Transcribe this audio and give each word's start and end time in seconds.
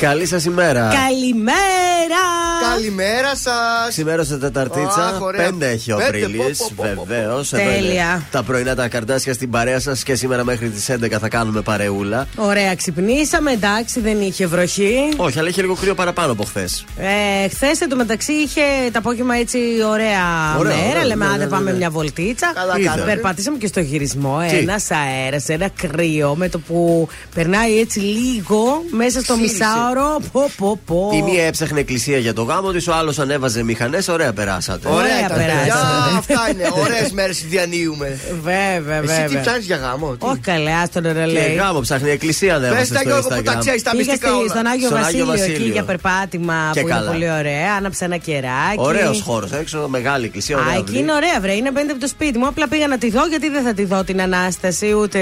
Καλή 0.00 0.26
σας 0.26 0.44
ημέρα. 0.44 0.80
Καλημέρα! 0.80 2.24
Καλημέρα 2.72 3.36
σας. 3.36 3.94
Σήμερα 3.94 4.24
σε 4.24 4.38
Τεταρτίτσα. 4.38 5.18
Πέντε 5.36 5.68
έχει 5.68 5.92
ο 5.92 5.96
Απρίλης. 5.96 6.70
Βεβαίως. 6.76 7.48
Τέλεια. 7.48 8.22
Τα 8.30 8.42
πρωινά 8.42 8.74
τα 8.74 8.88
καρτάσια 8.88 9.34
στην 9.34 9.50
παρέα 9.50 9.80
σας 9.80 10.02
και 10.02 10.14
σήμερα 10.14 10.44
μέχρι 10.44 10.68
τις 10.68 10.90
11 10.90 11.18
θα 11.20 11.28
κάνουμε 11.28 11.60
παρεούλα. 11.60 12.26
Ωραία, 12.36 12.74
ξυπνήσαμε. 12.74 13.50
Εντάξει, 13.52 14.00
δεν 14.00 14.20
είχε 14.20 14.46
βροχή. 14.46 14.94
Όχι, 15.16 15.38
αλλά 15.38 15.48
είχε 15.48 15.60
λίγο 15.60 15.74
κρύο 15.74 15.94
παραπάνω 15.94 16.32
από 16.32 16.44
χθες. 16.44 16.84
Ε, 16.98 17.48
χθες 17.48 17.80
εντωμεταξύ 17.80 18.32
είχε 18.32 18.60
τα 18.92 18.98
απόγευμα 18.98 19.36
έτσι 19.36 19.58
ωραία, 19.90 20.56
ωραία 20.58 20.76
μέρα. 20.76 20.88
Ωραία, 20.90 21.04
Λέμε, 21.04 21.24
ναι, 21.24 21.30
άντε 21.34 21.44
ναι, 21.44 21.50
πάμε 21.50 21.70
ναι. 21.70 21.76
μια 21.76 21.90
βολτίτσα. 21.90 22.52
Καλά, 22.54 23.04
Περπατήσαμε 23.04 23.58
και 23.58 23.66
στο 23.66 23.80
γυρισμό. 23.80 24.38
Ένας 24.50 24.90
αέρας, 24.90 25.48
ένα 25.48 25.68
κρύο 25.68 26.34
με 26.36 26.48
το 26.48 26.58
που 26.58 27.08
περνάει 27.34 27.78
έτσι 27.78 27.98
λίγο 27.98 28.82
μέσα 28.90 29.20
στο 29.20 29.36
μισάωρο 29.36 29.85
Μισάωρο. 29.86 30.20
Πω, 30.32 30.50
πω, 30.56 30.80
πω. 30.86 31.10
Η 31.14 31.22
μία 31.22 31.46
έψαχνε 31.46 31.80
εκκλησία 31.80 32.18
για 32.18 32.34
το 32.34 32.42
γάμο 32.42 32.72
της, 32.72 32.88
ο 32.88 32.94
άλλος 32.94 33.18
ανέβαζε 33.18 33.62
μηχανές. 33.62 34.08
Ωραία 34.08 34.32
περάσατε. 34.32 34.88
Ωραία, 34.88 35.28
περάσατε. 35.28 36.16
Αυτά 36.16 36.40
είναι. 36.52 36.70
Ωραίες 36.80 37.12
μέρες 37.12 37.44
διανύουμε. 37.48 38.18
Βέβαια, 38.42 38.80
βέβαια. 38.80 39.24
Εσύ 39.24 39.34
τι 39.34 39.40
ψάχνεις 39.40 39.64
για 39.66 39.76
γάμο. 39.76 40.16
Όχι 40.18 40.38
καλέ, 40.38 40.72
άστον 40.72 41.02
ρε 41.12 41.26
λέει. 41.26 41.54
γάμο 41.54 41.80
ψάχνει 41.80 42.10
εκκλησία 42.10 42.58
δεν 42.58 42.74
Πες 42.74 42.88
τα 42.88 43.02
Γιώργο 43.02 43.28
που 43.28 43.42
τα 43.42 43.54
ξέρεις, 43.54 43.82
τα 43.82 43.94
μυστικά 43.94 44.36
όλα. 44.36 44.48
Στον 44.48 44.66
Άγιο 44.66 44.90
Βασίλειο 44.90 45.32
εκεί 45.32 45.62
για 45.62 45.84
περπάτημα 45.84 46.70
που 46.72 46.78
είναι 46.78 47.02
πολύ 47.06 47.30
ωραία. 47.30 47.74
Άναψε 47.76 48.04
ένα 48.04 48.16
κεράκι. 48.16 48.76
Ωραίος 48.76 49.20
χώρος 49.20 49.52
έξω, 49.52 49.86
μεγάλη 49.88 50.24
εκκλησία. 50.24 50.56
Α, 50.56 50.60
εκεί 50.78 50.98
είναι 50.98 51.12
ωραία, 51.12 51.40
βρε. 51.40 51.52
Είναι 51.52 51.70
πέντε 51.70 51.92
από 51.92 52.00
το 52.00 52.06
σπίτι 52.06 52.38
μου. 52.38 52.46
Απλά 52.46 52.68
πήγα 52.68 52.86
να 52.86 52.98
τη 52.98 53.10
δω 53.10 53.26
γιατί 53.26 53.48
δεν 53.48 53.62
θα 53.62 53.74
τη 53.74 53.84
δω 53.84 54.04
την 54.04 54.20
ανάσταση 54.20 54.92
ούτε 54.92 55.18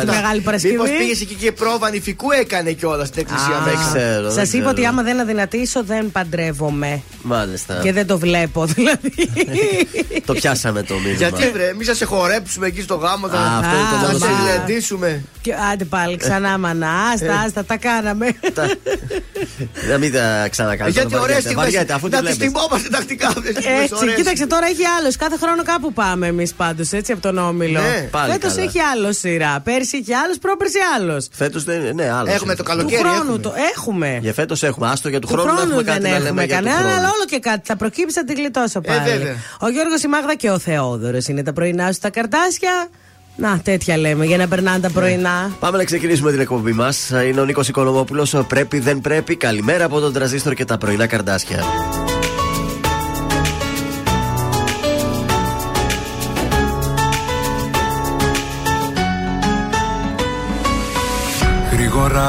τη 0.00 0.06
Μεγάλη 0.06 0.40
Παρασκευή. 0.40 0.74
Μήπως 0.74 0.90
πήγες 0.90 1.20
εκεί 1.20 1.34
και 1.34 1.52
πρόβα 1.52 1.90
νηφικού 1.90 2.30
έκανε 2.30 2.72
κιόλας 2.72 3.08
στην 3.08 3.26
δεν 3.64 3.76
ξέρω. 3.88 4.30
Σας 4.30 4.52
είπα 4.52 4.70
ότι 4.70 4.86
άμα 4.86 5.02
δεν 5.02 5.20
αδυνατήσω, 5.20 5.84
δεν 5.84 6.12
παντρεύομαι. 6.12 7.02
Μάλιστα. 7.22 7.80
Και 7.82 7.92
δεν 7.92 8.06
το 8.06 8.18
βλέπω, 8.18 8.66
δηλαδή. 8.74 9.12
το 10.24 10.32
πιάσαμε 10.32 10.82
το 10.82 10.94
μήνυμα. 10.94 11.16
Γιατί 11.16 11.50
βρε, 11.50 11.68
εμεί 11.68 11.84
θα 11.84 11.94
σε 11.94 12.04
χορέψουμε 12.04 12.66
εκεί 12.66 12.82
στο 12.82 12.94
γάμο, 12.94 13.28
θα 13.28 13.62
σε 14.10 14.18
συναντήσουμε. 14.18 15.24
Άντε 15.72 15.84
πάλι, 15.84 16.16
ξανά 16.16 16.58
μανά. 16.58 16.90
Άστα, 17.12 17.26
ε. 17.26 17.44
άστα, 17.46 17.64
τα 17.64 17.76
κάναμε. 17.76 18.26
Να 19.88 19.98
μην 19.98 20.12
τα 20.12 20.48
ξανακάνουμε. 20.50 21.00
Γιατί 21.00 21.16
ωραίες 21.16 21.42
στιγμέ. 21.42 21.68
Να 22.10 22.22
τις 22.22 22.36
θυμόμαστε 22.36 22.88
τακτικά. 22.88 23.32
Έτσι, 23.82 24.14
κοίταξε 24.16 24.46
τώρα 24.46 24.66
έχει 24.66 24.84
άλλο. 24.98 25.12
Κάθε 25.18 25.36
χρόνο 25.36 25.62
κάπου 25.62 25.92
πάμε 25.92 26.26
εμείς 26.26 26.54
πάντως 26.54 26.92
έτσι 26.92 27.12
από 27.12 27.20
τον 27.22 27.38
Όμιλο. 27.38 27.80
Ναι. 27.80 28.08
Φέτος 28.30 28.56
έχει 28.56 28.80
άλλο 28.80 29.12
σειρά. 29.12 29.60
Πέρσι 29.64 29.96
έχει 29.96 30.14
άλλο, 30.14 30.34
πρόπερσι 30.40 30.78
άλλο. 30.96 31.24
Φέτος 31.30 31.64
δεν 31.64 31.94
ναι, 31.94 32.10
άλλο. 32.10 32.30
Έχουμε 32.30 32.54
το 32.54 32.62
καλοκαίρι. 32.62 33.02
Το 33.32 33.52
έχουμε. 33.76 34.18
Για 34.22 34.32
φέτος 34.32 34.62
έχουμε. 34.62 34.88
Άστο 34.88 35.08
για 35.08 35.20
του, 35.20 35.26
του 35.26 35.32
χρόνου, 35.32 35.56
χρόνου 35.56 35.82
δεν 35.82 36.04
έχουμε 36.04 36.18
λέμε 36.18 36.46
κανένα, 36.46 36.78
αλλά 36.78 37.10
όλο 37.14 37.24
και 37.28 37.38
κάτι. 37.38 37.60
Θα 37.64 37.76
προκύψει, 37.76 38.14
θα 38.18 38.24
τη 38.24 38.34
γλιτώσω 38.34 38.80
ε, 38.82 38.88
πάλι. 38.88 39.10
Ε, 39.10 39.36
ο 39.60 39.68
Γιώργος 39.68 40.02
η 40.02 40.08
Μάγδα 40.08 40.34
και 40.34 40.50
ο 40.50 40.58
Θεόδωρος 40.58 41.26
είναι 41.28 41.42
τα 41.42 41.52
πρωινά 41.52 41.92
σου 41.92 41.98
τα 42.00 42.10
καρτάσια. 42.10 42.88
Να, 43.36 43.58
τέτοια 43.58 43.96
λέμε 43.96 44.24
για 44.24 44.36
να 44.36 44.48
περνάνε 44.48 44.78
τα 44.78 44.90
πρωινά. 44.90 45.56
Πάμε 45.60 45.76
να 45.76 45.84
ξεκινήσουμε 45.84 46.30
την 46.30 46.40
εκπομπή 46.40 46.72
μας. 46.72 47.10
Είναι 47.28 47.40
ο 47.40 47.44
Νίκος 47.44 47.68
Οικονομόπουλος. 47.68 48.34
Πρέπει, 48.48 48.78
δεν 48.78 49.00
πρέπει. 49.00 49.36
Καλημέρα 49.36 49.84
από 49.84 50.00
τον 50.00 50.12
Τραζίστορ 50.12 50.54
και 50.54 50.64
τα 50.64 50.78
πρωινά 50.78 51.06
καρτάσια. 51.06 51.64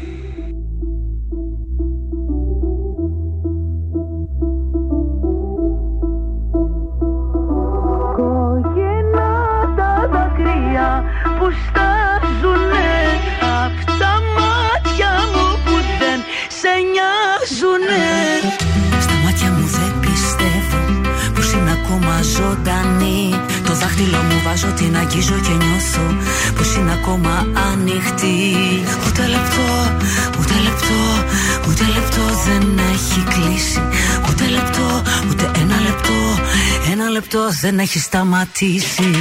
Δεν 37.61 37.79
έχει 37.79 37.99
σταματήσει 37.99 39.11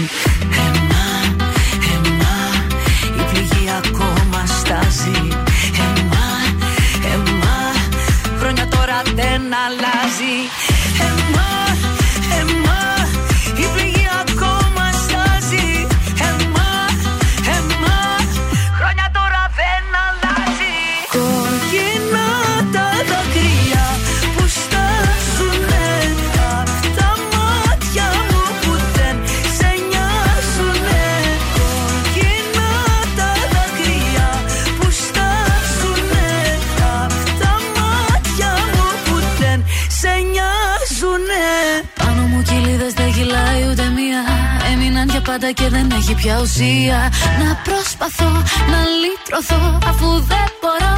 πάντα 45.40 45.52
και 45.52 45.68
δεν 45.68 45.90
έχει 45.90 46.14
πια 46.14 46.40
ουσία. 46.42 46.98
Να 47.40 47.48
προσπαθώ 47.64 48.30
να 48.72 48.80
λύτρωθω 49.00 49.78
αφού 49.90 50.08
δεν 50.32 50.48
μπορώ. 50.60 50.94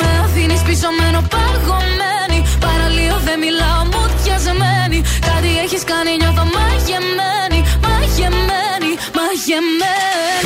Με 0.00 0.10
αφήνεις 0.24 0.62
πίσω 0.62 0.88
μένω 0.98 1.20
παγωμένη. 1.34 2.38
Παραλίω 2.64 3.16
δεν 3.24 3.38
μιλάω 3.44 3.82
μου 3.92 4.02
διασμένη 4.22 4.98
Κάτι 5.28 5.50
έχεις 5.64 5.82
κάνει 5.90 6.12
νιώθω 6.20 6.44
μαγεμένη 6.56 7.60
Μαγεμένη, 7.86 8.90
μαγεμένη 9.18 10.37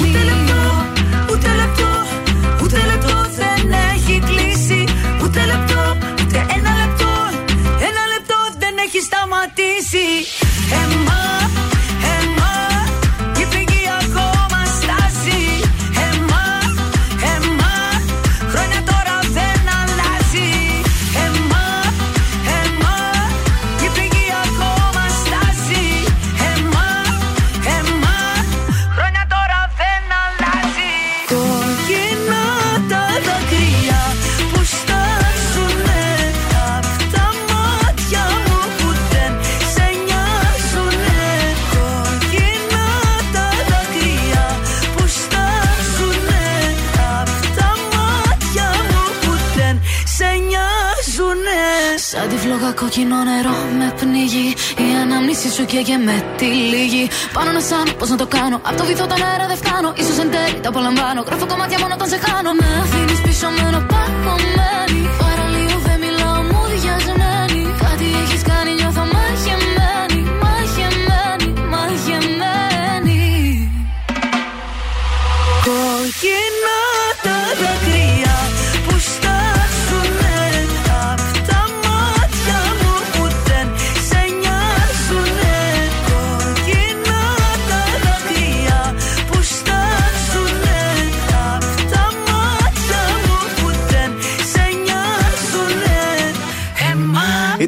κόκκινο 52.93 53.25
νερό 53.25 53.57
με 53.79 53.95
πνίγει. 53.99 54.49
Η 54.85 54.89
ανάμνηση 55.03 55.49
σου 55.51 55.65
καίγε 55.65 55.97
με 55.97 56.17
τη 56.37 56.45
λίγη. 56.45 57.09
Πάνω 57.33 57.51
να 57.53 57.61
σαν, 57.61 57.87
πώς 57.99 58.09
να 58.09 58.17
το 58.17 58.27
κάνω. 58.27 58.57
Από 58.63 58.77
το 58.77 58.85
βυθό 58.85 59.07
τον 59.07 59.23
αέρα 59.23 59.47
δεν 59.47 59.57
φτάνω. 59.57 59.89
σω 60.07 60.21
εν 60.23 60.31
τέλει 60.31 60.61
τα 60.61 60.69
απολαμβάνω. 60.69 61.21
Γράφω 61.27 61.47
κομμάτια 61.47 61.79
μόνο 61.79 61.95
όταν 61.95 62.09
σε 62.09 62.19
χάνω. 62.25 62.51
Με 62.61 62.67
αφήνεις 62.83 63.21
πίσω 63.21 63.49
μένω 63.57 63.81
παγωμένη. 63.91 64.72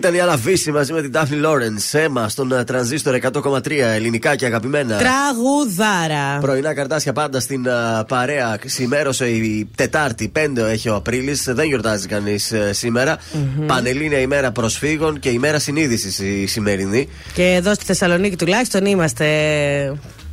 Ήταν 0.04 0.16
η 0.16 0.20
Αλαβίση 0.20 0.70
μαζί 0.70 0.92
με 0.92 1.00
την 1.00 1.12
Τάφνη 1.12 1.36
Λόρεν. 1.36 1.78
Έμα 1.92 2.28
στον 2.28 2.52
ε, 2.52 2.64
τρανζίστορ 2.64 3.18
100,3 3.22 3.70
ελληνικά 3.70 4.36
και 4.36 4.46
αγαπημένα. 4.46 4.96
Τραγουδάρα. 4.96 6.38
Πρωινά 6.40 6.74
καρτάσια 6.74 7.12
πάντα 7.12 7.40
στην 7.40 7.66
uh, 7.66 8.06
παρέα. 8.08 8.58
Σημέρωσε 8.64 9.28
η 9.28 9.68
Τετάρτη, 9.74 10.32
5 10.36 10.56
έχει 10.56 10.88
ο 10.88 10.94
Απρίλης. 10.94 11.44
Δεν 11.48 11.66
γιορτάζει 11.66 12.06
κανείς 12.06 12.52
uh, 12.54 12.56
ε, 12.56 12.72
σήμερα. 12.72 13.16
Mm-hmm. 13.16 13.66
Πανελλήνια 13.66 14.18
ημέρα 14.18 14.52
προσφύγων 14.52 15.18
και 15.18 15.28
ημέρα 15.28 15.58
συνείδησης 15.58 16.18
η 16.18 16.46
σημερινή. 16.46 17.08
Και 17.34 17.44
εδώ 17.44 17.74
στη 17.74 17.84
Θεσσαλονίκη 17.84 18.36
τουλάχιστον 18.36 18.86
είμαστε 18.86 19.26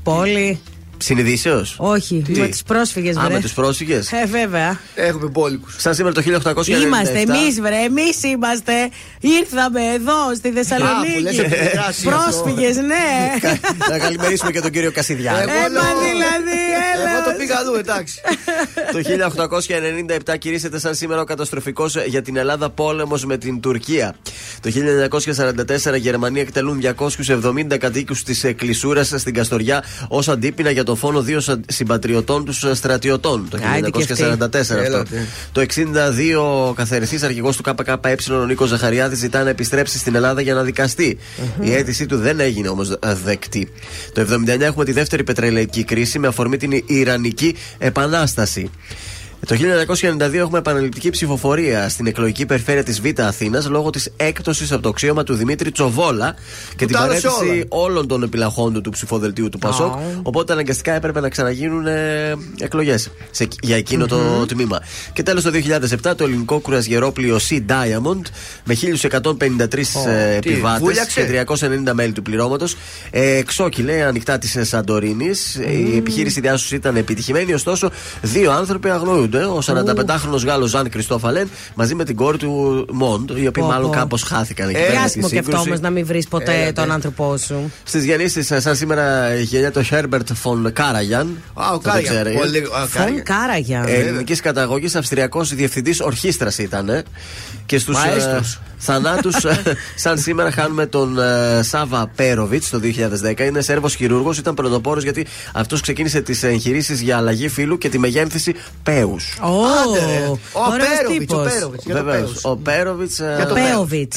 πόλη. 0.03 0.59
Συνειδήσεως; 1.01 1.75
Όχι, 1.77 2.21
Τι; 2.25 2.39
με 2.39 2.47
τους 2.47 2.63
πρόσφυγες, 2.63 3.17
Α, 3.17 3.29
με 3.29 3.39
τους 3.39 3.53
πρόσφυγες; 3.53 4.11
Ε, 4.11 4.25
βέβαια. 4.25 4.79
Έχουμε 4.95 5.29
πόλικου. 5.29 5.67
Σαν 5.77 5.93
σήμερα 5.95 6.13
το 6.13 6.21
1897. 6.21 6.81
Είμαστε, 6.81 7.19
εμείς, 7.19 7.61
βρε, 7.61 7.75
εμείς 7.75 8.23
είμαστε. 8.23 8.73
Ήρθαμε 9.19 9.81
εδώ 9.95 10.35
στη 10.35 10.51
Θεσσαλονίκη. 10.51 11.41
Πρόσφυγες, 12.03 12.75
ναι. 12.75 13.49
Να 13.89 13.97
καλημερίσουμε 13.97 14.51
και 14.51 14.61
τον 14.61 14.71
κύριο 14.71 14.91
Κασιδιά. 14.91 15.31
Έμα 15.31 15.85
δηλαδή, 16.09 16.60
έλα. 17.01 17.35
πήγα 17.37 17.57
αλλού, 17.57 17.73
εντάξει. 17.73 18.21
Το 18.93 18.99
1897 20.33 20.37
κηρύσσεται 20.37 20.79
σαν 20.79 20.95
σήμερα 20.95 21.21
ο 21.21 21.23
καταστροφικός 21.23 21.95
για 22.05 22.21
την 22.21 22.37
Ελλάδα 22.37 22.69
πόλεμος 22.69 23.25
με 23.25 23.37
την 23.37 23.59
Τουρκία. 23.59 24.15
Το 24.61 24.71
1944 25.91 25.99
Γερμανία 25.99 26.41
εκτελούν 26.41 26.81
270 26.97 27.77
κατοίκους 27.77 28.23
της 28.23 28.45
Κλεισούρα 28.55 29.03
στην 29.03 29.33
Καστοριά 29.33 29.83
ως 30.07 30.29
αντίπεινα 30.29 30.71
για 30.71 30.83
τον 30.83 30.97
φόνο 30.97 31.21
δύο 31.21 31.41
συμπατριωτών 31.67 32.45
τους 32.45 32.65
στρατιωτών. 32.73 33.47
Το 33.49 33.57
1944 33.57 34.55
αυτό. 34.55 35.03
Το 35.51 35.61
62 35.61 36.69
ο 36.69 36.73
καθαριστή 36.73 37.25
αρχηγός 37.25 37.57
του 37.57 37.63
ΚΚΕ 37.63 38.33
ο 38.33 38.45
Νίκος 38.45 38.69
Ζαχαριάδης 38.69 39.19
ζητά 39.19 39.43
να 39.43 39.49
επιστρέψει 39.49 39.97
στην 39.97 40.15
Ελλάδα 40.15 40.41
για 40.41 40.53
να 40.53 40.63
δικαστει 40.63 41.17
Η 41.59 41.73
αίτησή 41.73 42.05
του 42.05 42.17
δεν 42.17 42.39
έγινε 42.39 42.67
όμως 42.67 42.97
δεκτή. 43.23 43.71
Το 44.13 44.21
79 44.21 44.59
έχουμε 44.59 44.85
τη 44.85 44.91
δεύτερη 44.91 45.23
πετρελαϊκή 45.23 45.83
κρίση 45.83 46.19
με 46.19 46.27
αφορμή 46.27 46.57
την 46.57 46.71
Ιρανική 46.93 47.55
Επανάσταση. 47.77 48.69
Το 49.45 49.55
1992 50.19 50.33
έχουμε 50.33 50.57
επαναληπτική 50.57 51.09
ψηφοφορία 51.09 51.89
στην 51.89 52.07
εκλογική 52.07 52.45
περιφέρεια 52.45 52.83
της 52.83 53.01
Β' 53.01 53.21
Αθήνας 53.21 53.67
λόγω 53.69 53.89
της 53.89 54.11
έκπτωσης 54.17 54.71
από 54.71 54.81
το 54.81 54.89
αξίωμα 54.89 55.23
του 55.23 55.33
Δημήτρη 55.33 55.71
Τσοβόλα 55.71 56.35
και 56.75 56.85
την 56.85 56.95
παρέτηση 56.95 57.65
όλων 57.69 58.07
των 58.07 58.23
επιλαχών 58.23 58.73
του, 58.73 58.81
του 58.81 58.89
ψηφοδελτίου 58.89 59.49
του 59.49 59.57
Πασόκ. 59.57 59.93
Οπότε 60.23 60.53
αναγκαστικά 60.53 60.93
έπρεπε 60.93 61.19
να 61.19 61.29
ξαναγίνουν 61.29 61.87
ε, 61.87 62.35
εκλογές 62.59 63.11
για 63.61 63.75
εκεινο 63.75 64.05
το 64.05 64.45
τμήμα. 64.45 64.81
Και 65.13 65.23
τέλος 65.23 65.43
το 65.43 65.51
2007 66.11 66.15
το 66.15 66.23
ελληνικό 66.23 66.59
κουρασγερόπλιο 66.59 67.39
Sea 67.49 67.59
Diamond 67.67 68.21
με 68.63 68.77
1153 69.11 69.77
ε, 70.07 70.35
επιβάτες 70.35 71.07
και 71.13 71.45
390 71.87 71.91
μέλη 71.93 72.11
του 72.11 72.21
πληρώματος 72.21 72.75
ε, 73.09 73.35
εξόκυλε 73.35 74.03
ανοιχτά 74.03 74.37
της 74.37 74.57
Σαντορίνης. 74.61 75.55
Η 75.55 75.97
επιχείρηση 75.97 76.41
διάσωσης 76.41 76.71
ήταν 76.71 76.95
επιτυχημένη, 76.95 77.53
ωστόσο 77.53 77.91
δύο 78.21 78.51
άνθρωποι 78.51 78.89
αγνοούνται 78.89 79.30
ο 79.37 79.59
45χρονο 79.65 80.45
Γάλλος 80.45 80.69
Ζαν 80.69 80.89
Κριστόφαλεν 80.89 81.49
μαζί 81.75 81.95
με 81.95 82.03
την 82.03 82.15
κόρη 82.15 82.37
του 82.37 82.85
Μοντ, 82.91 83.29
οι 83.29 83.47
οποίοι 83.47 83.63
μάλλον 83.67 83.91
κάπως 83.91 84.23
χάθηκαν 84.23 84.69
εκεί 84.69 84.79
πέρα. 84.87 85.01
Άσχημο 85.01 85.29
και 85.29 85.39
αυτό 85.39 85.57
όμως 85.57 85.79
να 85.79 85.89
μην 85.89 86.05
βρεις 86.05 86.27
ποτέ 86.27 86.65
ε, 86.65 86.71
τον 86.71 86.87
ναι. 86.87 86.93
άνθρωπό 86.93 87.37
σου. 87.37 87.71
Στις 87.83 88.05
γεννήσεις, 88.05 88.51
σαν 88.57 88.75
σήμερα 88.75 89.35
γεννιέται 89.35 89.79
ο 89.79 89.83
Χέρμπερτ 89.83 90.33
Φον 90.33 90.73
Κάραγιαν. 90.73 91.37
Α, 91.53 91.73
ο 91.73 91.79
Κάραγιαν. 91.79 92.27
Φον 92.87 93.23
Κάραγιαν. 93.23 93.87
Ελληνικής 93.87 94.39
καταγωγής, 94.39 94.95
Αυστριακός 94.95 95.55
διευθυντής 95.55 95.99
ορχήστρας 95.99 96.57
ήταν. 96.57 97.03
Και 97.65 97.77
στους 97.77 97.97
θανάτους, 98.77 99.35
σαν 100.03 100.17
σήμερα 100.17 100.51
χάνουμε 100.51 100.85
τον 100.85 101.17
Σάβα 101.61 102.11
Πέροβιτς 102.15 102.69
το 102.69 102.79
2010. 103.37 103.39
Είναι 103.39 103.61
Σέρβος 103.61 103.95
χειρούργος, 103.95 104.37
ήταν 104.37 104.53
πρωτοπόρος 104.53 105.03
γιατί 105.03 105.25
αυτός 105.53 105.81
ξεκίνησε 105.81 106.21
τις 106.21 106.43
εγχειρήσεις 106.43 107.01
για 107.01 107.17
αλλαγή 107.17 107.47
φύλου 107.47 107.77
και 107.77 107.89
τη 107.89 107.99
μεγένθηση 107.99 108.55
πέους. 108.83 109.20
Ο 110.53 110.71
Πέροβιτ. 110.77 111.31
Ο 112.41 112.55
Πέροβιτς. 112.55 113.19
Ο 113.19 113.53
Πέοβιτ. 113.53 114.13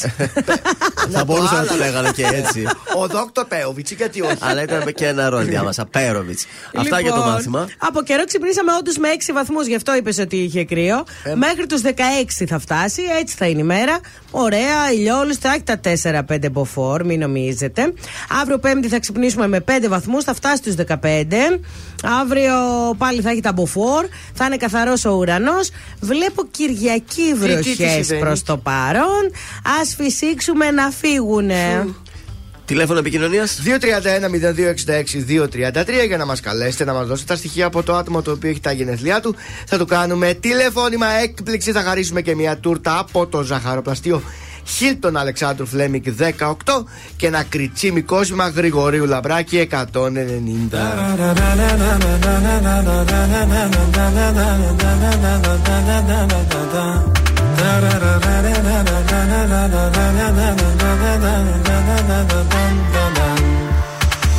Θα 1.13 1.23
μπορούσαμε 1.25 1.59
να 1.59 1.67
το 1.67 1.75
λέγανε 1.75 2.11
και 2.11 2.25
έτσι. 2.33 2.67
Ο 3.01 3.07
Δόκτωρ 3.07 3.45
Πέοβιτ, 3.45 3.87
γιατί 3.97 4.21
όχι. 4.21 4.37
Αλλά 4.39 4.63
ήταν 4.63 4.93
και 4.93 5.07
ένα 5.07 5.29
ρόλο 5.29 5.43
διάμασα. 5.43 5.85
Πέροβιτς. 5.85 6.45
Αυτά 6.75 6.99
για 6.99 7.11
το 7.11 7.15
λοιπόν, 7.17 7.31
μάθημα. 7.31 7.67
Από 7.77 8.01
καιρό 8.01 8.25
ξυπνήσαμε 8.25 8.71
όντως 8.79 8.97
με 8.97 9.07
6 9.27 9.31
βαθμούς, 9.33 9.65
γι' 9.67 9.75
αυτό 9.75 9.95
είπες 9.95 10.17
ότι 10.17 10.35
είχε 10.35 10.65
κρύο. 10.65 11.03
Ε, 11.23 11.35
Μέχρι 11.35 11.65
τους 11.65 11.81
16 11.81 12.45
θα 12.47 12.59
φτάσει, 12.59 13.01
έτσι 13.19 13.35
θα 13.35 13.45
είναι 13.45 13.59
η 13.59 13.63
μέρα. 13.63 13.99
Ωραία, 14.31 14.91
ηλιόλουστα, 14.93 15.49
έχει 15.49 15.63
τα 15.63 15.79
4-5 16.29 16.51
μποφόρ, 16.51 17.05
μην 17.05 17.19
νομίζετε. 17.19 17.93
Αύριο 18.41 18.59
Πέμπτη 18.59 18.87
θα 18.87 18.99
ξυπνήσουμε 18.99 19.47
με 19.47 19.59
5 19.59 19.87
βαθμούς, 19.87 20.23
θα 20.23 20.33
φτάσει 20.33 20.55
στους 20.55 20.75
15. 20.75 21.59
Αύριο 22.21 22.53
πάλι 22.97 23.21
θα 23.21 23.29
έχει 23.29 23.41
τα 23.41 23.53
μποφόρ, 23.53 24.05
θα 24.33 24.45
είναι 24.45 24.57
καθαρός 24.57 24.94
ο 25.03 25.11
ουρανός. 25.11 25.69
Βλέπω 25.99 26.47
Κυριακή 26.51 27.33
βροχές 27.33 28.13
προς 28.19 28.43
το 28.43 28.57
παρόν. 28.57 29.31
Α 29.63 29.85
φυσήξουμε 29.97 30.71
να 30.71 30.89
φύγουνε. 30.89 31.87
Τηλέφωνο 32.65 32.99
επικοινωνίας 32.99 33.61
231-0266-233 33.65 36.07
για 36.07 36.17
να 36.17 36.25
μας 36.25 36.39
καλέσετε, 36.39 36.85
να 36.85 36.93
μας 36.93 37.07
δώσετε 37.07 37.33
τα 37.33 37.39
στοιχεία 37.39 37.65
από 37.65 37.83
το 37.83 37.95
άτομο 37.95 38.21
το 38.21 38.31
οποίο 38.31 38.49
έχει 38.49 38.59
τα 38.59 38.71
γενέθλιά 38.71 39.21
του. 39.21 39.35
Θα 39.67 39.77
του 39.77 39.85
κάνουμε 39.85 40.33
τηλεφώνημα 40.33 41.07
έκπληξη. 41.07 41.71
Θα 41.71 41.81
χαρίσουμε 41.81 42.21
και 42.21 42.35
μια 42.35 42.57
τούρτα 42.57 42.99
από 42.99 43.27
το 43.27 43.41
ζαχαροπλαστείο 43.41 44.21
Χίλτον 44.65 45.17
Αλεξάνδρου 45.17 45.65
Φλέμικ 45.65 46.05
18 46.39 46.83
και 47.17 47.27
ένα 47.27 47.43
κριτσίμι 47.43 48.01
κόσμημα 48.01 48.47
Γρηγορίου 48.47 49.05
Λαμπράκη 49.05 49.67
190. 49.71 49.85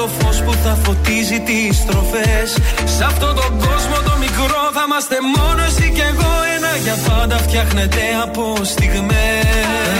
το 0.00 0.08
φως 0.18 0.42
που 0.42 0.52
θα 0.64 0.74
φωτίζει 0.84 1.40
τις 1.40 1.76
στροφές. 1.76 2.48
Σε 2.96 3.04
αυτόν 3.04 3.34
τον 3.34 3.50
κόσμο 3.64 3.96
το 4.08 4.14
μικρό 4.24 4.62
θα 4.76 4.82
είμαστε 4.86 5.16
μόνο 5.36 5.62
εσύ 5.68 5.92
και 5.96 6.02
εγώ. 6.12 6.32
Ένα 6.56 6.72
για 6.84 6.96
πάντα 7.08 7.36
φτιάχνεται 7.36 8.02
από 8.24 8.42
στιγμές. 8.62 9.98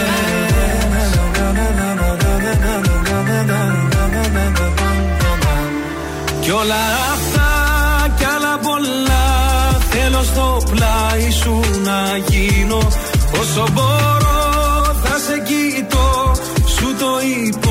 Κι 6.41 6.51
όλα 6.51 6.83
αυτά 7.15 7.51
κι 8.17 8.25
άλλα 8.25 8.59
πολλά 8.67 9.27
Θέλω 9.91 10.23
στο 10.23 10.63
πλάι 10.71 11.31
σου 11.31 11.61
να 11.85 12.17
γίνω 12.29 12.79
Όσο 13.41 13.65
μπορώ 13.73 14.40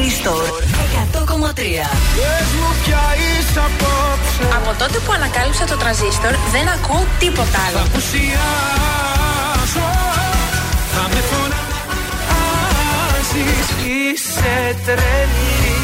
Τρανζίστορ 0.00 0.44
100,3 1.12 1.86
Από 4.56 4.78
τότε 4.78 4.98
που 4.98 5.12
ανακάλυψα 5.12 5.64
το 5.64 5.76
τραζίστορ 5.76 6.34
δεν 6.52 6.68
ακούω 6.68 7.06
τίποτα 7.18 7.58
άλλο. 7.66 7.76
Θα 7.76 7.82
απουσιάσω. 7.82 8.28
Θα 10.92 11.04
με 11.12 11.20
φωνάζεις. 11.30 11.66
Είσαι 13.86 14.76
τρελή. 14.84 15.78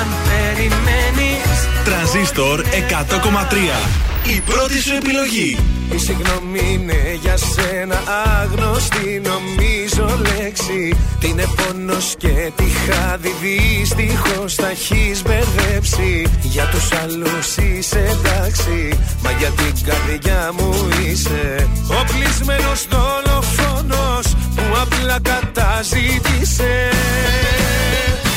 Αν 0.00 0.08
περιμένεις. 0.26 1.68
Τρανζίστορ 1.84 2.56
100,3 2.60 4.34
η 4.34 4.40
πρώτη 4.40 4.80
σου 4.80 4.94
επιλογή. 4.94 5.75
Η 5.94 5.98
συγγνώμη 5.98 6.60
είναι 6.72 7.18
για 7.22 7.36
σένα 7.36 8.02
άγνωστη 8.40 9.22
νομίζω 9.24 10.18
λέξη. 10.22 10.96
Την 11.20 11.30
είναι 11.30 11.44
πόνος 11.56 12.14
και 12.18 12.52
τη 12.56 12.64
χάδι 12.64 13.34
δυστυχώς 13.40 14.54
τα 14.54 14.68
έχεις 14.68 15.22
μπερδέψει. 15.22 16.26
Για 16.42 16.64
τους 16.64 16.92
άλλους 17.02 17.56
είσαι 17.56 17.98
εντάξει 17.98 18.98
Μα 19.22 19.30
για 19.30 19.50
την 19.50 19.74
καρδιά 19.84 20.52
μου 20.56 20.88
είσαι. 21.04 21.68
Ο 21.88 22.04
πλησμένος 22.12 22.86
δολοφόνος 22.90 24.26
που 24.54 24.64
απλά 24.82 25.18
καταζήτησε. 25.22 26.74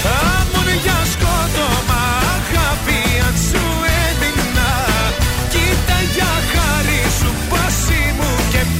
Άμον 0.03 0.67
για 0.83 0.99
σκότωμα 1.13 2.01
αγάπη 2.35 2.99
αν 3.27 3.35
σου 3.49 3.63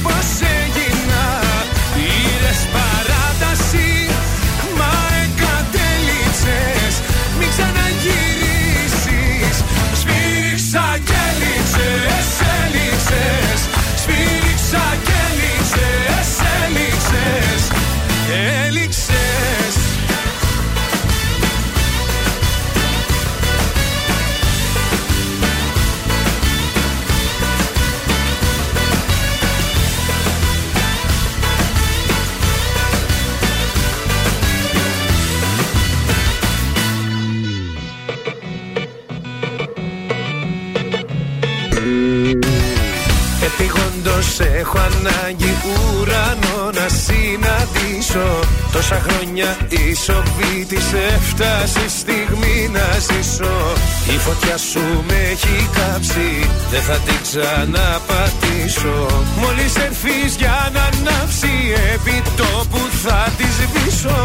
και 0.00 0.02
πως 0.02 0.28
έγινα 0.60 1.24
Πήρες 1.94 2.62
παράταση 2.74 3.90
μα 4.78 4.92
εγκατέλειψες. 5.22 6.94
Μην 7.38 7.48
ξαναγυρίσεις 7.54 9.56
Σφύριξα 10.00 10.86
και 11.04 11.18
έλειξες, 11.30 12.28
έλειξες 12.62 13.60
Σφύριξα 14.00 14.86
και 15.06 15.19
Επιγόντως 44.40 44.60
έχω 44.60 44.78
ανάγκη 44.78 45.54
ουρανό 45.64 46.70
να 46.78 46.88
συναντήσω. 46.88 48.28
Τόσα 48.72 49.02
χρόνια 49.06 49.56
η 49.68 49.94
σοβή 49.94 50.64
της 50.68 50.92
έφτασε 50.92 51.88
στιγμή 51.88 52.70
να 52.72 52.98
ζήσω. 52.98 53.72
Η 54.14 54.18
φωτιά 54.18 54.56
σου 54.56 55.04
με 55.08 55.14
έχει 55.30 55.68
κάψει 55.72 56.48
Δεν 56.70 56.82
θα 56.82 56.96
την 56.96 57.18
ξαναπατήσω. 57.22 59.24
Μόλις 59.40 59.76
έρθεις 59.76 60.36
για 60.36 60.70
να 60.72 60.80
ανάψει 60.80 61.52
Επί 61.94 62.22
τόπου 62.36 62.80
θα 63.02 63.32
τη 63.36 63.44
σβήσω 63.44 64.18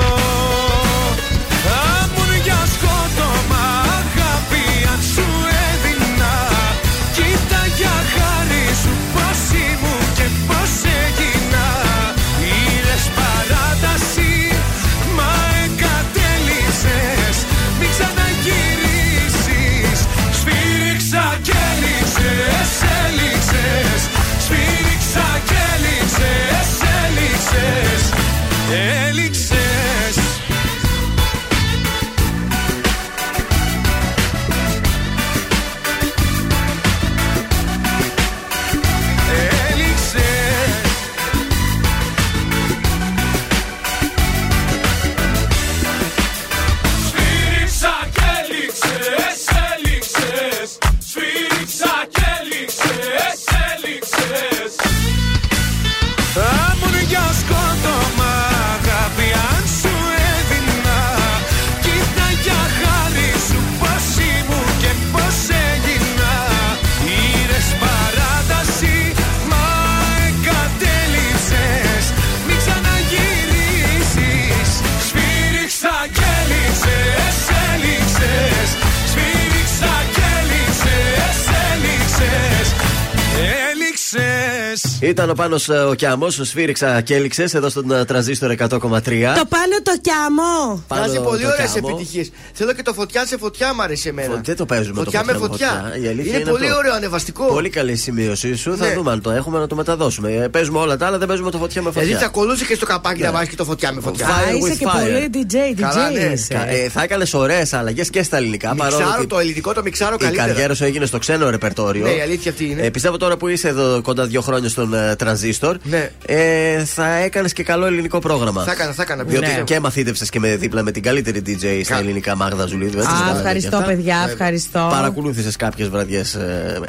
Ήταν 85.09 85.29
ο 85.29 85.33
πάνω 85.33 85.57
ο 85.89 85.93
Κιάμο, 85.93 86.29
σφύριξα 86.29 87.01
και 87.01 87.15
έληξε 87.15 87.43
εδώ 87.53 87.69
στον 87.69 87.91
ε, 87.91 88.05
τραζίστορ 88.05 88.51
100,3. 88.51 88.67
Το 88.69 88.79
πάνω 88.79 89.75
το 89.83 89.93
κιάμο. 90.01 90.83
Πάνω 90.87 91.03
Βγάζει 91.03 91.19
πολύ 91.19 91.41
το 91.41 91.47
ωραίες 91.47 91.71
Κιάμο. 91.71 91.87
επιτυχίες. 91.91 92.31
Θέλω 92.53 92.73
και 92.73 92.81
το 92.81 92.93
φωτιά 92.93 93.25
σε 93.25 93.37
φωτιά 93.37 93.73
μου 93.73 93.81
αρέσει 93.81 94.07
εμένα. 94.09 94.41
Δεν 94.43 94.55
το 94.55 94.65
παίζουμε 94.65 95.03
Φωτιά 95.03 95.19
το 95.19 95.25
με 95.25 95.33
φωτιά 95.37 95.67
φωτιά. 95.67 95.97
Η 96.03 96.07
αλήθεια 96.07 96.39
Είναι 96.39 96.49
πολύ 96.49 96.65
αυτό. 96.65 96.77
ωραίο, 96.77 96.93
ανεβαστικό. 96.93 97.45
Πολύ 97.45 97.69
καλή 97.69 97.91
η 97.91 97.95
σημείωσή 97.95 98.55
σου. 98.55 98.77
Θα 98.77 98.85
Ναι. 98.87 98.93
δούμε 98.93 99.11
αν 99.11 99.21
το 99.21 99.31
έχουμε 99.31 99.59
να 99.59 99.67
το 99.67 99.75
μεταδώσουμε. 99.75 100.31
Ε, 100.31 100.47
Παίζουμε 100.47 100.79
όλα 100.79 100.97
τα 100.97 101.05
άλλα, 101.07 101.17
δεν 101.17 101.27
παίζουμε 101.27 101.51
το 101.51 101.57
φωτιά 101.57 101.81
με 101.81 101.89
Δηλαδή 101.89 102.09
θα 102.11 102.13
φωτιά. 102.19 102.27
ακολούθησε 102.27 102.65
και 102.65 102.75
στο 102.75 102.85
καπάκι 102.85 103.19
Ναι. 103.19 103.25
να 103.25 103.31
βάζει 103.31 103.49
και 103.49 103.55
το 103.55 103.65
φωτιά 103.65 103.91
με 103.93 104.01
φωτιά. 104.01 104.27
Α, 104.27 104.29
Fire 104.29 104.55
είσαι 104.57 104.73
with 104.73 104.77
και 104.77 104.85
fire. 104.87 104.99
πολύ 105.01 105.29
DJ, 105.33 105.55
DJ 105.77 105.79
Καλά, 105.81 106.09
ναι. 106.09 106.19
είσαι. 106.19 106.53
Κα- 106.53 106.69
ε, 106.69 106.89
θα 106.89 107.03
έκανες 107.03 107.33
ωραίες 107.33 107.73
αλλαγές 107.73 108.09
και 108.09 108.23
στα 108.23 108.37
ελληνικά. 108.37 108.73
Μιξάρω 108.73 109.05
παρόλο 109.05 109.27
το 109.27 109.39
ελληνικό, 109.39 109.73
το 109.73 109.81
μιξάρω 109.81 110.15
η 110.15 110.17
καλύτερα. 110.23 110.47
καριέρα 110.47 110.73
σου 110.73 110.83
έγινε 110.83 111.05
στο 111.05 111.17
ξένο 111.17 111.49
ρεπερτόριο. 111.49 112.03
Ναι, 112.05 112.11
η 112.11 112.21
αλήθεια 112.21 112.51
αυτή 112.51 112.65
είναι. 112.69 112.81
Ε, 112.81 112.89
πιστεύω 112.89 113.17
τώρα 113.17 113.37
που 113.37 113.47
είσαι 113.47 113.67
εδώ 113.67 114.01
κοντά 114.01 114.25
δύο 114.25 114.41
χρόνια 114.41 114.69
στον 114.69 114.93
ε, 114.93 114.94
τρανζίστορ, 115.17 115.77
Ναι. 115.83 116.09
ε, 116.25 116.83
θα 116.85 117.15
έκανες 117.15 117.53
και 117.53 117.63
καλό 117.63 117.85
ελληνικό 117.85 118.19
πρόγραμμα. 118.19 118.63
Θα 118.63 118.71
έκανα, 118.71 118.91
θα 118.91 119.01
έκανα. 119.01 119.23
Διότι 119.23 119.47
Ναι. 119.47 119.61
και 119.63 119.79
μαθήτευσε 119.79 120.25
και 120.29 120.39
με 120.39 120.55
δίπλα 120.55 120.83
με 120.83 120.91
την 120.91 121.03
καλύτερη 121.03 121.41
DJ 121.45 121.81
στα 121.83 121.93
Κα- 121.93 121.99
ελληνικά 121.99 122.35
Μάγδα 122.35 122.65
Ζουλίδου. 122.65 122.97
έτσι, 122.99 123.11
Α, 123.11 123.15
στα 123.27 123.35
ευχαριστώ, 123.37 123.69
και 123.69 123.75
αυτά. 123.75 123.87
παιδιά, 123.87 124.27
ευχαριστώ. 124.31 124.87
Παρακολούθησες 124.91 125.55
κάποιες 125.55 125.89
βραδιές 125.89 126.37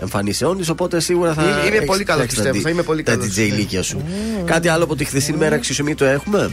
εμφανίσεών 0.01 0.57
της, 0.59 0.69
οπότε 0.69 1.01
σίγουρα 1.01 1.33
θα. 1.35 1.43
Είμαι- 1.43 1.51
είμαι 1.67 1.77
έχεις 1.77 1.87
πολύ 1.87 2.05
καλός, 2.05 2.23
φτιάξει 2.25 2.37
τα 2.37 2.43
πιστεύω, 2.43 2.55
ντι- 2.57 2.63
θα 2.63 2.71
είμαι 2.71 2.83
πολύ 2.83 3.03
Τα 3.03 3.13
καλός. 3.13 3.27
DJ 3.35 3.39
ηλίκια 3.39 3.83
σου. 3.83 4.03
Κάτι 4.45 4.69
άλλο 4.69 4.85
από 4.85 4.97
τη 4.97 5.05
χθεσινή 5.05 5.39
μέρα 5.39 5.55
αξιοσημεί 5.55 5.95
το 5.95 6.05
έχουμε. 6.05 6.51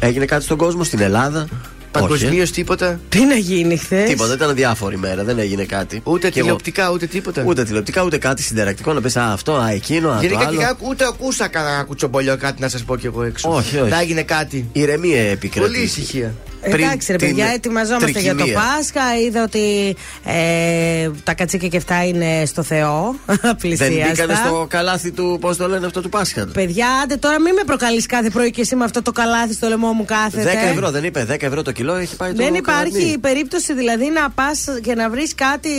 Έγινε 0.00 0.24
κάτι 0.24 0.44
στον 0.44 0.56
κόσμο, 0.56 0.84
στην 0.84 1.00
Ελλάδα. 1.00 1.46
Παγκοσμίως 1.90 2.50
τίποτα. 2.50 3.00
Τι 3.08 3.24
να 3.24 3.34
γίνει 3.34 3.76
χθες; 3.76 4.08
Τίποτα, 4.08 4.32
ήταν 4.34 4.54
διάφορη 4.54 4.98
μέρα, 4.98 5.24
δεν 5.24 5.38
έγινε 5.38 5.64
κάτι. 5.64 6.00
Ούτε 6.04 6.30
τηλεοπτικά, 6.30 6.90
ούτε 6.90 7.06
τίποτα. 7.06 7.42
Ούτε 7.46 7.64
τηλεοπτικά, 7.64 8.02
ούτε 8.02 8.18
κάτι 8.18 8.42
συντερακτικό 8.42 8.92
να 8.92 9.00
πεις 9.00 9.16
Α, 9.16 9.32
αυτό, 9.32 9.52
α, 9.54 9.70
εκείνο, 9.70 10.10
α, 10.10 10.20
Γενικά 10.20 10.40
το 10.40 10.46
άλλο. 10.46 10.58
και 10.58 10.64
κάπου 10.64 10.86
ούτε 10.88 11.04
ακούσα 11.04 11.48
κανένα 11.48 11.82
κουτσομπολιό 11.82 12.36
κάτι 12.36 12.60
να 12.60 12.68
σας 12.68 12.84
πω 12.84 12.96
κι 12.96 13.06
εγώ 13.06 13.22
έξω. 13.22 13.50
Όχι, 13.50 13.78
όχι. 13.78 13.90
Να 13.90 14.00
έγινε 14.00 14.22
κάτι. 14.22 14.68
Ηρεμία 14.72 15.20
επικρατεί. 15.22 15.70
Πολύ 15.70 15.82
ησυχία. 15.82 16.34
Πριν 16.60 16.84
Εντάξει, 16.84 17.12
ρε 17.12 17.18
την 17.18 17.28
παιδιά, 17.28 17.46
ετοιμαζόμαστε 17.46 18.20
για 18.20 18.30
το 18.34 18.36
τρικυμία. 18.36 18.62
Πάσχα. 18.76 19.18
Είδα 19.26 19.42
ότι 19.42 19.96
ε, 20.24 21.10
τα 21.24 21.34
κατσίκια 21.34 21.68
και 21.68 21.76
αυτά 21.76 22.04
είναι 22.06 22.42
στο 22.46 22.62
Θεό. 22.62 23.14
Δεν 23.42 23.56
Πλησίαστα. 23.56 24.06
μπήκανε 24.08 24.34
στο 24.34 24.66
καλάθι 24.70 25.10
του, 25.10 25.38
πώς 25.40 25.56
το 25.56 25.68
λένε 25.68 25.86
αυτό 25.86 26.00
του 26.02 26.08
Πάσχα. 26.08 26.48
Παιδιά, 26.52 26.86
άντε 27.02 27.16
τώρα 27.16 27.40
μην 27.40 27.54
με 27.54 27.62
προκαλείς 27.66 28.06
κάθε 28.06 28.30
πρωί 28.30 28.50
και 28.50 28.60
εσύ 28.60 28.76
με 28.76 28.84
αυτό 28.84 29.02
το 29.02 29.12
καλάθι 29.12 29.52
στο 29.52 29.68
λαιμό 29.68 29.92
μου 29.92 30.02
10 30.02 30.06
κάθεται. 30.06 30.52
ευρώ 30.72 30.90
δεν 30.90 31.04
είπε, 31.04 31.26
10 31.30 31.42
ευρώ 31.42 31.62
το 31.62 31.72
κιλό 31.72 31.94
έχει 31.94 32.16
πάει 32.16 32.30
το 32.32 32.36
Δεν 32.42 32.54
υπάρχει 32.54 32.92
καλαθί. 32.92 33.18
περίπτωση 33.18 33.74
δηλαδή 33.74 34.10
να 34.10 34.30
πας 34.30 34.64
και 34.82 34.94
να 34.94 35.10
βρεις 35.10 35.34
κάτι 35.34 35.70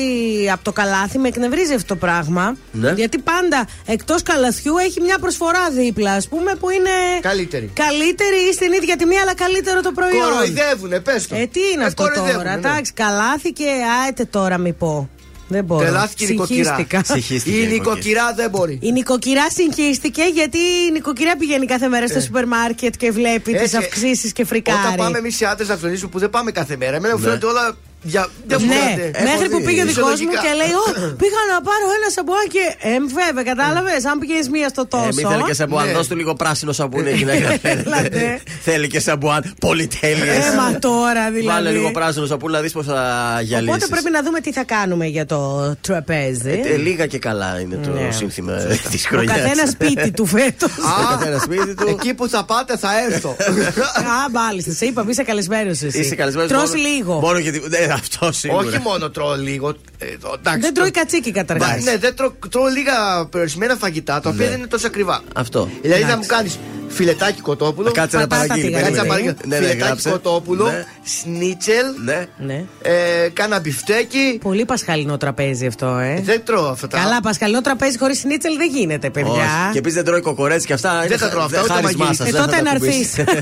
από 0.53 0.63
το 0.63 0.71
καλάθι. 0.71 1.17
Με 1.17 1.27
εκνευρίζει 1.27 1.73
αυτό 1.73 1.87
το 1.93 1.95
πράγμα. 1.95 2.55
Ναι. 2.71 2.91
Γιατί 2.91 3.17
πάντα 3.19 3.67
εκτός 3.85 4.23
καλαθιού 4.23 4.77
έχει 4.77 5.01
μια 5.01 5.17
προσφορά 5.19 5.69
δίπλα, 5.71 6.11
ας 6.13 6.27
πούμε, 6.27 6.51
που 6.59 6.69
είναι. 6.69 6.89
Καλύτερη. 7.21 7.71
Καλύτερη 7.73 8.35
ή 8.49 8.53
στην 8.53 8.71
ίδια 8.73 8.95
τιμή, 8.95 9.17
αλλά 9.19 9.35
καλύτερο 9.35 9.81
το 9.81 9.91
προϊόν. 9.91 10.27
Κοροϊδεύουνε, 10.69 10.99
πες 10.99 11.27
το. 11.27 11.35
Ε, 11.35 11.45
τι 11.45 11.59
είναι 11.73 11.83
Ε, 11.83 11.85
αυτό 11.85 12.03
κοροϊδεύουνε, 12.03 12.33
τώρα. 12.43 12.57
ναι. 12.57 12.67
Εντάξει, 12.67 12.93
καλάθι 12.93 13.51
και 13.53 13.65
άετε 14.03 14.25
τώρα 14.25 14.57
μη 14.57 14.73
πω. 14.73 15.09
Δεν 15.51 15.63
μπορώ. 15.63 15.81
Τρελάθηκε 15.81 16.25
η 16.25 16.27
νοικοκυρά. 16.27 16.63
Συγχύστηκα. 16.75 17.03
Συγχύστηκε 17.13 17.55
Η 17.57 17.61
η 17.63 17.71
νοικοκυρά 17.71 18.33
δεν 18.33 18.49
μπορεί. 18.49 18.79
Η 18.81 18.91
νοικοκυρά 18.91 19.49
συγχύστηκε 19.49 20.23
γιατί 20.33 20.57
η 20.57 20.91
νοικοκυρά 20.91 21.35
πηγαίνει 21.37 21.65
κάθε 21.65 21.87
μέρα 21.87 22.07
στο 22.07 22.19
σούπερ 22.19 22.47
μάρκετ 22.47 22.95
και 22.97 23.11
βλέπει 23.11 23.51
τις 23.51 23.61
Έτσι, 23.61 23.77
αυξήσεις 23.77 24.33
και 24.33 24.45
φρικάρει. 24.45 24.77
Όταν 24.83 24.95
πάμε 24.95 25.17
εμείς 25.17 25.39
οι 25.39 25.45
άντρες 25.45 25.67
να 25.67 25.77
φροντίσουμε 25.77 26.09
που 26.11 26.19
δεν 26.19 26.29
πάμε 26.29 26.51
κάθε 26.51 26.75
μέρα, 26.77 26.95
εμένα 26.95 27.13
μου 27.17 27.23
φαίνονται 27.23 27.45
όλα. 27.45 27.77
Για... 28.01 28.27
Δεν 28.47 28.57
μου 28.61 28.67
Ναι, 28.67 28.73
φαίνονται. 28.73 29.11
μέχρι 29.29 29.45
Έχω 29.45 29.53
που 29.53 29.57
δει. 29.59 29.65
πήγε 29.67 29.81
ο 29.81 29.85
δικός 29.85 30.03
μου 30.03 30.09
Φυσιολογικά. 30.17 30.41
και 30.45 30.51
λέει: 30.61 30.73
Ω, 30.83 30.85
πήγα 31.21 31.41
να 31.53 31.57
πάρω 31.67 31.85
ένα 31.99 32.07
σαμπουάν 32.15 32.45
και. 32.55 32.63
Ε, 32.91 32.91
βέβαια, 33.19 33.43
κατάλαβες. 33.51 34.01
Αν 34.11 34.15
πηγαίνει 34.21 34.45
μία 34.55 34.67
στο 34.73 34.81
Ε, 34.81 34.97
μην 34.97 35.23
τόσο. 35.23 35.29
θέλει 35.31 35.43
και 35.49 35.53
σαμπουάν, 35.61 35.85
Ναι. 35.87 35.91
δώσ' 35.97 36.07
του 36.09 36.15
λίγο 36.21 36.33
πράσινο 36.41 36.71
σαπούνι 36.79 37.09
εκεί 37.09 37.25
να 37.25 37.33
Έλατε. 37.33 37.83
γράφει. 37.85 38.41
Θέλει 38.67 38.87
και 38.93 38.99
σαμπουάν, 38.99 39.41
πολυτέλειες. 39.65 40.45
Ε, 40.47 40.55
μα 40.59 40.79
τώρα 40.79 41.23
Βάλε 41.23 41.39
δηλαδή. 41.39 41.69
λίγο 41.77 41.91
πράσινο 41.91 42.25
σαπούνι 42.25 42.53
να 42.53 42.61
δεις 42.61 42.71
πώς 42.77 42.85
θα 42.85 43.01
γυαλίσεις. 43.47 43.75
Οπότε 43.75 43.87
πρέπει 43.95 44.09
να 44.17 44.21
δούμε 44.23 44.39
τι 44.39 44.51
θα 44.51 44.63
κάνουμε 44.63 45.05
για 45.05 45.25
το 45.25 45.39
τραπέζι. 45.81 46.61
Ε, 46.73 46.75
λίγα 46.77 47.05
και 47.05 47.19
καλά 47.19 47.59
είναι 47.59 47.75
το 47.85 47.89
Ναι. 47.89 48.11
σύνθημα 48.11 48.53
της 48.91 49.05
Ο 49.05 49.07
χρονιάς. 49.09 49.35
καθένα 49.37 49.65
σπίτι 49.71 50.11
του 50.11 50.25
φέτος. 50.35 50.71
Ο 50.77 51.17
καθένας 51.17 51.41
σπίτι 51.41 51.75
του. 51.75 51.87
Εκεί 51.89 52.13
που 52.13 52.29
θα 52.29 52.43
πάτε 52.45 52.77
θα 52.77 52.89
έρθω. 53.11 53.35
Α, 54.15 54.29
μάλιστα. 54.31 54.71
Σε 54.71 54.85
είπα, 54.85 55.05
είσαι 55.09 55.23
καλεσμένος 55.23 55.81
εσύ. 55.81 55.99
Είσαι 55.99 56.15
καλεσμένος. 56.15 56.49
Τρως 56.51 56.75
λίγο. 56.75 57.13
Μόνο 57.19 57.37
γιατί. 57.37 57.61
Ναι, 57.89 57.99
αυτό 58.01 58.31
σίγουρα. 58.31 58.67
Όχι 58.67 58.79
μόνο 58.79 59.09
τρώω 59.09 59.35
λίγο. 59.35 59.69
ε, 59.97 60.05
εντάξει, 60.05 60.59
Δεν 60.59 60.61
το- 60.61 60.71
τρώει 60.73 60.91
κατσίκι 60.91 61.31
καταρχάς. 61.31 61.69
Μα, 61.69 61.91
Ναι, 61.91 61.97
δεν 61.97 62.15
τρώω, 62.15 62.31
τρώω 62.49 62.67
λίγα 62.67 63.25
περιορισμένα 63.31 63.75
φαγητά 63.75 64.19
τα 64.19 64.29
οποία 64.29 64.43
Ναι. 64.43 64.49
δεν 64.49 64.59
είναι 64.59 64.67
τόσο 64.67 64.87
ακριβά. 64.87 65.21
Αυτό. 65.35 65.69
Δηλαδή 65.81 66.01
θα 66.01 66.07
Εντάξει. 66.07 66.17
μου 66.29 66.35
κάνεις 66.37 66.59
φιλετάκι 66.91 67.41
κοτόπουλο. 67.41 67.91
Κάτσε 67.91 68.17
να 68.17 68.27
Πατάτα 68.27 68.47
παραγγείλει. 68.47 68.73
τηγανιτή. 68.75 68.91
Κάτσε 68.97 69.07
να 69.07 69.13
περίμενε. 69.13 69.35
πάρει 69.37 69.47
Ναι, 69.49 69.57
ναι, 69.57 69.65
φιλετάκι 69.65 69.85
γράψε. 69.87 70.09
κοτόπουλο, 70.09 70.65
Ναι. 70.65 70.85
σνίτσελ, 71.03 71.85
Ναι. 72.05 72.25
Ναι. 72.37 72.63
ε, 72.81 73.29
κάνα 73.33 73.59
μπιφτέκι. 73.59 74.39
Πολύ 74.41 74.65
πασχαλινό 74.65 75.17
τραπέζι 75.17 75.65
αυτό, 75.65 75.87
ε. 75.97 76.21
Δεν 76.23 76.41
τρώω 76.45 76.65
αυτά 76.67 76.87
τα. 76.87 76.97
Καλά, 76.97 77.19
πασχαλινό 77.21 77.61
τραπέζι 77.61 77.97
χωρίς 77.97 78.19
σνίτσελ 78.19 78.57
δεν 78.57 78.69
γίνεται, 78.69 79.09
παιδιά. 79.09 79.31
Όχι. 79.31 79.71
Και 79.71 79.77
επίσης 79.77 79.95
δεν 79.95 80.05
τρώει 80.05 80.21
κοκορέτσι 80.21 80.67
και 80.67 80.73
αυτά. 80.73 81.03
είναι 81.05 81.17
θα 81.17 81.29
τρώω 81.29 81.43
αυτά, 81.43 81.61
ούτε 81.61 81.73
χάρισμά 81.73 82.05
μαγειρική. 82.05 82.15
σας, 82.15 82.27
Ε, 82.27 82.31
δεν 82.31 82.39
θα 82.41 82.45
τότε 82.47 82.57
τα 82.57 82.63
να 82.63 82.79
κουμπίσεις. 82.79 83.17
έρθεις. 83.17 83.39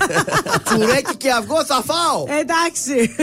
Τσουρέκι 0.63 1.15
και 1.17 1.31
αυγό 1.31 1.65
θα 1.65 1.83
φάω. 1.85 2.23
Εντάξει. 2.39 3.15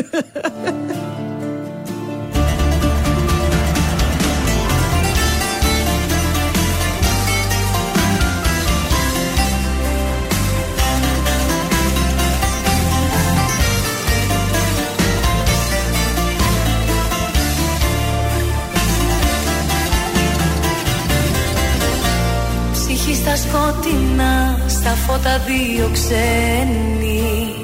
Σκοτεινά, 23.55 24.65
στα 24.67 24.91
φώτα 24.91 25.39
δύο 25.39 25.91
ξένοι. 25.93 27.55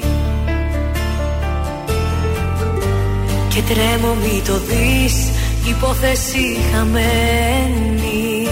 Και 3.49 3.61
τρέμω 3.61 4.15
μη 4.15 4.41
το 4.45 4.57
δεις, 4.59 5.31
υπόθεση 5.69 6.57
χαμένη. 6.73 8.47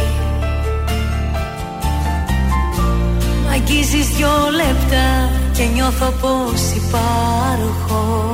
Μ' 3.43 3.51
αγγίζεις 3.53 4.07
δυο 4.07 4.29
λεπτά 4.55 5.31
και 5.53 5.63
νιώθω 5.73 6.11
πως 6.21 6.61
υπάρχω. 6.75 8.31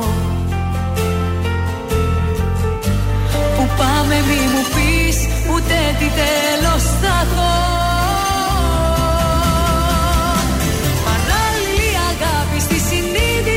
Που 3.56 3.68
πάμε 3.76 4.14
μη 4.28 4.40
μου 4.52 4.64
πεις 4.74 5.16
ούτε 5.54 5.74
τι 5.98 6.04
τέλος 6.04 6.82
θα 6.82 7.26
έχω 7.30 7.75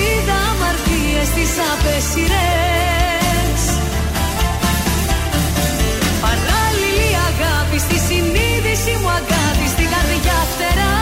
είδα 0.00 0.38
αμαρτίες 0.50 1.28
τις 1.36 1.52
απεσυρές. 1.72 3.60
Παράλληλη 6.24 7.10
αγάπη 7.30 7.78
στη 7.86 7.96
συνείδηση 8.08 8.92
μου 9.00 9.10
αγκάτη 9.18 9.66
στην 9.74 9.88
καρδιά 9.94 10.38
φτερά. 10.50 10.96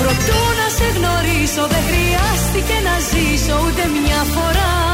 Προτού 0.00 0.42
να 0.58 0.66
σε 0.76 0.86
γνωρίσω 0.96 1.62
δεν 1.72 1.82
χρειάστηκε 1.88 2.76
να 2.86 2.94
ζήσω 3.10 3.54
ούτε 3.64 3.82
μια 3.96 4.22
φορά. 4.34 4.89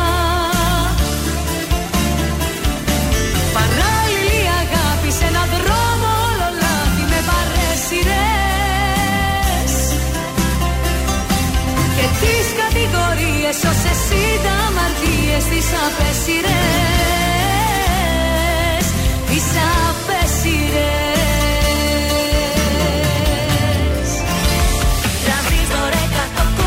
Στις 15.40 15.68
απέσιρες 15.87 16.46
Τις 19.26 19.46
απέσιρες 19.88 20.90
Τρανζίστορ 25.24 25.92
100,3 25.92 26.66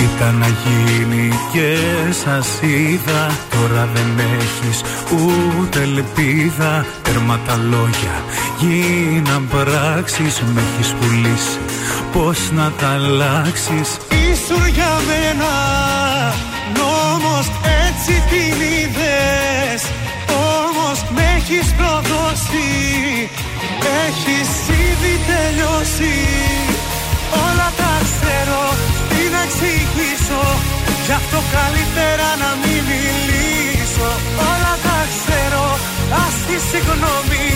Ήταν 0.00 0.34
να 0.38 0.46
γίνει 0.46 1.24
και 1.52 1.91
σας 2.12 2.46
είδα. 2.60 3.30
Τώρα 3.50 3.88
δεν 3.94 4.18
έχεις 4.18 4.80
ούτε 5.12 5.80
ελπίδα. 5.80 6.86
Τέρμα 7.02 7.38
τα 7.46 7.56
λόγια 7.56 8.16
γίναν 8.58 9.48
πράξεις 9.48 10.42
Με 10.54 10.60
έχεις 10.60 10.92
πουλήσει 10.92 11.58
πως 12.12 12.38
να 12.52 12.72
τα 12.78 12.88
αλλάξεις. 12.88 13.88
Ήσουν 14.08 14.66
για 14.66 14.92
μένα 15.08 15.52
νόμος 16.76 17.46
έτσι 17.86 18.12
την 18.30 18.56
είδες. 18.74 19.82
Όμως 20.28 20.98
με 21.14 21.22
έχεις 21.36 21.74
προδώσει 21.78 22.70
Έχεις 24.06 24.50
ήδη 24.68 25.14
τελειώσει. 25.30 26.16
Όλα 27.46 27.68
τα 27.80 27.92
ξέρω 28.10 28.62
τι 29.08 29.22
να 29.34 29.42
εξηγήσω 29.46 30.42
Γι' 31.06 31.16
αυτό 31.20 31.38
καλύτερα 31.56 32.28
να 32.42 32.50
μην 32.62 32.80
μιλήσω. 32.90 34.10
Όλα 34.50 34.74
τα 34.86 34.98
ξέρω 35.12 35.66
ας 36.24 36.36
τη 36.46 36.56
συγγνώμη. 36.70 37.46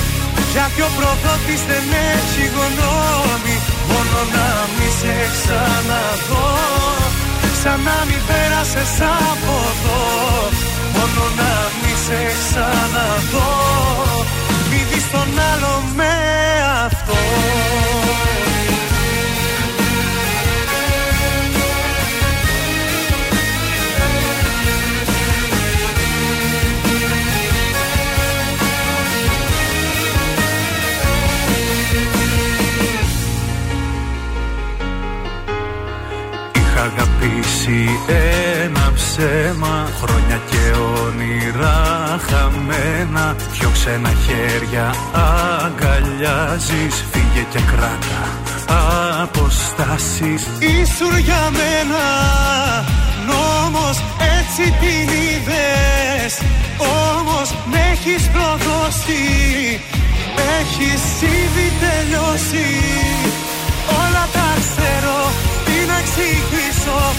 Γιατί 0.52 0.80
ο 0.88 0.90
προδότης 0.96 1.62
δεν 1.70 1.86
έχει 2.14 2.44
γνώμη. 2.56 3.56
Μόνο 3.90 4.18
να 4.34 4.46
μη 4.74 4.88
σε 5.00 5.14
ξαναδώ. 5.34 6.48
Σαν 7.62 7.78
να 7.88 7.98
μην 8.08 8.20
πέρασες 8.28 8.94
από 9.30 9.54
εδώ. 9.72 10.02
Μόνο 10.94 11.24
να 11.40 11.52
μη 11.80 11.94
σε 12.06 12.20
ξαναδώ. 12.40 13.52
Μη 14.70 14.80
δεις 14.90 15.06
τον 15.14 15.30
άλλο 15.50 15.74
με 15.98 16.12
αυτό 16.86 17.16
Είχα 37.26 37.36
αγαπήσει 37.36 37.88
ένα 38.64 38.92
ψέμα 38.94 39.88
Χρόνια 40.00 40.40
και 40.50 40.78
όνειρα 41.04 42.18
χαμένα. 42.28 43.36
Πιο 43.52 43.70
ξένα 43.70 44.12
χέρια 44.26 44.94
αγκαλιάζεις 45.64 47.04
Φύγε 47.12 47.46
και 47.50 47.58
κράτα 47.58 48.22
αποστάσεις. 49.22 50.42
Ήσουν 50.58 51.18
για 51.18 51.50
μένα 51.50 52.04
νόμος 53.26 53.96
έτσι 54.38 54.62
την 54.80 55.08
είδες. 55.24 56.32
Όμως 56.78 57.54
με 57.70 57.78
έχεις 57.92 58.22
προδώσει 58.28 59.24
Έχεις 60.58 61.02
ήδη 61.22 61.72
τελειώσει. 61.80 62.68
Όλα 64.00 64.24
τα 64.32 64.48
ξέρω 64.60 65.18
τι 65.64 65.76
να 65.90 65.96
εξηγήσω 65.98 67.15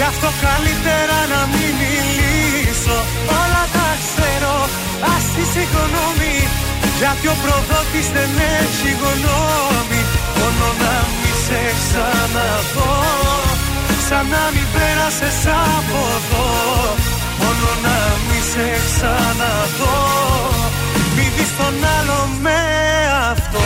Γι' 0.00 0.08
αυτό 0.14 0.30
καλύτερα 0.46 1.18
να 1.34 1.40
μην 1.52 1.72
μιλήσω. 1.82 2.98
Όλα 3.40 3.64
τα 3.76 3.88
ξέρω 4.04 4.54
ας 5.14 5.24
τη 5.34 5.44
συγγνώμη. 5.54 6.36
Γιατί 7.00 7.26
ο 7.34 7.36
προδότης 7.42 8.08
δεν 8.16 8.32
έχει 8.60 8.90
γνώμη. 9.02 10.00
Μόνο 10.38 10.66
να 10.82 10.94
μη 11.18 11.32
σε 11.44 11.62
ξαναδώ 11.80 12.94
Σαν 14.08 14.24
να 14.34 14.44
μην 14.54 14.66
πέρασες 14.74 15.40
από 15.74 16.00
εδώ. 16.18 16.48
Μόνο 17.40 17.70
να 17.84 17.96
μη 18.26 18.40
σε 18.52 18.68
ξαναδώ 18.88 19.98
Μη 21.14 21.26
δεις 21.34 21.50
τον 21.58 21.74
άλλο 21.96 22.20
με 22.44 22.58
αυτό 23.30 23.62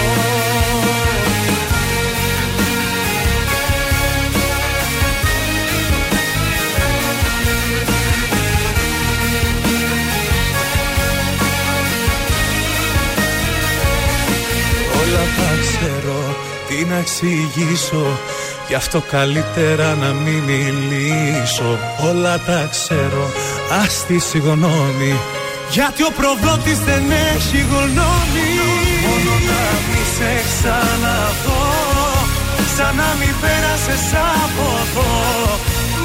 Όλα 15.15 15.23
τα 15.23 15.51
ξέρω, 15.63 16.37
τι 16.69 16.85
να 16.85 16.97
εξηγήσω. 16.97 18.07
Γι' 18.69 18.75
αυτό 18.75 19.01
καλύτερα 19.01 19.95
να 19.95 20.13
μην 20.13 20.43
μιλήσω. 20.51 21.79
Όλα 22.09 22.39
τα 22.39 22.69
ξέρω, 22.71 23.31
ας 23.83 24.05
τη 24.07 24.19
συγγνώμη. 24.19 25.15
Γιατί 25.71 26.03
ο 26.03 26.13
προδότης 26.19 26.79
δεν 26.79 27.05
έχει 27.35 27.59
γνώμη. 27.73 28.51
Μόνο 29.05 29.35
να 29.49 29.63
μη 29.89 30.03
σε 30.17 30.33
ξαναδώ. 30.49 31.65
Σαν 32.77 32.97
να 32.97 33.11
μην 33.19 33.35
πέρασες 33.41 34.07
από 34.43 34.67
εδώ. 34.85 35.13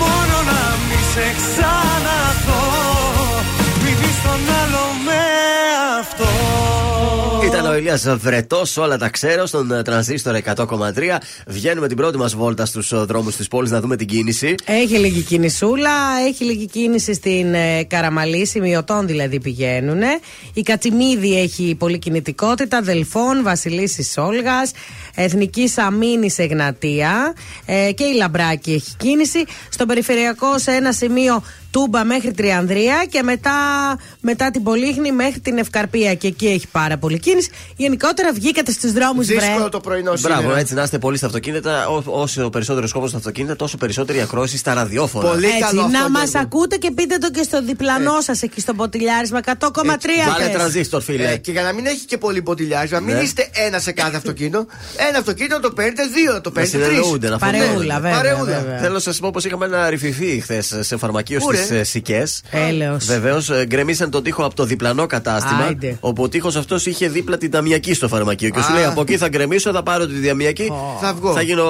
Μόνο 0.02 0.38
να 0.50 0.62
μη 0.88 1.00
σε 1.14 1.28
ξαναδώ. 1.40 2.66
Μη 3.84 3.92
δεις 4.00 4.18
τον 4.24 4.42
άλλο 4.60 4.86
με 5.06 5.24
αυτό. 6.00 6.30
Ήταν 6.30 6.79
ο 7.70 7.76
Ηλίας 7.76 8.08
Βρετός, 8.18 8.78
όλα 8.78 8.98
τα 8.98 9.10
ξέρω, 9.10 9.46
στον 9.46 9.72
ε, 9.72 9.82
τρανζίστορ 9.82 10.36
100,3. 10.56 10.64
Βγαίνουμε 11.48 11.88
την 11.88 11.98
πρώτη 11.98 12.18
μας 12.18 12.36
βόλτα 12.36 12.66
στους 12.66 13.06
δρόμους 13.06 13.36
της 13.36 13.48
πόλης 13.48 13.72
να 13.72 13.82
δούμε 13.82 13.96
την 13.96 14.08
κίνηση. 14.08 14.56
Έχει 14.66 14.98
λίγη 14.98 15.22
κινησούλα, 15.22 15.90
έχει 16.28 16.44
λίγη 16.44 16.66
κίνηση 16.66 17.14
στην 17.14 17.54
ε, 17.54 17.84
Καραμαλή, 17.84 18.46
σημειωτών 18.48 19.08
δηλαδή 19.08 19.40
πηγαίνουν. 19.40 20.02
Η 20.54 20.62
Κατσιμίδη 20.62 21.40
έχει 21.40 21.76
πολλή 21.76 22.00
κινητικότητα, 22.00 22.82
Δελφών, 22.82 23.44
Βασιλίση 23.44 24.20
Όλγας, 24.20 24.72
Εθνική 25.16 25.74
Αμήνη 25.76 26.30
Εγνατία 26.38 27.34
ε, 27.66 27.92
και 27.92 28.04
η 28.04 28.14
Λαμπράκη 28.16 28.72
έχει 28.72 28.96
κίνηση. 28.98 29.44
Στο 29.70 29.86
περιφερειακό 29.86 30.58
σε 30.58 30.72
ένα 30.72 30.92
σημείο 30.92 31.44
Τούμπα 31.72 32.04
μέχρι 32.04 32.32
Τριανδρία 32.32 33.06
και 33.10 33.24
μετά, 33.24 33.52
μετά 34.22 34.52
την 34.52 34.64
Πολύχνη 34.64 35.12
μέχρι 35.12 35.40
την 35.40 35.58
Ευκαρπία. 35.58 36.14
Και 36.14 36.28
εκεί 36.28 36.48
έχει 36.48 36.68
πάρα 36.72 36.98
πολύ 36.98 37.20
κίνηση. 37.20 37.50
Γενικότερα 37.76 38.34
βγήκατε 38.34 38.72
στους 38.72 38.92
δρόμους, 38.92 39.26
βρε. 39.28 39.36
Δύσκολο 39.40 39.70
το 39.70 39.80
πρωινό 39.80 40.14
Μπράβο, 40.22 40.40
σήμερα. 40.42 40.60
έτσι 40.60 40.74
να 40.74 40.84
είστε 40.84 40.98
πολύ 40.98 41.18
στα 41.18 41.26
αυτοκίνητα. 41.26 41.88
Ό, 41.88 42.04
όσο 42.06 42.50
περισσότερο 42.50 42.88
κόπο 42.94 43.08
στα 43.08 43.18
αυτοκίνητα, 43.18 43.56
τόσο 43.56 43.78
περισσότερη 43.78 44.22
ακρόαση 44.22 44.58
στα 44.58 44.74
ραδιόφωνα. 44.74 45.30
Πολύ 45.30 45.46
Έτσι, 45.46 45.60
καλό 45.60 45.82
αυτό, 45.82 45.98
να 45.98 46.10
μας 46.10 46.30
Γιώργο. 46.30 46.48
ακούτε 46.48 46.76
και 46.76 46.92
πείτε 46.92 47.18
το 47.18 47.32
και 47.32 47.44
στο 47.44 47.62
διπλανό 47.64 48.22
σας 48.22 48.42
εκεί 48.42 48.62
στο 48.62 48.74
ποτηλιάρισμα 48.74 49.40
100,3 49.46 49.52
Βάλε 50.28 50.46
πες. 50.46 50.54
τρανζίστορ, 50.54 51.02
φίλε. 51.02 51.32
Ε, 51.32 51.38
και 51.38 51.52
για 51.52 51.62
να 51.62 51.74
μην 51.74 51.86
έχει 51.86 52.06
και 52.06 52.18
πολύ 52.18 52.42
ποτηλιάρισμα, 52.42 53.00
μην 53.00 53.16
Ναι. 53.16 53.22
είστε 53.22 53.50
ένα 53.54 53.80
σε 53.80 53.92
κάθε 53.92 54.16
αυτοκίνητο. 54.18 54.66
Ένα 55.10 55.18
αυτοκίνητο 55.18 55.60
το 55.60 55.72
παίρνετε, 55.72 56.04
δύο 56.06 56.42
το 56.42 56.42
Να 56.50 56.52
παίρνετε, 56.52 56.78
τρεις. 56.78 56.88
συνεννοούνται, 56.88 57.30
να 57.30 57.38
Παρεούλα, 57.38 57.66
φωνάζουν. 57.68 57.88
βέβαια. 58.02 58.12
Παρεούλα. 58.18 58.44
βέβαια. 58.60 58.78
Θέλω 58.80 58.94
να 58.94 59.00
σας 59.00 59.20
πω 59.20 59.30
πως 59.32 59.46
είχαμε 59.46 59.66
ένα 59.66 59.90
ρηφιφί 59.90 60.40
χθες 60.40 60.76
σε 60.80 60.98
φαρμακείο 60.98 61.40
Πού, 61.40 61.46
στι 61.64 61.74
ρε; 61.74 61.84
Σικές. 61.84 62.42
Έλεος. 62.52 63.06
Βεβαίως, 63.06 63.50
γκρεμίσαν 63.66 64.10
τον 64.10 64.24
τοίχο 64.24 64.44
από 64.46 64.56
το 64.56 64.64
διπλανό 64.66 65.06
κατάστημα. 65.06 65.64
Άιντε. 65.64 65.98
Όπου 66.00 66.24
ο 66.24 66.30
τοίχος 66.30 66.56
αυτός 66.56 66.86
είχε 66.86 67.10
δίπλα 67.10 67.38
την 67.38 67.52
ταμιακή 67.52 67.94
στο 67.94 68.08
φαρμακείο. 68.08 68.50
Και 68.50 68.62
σου 68.62 68.72
Α. 68.72 68.76
λέει: 68.76 68.84
Από 68.84 69.02
εκεί 69.02 69.18
θα 69.18 69.28
γκρεμίσω, 69.30 69.72
θα 69.72 69.84
πάρω 69.84 70.08
τη 70.08 70.28
ταμιακή. 70.28 70.72
Θα 71.02 71.14
βγω. 71.14 71.34
Θα 71.34 71.42
γίνω 71.42 71.66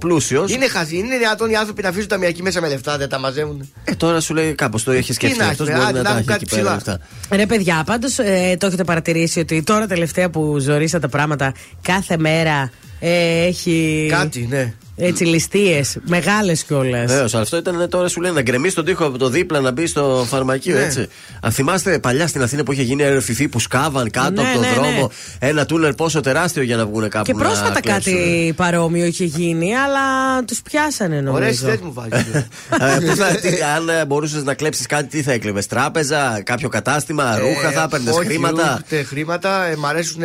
πλούσιος. 0.00 0.52
Είναι 0.52 0.68
χαζί, 0.68 0.96
είναι 0.96 1.16
δυνατόν 1.18 1.50
οι 1.50 1.56
άνθρωποι 1.56 1.82
να 1.82 1.88
αφήσουν 1.88 2.08
τα 2.08 2.16
μιακή 2.18 2.42
μέσα 2.42 2.60
με 2.60 2.68
λεφτά, 2.68 2.96
δεν 2.98 3.08
τα 3.08 3.18
μαζεύουν. 3.18 3.70
Ε, 3.84 3.94
τώρα 3.94 4.20
σου 4.20 4.34
λέει 4.34 4.54
κάπως 4.54 4.82
το 4.82 4.90
έχει 4.92 5.12
σκεφτεί 5.12 5.38
να 5.38 5.46
αυτός. 5.46 5.68
έχεις, 5.68 5.80
Μπορεί 5.80 5.88
άντε, 5.90 6.02
να 6.02 6.02
να 6.02 6.04
τα 6.04 6.18
έχουν 6.18 6.18
έχει 6.18 6.26
κάτι 6.28 6.44
εκεί 6.50 6.54
πέρα 6.62 6.76
ψηλά. 6.76 6.94
λεφτά. 6.96 7.36
Ρε 7.36 7.46
παιδιά, 7.46 7.82
πάντως 7.86 8.14
το 8.58 8.66
έχετε 8.66 8.84
παρατηρήσει 8.84 9.40
ότι 9.40 9.62
τώρα 9.62 9.86
τελευταία 9.86 10.30
που 10.30 10.58
ζορίσα 10.58 10.98
τα 11.00 11.08
πράγματα 11.08 11.52
κάθε 11.82 12.16
μέρα 12.18 12.70
ε, 13.00 13.44
έχει. 13.46 14.06
Κάτι, 14.10 14.46
ναι. 14.50 14.72
Έτσι, 14.98 15.24
ληστείες. 15.24 15.98
Μεγάλες 16.06 16.64
κιόλας. 16.64 17.10
Βεβαίως, 17.10 17.34
αυτό 17.34 17.56
ήταν 17.56 17.88
τώρα 17.88 18.08
σου 18.08 18.20
λένε 18.20 18.34
να 18.34 18.42
γκρεμίσεις 18.42 18.74
τον 18.74 18.84
τοίχο 18.84 19.04
από 19.04 19.18
το 19.18 19.28
δίπλα 19.28 19.60
να 19.60 19.70
μπεις 19.70 19.90
στο 19.90 20.26
φαρμακείο, 20.28 20.74
ναι. 20.74 20.84
έτσι. 20.84 21.08
Αν 21.40 21.52
θυμάστε 21.52 21.98
παλιά 21.98 22.26
στην 22.26 22.42
Αθήνα 22.42 22.62
που 22.62 22.72
είχε 22.72 22.82
γίνει 22.82 23.02
αεροφυθή 23.02 23.48
που 23.48 23.60
σκάβαν 23.60 24.10
κάτω 24.10 24.30
ναι, 24.30 24.48
από 24.48 24.52
τον 24.52 24.60
ναι, 24.60 24.74
δρόμο 24.74 25.12
ναι. 25.40 25.48
ένα 25.48 25.66
τούνελ 25.66 25.94
πόσο 25.94 26.20
τεράστιο 26.20 26.62
για 26.62 26.76
να 26.76 26.86
βγουν 26.86 27.08
κάπου. 27.08 27.24
Και 27.24 27.34
πρόσφατα 27.34 27.80
κάτι 27.80 28.52
παρόμοιο 28.56 29.04
είχε 29.04 29.24
γίνει, 29.24 29.76
αλλά 29.76 30.02
τους 30.44 30.62
πιάσανε 30.62 31.20
νομίζω. 31.20 31.66
Ωραία, 31.66 31.78
μου 31.82 31.92
βάζει. 31.92 32.46
Αν 33.76 33.88
ε, 33.88 34.04
μπορούσες 34.04 34.42
να 34.42 34.54
κλέψεις 34.54 34.86
κάτι, 34.86 35.06
τι 35.06 35.22
θα 35.22 35.32
έκλεβες, 35.32 35.66
τράπεζα, 35.66 36.42
κάποιο 36.44 36.68
κατάστημα, 36.68 37.38
ρούχα, 37.38 37.70
θα 37.70 37.82
έπαιρνες 37.82 38.16
χρήματα; 38.24 38.82
Όχι, 38.92 39.04
χρήματα, 39.04 39.64
ε, 39.64 39.76
μ' 39.76 39.86
αρέσουν. 39.86 40.22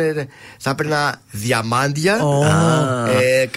Θα 0.58 0.70
έπαιρνα 0.70 1.20
διαμάντια. 1.30 2.18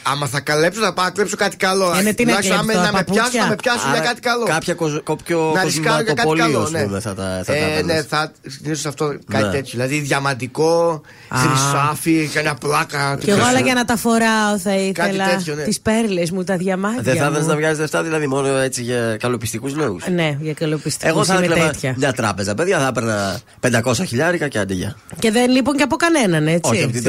Άμα 0.03 0.27
θα 0.27 0.39
καλέψω, 0.39 0.81
θα 0.81 0.93
πάω 1.05 1.09
να 1.09 1.11
κλέψω 1.11 1.35
κάτι 1.35 1.57
καλό. 1.57 1.99
Είναι 1.99 2.13
τι 2.13 2.25
να 2.25 2.33
με 2.33 2.39
πιάσουν, 2.39 3.41
να 3.41 3.47
με 3.47 3.55
πιάσουν 3.55 3.91
για 3.91 3.99
κάτι 3.99 4.21
καλό. 4.21 4.45
Κάποια 4.45 4.73
κοπιο 5.03 5.53
κοσμηματοπολείο, 5.61 6.61
ας 6.61 6.69
πούμε, 6.69 6.99
θα 6.99 7.13
τα 7.13 7.43
ε, 7.45 7.81
Ναι, 7.81 8.03
θα 8.03 8.31
συνήθως 8.47 8.85
αυτό 8.85 9.05
κάτι 9.31 9.43
ναι. 9.43 9.51
τέτοιο. 9.51 9.71
Δηλαδή 9.71 9.99
διαμαντικό, 9.99 11.01
χρυσάφι, 11.31 12.29
μια 12.41 12.53
πλάκα. 12.53 13.17
Και 13.19 13.31
εγώ 13.31 13.47
όλα 13.49 13.59
για 13.59 13.73
να 13.73 13.85
τα 13.85 13.97
φοράω 13.97 14.57
θα 14.63 14.75
ήθελα. 14.75 15.25
Ναι. 15.55 15.63
Τις 15.63 15.79
πέρλες 15.79 16.31
μου, 16.31 16.43
τα 16.43 16.57
διαμάντια. 16.57 17.01
Δεν 17.01 17.17
θα 17.17 17.29
ήθελα 17.29 17.45
να 17.45 17.55
βγάζεις 17.55 17.79
λεφτά, 17.79 18.03
δηλαδή 18.03 18.27
μόνο 18.27 18.47
έτσι 18.47 18.81
για 18.81 19.17
καλοπιστικούς 19.19 19.75
λόγους. 19.75 20.07
Ναι, 20.07 20.37
για 20.41 20.53
καλοπιστικούς 20.53 21.09
Εγώ 21.09 21.23
θα 21.23 21.43
ήθελα 21.43 21.73
μια 21.95 22.13
τράπεζα, 22.13 22.53
παιδιά, 22.53 22.79
θα 22.79 22.87
έπαιρνα 22.87 23.39
500 23.83 23.93
χιλιάρικα 24.05 24.47
και 24.47 24.59
αντίγεια. 24.59 24.95
Και 25.19 25.31
δεν 25.31 25.51
λείπουν 25.51 25.75
και 25.75 25.83
από 25.83 25.95
κανέναν, 25.95 26.47
έτσι. 26.47 26.71
Όχι, 26.71 26.83
από 26.83 26.91
την 26.91 27.03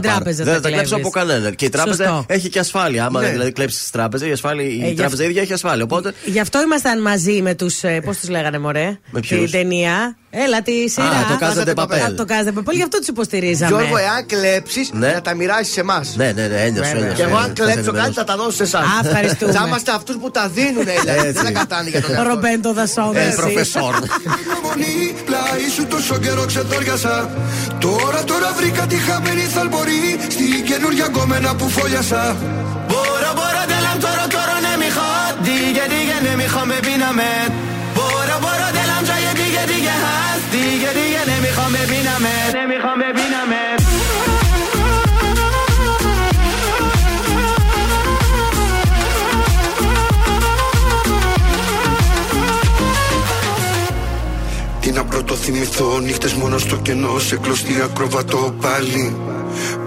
τράπεζα. 0.00 0.44
Δεν 0.44 0.54
θα 0.54 0.60
τα 0.60 0.70
κλέψω 0.70 0.96
από 0.96 1.10
κανέναν. 1.10 1.54
Και 1.54 1.64
η 1.64 1.68
τράπεζα 1.68 2.24
έχει 2.26 2.48
και 2.48 2.58
ασφάλεια. 2.58 3.06
Άμα 3.06 3.20
ναι. 3.20 3.31
Δηλαδή 3.32 3.52
κλέψεις 3.52 3.84
τη 3.84 3.90
τράπεζα, 3.90 4.26
η 4.26 4.30
ε, 4.84 4.94
τράπεζα 4.94 5.24
ίδια 5.24 5.42
έχει 5.42 5.52
ασφάλεια. 5.52 5.84
Οπότε... 5.84 6.14
Γι' 6.24 6.40
αυτό 6.40 6.62
ήμασταν 6.62 7.02
μαζί 7.02 7.42
με 7.42 7.54
τους. 7.54 7.82
Ε, 7.82 8.00
Πώς 8.00 8.18
τους 8.18 8.28
λέγανε, 8.28 8.58
Μωρέ; 8.58 8.98
Με 9.10 9.20
ποιους; 9.20 9.40
Την 9.40 9.50
ταινία. 9.50 10.16
Έλα, 10.30 10.62
τη 10.62 10.88
σειρά. 10.88 11.06
Α, 11.06 11.26
το 11.28 11.36
Κάζατε 11.38 11.74
Παπέλ. 11.74 12.14
Το 12.14 12.24
Κάζατε 12.24 12.52
Παπέλ, 12.52 12.76
γι' 12.76 12.82
αυτό 12.82 12.98
τους 12.98 13.06
υποστηρίζαμε. 13.06 13.76
Γιώργο, 13.76 13.96
εάν 13.96 14.26
κλέψεις, 14.26 14.90
ναι. 14.92 15.12
να 15.12 15.20
τα 15.22 15.34
μοιράσει 15.34 15.70
σε 15.72 15.80
εμάς. 15.80 16.16
Ναι, 16.16 16.32
ναι, 16.32 16.46
ναι, 16.46 16.60
ένιωσε. 16.62 17.12
Και 17.16 17.22
εγώ, 17.22 17.36
αν 17.36 17.52
κλέψω 17.52 17.92
κάτι, 17.92 18.12
θα 18.12 18.24
τα 18.24 18.36
δώσω 18.36 18.50
σε 18.50 18.62
εσάς. 18.62 18.84
Ευχαριστούμε. 19.04 19.52
Θα 19.52 19.64
είμαστε 19.66 19.92
αυτούς 19.92 20.16
που 20.16 20.30
τα 20.30 20.48
δίνουν, 20.48 20.84
Δεν 21.22 21.34
τα 21.34 21.50
κατάνε 21.50 21.88
για 21.88 22.02
τον 22.02 22.14
εαυτό. 22.14 22.28
Ρομπέντο 22.28 22.72
Δασόν. 22.72 23.16
Ε, 23.16 23.32
προφεσόρ. 23.36 23.94
Πλάι 25.24 25.68
σου 25.74 25.86
τόσο 25.86 26.18
καιρό 26.18 26.44
ξετόριασα. 26.46 27.30
Τώρα, 27.78 28.24
τώρα 28.24 28.52
βρήκα 28.56 28.86
τη 28.86 28.96
χαμένη 28.96 29.40
θαλπορή. 29.40 30.18
Στην 30.28 30.64
καινούργια 30.64 31.06
γκόμενα 31.06 31.54
που 31.54 31.68
φόλιασα. 31.68 32.36
دیگه 35.43 35.87
دیگه 35.87 36.31
نمیخوام 36.31 36.69
ببینمت 36.69 37.51
برو 37.95 38.37
برو 38.41 38.71
دلم 38.73 39.03
جای 39.03 39.33
دیگه 39.33 39.65
دیگه 39.65 39.91
هست 39.91 40.51
دیگه 40.51 40.93
دیگه 40.93 41.37
نمیخوام 41.37 41.71
ببینمت 41.71 42.55
نمیخوام 42.55 42.99
ببینمت 42.99 43.77
Τι 54.81 54.93
να 54.93 55.03
πρώτο 55.03 55.35
θυμηθώ, 55.35 55.99
νύχτες 55.99 56.33
μόνο 56.33 56.57
στο 56.57 56.75
κενό 56.75 57.19
Σε 57.19 57.37
κλωστή 57.37 57.81
ακροβατό 57.81 58.55
πάλι 58.61 59.15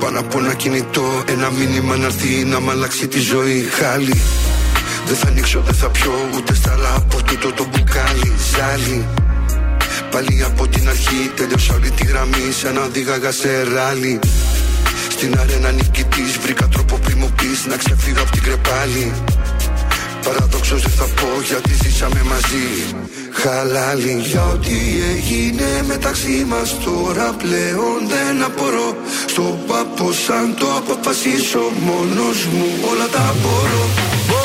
Πάνω 0.01 0.19
από 0.19 0.39
ένα 0.39 0.55
κινητό, 0.55 1.23
ένα 1.29 1.51
μήνυμα 1.51 1.97
να 1.97 2.07
έρθει 2.07 2.45
να 2.45 2.61
μ' 2.61 2.71
αλλάξει 2.71 3.09
τη 3.09 3.19
ζωή. 3.19 3.69
Χάλι. 3.71 4.21
Δεν 5.06 5.16
θα 5.16 5.28
ανοίξω, 5.28 5.62
δεν 5.66 5.74
θα 5.74 5.90
πιω 5.90 6.30
ούτε 6.36 6.54
στάλα 6.56 6.96
από 6.96 7.24
τούτο 7.24 7.52
το 7.52 7.66
μπουκάλι. 7.70 8.32
Ζάλι. 8.52 9.08
Πάλι 10.12 10.44
από 10.44 10.68
την 10.68 10.90
αρχή 10.90 11.32
τέλειωσα 11.36 11.74
όλη 11.74 11.90
τη 11.92 12.06
γραμμή 12.06 12.52
σαν 12.62 12.74
να 12.74 12.82
οδήγαγα 12.82 13.32
σε 13.32 13.64
ράλι. 13.64 14.20
Στην 15.10 15.40
αρένα 15.40 15.72
νικητής 15.72 16.38
βρήκα 16.42 16.68
τρόπο 16.68 16.98
πριν 16.98 17.18
μου 17.20 17.32
πεις 17.38 17.66
να 17.66 17.78
ξεφύγω 17.78 18.22
από 18.22 18.32
την 18.32 18.44
κρεπάλη. 18.44 19.14
Παραδόξως 20.26 20.82
δεν 20.82 20.92
θα 20.92 21.04
πω 21.04 21.42
γιατί 21.50 21.74
ζήσαμε 21.84 22.22
μαζί 22.24 22.68
Χαλάλι 23.32 24.22
για 24.26 24.44
ό,τι 24.46 24.78
έγινε 25.14 25.84
μεταξύ 25.88 26.46
μας 26.48 26.78
Τώρα 26.84 27.36
πλέον 27.38 28.00
δεν 28.08 28.44
απορώ 28.44 28.96
Στο 29.26 29.60
παπό 29.68 30.12
σαν 30.12 30.56
το 30.60 30.68
αποφασίσω 30.80 31.60
Μόνος 31.80 32.46
μου 32.46 32.66
όλα 32.92 33.08
τα 33.08 33.36
μπορώ 33.42 33.84
Μπορώ, 34.28 34.30
μπορώ, 34.30 34.45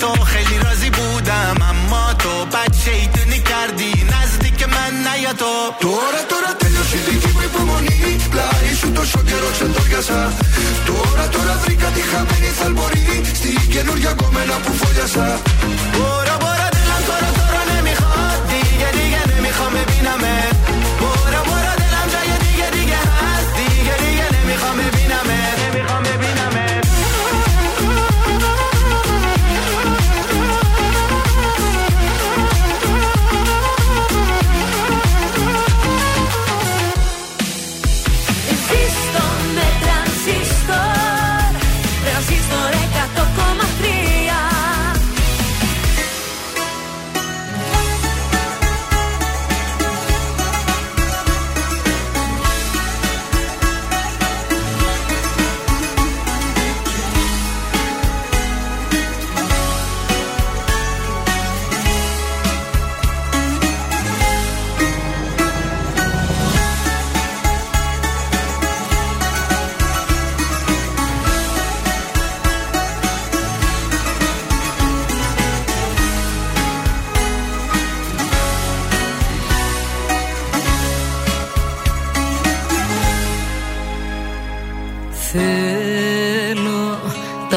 تو 0.00 0.24
خیلی 0.24 0.58
راضی 0.58 0.90
بودم 0.90 1.56
اما 1.70 2.12
تو 2.12 2.44
بد 2.44 2.74
شیطونی 2.84 3.38
کردی 3.38 3.92
نزدیک 4.12 4.68
من 4.68 4.92
نیا 5.06 5.32
تو 5.32 5.52
Τώρα 5.80 6.22
τώρα 6.30 6.50
τέλειωσε 6.60 6.96
η 6.96 7.00
δική 7.06 7.30
μου 7.34 7.42
υπομονή 7.42 8.16
Πλάι 8.30 8.74
σου 8.80 8.92
τόσο 8.92 9.18
καιρό 9.28 9.50
ξεντόριασα 9.52 10.32
Τώρα 10.86 11.28
τώρα 11.34 11.54
βρήκα 11.64 11.86
τη 11.86 12.00
χαμένη 12.00 12.50
θαλμορή 12.58 13.22
Στην 13.34 13.68
καινούργια 13.72 14.12
κομμένα 14.12 14.54
που 14.64 14.72
φόλιασα 14.80 15.26
Μπορώ 15.94 16.36
μπορώ 16.42 16.66
دلم 16.74 17.00
تو 17.06 17.14
رو 17.22 17.30
تو 17.36 17.44
رو 17.52 17.62
نمیخواد 17.70 18.40
دیگه 18.52 18.88
دیگه 18.98 19.20
نمیخوام 19.30 19.72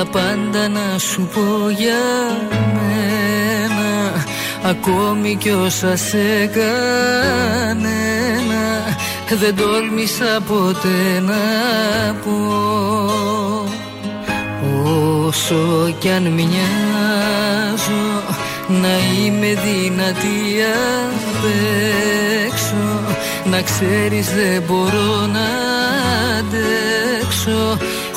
τα 0.01 0.07
πάντα 0.07 0.69
να 0.69 0.99
σου 0.99 1.29
πω 1.35 1.71
για 1.71 2.03
μένα. 2.75 4.13
Ακόμη 4.63 5.37
κι 5.37 5.51
όσα 5.51 5.97
σε 5.97 6.47
κανένα 6.47 7.79
Δεν 9.41 9.57
τόλμησα 9.57 10.41
ποτέ 10.47 11.21
να 11.21 11.43
πω. 12.25 12.37
Όσο 15.27 15.95
κι 15.99 16.11
αν 16.11 16.23
μοιάζω 16.23 18.23
να 18.69 19.25
είμαι 19.25 19.47
δυνατή 19.47 20.41
απ' 21.29 21.45
έξω. 22.47 23.01
Να 23.51 23.63
ξέρεις 23.63 24.35
δεν 24.35 24.63
μπορώ 24.67 25.27
να 25.27 25.49
αντέξω 26.39 27.79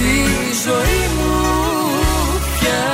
στη 0.00 0.68
ζωή 0.68 1.00
μου 1.16 1.32
πια 2.60 2.84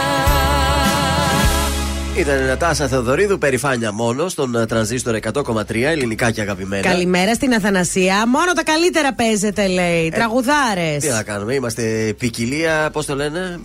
Ήταν 2.23 2.43
η 2.43 2.47
Νατάσα 2.47 2.89
Θεοδωρίδου, 2.89 3.39
περηφάνεια 3.39 3.93
μόνο, 3.93 4.29
στον 4.29 4.55
ε, 4.55 4.67
τρανζίστορ 4.67 5.19
100,3, 5.33 5.75
ελληνικά 5.75 6.31
και 6.31 6.41
αγαπημένα. 6.41 6.83
Καλημέρα 6.89 7.35
στην 7.35 7.55
Αθανασία. 7.55 8.27
Μόνο 8.29 8.53
τα 8.53 8.63
καλύτερα 8.63 9.15
παίζετε, 9.15 9.67
λέει. 9.67 10.11
Τραγουδάρες. 10.15 10.95
Ε, 10.97 11.07
Τι 11.07 11.09
να 11.09 11.23
κάνουμε, 11.23 11.55
είμαστε 11.55 12.15
ποικιλία, 12.19 12.91
πώς 12.93 13.07
το 13.07 13.15
λένε, 13.15 13.61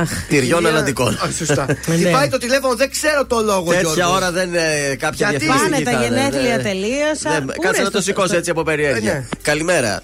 Αχ. 0.00 0.10
τυριών 0.28 0.66
αλλαντικών. 0.66 1.08
Α, 1.14 1.28
Σωστά. 1.38 1.66
Ναι. 1.86 1.94
Χτυπάει 1.96 2.28
το 2.28 2.38
τηλέφωνο, 2.38 2.74
δεν 2.74 2.90
ξέρω 2.90 3.26
το 3.26 3.40
λόγο. 3.40 3.70
Τέτοια 3.70 3.92
Γιώργος. 3.94 4.16
ώρα 4.16 4.30
δεν 4.32 4.54
ε, 4.54 4.94
κάποια 4.98 5.28
Γιατί; 5.30 5.44
διαφήμιση 5.44 5.70
Πάνε 5.70 5.84
τα 5.84 5.90
θα 5.90 6.04
είναι, 6.06 6.16
γενέθλια 6.16 6.56
ναι. 6.56 6.62
τελείωσαν. 6.62 7.32
Ναι, 7.44 7.52
Πού 7.52 7.62
Κάτσε 7.62 7.78
ρε 7.78 7.84
να 7.84 7.90
το 7.90 8.00
στο- 8.00 8.00
σηκώσει 8.02 8.36
έτσι 8.36 8.50
από 8.50 8.62
περιέργεια. 8.62 9.12
Ε, 9.12 9.14
ναι. 9.14 9.24
Καλημέρα. 9.42 10.02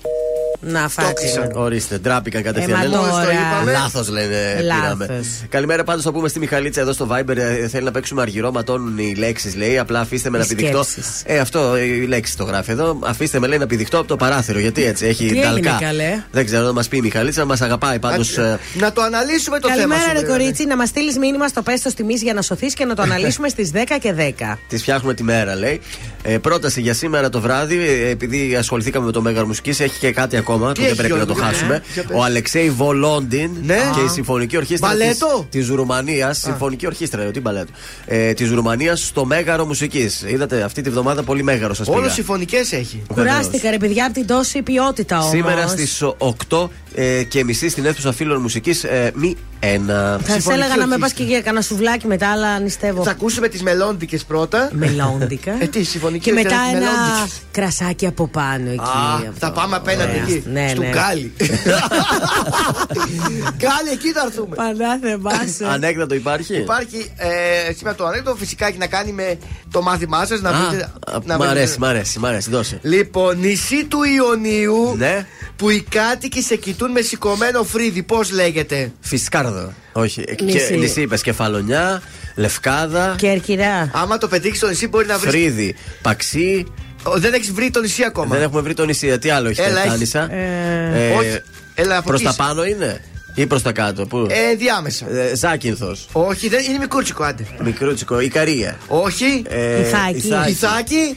Να 0.66 0.88
φάξει. 0.88 1.26
Ορίστε, 1.54 1.98
ντράπηκαν 1.98 2.40
Ε, 2.40 2.44
κατευθείαν. 2.44 2.78
μα 2.78 2.84
Λένε, 2.84 2.96
τώρα. 2.96 3.72
Λάθος 3.72 4.08
λένε. 4.08 4.60
Λάθος. 4.62 4.96
Πήραμε. 4.96 5.24
Καλημέρα, 5.48 5.84
πάντως 5.84 6.02
θα 6.02 6.12
πούμε 6.12 6.28
στη 6.28 6.38
Μιχαλίτσα 6.38 6.80
εδώ 6.80 6.92
στο 6.92 7.08
Viber. 7.10 7.36
ε, 7.36 7.68
θέλει 7.68 7.84
να 7.84 7.90
παίξουμε 7.90 8.22
αργυρό, 8.22 8.50
ματώνουν 8.52 8.98
οι 8.98 9.14
λέξεις, 9.16 9.54
λέει. 9.56 9.78
Απλά 9.78 10.00
αφήστε 10.00 10.30
με 10.30 10.36
Οι 10.36 10.40
να 10.40 10.46
πηδηχτώ. 10.46 10.82
σκέψεις. 10.82 11.22
Ε, 11.26 11.38
αυτό 11.38 11.78
η 11.78 12.06
λέξη 12.06 12.36
το 12.36 12.44
γράφει 12.44 12.70
εδώ. 12.70 12.98
Αφήστε 13.04 13.38
με, 13.38 13.46
λέει, 13.46 13.58
να 13.58 13.66
πηδηχτώ 13.66 13.98
από 13.98 14.06
το 14.08 14.16
παράθυρο. 14.16 14.58
Γιατί 14.58 14.84
έτσι 14.84 15.06
έχει 15.06 15.18
Τι 15.26 15.38
έγινε, 15.38 15.44
ταλκά. 15.44 15.76
καλέ; 15.80 16.22
Δεν 16.30 16.44
ξέρω 16.44 16.64
να 16.66 16.72
μας 16.72 16.88
πει 16.88 16.96
η 16.96 17.00
Μιχαλίτσα, 17.00 17.44
μας 17.44 17.60
αγαπάει 17.60 17.98
πάντως. 17.98 18.38
Α, 18.38 18.58
Να 18.74 18.92
το 18.92 19.02
αναλύσουμε 19.02 19.58
το 19.58 19.68
θέμα. 19.68 19.78
Καλημέρα, 19.80 20.00
σου, 20.02 20.12
ρε 20.12 20.18
βέβαια. 20.20 20.36
κορίτσι, 20.36 20.66
να 20.66 20.76
μας 20.76 20.88
στείλεις 20.88 21.18
μήνυμα 21.18 21.48
στο 21.48 21.62
πέστο 21.62 21.94
τιμής 21.94 22.22
για 22.22 22.34
να 22.34 22.42
σωθείς 22.42 22.74
και 22.74 22.84
να 22.84 22.94
το 22.94 23.02
αναλύσουμε 23.06 23.48
στις 23.48 23.70
10 23.74 23.76
και 24.00 24.14
10. 24.18 24.58
Τη 24.68 24.78
φτιάχνουμε 24.78 25.14
τη 25.14 25.22
μέρα, 25.22 25.54
λέει. 25.54 25.80
Ε, 26.22 26.38
πρόταση 26.38 26.80
για 26.80 26.94
σήμερα 26.94 27.28
το 27.28 27.40
βράδυ, 27.40 27.78
ε, 27.88 28.08
επειδή 28.08 28.56
ασχοληθήκαμε 28.56 29.06
με 29.06 29.12
το 29.12 29.20
Μέγαρο 29.22 29.46
Μουσικής, 29.46 29.80
έχει 29.80 29.98
και 29.98 30.12
κάτι 30.12 30.36
ακόμα 30.36 30.53
που 30.58 30.64
δεν 30.74 30.84
έχει, 30.84 30.94
πρέπει 30.96 31.00
να 31.12 31.16
Γιώργο, 31.16 31.26
το 31.34 31.38
για 31.40 31.44
χάσουμε. 31.48 31.78
πες. 31.78 31.94
Για 31.94 32.02
πες. 32.04 32.16
Ο 32.18 32.22
Αλεξέη 32.24 32.70
Βολόντιν 32.70 33.50
Ναι. 33.62 33.76
και 33.94 34.00
η 34.00 34.04
Α. 34.04 34.08
Συμφωνική 34.08 34.56
Ορχήστρα 34.56 34.88
Μπαλέτο. 34.88 35.46
της 35.50 35.68
Ρουμανίας. 35.68 36.38
Συμφωνική 36.38 36.86
Ορχήστρα, 36.86 37.22
ε, 37.22 37.30
τι 37.30 37.40
μπαλέτο. 37.40 37.70
Ε, 38.06 38.32
της 38.32 38.50
Ρουμανίας 38.50 39.06
στο 39.06 39.24
Μέγαρο 39.24 39.66
Μουσικής. 39.66 40.22
Είδατε 40.26 40.62
αυτή 40.62 40.82
τη 40.82 40.90
βδομάδα 40.90 41.22
πολύ 41.22 41.42
μέγαρο 41.42 41.74
σας 41.74 41.88
Όλο 41.88 42.00
πήγα. 42.00 42.12
συμφωνικές 42.12 42.72
έχει. 42.72 43.02
Κουράστηκα, 43.14 43.70
ρε 43.70 43.76
παιδιά, 43.76 44.04
από 44.04 44.14
την 44.14 44.26
τόση 44.26 44.62
ποιότητα 44.62 45.18
όμως. 45.18 45.30
Σήμερα 45.30 45.66
στις 45.68 46.02
8 46.18 46.70
ε, 46.94 47.22
και 47.22 47.44
μισή 47.44 47.68
στην 47.68 47.84
αίθουσα 47.86 48.12
φίλων 48.12 48.40
μουσικής 48.40 48.84
ε, 48.84 49.10
μη 49.14 49.36
ένα. 49.60 50.18
Θα 50.22 50.26
σε 50.26 50.32
Συμφωνική 50.32 50.60
έλεγα 50.62 50.76
να 50.76 50.86
με 50.86 50.96
πας 50.96 51.02
ορχήστρα. 51.10 51.24
και 51.24 51.30
για 51.32 51.40
κανένα 51.40 51.62
σουβλάκι 51.64 52.06
μετά, 52.06 52.28
αλλά 52.32 52.58
νηστεύω. 52.60 53.02
Θα 53.02 53.10
ακούσουμε 53.10 53.48
τις 53.48 53.62
μελόντικε 53.62 54.18
πρώτα. 54.26 54.70
Μελόντικα. 54.72 55.56
Ε, 55.58 55.66
τι, 55.66 55.82
συμφωνική 55.84 56.24
Και 56.24 56.32
μετά 56.32 56.48
ορχήστρα, 56.56 56.78
ένα 56.78 56.90
μελόντικες. 56.90 57.42
κρασάκι 57.52 58.06
από 58.06 58.26
πάνω 58.28 58.68
εκεί. 58.70 58.78
Α, 58.80 59.14
αυτό. 59.16 59.32
θα 59.38 59.52
πάμε 59.52 59.76
απέναντι 59.76 60.10
Ωραία. 60.10 60.24
Εκεί, 60.34 60.48
ναι, 60.48 60.72
ναι. 60.78 60.88
Κάλι. 60.90 61.32
Κάλι, 63.66 63.88
εκεί 63.92 64.12
θα 64.12 64.22
έρθουμε. 64.26 64.56
Πανάθεμά 64.56 65.30
Ανέκδοτο 65.72 66.14
υπάρχει; 66.14 66.56
Υπάρχει. 66.56 67.12
Ε, 67.16 67.72
σήμερα 67.72 67.96
το 67.96 68.06
ανέκδοτο 68.06 68.36
φυσικά 68.36 68.66
έχει 68.66 68.78
να 68.78 68.86
κάνει 68.86 69.12
με 69.12 69.38
το 69.70 69.82
μάθημά 69.82 70.26
σας. 70.26 70.40
Να 70.40 70.52
βρείτε. 70.52 70.92
Μ' 71.38 71.42
αρέσει, 71.42 71.78
μ' 71.78 71.84
αρέσει, 71.84 72.18
μ' 72.18 72.26
αρέσει. 72.26 72.50
Δώσε. 72.50 72.78
Λοιπόν, 72.82 73.38
νησί 73.38 73.84
του 73.84 73.98
Ιωνίου 74.02 74.94
ναι. 74.96 75.26
που 75.56 75.70
οι 75.70 75.84
κάτοικοι 75.88 76.42
σε 76.42 76.56
κοιτούν 76.56 76.90
με 76.90 77.00
σηκωμένο 77.00 77.64
φρύδι. 77.64 78.02
Πώς 78.02 78.30
λέγεται; 78.30 78.92
Φισκάρδο. 79.00 79.72
Όχι. 79.92 80.24
Ε, 80.26 80.42
νησί, 80.42 80.76
νησί 80.76 81.00
είπες 81.00 81.22
κεφαλονιά, 81.22 82.02
λευκάδα. 82.34 83.14
Κερκυρά. 83.18 83.90
Άμα 83.92 84.18
το 84.18 84.28
πετύχεις 84.28 84.58
στο 84.58 84.68
νησί 84.68 84.88
μπορεί 84.88 85.06
να 85.06 85.18
βρει. 85.18 85.30
Φρύδι, 85.30 85.74
παξί. 86.02 86.66
Δεν 87.16 87.34
έχεις 87.34 87.52
βρει 87.52 87.70
το 87.70 87.80
νησί 87.80 88.04
ακόμα; 88.04 88.34
Δεν 88.34 88.42
έχουμε 88.42 88.60
βρει 88.60 88.74
το 88.74 88.84
νησί. 88.84 89.06
Ε, 89.08 89.18
τι 89.18 89.30
άλλο 89.30 89.48
έχεις 89.48 89.64
Έλα, 89.66 89.80
στην. 89.80 90.20
Ε... 90.20 91.10
Ε... 91.10 91.14
Όχι. 91.16 91.40
Προς 92.04 92.22
τα 92.22 92.34
πάνω 92.36 92.64
είναι; 92.64 93.00
Ή 93.34 93.46
προς 93.46 93.62
τα 93.62 93.72
κάτω, 93.72 94.06
πού; 94.06 94.26
Ε, 94.30 94.54
διάμεσα. 94.54 95.10
Ε, 95.10 95.34
Ζάκυνθος. 95.34 96.08
Όχι, 96.12 96.48
δεν, 96.48 96.64
είναι 96.64 96.78
μικρούτσικο, 96.78 97.24
άντε. 97.24 97.46
Μικρούτσικο, 97.64 98.16
καρία. 98.28 98.78
Όχι. 98.88 99.42
Ε, 99.48 99.80
Ιθάκη. 100.48 101.16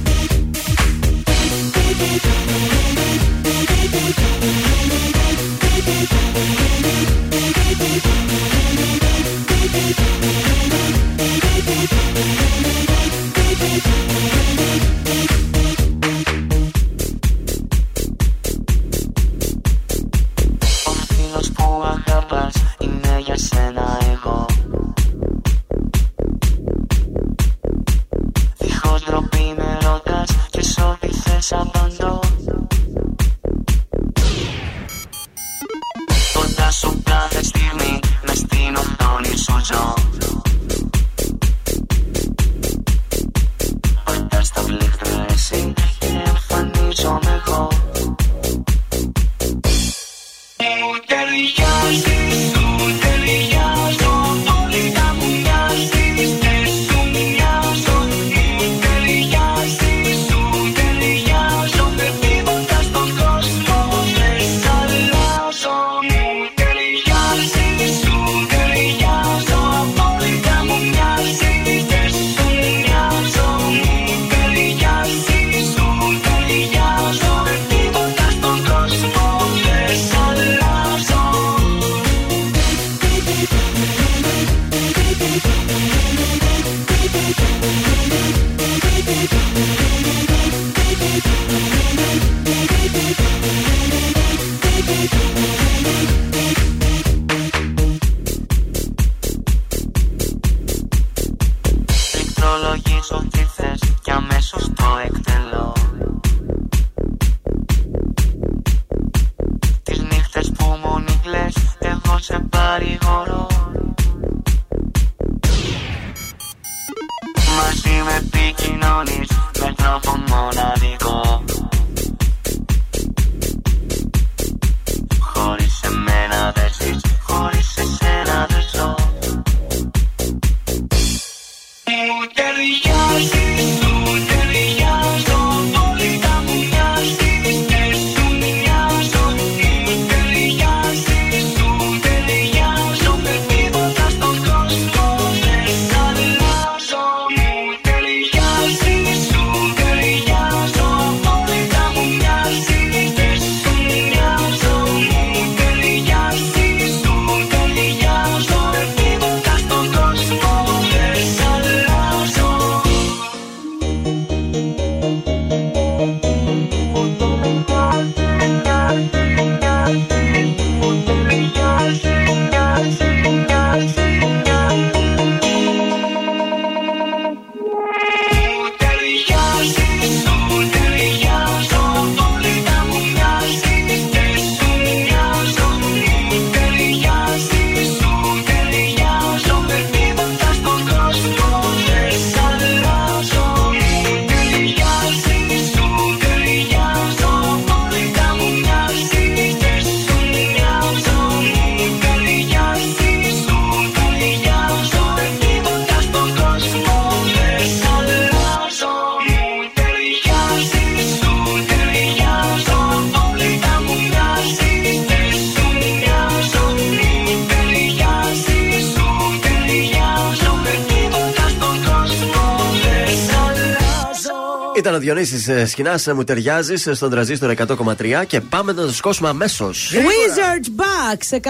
Διονύσης 225.01 225.47
ε, 225.47 225.65
Σκινά, 225.65 225.99
ε, 226.05 226.13
μου 226.13 226.23
ταιριάζεις 226.23 226.87
ε, 226.87 226.93
στον 226.93 227.09
τραζίστρο 227.09 227.53
100,3 227.57 228.23
και 228.27 228.41
πάμε 228.41 228.71
να 228.71 228.85
το 228.85 228.93
σκόσουμε 228.93 229.29
αμέσως. 229.29 229.91
Wizards 229.93 230.81
Bucks 230.81 231.37
128-140 231.39 231.49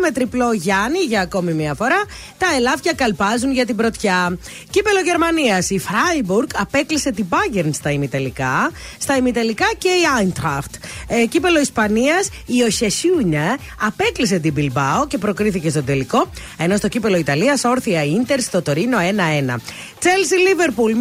με 0.00 0.10
τριπλό 0.10 0.52
Γιάννη 0.52 0.98
για 0.98 1.20
ακόμη 1.20 1.52
μία 1.52 1.74
φορά. 1.74 2.04
Τα 2.38 2.46
ελάφια 2.56 2.92
καλπάζουν 2.92 3.52
για 3.52 3.66
την 3.66 3.76
πρωτιά. 3.76 4.38
Κύπελο 4.70 5.00
Γερμανίας. 5.04 5.70
Η 5.70 5.80
Freiburg 5.88 6.46
απέκλεισε 6.56 7.10
την 7.10 7.26
Bayern 7.30 7.70
στα 7.72 7.90
ημιτελικά. 7.90 8.70
Στα 8.98 9.16
ημιτελικά 9.16 9.66
και 9.78 9.88
η 9.88 10.02
Eintracht. 10.20 10.78
Ε, 11.06 11.26
κύπελο 11.26 11.60
Ισπανίας. 11.60 12.28
Η 12.46 12.62
Οσεσιούνια 12.62 13.58
απέκλεισε 13.80 14.38
την 14.38 14.54
Bilbao 14.56 15.08
και 15.08 15.18
προκρίθηκε 15.18 15.70
στο 15.70 15.82
τελικό. 15.82 16.30
Ενώ 16.56 16.76
στο 16.76 16.88
κύπελο 16.88 17.16
Ιταλίας 17.16 17.64
όρθια 17.64 18.04
Ίντερ 18.04 18.40
στο 18.40 18.62
Τωρίνο 18.62 18.98
1-1. 18.98 19.60
Chelsea 20.04 20.38
Liverpool 20.48 20.92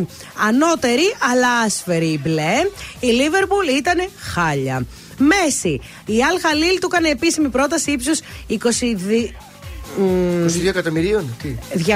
0-0. 0.00 0.04
Ανώτερη 0.48 1.14
αλλά 1.30 1.48
άσφαιρη 1.64 2.20
μπλε. 2.22 2.54
Η 3.00 3.08
Liverpool 3.20 3.76
ήταν 3.78 4.08
χάλια. 4.34 4.86
Μέση. 5.18 5.80
Η 6.06 6.22
Αλ 6.30 6.40
Χαλίλ 6.40 6.78
του 6.80 6.88
έκανε 6.92 7.08
επίσημη 7.08 7.48
πρόταση 7.48 7.90
ύψους 7.90 8.20
22. 8.48 8.54
22 9.98 10.66
εκατομμυρίων. 10.66 11.36
Τι; 11.42 11.56
220 11.86 11.94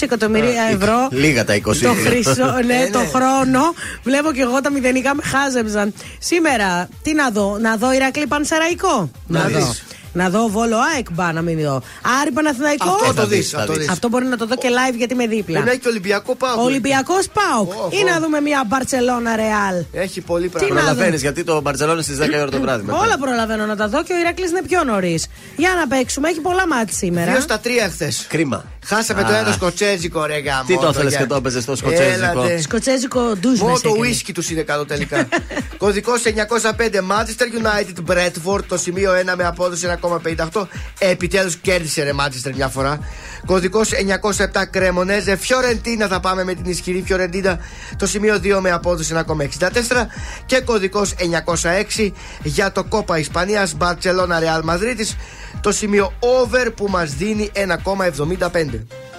εκατομμύρια 0.00 0.62
ευρώ. 0.62 1.08
Λίγα 1.10 1.44
τα 1.44 1.54
20. 1.54 1.60
Το 1.76 1.94
χρυσό, 2.04 2.58
ναι, 2.66 2.88
το 2.92 2.98
χρόνο. 2.98 3.60
Βλέπω 4.02 4.32
και 4.32 4.40
εγώ 4.40 4.60
τα 4.60 4.70
μηδενικά 4.70 5.14
με 5.14 5.22
χάζεψαν. 5.22 5.94
Σήμερα, 6.18 6.88
τι 7.02 7.14
να 7.14 7.30
δω, 7.30 7.58
να 7.60 7.76
δω 7.76 7.92
Ηρακλή 7.92 8.26
Πανσεραϊκό. 8.26 9.10
Να 9.26 9.44
δεις. 9.44 9.84
Να 10.16 10.28
δω 10.30 10.48
Βόλο 10.48 10.76
ΑΕΚ 10.94 11.06
μπα 11.12 11.32
να 11.32 11.42
μην 11.42 11.60
δω. 11.62 11.82
Άρη 12.20 12.30
Παναθηναϊκό. 12.32 12.90
Αυτό 13.00 13.14
το 13.14 13.26
δεις, 13.26 13.50
θα 13.50 13.58
αυτό 13.58 13.72
δεις. 13.72 13.80
δεις. 13.82 13.90
Αυτό 13.90 14.08
μπορεί 14.08 14.24
να 14.24 14.36
το 14.36 14.46
δω 14.46 14.56
και 14.56 14.68
live 14.70 14.94
γιατί 14.96 15.14
είμαι 15.14 15.26
δίπλα. 15.26 15.54
Μπορεί 15.54 15.64
να 15.64 15.70
έχει 15.72 15.80
και 15.80 15.88
Ολυμπιακό 15.88 16.34
πάω. 16.34 16.62
Ολυμπιακός 16.64 17.26
Πάουκ. 17.28 17.70
Ω, 17.72 17.88
Ή 17.90 18.02
ω. 18.02 18.12
να 18.12 18.20
δούμε 18.20 18.40
μια 18.40 18.64
Μπαρσελόνα 18.66 19.36
Ρεάλ. 19.36 19.84
Έχει 19.92 20.20
πολύ 20.20 20.48
Τι 20.48 20.52
πράγμα. 20.52 20.74
να 20.74 20.80
Προλαβαίνεις 20.80 21.12
δω. 21.20 21.26
γιατί 21.26 21.44
το 21.44 21.60
Μπαρσελόνα 21.60 22.02
στις 22.02 22.16
10 22.18 22.36
η 22.36 22.40
ώρα 22.40 22.50
το 22.50 22.60
βράδυ. 22.60 22.84
μετά. 22.84 22.98
Όλα 22.98 23.18
προλαβαίνω 23.18 23.66
να 23.66 23.76
τα 23.76 23.88
δω 23.88 24.02
και 24.02 24.12
ο 24.12 24.18
Ηρακλής 24.18 24.50
είναι 24.50 24.62
πιο 24.68 24.84
νωρίς. 24.84 25.26
Για 25.56 25.70
να 25.78 25.86
παίξουμε, 25.96 26.28
έχει 26.28 26.40
πολλά 26.40 26.66
μάτια 26.66 26.94
σήμερα. 26.96 27.30
Δύο 27.32 27.40
στα 27.40 27.58
τρία 27.58 27.88
χθες. 27.90 28.26
Κρίμα. 28.28 28.64
Χάσαμε 28.86 29.22
το 29.22 29.32
Α. 29.32 29.36
ένα 29.38 29.52
σκοτσέζικο 29.52 30.24
ρε 30.24 30.38
γάμο. 30.38 30.64
Τι 30.66 30.78
το 30.78 30.88
ήθελες 30.88 31.16
και 31.16 31.24
το 31.26 31.34
έπαιζες 31.34 31.64
το 31.64 31.76
σκοτσέζικο; 31.76 32.44
Σκοτσέζικο 32.62 33.20
ντουζ 33.40 33.58
Μόνο 33.58 33.70
μέσα 33.72 33.82
το 33.82 33.94
έκανες. 33.94 34.22
whisky 34.26 34.30
τους 34.34 34.50
είναι 34.50 34.62
καλό 34.62 34.84
τελικά. 34.84 35.28
Κωδικός 35.78 36.22
905 36.24 37.00
Manchester 37.00 37.46
United 37.60 38.12
Bradford 38.12 38.62
το 38.68 38.76
σημείο 38.76 39.12
1 39.12 39.34
με 39.36 39.44
απόδοση 39.46 39.86
1,58. 40.52 40.66
Επιτέλους 40.98 41.56
κέρδισε 41.56 42.02
ρε 42.02 42.10
Manchester 42.20 42.52
μια 42.54 42.68
φορά. 42.68 42.98
Κωδικός 43.46 43.90
907 43.92 44.64
Κρέμονέζε 44.70 45.36
Φιωρεντίνα 45.36 46.06
θα 46.06 46.20
πάμε 46.20 46.44
με 46.44 46.54
την 46.54 46.70
ισχυρή 46.70 47.02
Φιωρεντίνα 47.06 47.58
το 47.96 48.06
σημείο 48.06 48.34
2 48.34 48.58
με 48.60 48.70
απόδοση 48.70 49.14
1,64. 49.26 50.06
Και 50.46 50.60
κωδικός 50.60 51.14
906 51.96 52.12
για 52.42 52.72
το 52.72 52.84
Κόπα 52.84 53.18
Ισπανίας 53.18 53.76
Barcelona 53.78 54.38
Real 54.42 54.62
Madrid 54.70 55.14
το 55.60 55.72
σημείο 55.72 56.12
over 56.18 56.70
που 56.76 56.86
μας 56.88 57.14
δίνει 57.14 57.50
1,75. 57.54 59.13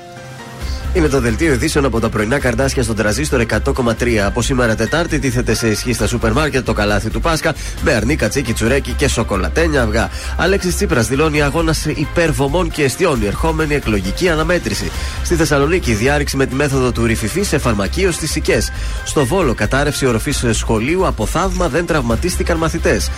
Είναι 0.96 1.08
το 1.08 1.20
δελτίο 1.20 1.54
ειδήσεων 1.54 1.86
από 1.86 2.00
τα 2.00 2.10
πρωινά 2.10 2.40
καρδάσια 2.40 2.84
στον 2.84 2.96
τραζίστορ 2.96 3.46
100,3. 3.50 4.16
Από 4.26 4.42
σήμερα 4.42 4.76
Τετάρτη 4.76 5.20
τίθεται 5.20 5.54
σε 5.54 5.68
ισχύ 5.68 5.94
στα 5.94 6.08
σούπερ 6.08 6.32
μάρκετ 6.32 6.66
το 6.66 6.74
καλάθι 6.74 7.10
του 7.10 7.22
Πάσχα 7.22 7.54
με 7.82 7.94
αρνί, 7.94 8.16
κατσίκι, 8.16 8.54
τσουρέκι 8.54 8.92
και 8.92 9.08
σοκολατένια 9.08 9.82
αυγά. 9.82 10.10
Αλέξης 10.38 10.76
Τσίπρας 10.76 11.08
δηλώνει 11.08 11.42
αγώνας 11.42 11.86
υπερβομών 11.86 12.70
και 12.70 12.84
αιστιών, 12.84 13.22
η 13.22 13.26
ερχόμενη 13.26 13.74
εκλογική 13.74 14.30
αναμέτρηση. 14.30 14.92
Στη 15.24 15.36
Θεσσαλονίκη 15.36 15.94
διάρρηξη 15.94 16.38
με 16.38 16.46
τη 16.46 16.56
μέθοδο 16.56 16.92
του 16.92 17.06
ρηφιφή 17.06 17.44
σε 17.44 17.58
φαρμακείο 17.58 18.12
στις 18.12 18.32
Σικέ. 18.32 18.62
Στο 19.06 19.26
Βόλο 19.26 19.54
κατάρρευση 19.54 20.06
οροφής 20.06 20.46
σχολείου 20.52 21.08
από 21.08 21.26
θαύμα 21.26 21.70
δεν 21.70 21.86
τραυματίστηκαν 21.86 22.58
μαθητές. 22.58 23.10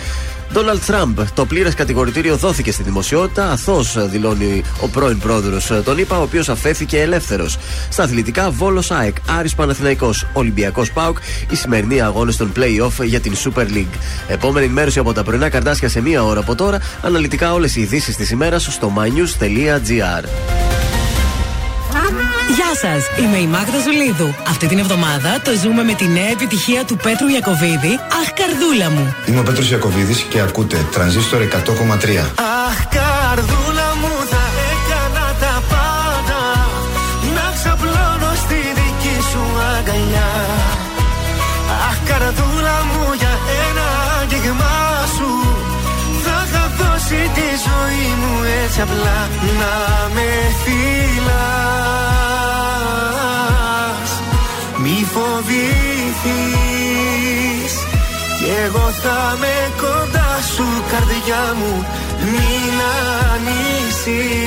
Ντόναλτ 0.52 0.84
Τραμπ. 0.84 1.18
Το 1.34 1.46
πλήρες 1.46 1.74
κατηγορητήριο 1.74 2.36
δόθηκε 2.36 2.72
στη 2.72 2.82
δημοσιότητα. 2.82 3.50
Αθώο 3.50 3.82
δηλώνει 4.10 4.62
ο 4.80 4.88
πρώην 4.88 5.18
πρόεδρος 5.18 5.72
τον 5.84 5.98
ΗΠΑ, 5.98 6.18
ο 6.18 6.22
οποίος 6.22 6.48
αφέθηκε 6.48 7.00
ελεύθερος. 7.00 7.58
Στα 7.88 8.02
αθλητικά, 8.02 8.50
Βόλος 8.50 8.90
ΑΕΚ, 8.90 9.16
Άρης 9.38 9.54
Παναθηναϊκός, 9.54 10.26
Ολυμπιακός 10.32 10.92
ΠΑΟΚ, 10.92 11.18
οι 11.50 11.56
σημερινοί 11.56 12.00
αγώνες 12.00 12.36
των 12.36 12.52
playoff 12.56 13.04
για 13.04 13.20
την 13.20 13.34
Super 13.34 13.66
League. 13.74 13.98
Επόμενη 14.28 14.64
ενημέρωση 14.64 14.98
από 14.98 15.12
τα 15.12 15.22
πρωινά 15.22 15.48
καρτάσια 15.48 15.88
σε 15.88 16.00
μία 16.00 16.24
ώρα 16.24 16.40
από 16.40 16.54
τώρα. 16.54 16.78
Αναλυτικά 17.02 17.52
όλες 17.52 17.76
οι 17.76 17.80
ειδήσεις 17.80 18.16
της 18.16 18.30
ημέρας 18.30 18.66
στο 18.70 18.92
mynews.gr. 18.96 20.24
Γεια 22.56 22.90
σας, 22.90 23.24
είμαι 23.24 23.36
η 23.36 23.46
Μάγδα 23.46 23.78
Ζουλίδου. 23.80 24.34
Αυτή 24.48 24.66
την 24.66 24.78
εβδομάδα 24.78 25.40
το 25.44 25.50
ζούμε 25.62 25.82
με 25.82 25.92
τη 25.92 26.08
νέα 26.08 26.30
επιτυχία 26.30 26.84
του 26.84 26.96
Πέτρου 26.96 27.28
Ιακοβίδη, 27.28 27.94
Αχ, 28.20 28.32
καρδούλα 28.32 28.90
μου. 28.90 29.14
Είμαι 29.26 29.38
ο 29.38 29.42
Πέτρος 29.42 29.70
Ιακωβίδης 29.70 30.20
και 30.20 30.40
ακούτε 30.40 30.86
Τρανζίστορ 30.92 31.40
100,3. 31.42 32.32
Αχ, 32.68 32.86
καρδούλα 32.88 33.57
έτσι 48.68 48.80
απλά 48.80 49.28
Να 49.58 49.74
με 50.14 50.30
φυλάς 50.64 51.30
Μη 54.82 55.06
φοβηθείς. 55.12 56.14
Κι 58.38 58.48
εγώ 58.64 58.86
θα 59.02 59.36
με 59.40 59.54
κοντά 59.76 60.30
σου 60.54 60.66
καρδιά 60.90 61.44
μου. 61.58 61.72
Μην 62.20 62.74
ανησυχείς 63.32 64.38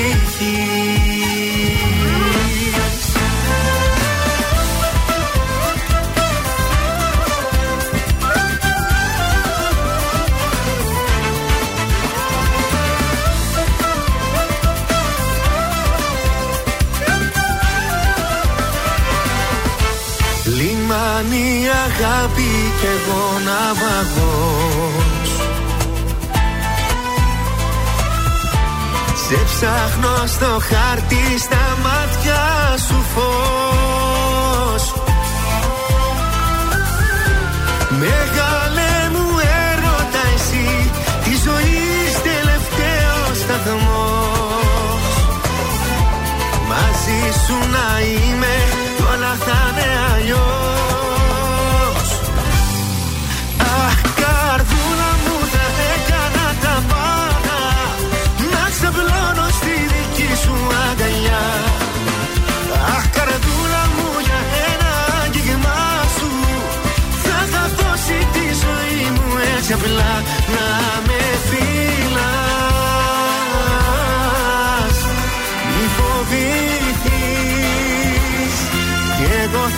Λιμάνι 21.02 21.68
αγάπη 21.86 22.52
κι 22.80 22.86
εγώ 22.86 23.24
ναυαγός 23.46 25.30
Σε 29.28 29.38
ψάχνω 29.46 30.28
στο 30.28 30.60
χάρτη 30.70 31.40
στα 31.40 31.78
μάτια 31.84 32.44
σου 32.88 33.04
φως. 33.14 34.94
Μεγάλε 37.90 38.92
μου 39.12 39.28
έρωτα 39.70 40.24
εσύ 40.36 40.92
Τη 41.24 41.30
ζωής 41.30 42.14
τελευταίος 42.24 43.38
σταθμός. 43.38 45.06
Μαζί 46.70 47.22
σου 47.46 47.56
να 47.72 48.00
είμαι 48.00 48.71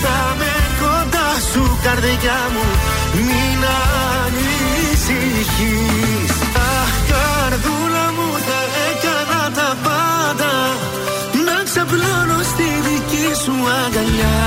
εγώ 0.03 0.11
θα 0.11 0.19
με 0.39 0.53
κοντά 0.81 1.29
σου 1.51 1.63
καρδιά 1.83 2.39
μου. 2.53 2.65
Μην 3.27 3.59
ανησυχείς. 4.23 6.33
Αχ 6.77 6.93
καρδούλα 7.09 8.05
μου 8.15 8.29
θα 8.47 8.59
έκανα 8.87 9.43
τα 9.57 9.69
πάντα. 9.85 10.53
Να 11.47 11.57
ξαπλώνω 11.67 12.39
στη 12.51 12.67
δική 12.87 13.27
σου 13.43 13.55
αγκαλιά. 13.81 14.39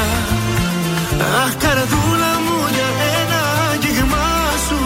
Αχ 1.42 1.52
καρδούλα 1.64 2.32
μου 2.44 2.58
για 2.74 2.88
ένα 3.20 3.40
άγγιγμά 3.70 4.30
σου. 4.66 4.80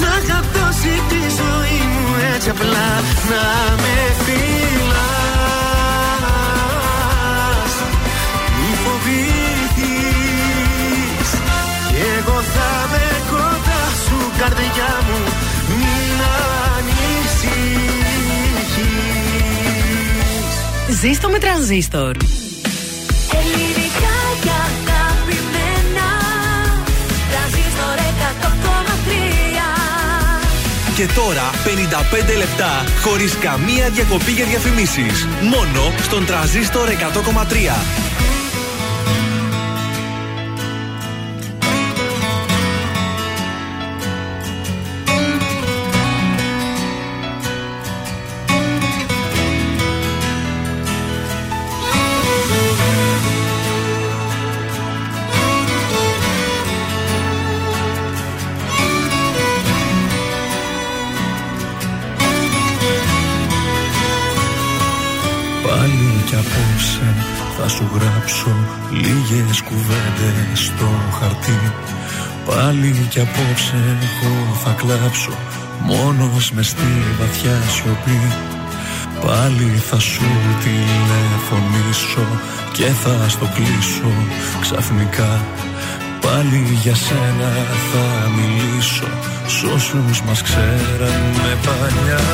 Θα 0.00 0.12
είχα 0.22 0.38
δώσει 0.54 0.94
τη 1.10 1.20
ζωή 1.40 1.80
μου 1.92 2.04
έτσι 2.34 2.48
απλά. 2.54 2.88
Να 3.30 3.44
με 3.82 3.96
φυλάς 4.24 4.83
Ζήστο 21.06 21.28
με 21.28 21.38
τρανζίστορ. 21.38 22.16
Ελληνικά 23.40 24.16
και 24.42 24.50
αγαπημένα. 24.64 26.08
Τρανζίστορ 27.30 27.96
100,3. 28.08 28.10
Και 30.96 31.06
τώρα 31.14 31.50
55 32.34 32.36
λεπτά 32.36 32.84
χωρίς 33.02 33.38
καμία 33.38 33.88
διακοπή 33.88 34.30
για 34.30 34.44
διαφημίσεις. 34.44 35.28
Μόνο 35.42 35.92
στον 36.02 36.26
τραζίστορ 36.26 36.88
100,3. 36.88 38.03
Κουβέντες 69.68 70.58
στο 70.64 70.88
χαρτί. 71.18 71.72
Πάλι 72.46 73.06
κι 73.08 73.20
απόψε 73.20 73.80
εγώ 74.02 74.54
θα 74.62 74.72
κλάψω 74.80 75.34
Μόνος 75.80 76.50
μες 76.50 76.66
στη 76.66 76.90
βαθιά 77.18 77.56
σιωπή. 77.74 78.20
Πάλι 79.26 79.82
θα 79.88 79.98
σου 79.98 80.28
τηλεφωνήσω 80.62 82.26
Και 82.72 82.84
θα 83.02 83.28
στο 83.28 83.46
κλείσω 83.54 84.12
ξαφνικά. 84.60 85.40
Πάλι 86.20 86.78
για 86.82 86.94
σένα 86.94 87.52
θα 87.90 88.06
μιλήσω 88.36 89.08
Σ' 89.46 89.62
όσους 89.74 90.22
μας 90.22 90.42
ξέρανε 90.42 91.50
παλιά. 91.64 92.24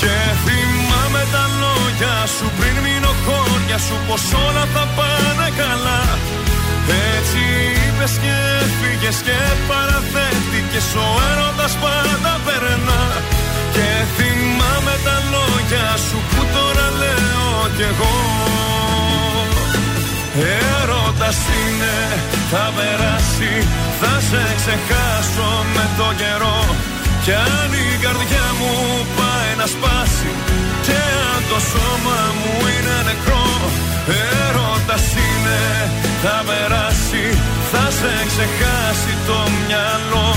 Και 0.00 0.14
θυμάμαι 0.44 1.22
τα 1.32 1.44
λόγια 1.62 2.26
σου 2.34 2.46
πριν 2.58 2.76
μείνω 2.84 3.12
χώρια 3.24 3.78
σου 3.78 3.96
Πως 4.08 4.22
όλα 4.46 4.64
θα 4.74 4.84
πάνε 4.96 5.48
καλά 5.60 6.00
Έτσι 7.16 7.42
είπες 7.82 8.14
και 8.22 8.34
έφυγες 8.62 9.18
και 9.26 9.38
παραθέτηκες 9.68 10.88
Ο 11.04 11.08
έρωτας 11.30 11.74
πάντα 11.82 12.32
περνά 12.46 13.02
Και 13.76 13.88
θυμάμαι 14.16 14.94
τα 15.06 15.16
λόγια 15.34 15.88
σου 16.06 16.18
που 16.30 16.42
τώρα 16.54 16.86
λέω 17.02 17.50
κι 17.76 17.86
εγώ. 17.92 18.16
Έρωτας 20.80 21.38
είναι, 21.60 21.96
θα 22.50 22.64
περάσει, 22.76 23.52
θα 24.00 24.12
σε 24.28 24.42
ξεχάσω 24.58 25.50
με 25.74 25.84
το 25.98 26.08
καιρό. 26.20 26.60
Κι 27.24 27.32
αν 27.32 27.70
η 27.86 27.88
καρδιά 28.04 28.46
μου 28.58 28.72
πάει 29.18 29.52
να 29.60 29.66
σπάσει 29.74 30.30
Και 30.86 30.98
αν 31.32 31.42
το 31.50 31.58
σώμα 31.70 32.18
μου 32.38 32.52
είναι 32.72 32.96
νεκρό 33.08 33.49
Έρωτας 34.08 35.06
είναι, 35.26 35.62
θα 36.22 36.36
περάσει, 36.48 37.24
θα 37.72 37.84
σε 37.98 38.12
ξεχάσει 38.30 39.12
το 39.26 39.38
μυαλό. 39.66 40.32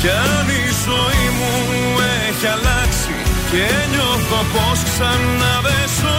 Κι 0.00 0.08
αν 0.08 0.48
η 0.62 0.66
ζωή 0.86 1.26
μου 1.38 1.52
έχει 2.28 2.46
αλλάξει 2.54 3.16
Και 3.50 3.66
νιώθω 3.92 4.40
πως 4.54 4.78
ξαναβέσω 4.88 6.16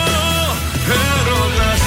Έρωτας 1.08 1.79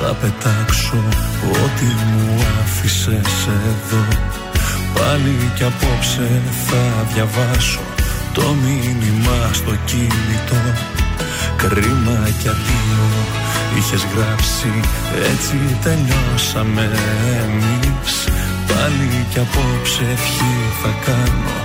Θα 0.00 0.14
πετάξω 0.20 1.02
ό,τι 1.62 1.84
μου 1.84 2.44
άφησες 2.62 3.46
εδώ. 3.46 4.04
Πάλι 4.94 5.50
κι 5.56 5.62
απόψε 5.62 6.42
θα 6.66 7.06
διαβάσω 7.12 7.80
το 8.32 8.54
μήνυμα 8.64 9.50
στο 9.52 9.72
κινητό. 9.84 10.62
Κρίμα 11.56 12.18
κι 12.40 12.48
αντίο 12.48 13.08
είχες 13.78 14.06
γράψει 14.14 14.72
έτσι 15.30 15.56
τελειώσαμε 15.82 16.90
εμείς. 17.42 18.14
Πάλι 18.68 19.26
κι 19.30 19.38
απόψε 19.38 20.04
ευχή 20.12 20.54
θα 20.82 20.92
κάνω 21.06 21.56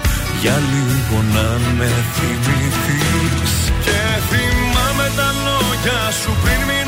για 0.42 0.58
λίγο 0.72 1.18
να 1.34 1.48
με 1.78 1.90
θυμηθείς. 2.14 3.54
Και 3.86 4.00
θυμάμαι 4.30 5.08
τα 5.18 5.30
λόγια 5.46 6.02
σου 6.20 6.32
πριν 6.44 6.79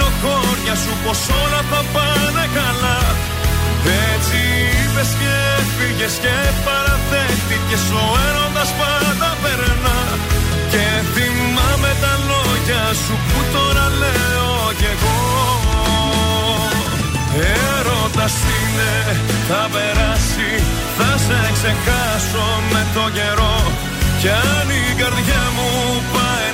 μείνω 0.71 0.75
χώρια 0.75 0.75
σου 0.75 0.93
Πως 1.03 1.19
όλα 1.43 1.61
θα 1.71 1.81
πάνε 1.93 2.45
καλά. 2.53 2.99
Έτσι 4.13 4.39
είπες 4.79 5.11
και 5.19 5.35
φύγες 5.75 6.15
και 6.23 6.35
παραθέτηκες 6.65 7.85
Ο 7.91 8.05
έρωτας 8.27 8.71
πάντα 8.79 9.29
περνά. 9.41 9.99
Και 10.71 10.85
θυμάμαι 11.13 11.91
τα 12.03 12.13
λόγια 12.29 12.83
σου 13.03 13.15
που 13.27 13.39
τώρα 13.53 13.85
λέω 14.01 14.71
κι 14.79 14.89
εγώ. 14.93 15.19
Έρωτας 17.75 18.35
είναι, 18.53 18.93
θα 19.47 19.61
περάσει 19.73 20.49
Θα 20.97 21.11
σε 21.25 21.39
ξεχάσω 21.55 22.45
με 22.71 22.81
το 22.95 23.03
καιρό. 23.17 23.57
Κι 24.21 24.29
αν 24.29 24.67
η 24.81 24.93
καρδιά 25.01 25.43
μου 25.55 25.69
πάει 25.93 26.00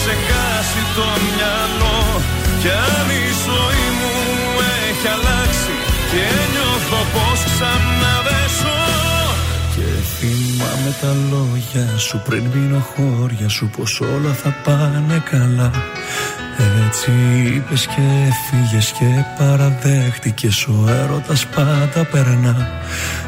ξεχάσει 0.00 0.82
το 0.96 1.06
μυαλό. 1.24 2.00
Κι 2.60 2.70
αν 2.92 3.06
η 3.22 3.26
ζωή 3.46 3.86
μου 3.98 4.14
έχει 4.86 5.06
αλλάξει 5.16 5.74
και 6.10 6.24
νιώθω 6.52 7.00
πως 7.14 7.38
ξαναδέσω. 7.50 8.78
Και 9.74 9.88
θυμάμαι 10.14 10.92
τα 11.00 11.12
λόγια 11.32 11.98
σου 11.98 12.22
πριν 12.26 12.44
μείνω 12.52 12.80
χώρια 12.90 13.48
σου 13.48 13.70
πως 13.76 14.00
όλα 14.00 14.32
θα 14.42 14.50
πάνε 14.64 15.22
καλά. 15.30 15.70
Έτσι 16.86 17.10
είπες 17.54 17.86
και 17.86 18.02
έφυγες 18.30 18.92
και 18.98 19.24
παραδέχτηκες. 19.38 20.66
Ο 20.66 20.90
έρωτας 21.02 21.46
πάντα 21.46 22.04
περνά. 22.12 22.68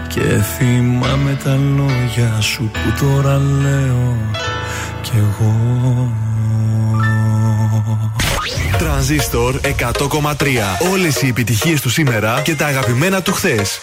Και 0.09 0.43
θυμάμαι 0.57 1.39
τα 1.45 1.59
λόγια 1.77 2.41
σου 2.41 2.71
που 2.73 3.05
τώρα 3.05 3.37
λέω 3.63 4.17
Κι 5.03 5.13
εγώ 5.17 5.53
Τρανζίστορ 9.07 9.61
100,3 9.63 10.91
Όλες 10.91 11.23
οι 11.23 11.27
επιτυχίες 11.27 11.81
του 11.81 11.91
σήμερα 11.91 12.41
και 12.45 12.55
τα 12.55 12.67
αγαπημένα 12.67 13.23
του 13.23 13.33
χθες. 13.33 13.81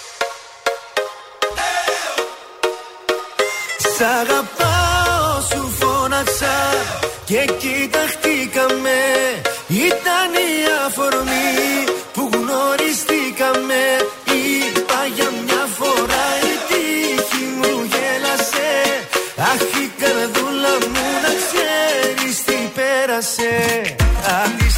Σ' 3.77 4.01
αγαπάω 4.21 5.41
σου 5.51 5.71
φώναξα 5.79 6.55
και 7.25 7.49
κοιταχτήκαμε. 7.57 8.99
Ήταν 9.67 10.31
η 10.49 10.53
αφορμή 10.87 11.83
που 12.13 12.29
γνωριστήκαμε. 12.33 13.81
Είπα 14.25 15.01
για 15.15 15.29
μια 15.45 15.63
φορά 15.77 16.27
η 16.51 16.55
τύχη 16.69 17.43
μου 17.59 17.87
γέλασε. 17.91 18.71
Αχ 19.51 19.61
η 19.83 19.91
καρδούλα 19.99 20.73
μου 20.91 21.05
να 21.23 21.31
ξέρεις 21.41 21.79
Απ' 24.43 24.57
τη 24.57 24.68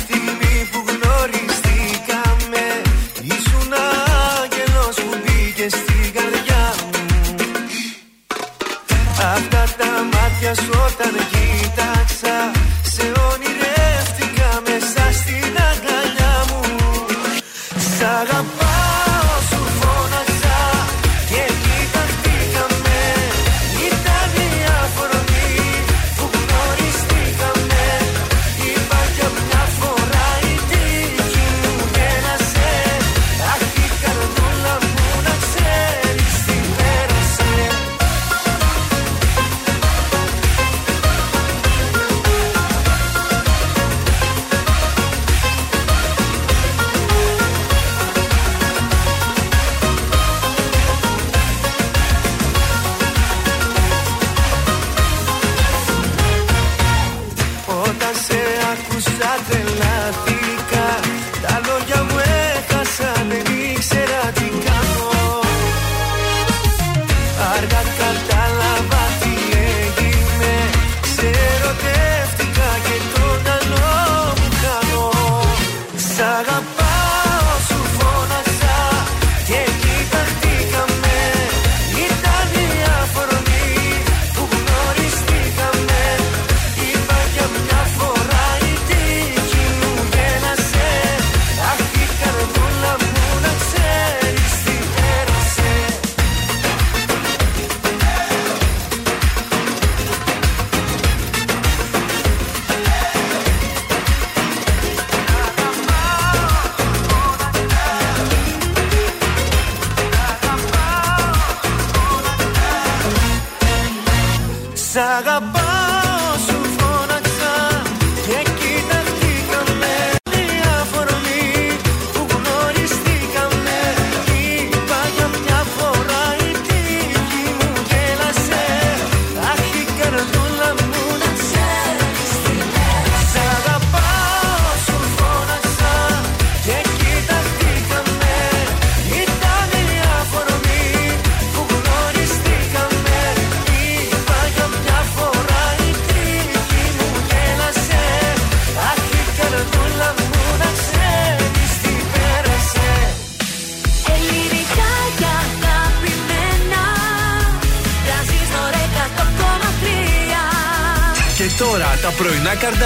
άκουσα 59.33 59.90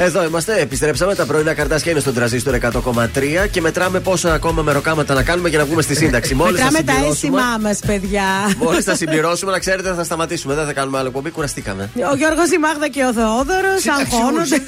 Εδώ 0.00 0.24
είμαστε, 0.24 0.60
επιστρέψαμε. 0.60 1.14
Τα 1.14 1.26
πρωινά 1.26 1.54
καρτάσια 1.54 1.90
είναι 1.90 2.00
στον 2.00 2.14
τραζίστορ 2.14 2.54
100,3 2.54 3.48
και 3.50 3.60
μετράμε 3.60 4.00
πόσα 4.00 4.32
ακόμα 4.32 4.62
μεροκάματα 4.62 5.14
να 5.14 5.22
κάνουμε 5.22 5.48
για 5.48 5.58
να 5.58 5.64
βγούμε 5.64 5.82
στη 5.82 5.94
σύνταξη. 5.94 6.34
Μόλις 6.34 6.60
τα 6.60 6.70
Μετράμε 6.70 6.82
τα 6.84 6.92
συμπληρώσουμε. 6.92 7.38
αίσθημά 7.40 7.58
μας, 7.68 7.78
παιδιά. 7.86 8.24
Μόλις 8.58 8.84
τα 8.84 8.94
συμπληρώσουμε, 8.94 9.50
να 9.52 9.58
ξέρετε, 9.58 9.94
θα 9.94 10.04
σταματήσουμε. 10.04 10.54
Δεν 10.54 10.66
θα 10.66 10.72
κάνουμε 10.72 10.98
άλλο 10.98 11.06
εκπομπή, 11.06 11.30
κουραστήκαμε. 11.30 11.90
Ο 12.12 12.16
Γιώργος, 12.16 12.50
η 12.50 12.58
Μάγδα 12.58 12.88
και 12.88 13.04
ο 13.04 13.12
Θεόδωρος 13.12 13.86
αγχώνονται. 14.00 14.62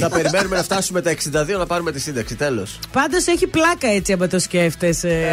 θα 0.00 0.08
περιμένουμε 0.08 0.56
να 0.56 0.62
φτάσουμε 0.62 1.00
τα 1.02 1.10
62 1.10 1.58
να 1.58 1.66
πάρουμε 1.66 1.92
τη 1.92 2.00
σύνταξη. 2.00 2.34
Τέλος. 2.34 2.78
Πάντως 2.92 3.26
έχει 3.26 3.46
πλάκα 3.46 3.88
έτσι 3.88 4.12
άμα 4.12 4.26
το 4.26 4.38
σκέφτεσαι. 4.38 5.26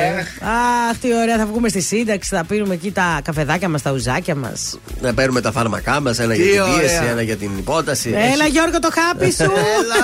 Αχ, 0.89 0.97
τι 1.01 1.07
ωραία, 1.21 1.37
θα 1.37 1.45
βγούμε 1.45 1.69
στη 1.69 1.81
σύνταξη, 1.81 2.35
θα 2.35 2.43
πίνουμε 2.47 2.73
εκεί 2.73 2.91
τα 2.91 3.19
καφεδάκια 3.23 3.69
μας, 3.69 3.81
τα 3.81 3.91
ουζάκια 3.91 4.35
μας. 4.35 4.79
Να 5.05 5.13
παίρνουμε 5.13 5.41
τα 5.41 5.51
φάρμακά 5.51 5.99
μας, 6.01 6.19
ένα 6.19 6.33
Τι 6.33 6.41
για 6.43 6.51
την 6.51 6.61
ωραία. 6.61 6.75
πίεση, 6.79 7.01
ένα 7.09 7.21
για 7.21 7.35
την 7.35 7.51
υπόταση. 7.57 8.09
Έλα, 8.33 8.45
Γιώργο, 8.45 8.79
το 8.79 8.89
χάπι 8.97 9.31
σου. 9.31 9.43
Έλα, 9.79 10.01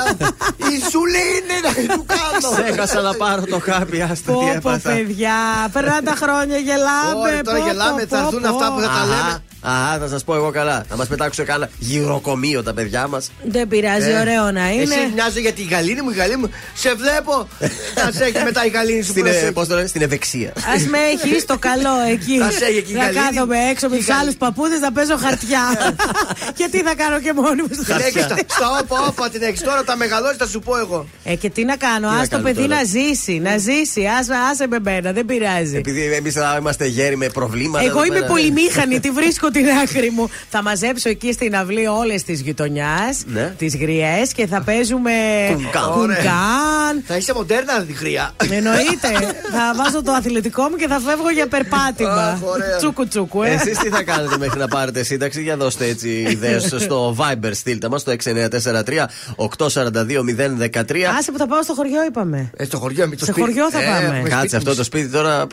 Ινσουλίνη 0.72 1.58
να 1.88 1.94
του 1.96 2.06
κάνω. 2.14 2.64
Ξέχασα 2.64 3.02
να 3.02 3.14
πάρω 3.14 3.44
το 3.50 3.60
χάπι, 3.60 4.02
άστα 4.02 4.16
τι 4.32 4.32
Πω, 4.32 4.40
πω, 4.40 4.52
έπαθα. 4.56 4.90
παιδιά, 4.92 5.34
περνάνε 5.74 6.02
τα 6.02 6.16
χρόνια, 6.22 6.58
γελάμε. 6.58 7.20
Ωραία, 7.22 7.42
τώρα 7.42 7.58
πω, 7.58 7.66
γελάμε, 7.68 8.02
πω, 8.06 8.16
θα 8.16 8.22
πω, 8.22 8.28
έρθουν 8.28 8.42
πω. 8.42 8.48
αυτά 8.56 8.74
που 8.74 8.80
θα 8.82 8.88
τα 8.88 9.06
λέμε. 9.12 9.44
Α, 9.62 9.98
θα 10.00 10.08
σας 10.08 10.24
πω 10.24 10.36
εγώ 10.36 10.52
καλά. 10.52 10.86
Θα 10.90 10.96
μας 10.96 11.08
πετάξουν 11.08 11.46
κάνα 11.46 11.70
γυροκομείο 11.80 12.64
τα 12.64 12.74
παιδιά 12.74 13.08
μας. 13.08 13.32
Δεν 13.44 13.68
πειράζει, 13.68 14.12
ωραίο 14.22 14.52
να 14.52 14.72
είναι. 14.72 14.82
Εσύ 14.84 15.12
μοιάζω 15.14 15.40
για 15.40 15.52
τη 15.52 15.64
γαλήνη 15.64 16.02
μου, 16.02 16.10
η 16.10 16.14
γαλήνη 16.14 16.38
μου. 16.42 16.50
Σε 16.74 16.94
βλέπω. 16.96 17.48
Θα 18.04 18.12
σε 18.12 18.24
έχει 18.24 18.44
μετά 18.44 18.66
η 18.66 18.70
γαλήνη 18.70 19.02
σου. 19.04 19.12
Στην, 19.12 19.26
ε, 19.26 19.30
προσέχει. 19.30 19.52
πώς 19.52 19.68
το 19.68 19.76
λένε, 19.76 19.88
στην 19.88 20.02
ευεξία. 20.02 20.50
Α 20.50 20.74
με 20.90 20.98
έχει 21.14 21.44
το 21.46 21.58
καλό 21.58 21.90
εκεί. 22.12 22.38
Θα 22.38 22.52
σε 22.52 22.66
έχει 22.66 22.78
εκεί 22.78 22.92
η 22.92 22.96
να 22.96 23.02
γαλήνη. 23.04 23.24
κάθομαι 23.26 23.58
έξω 23.72 23.90
με 23.90 23.96
Η 23.96 23.98
τους 23.98 24.08
γαλήνη. 24.08 24.24
άλλους 24.26 24.38
παππούδες 24.38 24.80
να 24.80 24.92
παίζω 24.92 25.18
χαρτιά. 25.18 25.64
Και 26.58 26.68
τι 26.72 26.80
θα 26.82 26.96
κάνω 26.96 27.20
και 27.20 27.34
μόνη 27.34 27.62
μου 27.62 27.74
στο 27.74 27.84
Την 27.84 27.96
έχεις 27.96 28.22
χαρτιά. 28.22 28.38
στα- 28.48 28.56
Στα 28.56 28.68
όπα, 28.82 29.06
όπα 29.08 29.30
την 29.30 29.42
έχεις. 29.42 29.62
Τώρα 29.62 29.84
τα 29.84 29.96
μεγαλώσει 29.98 30.36
θα 30.38 30.48
σου 30.48 30.60
πω 30.60 30.78
εγώ. 30.78 31.08
Ε, 31.24 31.36
και 31.36 31.50
τι 31.50 31.64
να 31.66 31.76
κάνω, 31.76 32.08
Τι 32.08 32.14
να 32.16 32.20
ας 32.22 32.28
το 32.30 32.36
κάνω 32.36 32.44
παιδί 32.48 32.62
τώρα. 32.68 32.76
να 32.76 32.84
ζήσει, 32.84 33.34
να 33.40 33.58
ζήσει. 33.58 34.02
Ας, 34.20 34.28
άσε 34.52 34.68
με 34.68 34.80
μένα, 34.80 35.12
δεν 35.12 35.26
πειράζει. 35.26 35.76
Επειδή 35.78 36.02
εμείς 36.14 36.34
θα 36.34 36.58
είμαστε 36.60 36.86
γέροι 36.86 37.18
με 37.18 37.28
προβλήματα. 37.30 37.86
Εγώ 37.86 37.92
εδώ 37.98 38.06
είμαι 38.06 38.16
πέρα. 38.20 38.26
πολυμήχανη, 38.32 39.00
τη 39.00 39.12
βρίσκω 39.12 39.51
την 39.52 39.66
άκρη 39.84 40.10
μου. 40.12 40.30
Θα 40.50 40.62
μαζέψω 40.62 41.10
εκεί 41.10 41.34
στην 41.34 41.56
αυλή 41.56 41.88
όλες 41.88 42.24
τις 42.24 42.42
γειτονιάς, 42.42 43.24
Ναι. 43.26 43.54
τις 43.58 43.76
γριές 43.78 44.32
και 44.34 44.48
θα 44.48 44.62
παίζουμε 44.62 45.12
Κουνκάν. 45.54 45.92
κουνκάν. 45.92 47.04
Θα 47.08 47.16
είσαι 47.18 47.34
μοντέρνα 47.34 47.86
χρειά. 47.96 48.32
Εννοείται. 48.50 49.10
θα 49.52 49.74
βάζω 49.76 50.04
το 50.04 50.12
αθλητικό 50.12 50.62
μου 50.70 50.76
και 50.76 50.88
θα 50.88 51.00
φεύγω 51.00 51.30
για 51.30 51.48
περπάτημα. 51.48 52.12
Αχ, 52.28 52.40
ωραία. 52.44 52.78
τσούκου 52.78 53.08
τσούκου, 53.08 53.44
ε. 53.44 53.50
Εσείς 53.50 53.78
τι 53.78 53.90
θα 53.90 54.04
κάνετε 54.04 54.38
μέχρι 54.38 54.60
να 54.60 54.68
πάρετε 54.68 55.04
σύνταξη, 55.04 55.42
για 55.42 55.58
δώστε 55.58 55.86
έτσι 55.86 56.10
ιδέες 56.10 56.74
στο 56.78 57.16
Viber, 57.20 57.50
στείλτε 57.52 57.90
μας 57.90 58.04
το 58.04 58.12
6943 58.12 59.08
842 59.36 60.24
013. 60.24 61.14
Άσε 61.18 61.32
που 61.32 61.38
θα 61.38 61.48
πάω 61.48 61.64
στο 61.64 61.74
χωριό, 61.74 62.04
είπαμε. 62.08 62.50
Ε, 62.58 62.64
στο 62.66 62.78
χωριό, 62.78 63.08
μην 63.08 63.18
το 63.18 63.26
Σε 63.26 63.32
σπίτι. 63.32 63.48
χωριό 63.48 63.72
θα 63.72 63.82
Ε, 63.82 63.86
πάμε. 63.86 63.98
έχουμε 64.16 64.30
Κάτσε 64.30 64.38
σπίτι 64.40 64.56
αυτό 64.56 64.68
μας. 64.70 64.78
το 64.78 64.84
σπίτι 64.84 65.08
τώρα. 65.10 65.48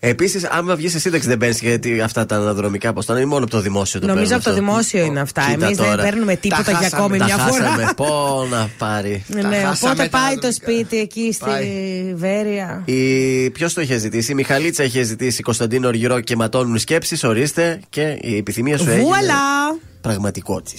Επίσης, 0.00 0.44
άμα 0.44 0.74
βγεις 0.76 0.92
σε 0.92 0.98
σύνταξη 0.98 1.28
δεν 1.28 1.38
παίρνεις 1.38 1.60
γιατί 1.60 2.00
αυτά 2.00 2.26
τα 2.26 2.36
αναδρομικά 2.36 2.92
πώ 2.92 3.02
είναι 3.14 3.24
μόνο 3.24 3.43
από 3.44 3.52
το 3.52 3.60
δημόσιο 3.60 4.00
το 4.00 4.06
Νομίζω 4.06 4.22
παίρνουν 4.28 4.36
από 4.40 4.44
το 4.44 4.50
αυτό. 4.60 4.62
δημόσιο 4.72 5.04
είναι 5.04 5.20
αυτά. 5.20 5.42
Κοίτα 5.50 5.64
Εμείς 5.66 5.76
δεν 5.76 5.86
τώρα. 5.86 6.02
παίρνουμε 6.02 6.36
τίποτα 6.36 6.62
Τα 6.62 6.70
για 6.70 6.78
χάσαμε, 6.80 7.02
ακόμη 7.02 7.18
Τα 7.18 7.24
μια 7.24 7.36
φορά. 7.36 7.64
χάσαμε. 7.64 7.92
Πώ 7.96 8.46
να 8.50 8.70
πάρει. 8.78 9.24
Ναι, 9.26 9.40
Τα 9.42 9.48
ναι, 9.48 9.56
χάσαμε 9.56 9.92
οπότε 9.92 10.08
τα 10.08 10.18
πάει 10.18 10.34
το 10.34 10.46
αναδρομικά. 10.46 10.52
σπίτι 10.52 10.98
εκεί 10.98 11.32
στη 11.32 11.44
Πάει. 11.44 12.12
Βέρεια; 12.16 12.82
Η... 12.84 13.50
Ποιος 13.50 13.74
το 13.74 13.80
είχε 13.80 13.96
ζητήσει, 13.98 14.32
η 14.32 14.34
Μιχαλίτσα 14.34 14.82
είχε 14.84 15.02
ζητήσει 15.02 15.42
Κωνσταντίνο 15.42 15.86
Οργυρό 15.88 16.20
και 16.20 16.36
ματώνουν 16.36 16.78
σκέψεις. 16.78 17.24
Ορίστε 17.24 17.80
και 17.90 18.18
η 18.20 18.36
επιθυμία 18.36 18.78
σου 18.78 18.88
έγινε 18.90 19.02
Βουαλά! 19.04 19.78
πραγματικό 20.00 20.60
τη. 20.62 20.74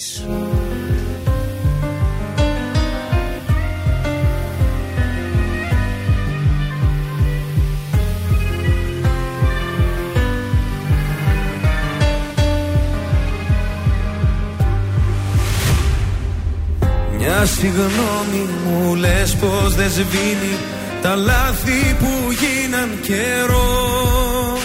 Συγγνώμη 17.26 18.48
μου 18.64 18.94
λες 18.94 19.34
πως 19.34 19.74
δεν 19.74 19.90
σβήνει 19.90 20.56
τα 21.02 21.14
λάθη 21.14 21.96
που 21.98 22.10
γίναν 22.30 22.98
καιρό. 23.02 24.58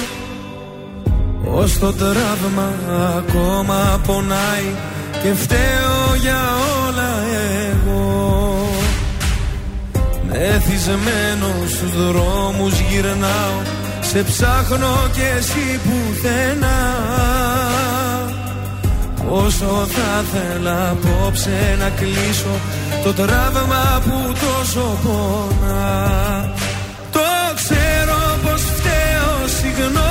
Ως 1.45 1.80
το 1.80 1.93
τραύμα 1.93 2.74
ακόμα 3.18 4.01
πονάει 4.07 4.70
και 5.24 5.34
φταίω 5.34 6.16
για 6.22 6.41
όλα 6.88 7.12
εγώ. 7.70 8.70
Μεθυσμένο 10.28 11.47
στους 11.68 12.05
δρόμους 12.05 12.80
γυρνάω 12.80 13.59
σε 14.01 14.24
ψάχνω 14.24 15.07
και 15.14 15.38
εσύ 15.38 15.80
πουθενά 15.84 16.80
Όσο 19.34 19.88
θα 19.88 20.23
θέλα 20.32 20.89
απόψε 20.89 21.75
να 21.79 21.89
κλείσω 21.89 22.59
το 23.03 23.13
τραύμα 23.13 24.01
που 24.03 24.34
τόσο 24.34 24.97
πονά. 25.03 26.53
Το 27.11 27.19
ξέρω 27.55 28.39
πως 28.43 28.61
φταίω, 28.61 29.47
συγγνώμη 29.47 30.11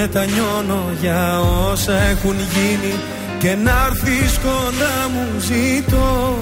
Μετανιώνω 0.00 0.82
για 1.00 1.40
όσα 1.40 1.92
έχουν 1.92 2.36
γίνει 2.54 2.94
και 3.38 3.56
να 3.64 3.86
έρθει 3.86 4.38
κοντά 4.42 5.08
μου 5.12 5.40
ζητώ. 5.40 6.36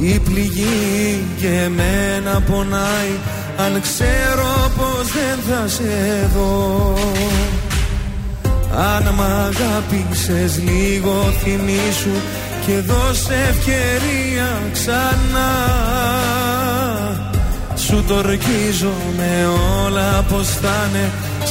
Η 0.00 0.18
πληγή 0.18 1.24
και 1.40 1.48
εμένα 1.48 2.40
πονάει 2.40 3.14
αν 3.56 3.80
ξέρω 3.80 4.72
πως 4.76 5.06
δεν 5.12 5.38
θα 5.48 5.68
σε 5.68 6.30
δω. 6.34 6.94
Αν 8.76 9.14
μ' 9.14 9.22
αγάπησες 9.22 10.62
λίγο 10.62 11.32
θυμίσου 11.42 12.16
και 12.66 12.72
δώσε 12.72 13.34
ευκαιρία 13.50 14.62
ξανά. 14.72 15.52
Σου 17.76 18.04
το 18.08 18.14
με 19.16 19.48
όλα 19.86 20.24
πως 20.28 20.46
θα 20.46 20.88
είναι 20.88 21.10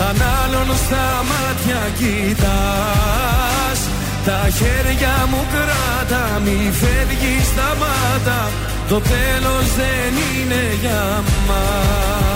αν 0.00 0.16
άλλον 0.42 0.76
στα 0.76 1.24
μάτια 1.30 1.82
κοιτάς. 1.98 3.80
Τα 4.26 4.40
χέρια 4.58 5.26
μου 5.30 5.42
κράτα 5.52 6.40
Μη 6.44 6.72
φεύγεις 6.72 7.46
σταμάτα. 7.46 8.50
Το 8.88 9.00
τέλος 9.00 9.66
δεν 9.76 10.12
είναι 10.40 10.62
για 10.80 11.22
μας 11.48 12.35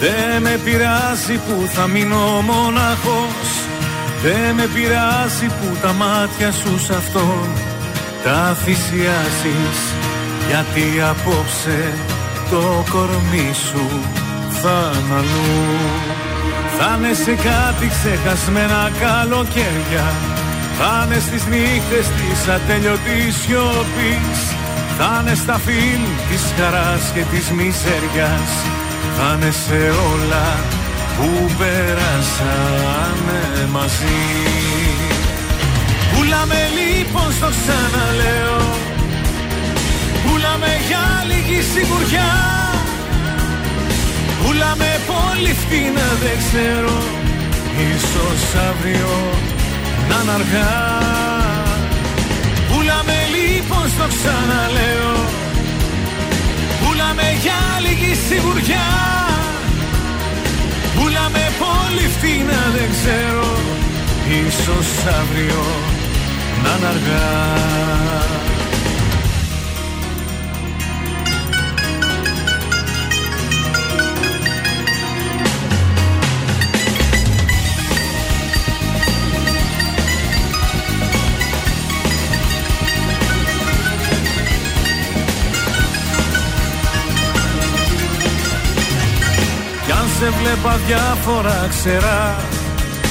δεν 0.00 0.42
με 0.42 0.60
πειράζει 0.64 1.36
που 1.46 1.68
θα 1.74 1.86
μείνω 1.86 2.42
μοναχός. 2.50 3.48
Δεν 4.22 4.54
με 4.54 4.66
πειράζει 4.74 5.46
που 5.46 5.76
τα 5.82 5.92
μάτια 5.92 6.52
σου 6.52 6.78
σ' 6.84 6.90
αυτόν 6.90 7.48
Τα 8.24 8.56
θυσιάζεις. 8.62 9.78
Γιατί 10.48 10.84
απόψε 11.12 11.92
το 12.50 12.84
κορμί 12.92 13.50
σου 13.68 13.86
θα 14.62 14.78
αλλού. 15.18 15.70
Θα 16.78 16.96
είναι 16.98 17.14
σε 17.14 17.34
κάτι 17.48 17.86
ξεχασμένα 17.94 18.90
καλοκαίρια. 19.00 20.06
Θα 20.78 20.92
είναι 21.04 21.20
στις 21.26 21.44
νύχτες 21.46 22.06
της 22.16 22.48
ατέλειωτης 22.54 23.34
σιωπής. 23.40 24.40
Θα 24.98 25.10
είναι 25.20 25.34
στα 25.34 25.56
φίλ 25.64 26.02
της 26.28 26.42
χαράς 26.56 27.04
και 27.14 27.24
της 27.32 27.50
μιζέριας 27.50 28.50
θα 29.16 29.28
είναι 29.36 29.50
σε 29.50 29.80
όλα 30.12 30.46
που 31.16 31.28
περάσαμε 31.58 33.38
μαζί. 33.70 34.22
Πουλάμε 36.12 36.60
λοιπόν 36.78 37.32
στο 37.38 37.48
ξαναλέω. 37.58 38.60
Πουλάμε 40.24 40.72
για 40.88 41.04
λίγη 41.30 41.60
σιγουριά. 41.72 42.32
Πουλάμε 44.42 44.90
πολύ 45.12 45.52
φτηνά 45.60 46.08
δεν 46.22 46.36
ξέρω. 46.44 46.98
Ίσως 47.92 48.42
αύριο 48.68 49.14
να 50.08 50.16
είναι 50.22 50.32
αργά. 50.38 50.72
Πουλάμε 52.68 53.18
λοιπόν 53.34 53.84
στο 53.94 54.06
ξαναλέω 54.14 55.39
Πουλάμε 57.00 57.28
για 57.42 57.60
λίγη 57.84 58.14
σιγουριά. 58.14 58.88
Πουλάμε 60.96 61.44
πολύ 61.62 62.06
φτηνά 62.14 62.62
δεν 62.76 62.88
ξέρω. 62.90 63.48
Ίσως 64.46 64.88
αύριο 65.20 65.64
να 66.62 66.70
είναι 66.76 66.86
αργά 66.86 67.28
έβλεπα 90.28 90.80
διάφορα 90.86 91.66
ξερά 91.68 92.36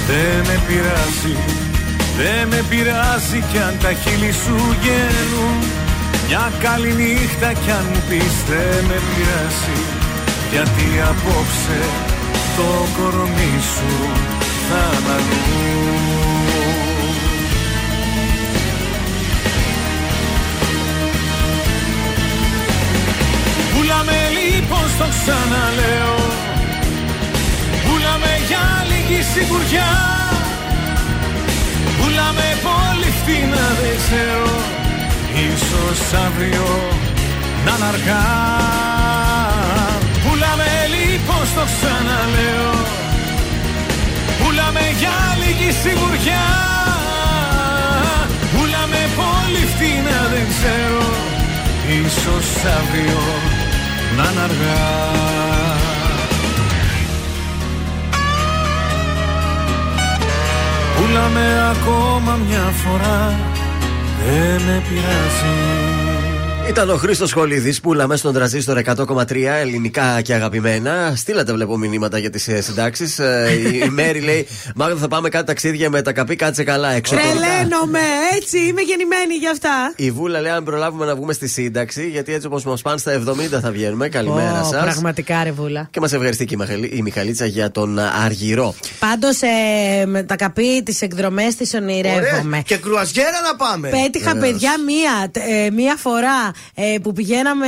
Δεν 0.08 0.38
με 0.48 0.60
πειράζει, 0.68 1.36
δεν 2.18 2.48
με 2.48 2.64
πειράζει 2.70 3.44
κι 3.52 3.58
αν 3.58 3.76
τα 3.82 3.92
χείλη 3.94 4.32
σου 4.44 4.58
γέλουν. 4.84 5.58
Μια 6.32 6.52
καλή 6.60 6.94
νύχτα 6.94 7.54
κι 7.54 7.72
αν 7.72 7.86
μου 7.94 8.02
πεις 8.10 8.36
δεν 8.50 8.86
με 8.90 8.98
πειράζει 9.10 9.80
Γιατί 10.52 10.88
απόψε 11.12 11.82
το 12.56 12.70
κορμί 12.98 13.56
σου 13.74 14.10
θα 14.70 14.82
αναλούν 14.98 16.10
Πουλάμε 23.74 24.18
λοιπόν 24.40 24.90
στο 24.96 25.06
ξαναλέω 25.16 26.18
Πουλάμε 26.18 26.49
για 29.10 29.18
λίγη 29.18 29.24
σιγουριά 29.34 29.92
Πουλάμε 31.98 32.48
πολύ 32.68 33.10
φθηνά 33.20 33.68
δεν 33.82 33.96
ξέρω. 34.04 34.54
Ίσως 35.50 36.00
αύριο 36.26 36.68
να 37.66 37.74
είναι 37.76 37.86
αργά. 37.94 38.26
Πουλάμε 40.24 40.72
λοιπόν 40.94 41.44
στο 41.52 41.64
ξαναλέω. 41.74 42.74
Πουλάμε 44.40 44.86
για 45.00 45.18
λίγη 45.42 45.72
σιγουριά. 45.82 46.48
Πουλάμε 48.52 49.02
πολύ 49.20 49.64
φθηνά 49.74 50.20
δεν 50.34 50.46
ξέρω. 50.54 51.06
Ίσως 52.06 52.48
αύριο 52.78 53.22
να 54.18 54.24
είναι 54.32 54.42
αργά 54.48 55.69
Πουλάμε 61.00 61.72
ακόμα 61.72 62.40
μια 62.48 62.74
φορά. 62.82 63.40
Δεν 64.26 64.62
με 64.62 64.84
πειράζει 64.88 65.79
Ήταν 66.70 66.90
ο 66.90 66.96
Χρήστος 66.98 67.32
Χολίδης 67.34 67.80
που 67.82 67.94
λαμέ 67.94 68.16
στον 68.16 68.34
τραζίστορ 68.34 68.82
100,3 68.86 69.36
ελληνικά 69.60 70.22
και 70.22 70.34
αγαπημένα. 70.34 71.14
Στείλατε 71.16 71.54
βλέπω 71.54 71.78
μηνύματα 71.78 72.18
για 72.18 72.30
τις 72.30 72.50
συντάξεις. 72.60 73.18
Η 73.86 73.90
Μέρη 73.90 74.20
λέει: 74.20 74.48
Μάγδα 74.76 74.96
θα 75.00 75.08
πάμε 75.08 75.30
κάτι 75.30 75.46
ταξίδια 75.46 75.90
με 75.90 76.02
τα 76.02 76.12
καπί, 76.12 76.36
κάτσε 76.36 76.64
καλά. 76.64 76.92
Εξωτερικά. 76.92 77.34
Τρελαίνομαι, 77.34 78.00
έτσι 78.36 78.58
είμαι 78.60 78.82
γεννημένη 78.82 79.34
γι' 79.40 79.48
αυτά. 79.50 79.94
Η 79.96 80.12
Βούλα 80.12 80.40
λέει: 80.42 80.52
Αν 80.52 80.64
προλάβουμε 80.64 81.06
να 81.06 81.16
βγούμε 81.16 81.34
στη 81.34 81.48
σύνταξη, 81.48 82.08
γιατί 82.10 82.34
έτσι 82.34 82.48
όπως 82.48 82.64
μας 82.64 82.82
πάνε 82.82 82.98
στα 82.98 83.12
70 83.12 83.60
θα 83.62 83.72
βγαίνουμε. 83.72 84.10
Καλημέρα 84.10 84.62
Ω, 84.62 84.64
σας. 84.64 84.82
Πραγματικά, 84.82 85.44
ρε 85.44 85.52
Βούλα. 85.52 85.88
Και 85.92 86.00
μας 86.00 86.14
ευχαριστεί 86.14 86.46
και 86.46 86.54
η 86.54 86.58
Μιχαλή- 86.58 86.94
η 86.98 87.02
Μιχαλίτσα 87.02 87.46
για 87.46 87.72
τον 87.72 88.00
Αργυρό. 88.26 88.76
Πάντως 89.00 89.42
ε, 89.42 90.06
με 90.06 90.24
τα 90.24 90.36
καπί 90.36 90.84
τις 90.84 91.02
εκδρομές 91.02 91.56
τις 91.56 91.74
ονειρεύομαι. 91.74 92.62
Και 92.66 92.78
κρουαζιέρα 92.78 93.42
να 93.52 93.56
πάμε. 93.66 93.90
Πέτυχα 93.90 94.34
Βεβαίως. 94.34 94.52
παιδιά 94.52 94.72
μία, 94.86 95.30
τ- 95.32 95.38
ε, 95.38 95.70
μία 95.72 95.96
φορά 95.96 96.52
ε, 96.76 96.96
που 97.02 97.14
πηγαίναμε 97.14 97.68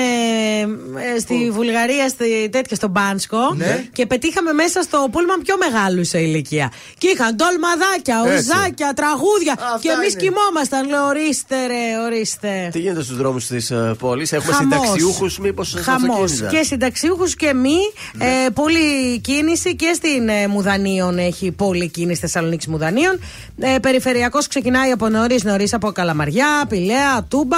ε, 1.15 1.19
στη 1.19 1.49
Βουλγαρία 1.51 2.09
στη, 2.09 2.49
τέτοια, 2.51 2.75
στο 2.75 2.87
Μπάνσκο 2.87 3.53
Ναι. 3.55 3.85
και 3.93 4.05
πετύχαμε 4.05 4.51
μέσα 4.53 4.81
στο 4.81 5.07
πούλμαν 5.11 5.41
πιο 5.41 5.55
μεγάλου 5.57 6.05
σε 6.05 6.19
ηλικία. 6.19 6.71
Και 6.97 7.07
είχαν 7.07 7.35
ντολμαδάκια, 7.35 8.23
Έτσι. 8.25 8.37
ουζάκια, 8.51 8.93
τραγούδια. 8.95 9.53
Αυτά 9.53 9.79
και 9.81 9.89
εμείς 9.89 10.11
είναι. 10.13 10.21
κοιμόμασταν. 10.21 10.89
Λέω 10.89 11.05
ορίστε 11.05 11.55
ρε, 11.67 11.97
ορίστε. 12.05 12.69
Τι 12.71 12.79
γίνεται 12.79 13.03
στους 13.03 13.17
δρόμους 13.17 13.45
της 13.47 13.71
πόλης, 13.99 14.31
Έχουμε 14.31 14.53
Χαμός. 14.53 14.77
συνταξιούχους, 14.79 15.39
μήπως 15.39 15.75
Χαμός. 15.81 16.31
Και 16.51 16.63
συνταξιούχους 16.63 17.35
και 17.35 17.53
μη. 17.53 17.77
Ναι. 18.13 18.25
Ε, 18.25 18.49
πολλή 18.49 19.19
κίνηση 19.19 19.75
και 19.75 19.91
στην 19.95 20.29
ε, 20.29 20.47
Μουδανίων 20.47 21.17
έχει 21.17 21.51
πολλή 21.51 21.89
κίνηση 21.89 22.19
Θεσσαλονίκης 22.19 22.67
Μουδανίων. 22.67 23.19
Ε, 23.59 23.77
Περιφερειακός 23.81 24.47
ξεκινάει 24.47 24.91
από 24.91 25.09
νωρίς 25.09 25.43
νωρίς 25.43 25.73
από 25.73 25.91
Καλαμαριά, 25.91 26.65
Πηλαία, 26.69 27.23
Τούμπα. 27.29 27.57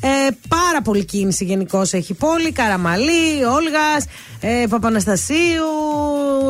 Ε, 0.00 0.08
πάρα 0.48 0.82
πολύ 0.82 1.04
κίνηση 1.04 1.44
γενικώ 1.44 1.80
έχει 1.80 2.12
η 2.12 2.14
πόλη. 2.14 2.52
Καραμαλή, 2.52 3.44
Όλγας, 3.54 4.04
ε, 4.40 4.66
Παπαναστασίου, 4.68 5.64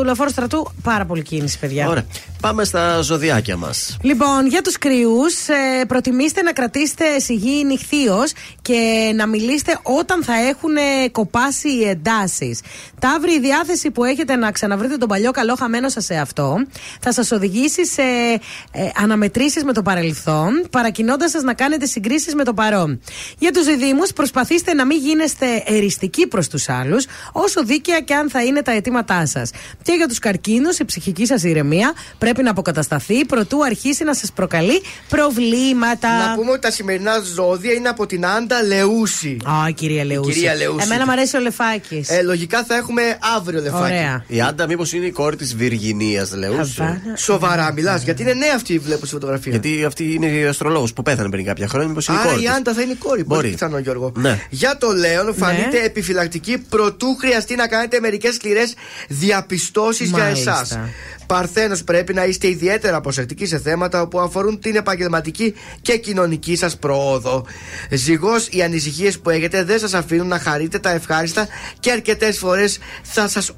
Λεωφόρος 0.05 0.33
Στρατού. 0.33 0.73
Πάρα 0.83 1.05
πολύ 1.05 1.23
κίνηση, 1.23 1.59
παιδιά. 1.59 1.89
Ωραία. 1.89 2.05
Πάμε 2.41 2.65
στα 2.65 3.01
ζωδιάκια 3.01 3.57
μας. 3.57 3.97
Λοιπόν, 4.03 4.47
για 4.47 4.63
τους 4.63 4.79
κρυού, 4.79 5.21
ε, 5.81 5.85
προτιμήστε 5.85 6.43
να 6.43 6.53
κρατήσετε 6.53 7.19
σιγή 7.19 7.65
νυχθείως 7.65 8.33
και 8.63 9.13
να 9.15 9.27
μιλήσετε 9.27 9.79
όταν 9.83 10.25
θα 10.25 10.35
έχουν 10.35 10.77
ε, 10.77 11.09
κοπάσει 11.09 11.69
οι 11.69 11.89
εντάσεις. 11.89 12.61
Ταύρη, 13.01 13.33
η 13.33 13.41
διάθεση 13.41 13.91
που 13.91 14.05
έχετε 14.05 14.37
να 14.37 14.51
ξαναβρείτε 14.51 14.97
τον 14.97 15.09
παλιό 15.09 15.31
καλό 15.31 15.55
χαμένο 15.55 15.89
σας 15.89 16.05
σε 16.05 16.15
αυτό 16.15 16.57
θα 17.01 17.13
σας 17.13 17.31
οδηγήσει 17.31 17.87
σε 17.87 18.03
ε, 18.73 18.89
αναμετρήσεις 19.03 19.65
με 19.65 19.73
το 19.73 19.83
παρελθόν, 19.83 20.67
παρακινώντας 20.71 21.31
σας 21.31 21.43
να 21.43 21.55
κάνετε 21.55 21.87
συγκρίσεις 21.87 22.35
με 22.35 22.45
το 22.45 22.55
παρόν. 22.55 23.01
Για 23.39 23.53
τους 23.53 23.65
διδήμου, 23.65 24.03
προσπαθήστε 24.15 24.75
να 24.75 24.87
μην 24.87 24.99
γίνεστε 24.99 25.47
εριστικοί 25.67 26.27
προς 26.27 26.49
τους 26.49 26.69
άλλους, 26.69 27.07
όσο 27.33 27.65
δίκαια 27.65 28.01
και 28.01 28.15
αν 28.15 28.31
θα 28.31 28.43
είναι 28.45 28.63
τα 28.63 28.73
αιτήματά 28.73 29.27
σας. 29.27 29.51
Και 29.83 29.93
για 29.93 30.09
τους 30.09 30.19
καρκίνους, 30.19 30.79
η 30.79 30.85
ψυχική 30.85 31.27
σας 31.27 31.43
ηρεμία 31.43 31.93
πρέπει 32.19 32.43
να 32.43 32.51
αποκατασταθεί 32.51 33.25
προτού 33.25 33.65
αρχίσει 33.65 34.05
να 34.05 34.15
σας 34.15 34.33
προκαλεί 34.33 34.83
προβλήματα. 35.09 36.29
Να 36.29 36.35
πούμε 36.35 36.51
ότι 36.51 36.61
τα 36.61 36.71
σημερινά 36.71 37.19
ζώδια 37.35 37.73
είναι 37.73 37.89
από 37.89 38.07
την 38.07 38.27
Άντα 38.27 38.63
Λεούση. 38.63 39.37
Α, 39.45 39.71
κυρία 39.71 40.05
Λεούση. 40.05 40.33
κυρία 40.33 40.55
Λεούση. 40.55 40.85
Εμένα 40.85 41.05
μου 41.05 41.13
αρέσει 41.13 41.37
ο 41.37 41.41
Λεφάκης. 41.41 42.09
Ε, 42.11 42.23
λογικά 42.23 42.65
θα 42.65 42.77
έχουμε 42.77 43.03
αύριο 43.37 43.61
λεφάκι. 43.61 43.83
Ωραία. 43.83 44.25
Η 44.27 44.41
Άντα, 44.41 44.67
μήπως 44.67 44.93
είναι 44.93 45.07
η 45.07 45.11
κόρη 45.11 45.37
της 45.37 45.57
Βιργινίας, 45.57 46.35
λέω. 46.35 46.67
Σοβαρά 47.17 47.73
μιλάς, 47.73 48.03
γιατί 48.03 48.23
είναι 48.23 48.33
νέα 48.33 48.53
αυτή 48.55 48.79
βλέπω 48.79 49.05
στη 49.05 49.15
φωτογραφία. 49.15 49.51
Γιατί 49.51 49.85
αυτή 49.85 50.13
είναι 50.13 50.27
η 50.27 50.45
αστρολόγος 50.45 50.93
που 50.93 51.03
πέθανε 51.03 51.29
πριν 51.29 51.45
κάποια 51.45 51.69
χρόνια. 51.69 51.89
Μήπως 51.89 52.07
είναι 52.07 52.17
η 52.17 52.21
Άρα 52.21 52.31
κόρη. 52.31 52.43
η 52.43 52.47
της; 52.47 52.55
Άντα 52.55 52.73
θα 52.73 52.83
είναι 52.83 52.93
η 52.93 52.97
κόρη. 52.97 53.25
Μπορεί 53.27 53.41
Μπορεί. 53.41 53.51
πιθανό, 53.51 53.79
Γιώργο. 53.79 54.13
Ναι. 54.17 54.41
Για 54.51 54.77
το 54.79 54.91
Λέον, 54.93 55.35
φανείτε 55.35 55.85
επιφυλακτικοί 55.85 56.59
προτού 56.59 57.17
χρειαστεί 57.17 57.55
να 57.55 57.67
κάνετε 57.69 58.01
μερικές 58.01 58.35
σκληρές 58.35 58.75
διαπιστώσεις 59.09 60.09
για 60.09 60.19
Μάλιστα. 60.19 60.51
εσάς. 60.53 60.79
Παρθένος, 61.27 61.85
πρέπει 61.85 62.15
να 62.15 62.25
είστε 62.25 62.49
ιδιαίτερα 62.49 63.01
προσεκτικοί 63.01 63.47
σε 63.47 63.59
θέματα 63.59 64.07
που 64.09 64.21
αφορούν 64.21 64.61
την 64.61 64.77
επαγγελματική 64.77 65.55
και 65.83 65.97
κοινωνική 65.97 66.57
σας 66.57 66.77
πρόοδο. 66.77 67.47
Ζυγός, 67.91 68.49
οι 68.51 68.63
ανησυχίες 68.63 69.19
που 69.19 69.31
έχετε 69.31 69.65
δεν 69.65 69.79
σας 69.79 69.95
αφήνουν 69.95 70.27
να 70.27 70.39
χαρείτε 70.39 70.79
τα 70.79 70.91
ευχάριστα 70.91 71.49
και 71.81 71.91
αρκετές 71.91 72.39
φορές 72.39 72.79
θα 73.03 73.29
σας 73.29 73.53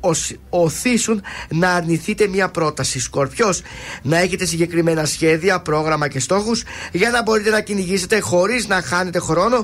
οθήσουν 0.49 1.23
να 1.49 1.71
αρνηθείτε 1.75 2.27
μια 2.27 2.49
πρόταση. 2.49 3.01
Σκορπιός, 3.01 3.63
να 4.03 4.19
έχετε 4.19 4.45
συγκεκριμένα 4.45 5.05
σχέδια, 5.05 5.61
πρόγραμμα 5.61 6.09
και 6.09 6.21
στόχους 6.21 6.63
για 6.93 7.11
να 7.11 7.23
μπορείτε 7.23 7.51
να 7.51 7.61
κυνηγήσετε 7.61 8.21
χωρίς 8.21 8.67
να 8.67 8.83
χάνετε 8.83 9.19
χρόνο 9.19 9.58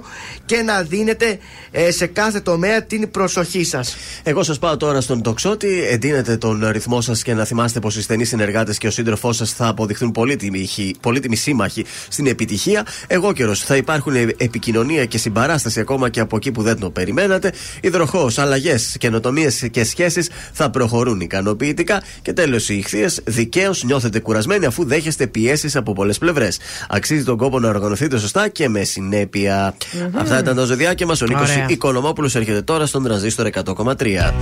και 0.44 0.62
να 0.62 0.82
δίνετε 0.82 1.38
ε, 1.70 1.90
σε 1.90 2.06
κάθε 2.06 2.40
τομέα 2.40 2.82
την 2.82 3.10
προσοχή 3.10 3.64
σας. 3.64 3.96
Εγώ 4.22 4.42
σας 4.42 4.58
πάω 4.58 4.76
τώρα 4.76 5.00
στον 5.00 5.22
τοξότη. 5.22 5.84
Εντείνετε 5.90 6.36
τον 6.36 6.68
ρυθμό 6.70 7.00
σας 7.00 7.22
και 7.22 7.34
να 7.34 7.44
θυμάστε 7.44 7.80
πως 7.80 7.96
οι 7.96 8.02
στενοί 8.02 8.24
συνεργάτες 8.24 8.78
και 8.78 8.86
ο 8.86 8.90
σύντροφός 8.90 9.36
σας 9.36 9.52
θα 9.52 9.66
αποδειχθούν 9.68 10.12
πολύτιμοι, 10.12 10.68
πολύτιμοι 11.00 11.36
σύμμαχοι 11.36 11.84
στην 12.08 12.26
επιτυχία. 12.26 12.86
Εγώ 13.06 13.32
καιρός 13.32 13.60
θα 13.60 13.76
υπάρχουν 13.76 14.14
επικοινωνία 14.36 15.04
και 15.04 15.18
συμπαράσταση 15.18 15.80
ακόμα 15.80 16.08
και 16.08 16.20
από 16.20 16.36
εκεί 16.36 16.52
που 16.52 16.62
δεν 16.62 16.78
το 16.78 16.90
περιμένατε. 16.90 17.52
Υδροχό, 17.80 18.30
αλλαγές, 18.36 18.96
καινοτομίες 18.98 19.68
και 19.70 19.84
σχέσεις 19.84 20.30
θα 20.52 20.70
προχωρούν 20.70 21.20
ικανοποιητικά. 21.20 22.02
Και 22.22 22.32
τέλος, 22.32 22.68
οι 22.68 22.76
ηχθείες 22.76 23.20
δικαίως 23.24 23.84
νιώθετε 23.84 24.18
κουρασμένοι 24.18 24.66
αφού 24.66 24.84
δέχεστε 24.84 25.26
πιέσεις 25.26 25.76
από 25.76 25.92
πολλές 25.92 26.18
πλευρές. 26.18 26.58
Αξίζει 26.88 27.24
τον 27.24 27.36
κόπο 27.36 27.58
να 27.58 27.68
οργανωθείτε 27.68 28.18
σωστά 28.18 28.48
και 28.48 28.68
με 28.68 28.84
συνέπεια. 28.84 29.74
Μμμ. 29.92 30.18
Αυτά 30.20 30.38
ήταν 30.38 30.56
τα 30.56 30.64
ζωδιάκια 30.64 31.06
μας. 31.06 31.20
Ο 31.20 31.26
Νίκος 31.26 31.50
Ωραία. 31.50 31.66
Οικονομόπουλος 31.68 32.34
έρχεται 32.34 32.62
τώρα 32.62 32.86
στον 32.86 33.02
τραζίστορ 33.02 33.46
100,3. 33.46 34.32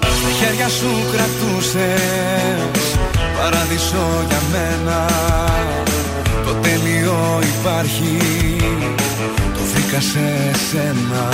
Στα 0.00 0.30
χέρια 0.40 0.68
σου 0.68 0.88
κρατούσες 1.12 2.98
Παράδεισο 3.36 4.24
για 4.28 4.40
μένα 4.52 5.06
Το 6.44 6.52
τέλειο 6.52 7.38
υπάρχει 7.58 8.16
Το 9.54 9.60
βρήκα 9.72 10.00
σε 10.00 10.50
σένα 10.70 11.28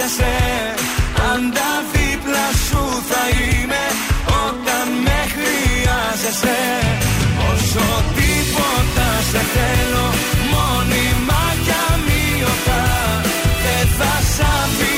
Αν 0.00 0.10
Πάντα 1.16 1.70
δίπλα 1.92 2.46
σου 2.66 2.82
θα 3.08 3.22
είμαι 3.28 3.84
Όταν 4.46 4.88
με 5.04 5.18
χρειάζεσαι 5.34 6.60
Όσο 7.52 7.86
τίποτα 8.16 9.08
σε 9.30 9.38
θέλω 9.54 10.06
Μόνιμα 10.52 11.42
κι 11.64 11.74
αμύωτα 11.92 12.82
Δεν 13.64 13.88
θα 13.98 14.12
σ' 14.34 14.40
αφήσω. 14.40 14.97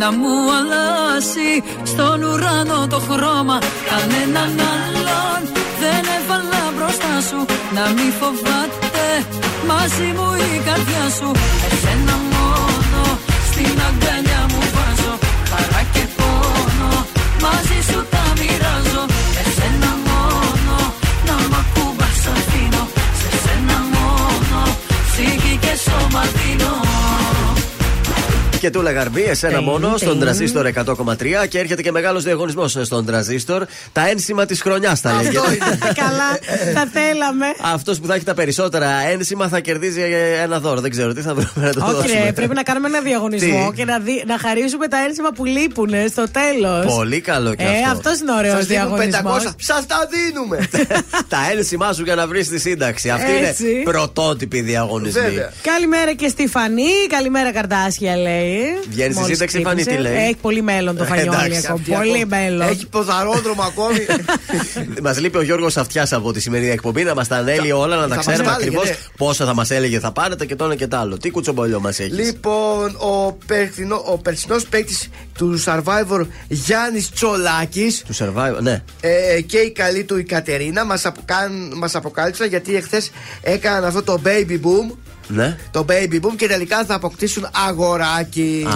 να 0.00 0.12
μου 0.12 0.36
αλλάσει 0.58 1.50
στον 1.82 2.22
ουρανό 2.22 2.86
το 2.86 2.98
χρώμα. 3.08 3.58
Κανέναν 3.90 4.52
άλλον 4.74 5.40
δεν 5.80 6.02
έβαλα 6.18 6.62
μπροστά 6.76 7.14
σου. 7.28 7.40
Να 7.74 7.84
μη 7.96 8.08
φοβάται 8.20 9.06
μαζί 9.70 10.08
μου 10.16 10.28
η 10.34 10.60
καρδιά 10.66 11.04
σου. 11.16 11.49
Και 28.70 28.76
τούλα 28.78 28.90
γαρμπή, 28.92 29.22
εσένα 29.22 29.56
Τιν, 29.56 29.64
μόνο, 29.66 29.96
στον 29.96 30.10
τιν. 30.10 30.20
τραζίστορ 30.20 30.66
100,3 30.66 31.46
και 31.48 31.58
έρχεται 31.58 31.82
και 31.82 31.92
μεγάλος 31.92 32.22
διαγωνισμός 32.24 32.76
στον 32.82 33.06
τραζίστορ. 33.06 33.64
Τα 33.92 34.08
ένσημα 34.08 34.46
της 34.46 34.60
χρονιάς 34.62 35.00
τα 35.00 35.12
λέγεται. 35.14 35.38
Καλά, 35.94 36.28
θα 36.74 36.88
θέλαμε. 36.92 37.46
Αυτός 37.74 37.98
που 38.00 38.06
θα 38.06 38.14
έχει 38.14 38.24
τα 38.24 38.34
περισσότερα 38.34 38.88
ένσημα 39.12 39.48
θα 39.48 39.60
κερδίζει 39.60 40.00
ένα 40.42 40.60
δώρο. 40.60 40.80
Δεν 40.80 40.90
ξέρω 40.90 41.12
τι 41.12 41.20
θα 41.20 41.34
βρούμε 41.34 41.66
να 41.66 41.72
το 41.72 41.80
Όχι, 41.84 41.92
δώσουμε. 41.94 42.24
ρε, 42.24 42.32
πρέπει 42.32 42.54
να 42.54 42.62
κάνουμε 42.62 42.88
ένα 42.88 43.00
διαγωνισμό 43.00 43.68
Τι; 43.70 43.76
και 43.76 43.84
να, 43.84 43.98
δι- 43.98 44.24
να 44.26 44.38
χαρίσουμε 44.38 44.88
τα 44.88 44.96
ένσημα 45.08 45.28
που 45.34 45.44
λείπουν 45.44 45.90
στο 46.10 46.24
τέλος. 46.30 46.94
Πολύ 46.94 47.20
καλό 47.20 47.54
και 47.54 47.62
Ε, 47.62 47.66
αυτό. 47.68 47.90
αυτός 47.90 48.20
είναι 48.20 48.32
ωραίος 48.32 48.54
Σας 48.56 48.66
δίνουν 48.66 48.86
διαγωνισμός. 48.96 49.42
500. 49.44 49.54
Σας 49.58 49.86
τα 49.86 50.08
δίνουμε. 50.10 50.68
τα 51.34 51.38
ένσημά 51.56 51.92
σου 51.92 52.02
για 52.02 52.14
να 52.14 52.26
βρεις 52.26 52.48
τη 52.48 52.58
σύνταξη. 52.58 53.10
Αυτή 53.10 53.32
Έτσι. 53.44 53.70
είναι 53.70 53.82
πρωτότυπη 53.82 54.60
διαγωνισμή. 54.60 55.20
Βέβαια. 55.20 55.52
Καλημέρα 55.62 56.12
και 56.14 56.28
στη 56.28 56.46
Φανή. 56.48 56.90
Καλημέρα, 57.08 57.52
Καρτάσια, 57.52 58.16
λέει. 58.16 58.59
Βγαίνει 58.90 59.12
στη 59.12 59.20
Μόλις 59.20 59.36
σύνταξη, 59.36 59.58
η 59.58 59.62
Φανή, 59.62 59.82
τι 59.82 59.88
ξύπνησε. 59.88 60.12
λέει; 60.14 60.24
Έχει 60.24 60.36
πολύ 60.36 60.62
μέλλον 60.62 60.96
το 60.96 61.02
Ε, 61.02 61.06
φανιόλι 61.06 61.28
εντάξει, 61.36 61.58
ακόμα. 61.58 61.74
Αυτή 61.80 61.90
Πολύ 61.92 62.10
ακόμα- 62.22 62.40
μέλλον. 62.40 62.68
Έχει 62.68 62.86
ποδαρόδρομο 62.86 63.62
ακόμη. 63.62 63.98
Μας 65.02 65.18
λείπει 65.20 65.36
ο 65.36 65.42
Γιώργος 65.42 65.76
Αυτιάς 65.76 66.12
από 66.12 66.32
τη 66.32 66.40
σημερινή 66.40 66.70
εκπομπή 66.70 67.02
να 67.04 67.14
μας 67.14 67.28
τα 67.28 67.36
ανέλει 67.36 67.72
όλα, 67.72 67.96
να 67.96 68.02
τα 68.02 68.08
θα 68.08 68.14
μας 68.14 68.26
ξέρουμε 68.26 68.44
τα 68.44 68.50
έλεγε, 68.54 68.66
ακριβώς 68.68 68.88
ναι. 68.88 68.96
πόσα 69.16 69.44
θα 69.46 69.54
μας 69.54 69.70
έλεγε 69.70 69.98
θα 69.98 70.12
πάρετε 70.12 70.46
και 70.46 70.56
το 70.56 70.64
ένα 70.64 70.74
και 70.74 70.86
το 70.86 70.96
άλλο. 70.96 71.16
Τι 71.18 71.30
κουτσομπολιό 71.30 71.80
μας 71.80 71.98
έχεις; 71.98 72.16
Λοιπόν, 72.18 72.96
ο, 72.96 73.32
περσινό, 73.46 74.02
ο 74.06 74.18
περσινός 74.18 74.64
παίκτης 74.66 75.08
του 75.38 75.62
Survivor 75.64 76.26
Γιάννης 76.48 77.10
Τσολάκης 77.10 78.02
Του 78.06 78.14
survival, 78.16 78.58
ναι. 78.60 78.82
ε, 79.00 79.40
και 79.40 79.58
η 79.58 79.70
καλή 79.70 80.04
του 80.04 80.18
η 80.18 80.22
Κατερίνα 80.24 80.84
μας, 80.84 81.04
αποκάν, 81.06 81.72
μας 81.76 81.94
αποκάλυψαν 81.94 82.48
γιατί 82.48 82.76
εχθές 82.76 83.10
έκαναν 83.42 83.84
αυτό 83.84 84.02
το 84.02 84.20
baby 84.24 84.52
boom 84.52 84.96
Ναι. 85.32 85.56
το 85.70 85.84
baby 85.88 86.14
boom 86.14 86.36
και 86.36 86.46
τελικά 86.46 86.84
θα 86.84 86.94
αποκτήσουν 86.94 87.48
αγοράκι. 87.66 88.66
Α, 88.68 88.72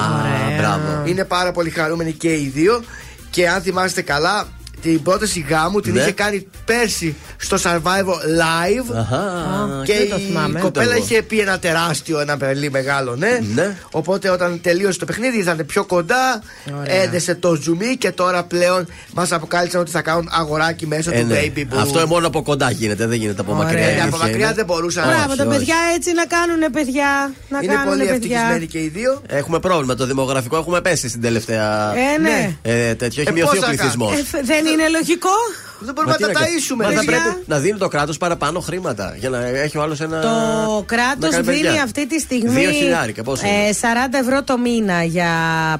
μπράβο. 0.58 1.02
Είναι 1.06 1.24
πάρα 1.24 1.52
πολύ 1.52 1.70
χαρούμενοι 1.70 2.12
και 2.12 2.32
οι 2.32 2.50
δύο. 2.54 2.82
Και 3.30 3.48
αν 3.48 3.62
θυμάστε 3.62 4.02
καλά, 4.02 4.46
την 4.84 5.02
πρόταση 5.02 5.46
γάμου 5.48 5.80
την 5.80 5.92
Ναι. 5.92 6.00
είχε 6.00 6.10
κάνει 6.12 6.46
πέρσι 6.64 7.16
στο 7.36 7.56
Survivor 7.62 8.16
Live. 8.40 8.96
Αχα. 8.96 9.82
Και 9.84 9.94
δεν 9.98 10.08
το 10.10 10.16
η 10.16 10.20
θυμάμαι. 10.26 10.60
κοπέλα 10.60 10.86
Ούτε 10.86 10.94
εγώ. 10.94 11.04
είχε 11.04 11.22
πει 11.22 11.38
ένα 11.40 11.58
τεράστιο, 11.58 12.20
ένα 12.20 12.36
πολύ 12.36 12.70
μεγάλο, 12.70 13.16
ναι. 13.16 13.38
Ναι. 13.54 13.76
Οπότε 13.90 14.30
όταν 14.30 14.60
τελείωσε 14.62 14.98
το 14.98 15.04
παιχνίδι 15.04 15.36
ήρθαν 15.38 15.66
πιο 15.66 15.84
κοντά, 15.84 16.42
έδεσε 16.84 17.34
το 17.34 17.54
ζουμί 17.54 17.96
και 17.96 18.10
τώρα 18.10 18.42
πλέον 18.44 18.86
μας 19.14 19.32
αποκάλυψαν 19.32 19.80
ότι 19.80 19.90
θα 19.90 20.02
κάνουν 20.02 20.28
αγοράκι 20.32 20.86
μέσω 20.86 21.10
Ε, 21.14 21.20
του 21.20 21.26
ναι. 21.26 21.40
baby 21.44 21.58
boom. 21.58 21.78
Αυτό 21.80 22.06
μόνο 22.06 22.26
από 22.26 22.42
κοντά 22.42 22.70
γίνεται, 22.70 23.06
δεν 23.06 23.18
γίνεται 23.18 23.40
από 23.40 23.52
Ωραία. 23.52 23.64
μακριά. 23.64 23.84
Ε, 23.86 23.90
η 23.90 23.94
Ε, 23.94 23.94
από 23.94 24.02
αλήθεια 24.02 24.18
μακριά 24.26 24.46
είναι. 24.46 24.54
δεν 24.54 24.64
μπορούσαν. 24.64 25.04
Μπράβο, 25.04 25.24
Όχι, 25.28 25.36
τα 25.36 25.46
όχι. 25.46 25.56
παιδιά 25.58 25.76
έτσι 25.94 26.12
να 26.12 26.24
κάνουν 26.26 26.70
παιδιά. 26.72 27.32
Να 27.48 27.58
Είναι 27.62 27.72
κάνουν 27.74 27.88
πολύ 27.88 27.98
παιδιά. 28.04 28.14
ευτυχισμένοι 28.14 28.66
και 28.66 28.78
οι 28.78 28.88
δύο. 28.88 29.22
Έχουμε 29.26 29.58
πρόβλημα. 29.58 29.94
Το 29.94 30.06
δημογραφικό 30.06 30.56
έχουμε 30.56 30.80
πέσει 30.80 31.08
στην 31.08 31.20
τελευταία. 31.20 31.92
Ε, 31.96 32.18
ναι. 32.20 32.56
Ε, 32.62 32.94
τέτοιο. 32.94 33.20
Έχει 33.22 33.30
Ε, 33.30 33.32
μειωθεί 33.32 33.56
ο 33.56 33.60
πόσα 33.60 33.72
πληθυσμός. 33.72 34.12
Ε, 34.12 34.16
φ- 34.24 34.44
δεν 34.44 34.66
είναι 34.74 34.88
λογικό; 34.88 35.36
Δεν 35.84 35.94
μπορούμε 35.94 36.16
να 36.20 36.26
τα 36.26 36.32
ταΐσουμε. 36.40 36.76
Μα 36.76 36.84
θα 36.84 36.94
παιδιά. 36.94 37.10
πρέπει 37.10 37.42
να 37.46 37.58
δίνει 37.58 37.78
το 37.78 37.88
κράτος 37.88 38.16
παραπάνω 38.18 38.60
χρήματα 38.60 39.14
για 39.18 39.28
να 39.30 39.38
έχει 39.46 39.78
ο 39.78 39.82
άλλος 39.82 40.00
ένα. 40.00 40.20
Το 40.20 40.28
να 40.28 40.82
κράτο 40.86 41.28
κάνει 41.28 41.44
παιδιά. 41.44 41.70
δίνει 41.70 41.80
αυτή 41.80 42.06
τη 42.06 42.18
στιγμή 42.20 42.60
Δύο 42.60 42.70
χιλιάρικα, 42.70 43.22
πόσο 43.22 43.46
είναι; 43.46 43.68
ε, 43.68 43.72
40 43.80 44.18
ευρώ 44.20 44.42
το 44.42 44.58
μήνα 44.58 45.02
για 45.04 45.28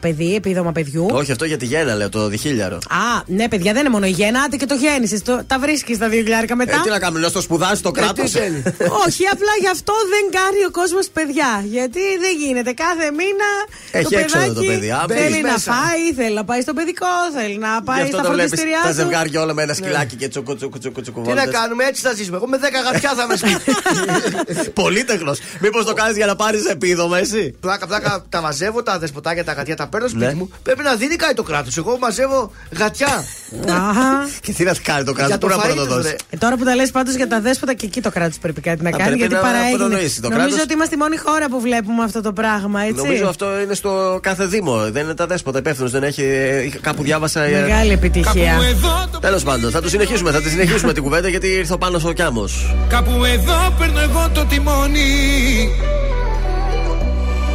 παιδί, 0.01 0.35
επίδομα 0.35 0.73
παιδιού. 0.73 1.07
Όχι, 1.13 1.31
αυτό 1.33 1.45
για 1.45 1.57
τη 1.57 1.67
γέννα, 1.67 1.95
λέω, 1.95 2.09
το 2.09 2.29
διχίλιαρο. 2.29 2.77
Α, 2.77 3.23
ναι, 3.27 3.49
παιδιά, 3.49 3.73
δεν 3.73 3.81
είναι 3.81 3.91
μόνο 3.91 4.07
η 4.07 4.11
γέννα, 4.11 4.41
άντε 4.43 4.57
και 4.57 4.67
το 4.67 4.75
γέννησες. 4.75 5.23
Τα 5.47 5.59
βρίσκεις 5.61 5.99
τα 5.99 6.09
δύο 6.09 6.21
χιλιάρικα 6.23 6.57
μετά. 6.57 6.77
Ε, 6.77 6.81
τι 6.83 6.89
να 6.91 6.99
κάνουμε, 6.99 7.21
λέω, 7.21 7.29
στο 7.29 7.41
σπουδάζει 7.41 7.81
το 7.81 7.91
κράτο. 7.91 8.13
τι 8.23 8.29
θέλει. 8.29 8.63
Όχι, 9.07 9.23
απλά 9.33 9.53
γι' 9.61 9.69
αυτό 9.77 9.93
δεν 10.15 10.25
κάνει 10.41 10.61
ο 10.69 10.71
κόσμος 10.71 11.07
παιδιά. 11.13 11.51
Γιατί 11.65 12.01
δεν 12.25 12.33
γίνεται. 12.43 12.73
Κάθε 12.73 13.07
μήνα 13.19 13.49
Έχει 13.91 14.05
το 14.15 14.19
έξοδο 14.19 14.45
παιδάκι 14.45 14.61
το 14.61 14.73
παιδί, 14.73 14.91
α, 14.91 15.05
θέλει 15.09 15.21
μπαίνεις 15.31 15.43
να 15.43 15.53
μέσα. 15.53 15.73
φάει, 15.73 16.05
θέλει 16.19 16.35
να 16.35 16.45
πάει 16.45 16.61
στο 16.61 16.73
παιδικό, 16.79 17.07
θέλει 17.39 17.59
να 17.59 17.73
Γι' 17.79 17.85
πάει 17.85 18.03
αυτό 18.03 18.17
στα 18.17 18.27
το 18.27 18.33
βλέπεις 18.33 18.51
φροντιστήριά 18.51 18.81
τα 18.83 18.89
του. 18.89 18.95
ζευγάρια 18.95 19.39
όλα 19.43 19.55
με 19.59 19.63
ένα 19.63 19.75
σκυλάκι 19.95 20.17
και 20.17 20.29
τσουκου 20.29 20.55
τσουκου 20.57 20.79
τσουκου 20.79 21.01
τσουκου 21.01 21.23
Τι 21.23 21.33
να 21.33 21.47
κάνουμε, 21.47 21.85
έτσι 21.85 22.03
θα 22.03 22.13
ζήσουμε. 22.15 22.37
Εγώ 22.37 22.47
με 22.49 22.59
10 22.61 22.93
γατιά 22.93 23.13
θα 23.17 23.23
είμαι 23.25 23.37
σπίτι. 23.37 24.71
Πολύτεχνος. 24.83 25.39
Μήπως 25.61 25.85
το 25.85 25.93
κάνεις 25.93 26.17
για 26.17 26.27
να 26.27 26.37
πάρεις 26.37 26.65
επίδομα, 26.65 27.19
εσύ; 27.19 27.55
πλάκα, 27.61 27.87
πλάκα 27.87 28.25
τα 28.29 28.41
μαζεύω, 28.41 28.83
τα 28.83 28.99
δεσποτάκια, 28.99 29.45
τα 29.45 29.53
γατιά 29.53 29.77
τα 29.77 29.87
παίρνω 29.89 30.09
σπίτι 30.09 30.25
Ναι. 30.25 30.35
μου. 30.35 30.51
Πρέπει 30.63 30.83
να 30.83 30.95
δίνει 30.95 31.17
κάτι 31.17 31.35
το 31.35 31.43
κράτος. 31.43 31.77
Εγώ 31.77 31.97
μαζεύω 32.01 32.53
γατιά. 32.79 33.25
Αχα. 33.69 34.29
Και 34.41 34.53
τι 34.53 34.65
να 34.65 34.73
κάνει 34.83 35.05
το 35.05 35.13
κράτος, 35.13 35.29
Για 35.29 35.39
πού 35.39 35.49
το 35.49 35.57
να 35.57 35.63
φαΐ 35.63 35.67
πρώτο 35.67 35.85
τους, 35.85 35.95
δώσει. 35.95 36.09
ρε. 36.09 36.17
Ε, 36.31 36.37
τώρα 36.37 36.57
που 36.57 36.65
τα 36.65 36.75
λες 36.75 36.91
πάντως 36.91 37.15
για 37.15 37.29
τα 37.29 37.41
δέσποτα 37.41 37.75
και 37.75 37.87
εκεί 37.87 38.01
το 38.01 38.11
κράτος 38.11 38.39
πρέπει 38.39 38.61
κάτι 38.61 38.83
να 38.83 38.91
Θα 38.91 38.97
κάνει. 38.97 39.03
πρέπει 39.09 39.19
Γιατί 39.19 39.35
να 39.35 39.41
παραέγινε. 39.41 39.77
προνοήσει 39.77 40.21
το 40.21 40.29
Νομίζω 40.29 40.47
κράτος. 40.47 40.65
ότι 40.65 40.73
είμαστε 40.73 40.95
η 40.95 40.99
μόνη 40.99 41.17
χώρα 41.17 41.49
που 41.49 41.61
βλέπουμε 41.61 42.05
αυτό 42.05 42.21
το 42.21 42.33
πράγμα, 42.33 42.81
έτσι. 42.83 42.95
Νομίζω 43.07 43.27
αυτό 43.29 43.61
είναι 43.61 43.75
στο 43.75 44.19
κάθε 44.23 44.47
Δήμο. 44.47 44.91
Δεν 44.91 45.05
είναι 45.05 45.15
τα 45.15 45.27
δέσποτα 45.27 45.59
υπεύθυνος. 45.59 45.91
Δεν 45.91 46.03
έχει. 46.03 46.23
ε, 46.23 46.69
Κάπου 46.81 47.03
διάβασα. 47.03 47.43
ε, 47.43 47.61
Μεγάλη 47.61 47.93
επιτυχία. 47.93 48.53
εδώ 48.69 49.09
το 49.13 49.19
Τέλος 49.19 49.43
πάντων, 49.43 49.71
θα 49.75 49.81
το 49.81 49.89
συνεχίσουμε. 49.89 50.31
Θα 50.31 50.41
τη 50.41 50.49
συνεχίσουμε 50.49 50.93
την 50.93 51.03
κουβέντα 51.03 51.29
γιατί 51.29 51.49
ήρθε 51.49 51.73
ο 51.73 51.79
πάνω 51.79 52.01
ο 52.05 52.13
Κιάμος. 52.13 52.75
Κάπου 52.89 53.25
εδώ 53.25 53.75
παίρνω 53.79 54.01
εγώ 54.01 54.31
το 54.35 54.45
τιμόνι 54.45 55.71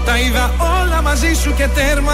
Τα 0.05 0.19
είδα 0.19 0.53
όλα 0.81 1.01
μαζί 1.01 1.33
σου 1.33 1.53
και 1.53 1.67
τέρμα 1.75 2.13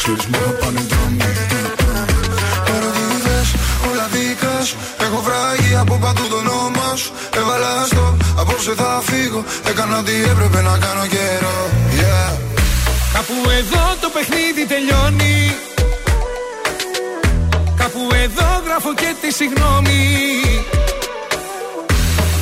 Το 0.00 0.06
ξέρεις 0.06 0.26
μόνο 0.26 0.52
πάνε 0.60 0.82
δρόμοι. 0.90 1.32
Ερωτήτες, 2.74 3.48
όλα 3.88 4.06
δικά 4.12 4.64
σου 4.64 4.76
Έχω 5.04 5.18
βράγει 5.26 5.74
από 5.82 5.94
παντού 6.04 6.24
το 6.32 6.36
όνομα 6.36 6.96
σου. 6.96 7.10
Έβαλα 7.40 7.72
στο, 7.86 8.16
απόψε 8.40 8.72
θα 8.74 9.02
φύγω. 9.08 9.44
Έκανα 9.70 9.98
ό,τι 9.98 10.12
έπρεπε 10.30 10.60
να 10.68 10.78
κάνω 10.84 11.06
καιρό. 11.14 11.58
Yeah. 12.00 12.30
Κάπου 13.14 13.36
εδώ 13.58 13.84
το 14.00 14.08
παιχνίδι 14.14 14.62
τελειώνει. 14.72 15.36
Κάπου 17.80 18.02
εδώ 18.24 18.48
γράφω 18.66 18.94
και 18.94 19.10
τη 19.20 19.28
συγγνώμη. 19.38 20.00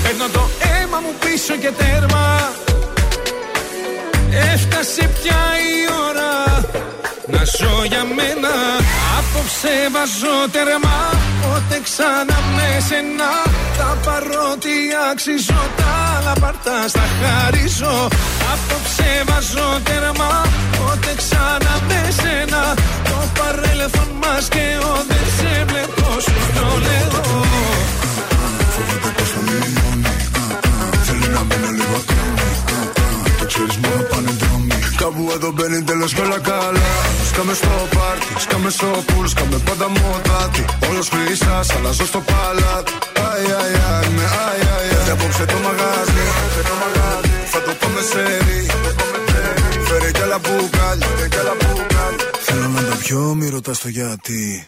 Παίρνω 0.02 0.26
το 0.32 0.42
αίμα 0.68 0.98
μου 1.04 1.12
πίσω 1.22 1.54
και 1.62 1.70
τέρμα. 1.80 2.24
Έφτασε 4.52 5.02
πια 5.16 5.42
η 5.70 5.78
ώρα 6.06 6.17
να 7.30 7.42
ζω 7.56 7.84
για 7.92 8.04
μένα 8.16 8.54
Απόψε 9.18 9.74
βάζω 9.94 10.36
τέρμα. 10.54 10.96
Πότε 11.42 11.76
ξανά 11.86 12.38
με 12.56 12.68
σένα 12.88 13.30
Θα 13.76 13.88
πάρω 14.04 14.46
τι 14.62 14.76
αξίζω 15.10 15.60
Τα 15.78 15.90
άλλα 16.14 16.32
πάρτα 16.42 16.76
στα 16.92 17.06
χαρίζω. 17.18 17.94
Απόψε 18.52 19.10
βάζω 19.28 19.68
τέρμα 19.86 20.32
Πότε 20.76 21.12
ξανά 21.20 21.74
με 21.88 22.00
σένα. 22.20 22.62
Το 23.08 23.18
παρέλθον 23.36 24.10
μας 24.22 24.44
και 24.54 24.66
ο 24.90 24.92
Δεν 25.08 25.26
σε 25.36 25.52
βλέπω 25.68 26.08
σου 26.24 26.38
το 26.56 26.66
λέω. 26.86 27.22
Φοβάται 28.74 29.10
πως 29.16 29.30
θα 29.34 29.40
λιμάνι 29.48 30.14
Θέλει 31.06 31.28
να 31.34 31.42
μείνω 31.48 31.70
λίγο 31.78 31.96
ακόμη 32.02 32.50
Το 33.38 33.44
ξέρεις 33.50 33.76
μόνο 33.82 34.02
πάνε 34.10 34.30
δρόμοι 34.30 34.37
Κάπου 35.08 35.30
εδώ 35.34 35.50
μπαίνει 35.52 35.82
τέλος 35.82 36.14
και 36.14 36.20
όλα 36.20 36.38
καλά. 36.38 36.90
Σκάμε 37.28 37.54
στο 37.54 37.68
πάρτι, 37.96 38.32
σκάμε 38.44 38.70
στο 38.70 38.86
πουλ 39.06 39.26
Σκάμε 39.26 39.58
πάντα 39.64 39.88
μοτάτι. 39.88 40.64
Όλος 40.88 41.08
χρυσάς, 41.08 41.70
αλλάζω 41.76 42.06
στο 42.06 42.20
παλάτι. 42.30 42.92
Αι, 43.16 43.28
αι, 43.48 43.60
αι, 44.04 44.10
με 44.16 44.22
αι, 44.22 44.54
αι, 44.60 44.94
αι. 44.94 45.04
Και 45.04 45.10
απόψε 45.10 45.44
το 45.44 45.56
μαγάζι 45.64 46.24
Θα 47.52 47.60
το 47.62 47.72
πάμε 47.80 48.00
σε 48.10 48.22
ρί. 48.44 48.60
Φέρε 49.88 50.10
κι 50.10 50.22
άλλα 50.22 50.38
μπουκάλια 50.38 51.06
Θέλω 52.46 52.68
να 52.68 52.82
τα 52.82 52.96
πιω, 53.02 53.34
μη 53.34 53.48
ρωτάς 53.48 53.78
το 53.78 53.88
γιατί 53.88 54.66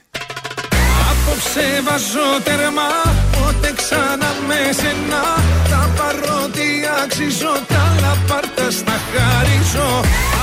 Απόψε 1.30 1.66
βάζω 1.86 2.28
τέρμα 2.46 2.88
Πότε 3.34 3.70
ξανά 3.80 4.30
με 4.48 4.60
σένα. 4.80 5.22
Τα 5.70 5.82
παρότι 5.96 6.68
αξίζω 7.02 7.52
Τα 7.72 7.84
λαπάρτα 8.02 8.66
στα 8.78 8.96
χαρίζω. 9.10 9.88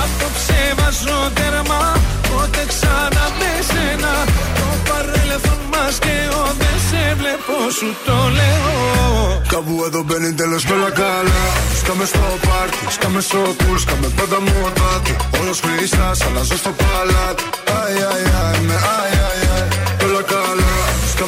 Απόψε 0.02 0.60
βάζω 0.78 1.18
τέρμα 1.36 1.82
Πότε 2.28 2.62
ξανά 2.72 3.24
με 3.38 3.50
σένα. 3.70 4.12
Το 4.58 4.68
παρέλθον 4.88 5.60
μας 5.72 5.94
και 6.04 6.16
ο 6.40 6.42
Δεν 6.60 6.76
σε 6.88 7.02
βλέπω 7.20 7.56
σου 7.78 7.88
το 8.06 8.18
λέω. 8.38 9.42
Κάπου 9.52 9.74
εδώ 9.86 10.00
μπαίνει 10.06 10.32
τέλος 10.40 10.62
με 10.68 10.74
όλα 10.74 10.90
καλά. 11.02 11.42
Σκάμε 11.80 12.04
στο 12.12 12.24
πάρτι, 12.46 12.82
σκάμε 12.96 13.20
στο 13.20 13.40
κουλ 13.60 13.78
Σκάμε 13.84 14.08
πάντα 14.16 14.38
μου 14.44 14.54
τάτι. 14.78 15.12
Όλος 15.40 15.58
χρυσάς, 15.64 16.18
αλλάζω 16.26 16.56
στο 16.62 16.70
παλάτι. 16.80 17.44
Αι, 17.70 17.80
αι, 18.00 18.52
αι, 18.56 18.60
με 18.68 18.76
αι, 18.84 19.17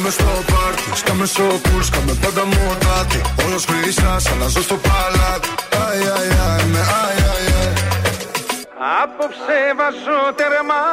Σκάμε 0.01 0.15
στο 0.19 0.53
πάρτι, 0.53 0.83
σκάμε 0.95 1.25
στο 1.25 1.43
κουλ 1.69 1.81
Σκάμε 1.81 2.13
πάντα 2.21 2.45
μου 2.45 2.77
τάτι 2.79 3.21
Όλος 3.45 3.65
χρυσάς, 3.65 4.31
αλλάζω 4.31 4.61
στο 4.61 4.75
παλάτι. 4.75 5.49
Αι, 5.69 5.83
αι, 6.03 6.19
αι, 6.33 6.65
με 6.71 6.79
αι, 6.79 7.03
αι, 7.17 7.33
αι. 7.49 7.73
Απόψε 9.01 9.59
βάζω 9.77 10.19
τερμά 10.39 10.85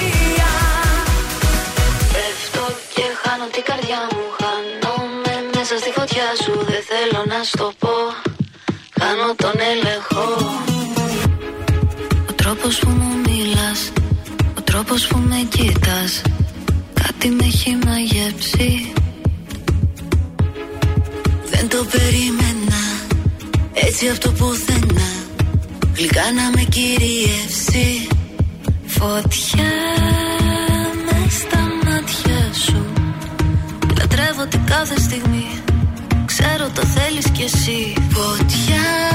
Πέφτω 2.13 2.65
και 2.93 3.05
χάνω 3.21 3.45
την 3.55 3.63
καρδιά 3.69 4.01
μου. 4.11 4.23
Χάνομαι 4.39 5.35
μέσα 5.55 5.77
στη 5.81 5.89
φωτιά 5.97 6.27
σου. 6.43 6.53
Δεν 6.71 6.83
θέλω 6.89 7.21
να 7.31 7.39
στο 7.43 7.71
πω. 7.79 7.95
Χάνω 8.99 9.27
τον 9.35 9.55
έλεγχο. 9.71 10.25
Ο 10.73 10.76
τρόπος 12.67 12.85
που 12.85 13.03
μου 13.03 13.15
μιλάς 13.25 13.91
Ο 14.57 14.61
τρόπος 14.61 15.07
που 15.07 15.17
με 15.17 15.47
κοίτας 15.49 16.21
Κάτι 16.93 17.29
με 17.29 17.43
έχει 17.45 17.77
μαγεύσει 17.85 18.91
Δεν 21.49 21.67
το 21.69 21.85
περίμενα 21.91 22.81
Έτσι 23.73 24.07
από 24.09 24.19
το 24.19 24.31
πουθενά 24.31 25.11
Γλυκά 25.95 26.31
να 26.35 26.49
με 26.55 26.63
κυριεύσει. 26.69 28.07
Φωτιά 28.85 29.73
με 31.05 31.29
στα 31.29 31.59
μάτια 31.85 32.53
σου 32.65 32.85
Λατρεύω 33.97 34.45
την 34.49 34.65
κάθε 34.65 34.99
στιγμή 34.99 35.47
Ξέρω 36.25 36.69
το 36.73 36.81
θέλεις 36.81 37.29
κι 37.29 37.43
εσύ. 37.43 37.93
Φωτιά 38.09 39.07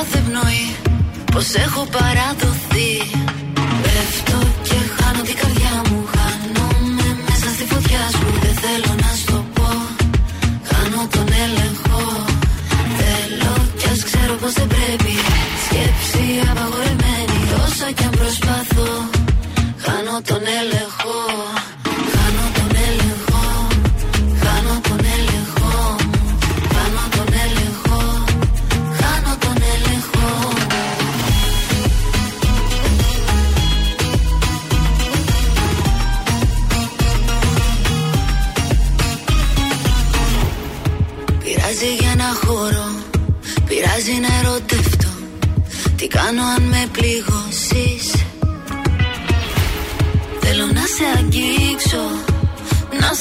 κάθε 0.00 0.18
πνοή 0.18 0.76
Πως 1.32 1.54
έχω 1.54 1.86
παραδοθεί 1.90 2.90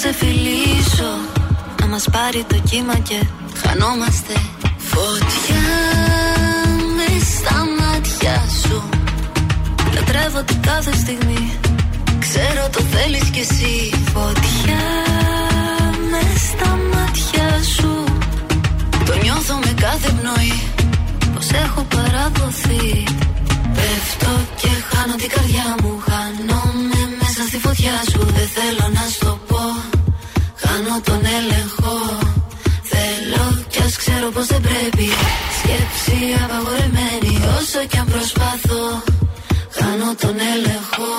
σε 0.10 0.16
φιλήσω. 0.16 1.12
Να 1.80 1.88
μας 1.88 2.06
πάρει 2.12 2.46
το 2.48 2.58
κύμα 2.70 2.96
και 3.08 3.20
χανόμαστε 3.62 4.34
Φωτιά. 4.78 5.68
Με 6.98 7.08
στα 7.34 7.58
μάτια 7.80 8.36
σου. 8.62 8.90
Λατρεύω 9.94 10.42
την 10.44 10.62
κάθε 10.62 10.94
στιγμή. 10.96 11.52
Ξέρω 12.20 12.64
το 12.72 12.82
θέλεις 12.94 13.28
κι 13.34 13.40
εσύ. 13.40 13.76
Φωτιά. 14.14 14.86
Με 16.12 16.24
στα 16.48 16.70
μάτια 16.92 17.48
σου. 17.76 17.92
Το 19.06 19.14
νιώθω 19.24 19.56
με 19.66 19.74
κάθε 19.82 20.10
πνοή. 20.18 20.60
Πως 21.34 21.48
έχω 21.66 21.82
παραδοθεί. 21.96 23.04
Πέφτω 23.76 24.34
και 24.62 24.72
χάνω 24.90 25.16
την 25.16 25.30
καρδιά 25.30 25.70
μου. 25.82 25.92
Χάνομαι 26.08 27.02
μέσα 27.20 27.42
στη 27.48 27.58
φωτιά 27.66 27.96
σου. 28.12 28.20
Δεν 28.38 28.48
θέλω 28.56 28.86
να 28.94 29.06
στο 29.16 29.40
πω 29.48 29.99
Χάνω 30.72 31.02
τον 31.04 31.22
έλεγχο. 31.38 31.96
Θέλω 32.92 33.64
κι 33.68 33.82
ας 33.86 33.96
ξέρω 33.98 34.30
πως 34.30 34.46
δεν 34.46 34.62
πρέπει. 34.62 35.08
Σκέψη 35.58 36.20
απαγορεμένη 36.44 37.34
Όσο 37.58 37.80
κι 37.90 37.98
αν 37.98 38.06
προσπαθώ. 38.06 38.84
Χάνω 39.78 40.16
τον 40.22 40.36
έλεγχο 40.54 41.12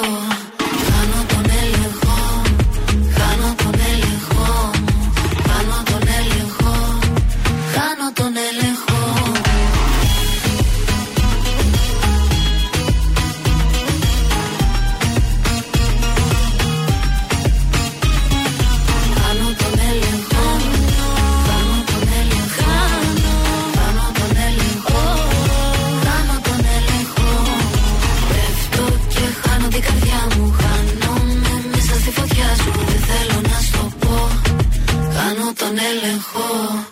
έλεγχο 35.92 36.40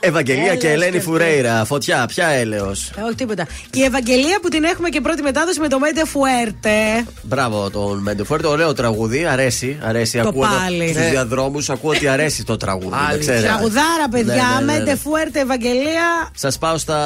Ευαγγελία 0.00 0.54
και 0.56 0.66
Έλεος 0.66 0.82
Ελένη 0.82 0.96
και 0.96 1.00
Φουρέιρα. 1.00 1.64
Φωτιά, 1.64 2.06
ποια 2.06 2.26
έλεος. 2.26 2.90
Ε, 2.96 3.00
όχι 3.02 3.14
τίποτα. 3.14 3.46
Και 3.70 3.80
η 3.80 3.84
Ευαγγελία 3.84 4.38
που 4.42 4.48
την 4.48 4.64
έχουμε 4.64 4.88
και 4.88 5.00
πρώτη 5.00 5.22
μετάδοση 5.22 5.60
με 5.60 5.68
το 5.68 5.78
Μέντε 5.78 6.04
Φουέρτε. 6.06 7.04
Μπράβο 7.22 7.70
τον 7.70 7.98
Μέντε 7.98 8.24
Φουέρτε, 8.24 8.46
ωραίο 8.46 8.72
τραγούδι. 8.72 9.24
Αρέσει, 9.24 9.78
αρέσει. 9.84 10.20
Το 10.20 10.28
ακούω 10.28 10.46
πάλι. 10.62 10.88
Στους 10.88 11.02
Ναι. 11.02 11.08
διαδρόμους 11.10 11.70
ακούω 11.70 11.90
ότι 11.90 12.08
αρέσει 12.08 12.44
το 12.44 12.56
τραγούδι. 12.56 12.96
δεν 13.10 13.20
ξέρω. 13.20 13.40
Τραγουδάρα, 13.40 14.08
παιδιά. 14.10 14.34
Ναι, 14.34 14.42
ναι, 14.42 14.72
ναι, 14.72 14.72
ναι. 14.72 14.78
Μέντε 14.84 14.96
Φουέρτε, 14.96 15.40
Ευαγγελία. 15.40 16.30
Σας 16.34 16.58
πάω 16.58 16.78
στα 16.78 16.96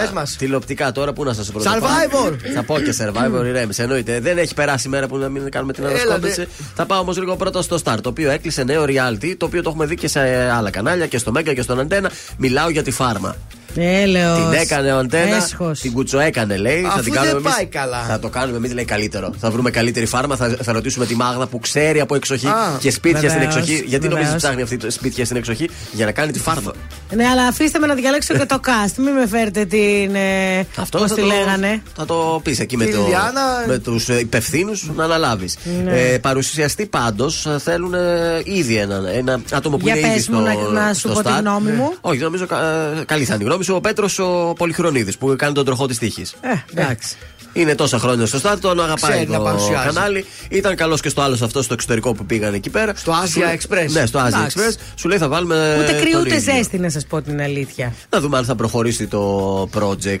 Πες 0.00 0.10
μας. 0.10 0.36
τηλεοπτικά 0.38 0.92
τώρα. 0.92 1.12
Πού 1.12 1.24
να 1.24 1.32
σας 1.32 1.50
πρωτοπάω. 1.50 1.78
Survivor. 1.80 2.36
Θα 2.54 2.62
πω 2.62 2.78
και 2.80 2.94
Survivor, 2.98 3.44
ηρέμησε. 3.46 3.82
Εννοείται. 3.82 4.20
Δεν 4.20 4.38
έχει 4.38 4.54
περάσει 4.54 4.86
η 4.86 4.90
μέρα 4.90 5.06
που 5.06 5.16
να 5.16 5.28
μην 5.28 5.50
κάνουμε 5.50 5.72
την 5.72 5.84
Έλα, 5.84 5.92
ανασκόπηση. 5.92 6.40
ναι. 6.40 6.46
Θα 6.74 6.86
πάω 6.86 6.98
όμως 7.00 7.18
λίγο 7.18 7.36
πρώτα 7.36 7.62
στο 7.62 7.78
Star. 7.84 7.96
Το 8.02 8.08
οποίο 8.08 8.30
έκλεισε 8.30 8.64
νέο 8.64 8.84
reality. 8.84 9.34
Το 9.36 9.46
οποίο 9.46 9.62
το 9.62 9.68
έχουμε 9.70 9.86
δει 9.86 9.94
και 9.94 10.08
σε 10.08 10.20
άλλα 10.56 10.70
κανάλια 10.70 11.06
και 11.12 11.18
στο 11.18 11.32
Μέγκα 11.32 11.54
και 11.54 11.62
στον 11.62 11.80
Αντένα. 11.80 12.10
Μιλάω 12.36 12.68
για 12.70 12.82
τη 12.82 12.90
φάρμα. 12.90 13.36
Έλεος. 13.76 14.38
Την 14.50 14.52
έκανε 14.60 14.92
ο 14.92 14.98
Αντένα. 14.98 15.36
Έσχος. 15.36 15.80
Την 15.80 15.92
κουτσοέκανε, 15.92 16.56
λέει. 16.56 16.84
Αφού 16.86 16.96
θα 16.96 17.02
την 17.02 17.12
δεν 17.12 17.22
κάνουμε 17.22 17.38
εμείς- 17.38 17.54
πάει 17.54 17.66
καλά. 17.66 18.02
Θα 18.08 18.18
το 18.18 18.28
κάνουμε 18.28 18.56
εμείς, 18.56 18.72
λέει 18.74 18.84
καλύτερο. 18.84 19.32
Θα 19.40 19.50
βρούμε 19.50 19.70
καλύτερη 19.70 20.06
φάρμα. 20.06 20.36
Θα, 20.36 20.56
θα 20.62 20.72
ρωτήσουμε 20.72 21.06
τη 21.06 21.14
Μάγδα 21.14 21.46
που 21.46 21.58
ξέρει 21.58 22.00
από 22.00 22.14
εξοχή 22.14 22.46
Α, 22.46 22.52
και 22.80 22.90
σπίτια 22.90 23.18
στην 23.18 23.30
βεβαίως, 23.32 23.56
εξοχή. 23.56 23.84
Γιατί 23.86 24.04
νομίζεις 24.08 24.24
βεβαίως. 24.32 24.42
ψάχνει 24.42 24.62
αυτή 24.62 24.76
το 24.76 24.90
σπίτια 24.90 25.24
στην 25.24 25.36
εξοχή; 25.36 25.70
Για 25.92 26.04
να 26.06 26.12
κάνει 26.12 26.32
τη 26.32 26.38
φάρμα. 26.38 26.72
Ναι, 27.14 27.24
αλλά 27.26 27.42
αφήστε 27.46 27.78
με 27.78 27.86
να 27.86 27.94
διαλέξω 27.94 28.34
και 28.34 28.46
το 28.46 28.60
cast. 28.66 28.92
Μην 28.96 29.12
με 29.12 29.26
φέρετε 29.26 29.64
την. 29.64 30.14
Ε, 30.14 30.58
Αυτό 30.76 30.98
πώς 30.98 31.08
θα 31.08 31.14
τη 31.14 31.20
το, 31.20 31.26
λέγανε. 31.26 31.82
Θα 31.96 32.04
το 32.04 32.40
πεις 32.44 32.58
εκεί 32.60 32.76
με, 32.76 32.84
Τη 32.84 32.92
το, 32.92 33.04
Λιάννα. 33.08 33.64
με 33.66 33.78
τους 33.78 34.08
υπευθύνους 34.08 34.90
να 34.94 35.04
αναλάβεις. 35.04 35.56
Ναι. 35.84 35.98
Ε, 36.00 36.18
παρουσιαστή 36.18 36.86
πάντως 36.86 37.46
θέλουν 37.58 37.94
ε, 37.94 37.98
ήδη 38.44 38.76
ένα, 38.76 39.00
ένα 39.16 39.40
άτομο 39.52 39.76
που 39.76 39.86
Για 39.86 39.96
είναι 39.96 40.06
ήδη 40.06 40.14
πες 40.16 40.24
στο, 40.24 40.32
μου 40.36 40.40
να- 40.72 40.80
να 40.86 40.92
σου 40.94 40.98
στο 41.00 41.08
πω 41.08 41.22
τη 41.22 41.28
Star. 41.36 41.40
γνώμη 41.40 41.70
μου. 41.70 41.92
Όχι, 42.00 42.18
νομίζω 42.18 42.46
κα- 42.46 42.60
ε, 43.00 43.04
καλή 43.04 43.24
θα 43.24 43.34
είναι 43.34 43.42
η 43.42 43.46
γνώμη 43.46 43.61
σου. 43.61 43.61
Ο 43.68 43.80
Πέτρος 43.80 44.18
ο 44.18 44.52
Πολυχρονίδης 44.56 45.16
που 45.16 45.34
κάνει 45.38 45.54
τον 45.54 45.64
τροχό 45.64 45.86
της 45.86 45.98
τύχης. 45.98 46.34
Ε, 46.40 46.80
εντάξει. 46.80 47.16
Είναι 47.54 47.74
τόσα 47.74 47.98
χρόνια 47.98 48.26
στο 48.26 48.38
Star, 48.42 48.56
τον 48.60 48.80
αγαπάει 48.80 49.10
Ξέρει 49.10 49.30
να 49.30 49.36
το 49.36 49.42
παρουσιάζει. 49.44 49.86
κανάλι. 49.86 50.24
Ήταν 50.48 50.76
καλός 50.76 51.00
και 51.00 51.08
στο 51.08 51.20
άλλο 51.22 51.38
αυτό 51.42 51.62
στο 51.62 51.74
εξωτερικό 51.74 52.12
που 52.14 52.24
πήγαν 52.26 52.54
εκεί 52.54 52.70
πέρα. 52.70 52.92
Στο 52.96 53.12
Asia 53.12 53.28
Σου 53.28 53.38
λέει- 53.40 53.60
Express. 53.68 53.90
Ναι, 53.92 54.06
στο 54.06 54.20
Asia 54.20 54.26
Εντάξει. 54.26 54.58
Express. 54.60 54.74
Σου 54.94 55.08
λέει 55.08 55.18
θα 55.18 55.28
βάλουμε. 55.28 55.76
Ούτε 55.80 55.92
κρύο 55.92 56.12
τον 56.12 56.20
ούτε 56.20 56.36
ίδιο. 56.36 56.52
ζέστη, 56.54 56.78
να 56.78 56.90
σας 56.90 57.06
πω 57.06 57.22
την 57.22 57.40
αλήθεια. 57.40 57.92
Να 58.10 58.20
δούμε 58.20 58.38
αν 58.38 58.44
θα 58.44 58.54
προχωρήσει 58.54 59.06
το 59.06 59.68
project. 59.78 60.20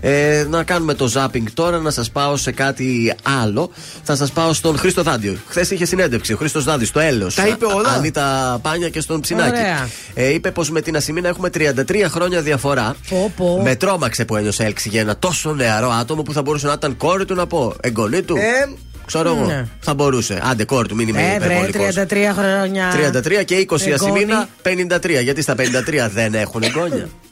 Ε, 0.00 0.46
να 0.50 0.62
κάνουμε 0.62 0.94
το 0.94 1.10
zapping 1.14 1.42
τώρα, 1.54 1.78
να 1.78 1.90
σας 1.90 2.10
πάω 2.10 2.36
σε 2.36 2.52
κάτι 2.52 3.14
άλλο. 3.42 3.70
Θα 4.02 4.16
σας 4.16 4.30
πάω 4.32 4.52
στον 4.52 4.78
Χρήστο 4.78 5.02
Δάντιο. 5.02 5.36
Χθες 5.48 5.70
είχε 5.70 5.84
συνέντευξη 5.84 6.32
ο 6.32 6.36
Χρήστος 6.36 6.64
Δάντη 6.64 6.84
στο 6.84 7.00
Έλεος. 7.00 7.34
Τα 7.34 7.46
είπε 7.46 7.64
όλα. 7.64 7.88
Ανίτα 7.90 8.58
Πάνια 8.62 8.88
και 8.88 9.00
στον 9.00 9.20
Ψινάκη. 9.20 9.48
Ωραία. 9.50 9.88
Ε, 10.14 10.32
είπε 10.32 10.50
πως 10.50 10.70
με 10.70 10.80
την 10.80 10.96
Ασημίνα 10.96 11.28
έχουμε 11.28 11.50
33 11.54 12.04
χρόνια 12.08 12.40
διαφορά. 12.42 12.96
Πω, 13.08 13.32
πω. 13.36 13.60
Με 13.62 13.76
τρόμαξε 13.76 14.24
που 14.24 14.36
ένιωσε 14.36 14.64
έλξη 14.64 14.88
για 14.88 15.00
ένα 15.00 15.16
τόσο 15.18 15.54
νεαρό 15.54 15.90
άτομο 15.90 16.22
που 16.22 16.32
θα 16.32 16.42
μπορούσε 16.42 16.66
να 16.66 16.72
ήταν 16.72 16.96
κόρη 16.96 17.24
του 17.24 17.34
να 17.34 17.46
πω. 17.46 17.74
Εγγονή 17.80 18.22
του. 18.22 18.36
Ε, 18.36 18.68
Ξέρω 19.06 19.34
εγώ. 19.36 19.46
ναι. 19.46 19.64
Θα 19.80 19.94
μπορούσε. 19.94 20.40
Άντε, 20.50 20.64
κόρη 20.64 20.88
του, 20.88 20.94
μην 20.94 21.08
είμαι 21.08 21.20
Ε, 21.34 21.38
βρε, 21.38 21.54
υπερβολικός. 21.54 21.94
33 21.94 22.32
χρόνια. 22.38 22.90
33 23.40 23.44
και 23.44 23.54
20 23.56 23.86
Εγγόνη. 23.86 23.92
Ασημίνα 23.92 24.48
53. 24.62 25.22
Γιατί 25.22 25.42
στα 25.42 25.54
53 25.54 26.08
δεν 26.14 26.34
έχουν 26.34 26.62
εγγόνια; 26.62 27.08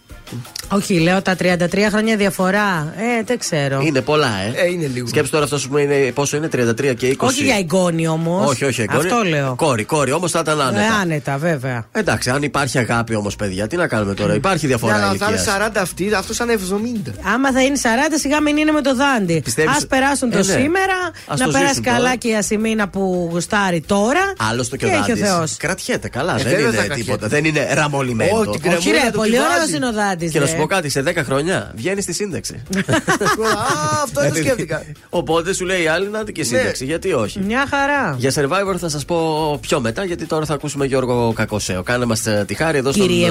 Όχι, 0.68 0.98
λέω 1.00 1.22
τα 1.22 1.36
33 1.40 1.88
χρόνια 1.90 2.16
διαφορά. 2.16 2.94
Ε, 2.96 3.22
δεν 3.24 3.38
ξέρω. 3.38 3.80
Είναι 3.80 4.00
πολλά, 4.00 4.26
ε. 4.40 4.52
Ε, 4.66 4.70
είναι 4.70 4.86
λίγο. 4.86 5.06
Σκέψτε 5.08 5.30
τώρα 5.32 5.44
αυτός 5.44 5.68
που 5.68 5.78
είναι, 5.78 5.94
πόσο 6.14 6.36
είναι 6.36 6.48
33 6.56 6.94
και 6.96 7.06
20. 7.08 7.26
Όχι 7.28 7.44
για 7.44 7.56
εγγόνι 7.56 8.06
όμως. 8.08 8.50
Όχι, 8.50 8.64
όχι, 8.64 8.80
εγγόνι. 8.80 8.98
Αυτό 9.06 9.22
λέω. 9.22 9.54
Κόρη, 9.56 9.84
κόρη, 9.84 10.12
όμως 10.12 10.30
θα 10.30 10.38
ήταν 10.38 10.60
άνετα. 10.60 10.80
Ε, 10.84 10.86
άνετα, 11.00 11.36
βέβαια. 11.38 11.86
Εντάξει, 11.92 12.30
αν 12.30 12.42
υπάρχει 12.42 12.78
αγάπη 12.78 13.14
όμως, 13.14 13.36
παιδιά, 13.36 13.66
τι 13.66 13.76
να 13.76 13.86
κάνουμε 13.86 14.14
τώρα. 14.14 14.34
Υπάρχει 14.34 14.66
διαφορά 14.66 14.96
Για 14.96 15.02
να 15.06 15.12
θα 15.12 15.14
είναι 15.14 15.34
ηλικίας. 15.34 15.56
40 15.76 15.80
αυτοί, 15.80 16.14
αυτό 16.14 16.34
θα 16.34 16.44
είναι 16.44 16.52
70. 16.52 17.12
Άμα 17.34 17.52
θα 17.52 17.62
είναι 17.62 17.76
40, 17.82 17.86
σιγά 18.18 18.40
μην 18.40 18.56
είναι 18.56 18.70
με 18.70 18.80
το 18.80 18.94
δάντη. 18.94 19.40
Πιστεύεις- 19.44 19.84
Α 19.84 19.86
περάσουν 19.86 20.30
το 20.30 20.38
Ε, 20.38 20.42
ναι. 20.42 20.52
σήμερα, 20.52 20.94
Ας 21.26 21.38
να 21.38 21.44
το 21.46 21.50
περάσει 21.52 21.68
ζήσουν 21.68 21.82
καλά 21.84 21.98
τώρα. 21.98 22.16
και 22.16 22.28
η 22.28 22.34
Ασημίνα 22.36 22.88
που 22.88 23.28
γουστάρει 23.32 23.80
τώρα. 23.80 24.32
Άλλωστε 24.50 24.76
και 24.76 24.84
ο 24.84 24.88
έχει 24.88 24.98
ο 24.98 25.04
Δάντης. 25.06 25.28
Θεός. 25.28 25.56
Κρατιέται 25.56 26.08
καλά, 26.08 26.32
Ε, 26.34 26.42
δεν 26.42 26.44
βέβαια 26.44 26.60
θα 26.62 26.68
είναι 26.68 26.76
κρατιέται. 26.86 27.02
τίποτα. 27.10 27.28
Δεν 27.28 27.44
είναι 27.44 27.68
ραμολιμένο. 27.74 28.38
Ό,τι 28.38 28.48
Όχι, 28.48 28.58
κρεμούλα 28.58 29.02
ρε, 29.04 29.10
του 29.10 29.16
πολύ 29.16 29.30
τη 29.30 29.38
ωραίος 29.38 29.58
βάζει. 29.58 29.76
είναι 29.76 29.86
ο 29.86 29.92
δάντης. 29.92 30.14
Και 30.16 30.40
να 30.40 30.46
σου 30.46 30.56
πω 30.56 30.66
κάτι, 30.66 30.88
σε 30.88 31.02
10 31.06 31.14
χρόνια 31.16 31.72
βγαίνεις 31.74 32.02
στη 32.02 32.12
σύνταξη. 32.12 32.54
Α, 32.76 34.02
αυτό 34.02 34.20
δεν 34.20 34.30
το 34.30 34.36
σκέφτηκα. 34.36 34.84
Οπότε 35.08 35.54
σου 35.54 35.64
λέει 35.64 35.82
η 35.82 35.86
άλλη 35.86 36.08
να 36.08 36.22
δει 36.22 36.32
και 36.32 36.44
σύνταξη. 36.44 36.84
Γιατί 36.84 37.12
όχι. 37.12 37.38
Μια 37.40 37.66
χαρά. 37.70 38.16
Για 38.18 38.32
survivor 38.34 38.76
θα 38.78 38.88
σας 38.88 39.04
πω 39.04 39.58
πιο 39.60 39.80
μετά, 39.80 40.04
γιατί 40.04 40.26
τώρα 40.26 40.44
θα 40.44 40.54
ακούσουμε 40.54 40.86
Γιώργο 40.86 41.32
Κακοσέο. 41.32 41.82
Κάνε 41.82 42.04
μας 42.04 42.22
τη 42.46 42.54
χάρη 42.54 42.78
εδώ 42.78 42.92
στον 42.92 43.06
Κύριε 43.06 43.30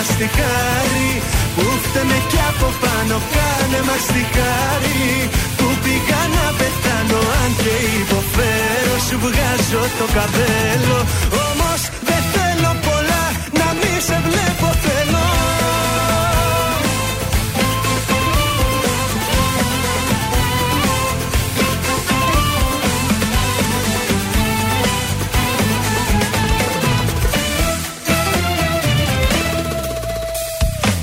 Κάνε 0.00 0.08
μας 0.08 0.18
τη 0.20 0.28
χάρη 0.38 1.10
που 1.56 1.64
φταίμε 1.84 2.18
κι 2.30 2.40
από 2.50 2.68
πάνω 2.82 3.16
Κάνε 3.34 3.80
μας 3.88 4.04
τη 4.14 4.22
χάρη 4.34 5.04
που 5.56 5.66
πήγα 5.82 6.22
να 6.36 6.46
πεθάνω 6.58 7.20
Αν 7.42 7.50
και 7.62 7.74
υποφέρω 8.00 8.96
σου 9.06 9.16
βγάζω 9.24 9.82
το 9.98 10.06
καπέλο 10.16 10.98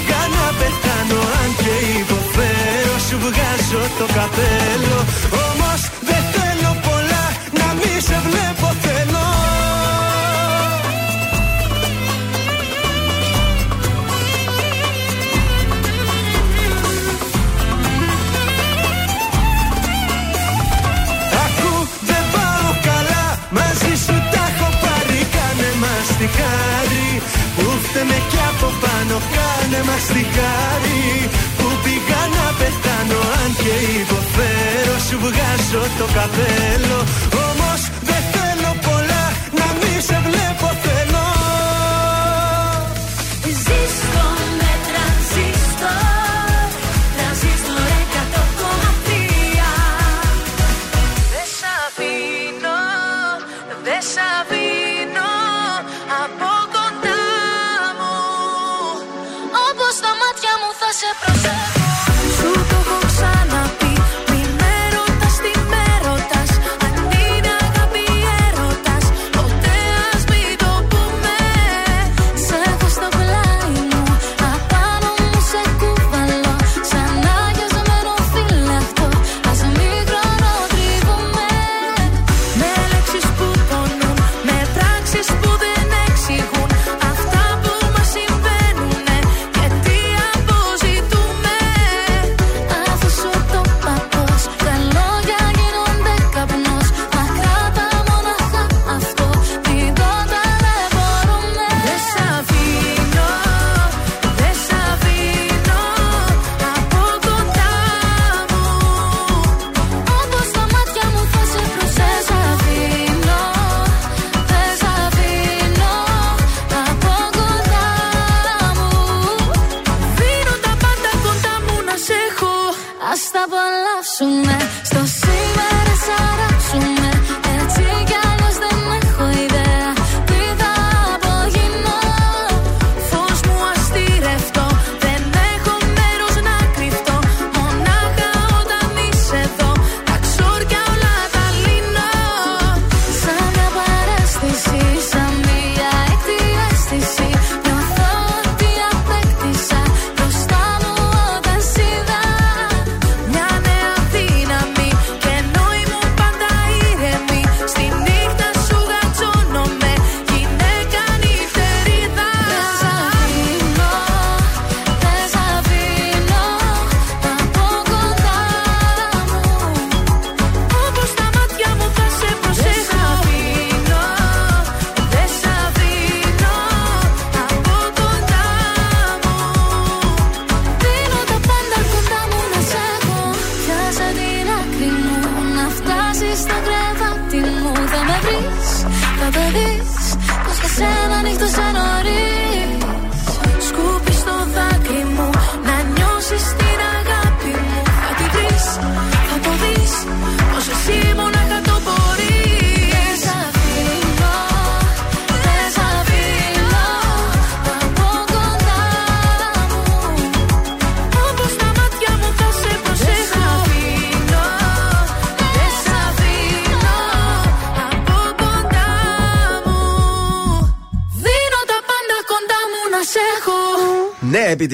πήγα 0.00 0.22
να 0.36 0.46
πεθάνω 0.58 1.20
Αν 1.40 1.50
και 1.60 1.74
υποφέρω 2.00 2.96
σου 3.08 3.16
βγάζω 3.24 3.82
το 3.98 4.06
καπέλο. 4.16 4.98
Όμως 5.46 5.80
δεν 6.08 6.22
θέλω 6.34 6.72
πολλά 6.86 7.24
να 7.58 7.68
μη 7.78 8.00
σε 8.08 8.18
βλέπω 8.26 8.68
θέλω. 8.84 9.26
Ακού 21.44 21.72
δεν 22.08 22.24
πάω 22.34 22.70
καλά 22.88 23.24
Μαζί 23.50 23.92
σου 24.04 24.16
τα 24.32 24.42
έχω 24.50 24.68
πάρει 24.82 25.20
Κάνε 25.34 25.70
μας 25.82 26.08
τη 27.92 27.98
χάρη 27.98 27.98
Που 27.98 27.98
φταίμε 27.98 28.18
κι 28.30 28.40
από 28.50 28.68
πάνω 28.82 29.16
Κάνε 29.36 29.80
μας 29.88 30.04
τη 30.14 30.22
χάρη. 30.34 31.02
Που 31.58 31.68
πήγα 31.82 32.22
να 32.36 32.46
πεθάνω 32.58 33.20
Αν 33.42 33.50
και 33.62 33.74
υποφέρω 34.02 34.96
Σου 35.06 35.16
βγάζω 35.24 35.82
το 35.98 36.06
καπέλο 36.16 37.39